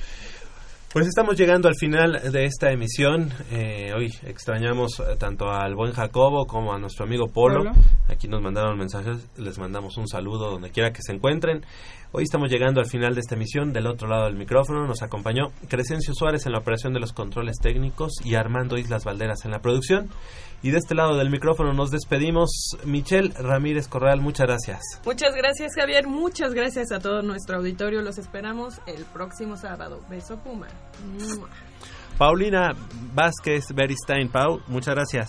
Pues 0.97 1.09
estamos 1.09 1.37
llegando 1.37 1.69
al 1.69 1.75
final 1.75 2.33
de 2.33 2.47
esta 2.47 2.71
emisión. 2.73 3.31
Eh, 3.51 3.93
hoy 3.95 4.15
extrañamos 4.25 4.99
eh, 5.01 5.17
tanto 5.19 5.51
al 5.51 5.75
buen 5.75 5.93
Jacobo 5.93 6.47
como 6.47 6.73
a 6.73 6.79
nuestro 6.79 7.05
amigo 7.05 7.29
Polo. 7.29 7.71
Aquí 8.09 8.29
nos 8.29 8.41
mandaron 8.41 8.79
mensajes, 8.79 9.29
les 9.37 9.59
mandamos 9.59 9.99
un 9.99 10.09
saludo 10.09 10.51
donde 10.51 10.71
quiera 10.71 10.95
que 10.95 11.03
se 11.03 11.13
encuentren. 11.13 11.67
Hoy 12.13 12.23
estamos 12.23 12.51
llegando 12.51 12.81
al 12.81 12.87
final 12.87 13.15
de 13.15 13.21
esta 13.21 13.35
emisión. 13.35 13.75
Del 13.75 13.89
otro 13.89 14.09
lado 14.09 14.25
del 14.25 14.37
micrófono 14.37 14.87
nos 14.87 15.03
acompañó 15.03 15.49
Crescencio 15.69 16.15
Suárez 16.15 16.47
en 16.47 16.53
la 16.53 16.61
operación 16.61 16.95
de 16.95 17.01
los 17.01 17.13
controles 17.13 17.59
técnicos 17.61 18.15
y 18.25 18.35
Armando 18.37 18.79
Islas 18.79 19.05
Valderas 19.05 19.45
en 19.45 19.51
la 19.51 19.59
producción. 19.59 20.09
Y 20.67 20.73
de 20.73 20.79
este 20.79 20.97
lado 20.97 21.17
del 21.17 21.31
micrófono 21.31 21.73
nos 21.73 21.93
despedimos. 21.93 22.77
Michelle 22.85 23.33
Ramírez 23.39 23.87
Corral, 23.87 24.21
muchas 24.21 24.49
gracias. 24.49 24.81
Muchas 25.05 25.33
gracias, 25.37 25.77
Javier. 25.77 26.09
Muchas 26.09 26.55
gracias 26.55 26.91
a 26.91 26.99
todo 26.99 27.23
nuestro 27.23 27.59
auditorio. 27.59 28.03
Los 28.03 28.19
esperamos 28.19 28.81
el 28.89 29.05
próximo 29.05 29.57
sábado. 29.57 30.01
Beso 30.11 30.39
Puma. 30.39 30.67
Paulina 32.19 32.73
Vázquez 33.15 33.73
Beristain, 33.73 34.29
Pau, 34.29 34.61
muchas 34.67 34.97
gracias. 34.97 35.29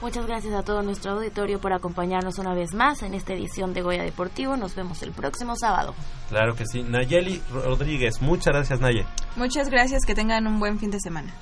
Muchas 0.00 0.24
gracias 0.28 0.54
a 0.54 0.62
todo 0.62 0.80
nuestro 0.82 1.10
auditorio 1.14 1.58
por 1.58 1.72
acompañarnos 1.72 2.38
una 2.38 2.54
vez 2.54 2.72
más 2.72 3.02
en 3.02 3.14
esta 3.14 3.32
edición 3.32 3.74
de 3.74 3.82
Goya 3.82 4.04
Deportivo. 4.04 4.56
Nos 4.56 4.76
vemos 4.76 5.02
el 5.02 5.10
próximo 5.10 5.56
sábado. 5.56 5.92
Claro 6.28 6.54
que 6.54 6.66
sí. 6.66 6.84
Nayeli 6.84 7.42
Rodríguez, 7.52 8.22
muchas 8.22 8.54
gracias 8.54 8.80
Naye. 8.80 9.04
Muchas 9.34 9.70
gracias, 9.70 10.04
que 10.06 10.14
tengan 10.14 10.46
un 10.46 10.60
buen 10.60 10.78
fin 10.78 10.92
de 10.92 11.00
semana. 11.00 11.34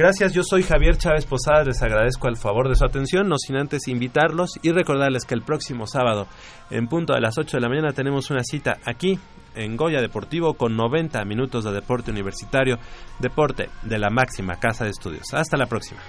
Gracias, 0.00 0.32
yo 0.32 0.42
soy 0.42 0.62
Javier 0.62 0.96
Chávez 0.96 1.26
Posadas, 1.26 1.66
les 1.66 1.82
agradezco 1.82 2.26
el 2.28 2.38
favor 2.38 2.70
de 2.70 2.74
su 2.74 2.86
atención, 2.86 3.28
no 3.28 3.36
sin 3.36 3.56
antes 3.56 3.86
invitarlos 3.86 4.52
y 4.62 4.72
recordarles 4.72 5.26
que 5.26 5.34
el 5.34 5.42
próximo 5.42 5.86
sábado, 5.86 6.26
en 6.70 6.86
punto 6.86 7.12
de 7.12 7.20
las 7.20 7.36
8 7.36 7.58
de 7.58 7.60
la 7.60 7.68
mañana, 7.68 7.92
tenemos 7.92 8.30
una 8.30 8.42
cita 8.42 8.78
aquí 8.86 9.18
en 9.54 9.76
Goya 9.76 10.00
Deportivo 10.00 10.54
con 10.54 10.74
90 10.74 11.22
minutos 11.26 11.64
de 11.64 11.72
deporte 11.72 12.10
universitario, 12.10 12.78
deporte 13.18 13.68
de 13.82 13.98
la 13.98 14.08
máxima 14.08 14.58
casa 14.58 14.84
de 14.84 14.90
estudios. 14.90 15.34
Hasta 15.34 15.58
la 15.58 15.66
próxima. 15.66 16.00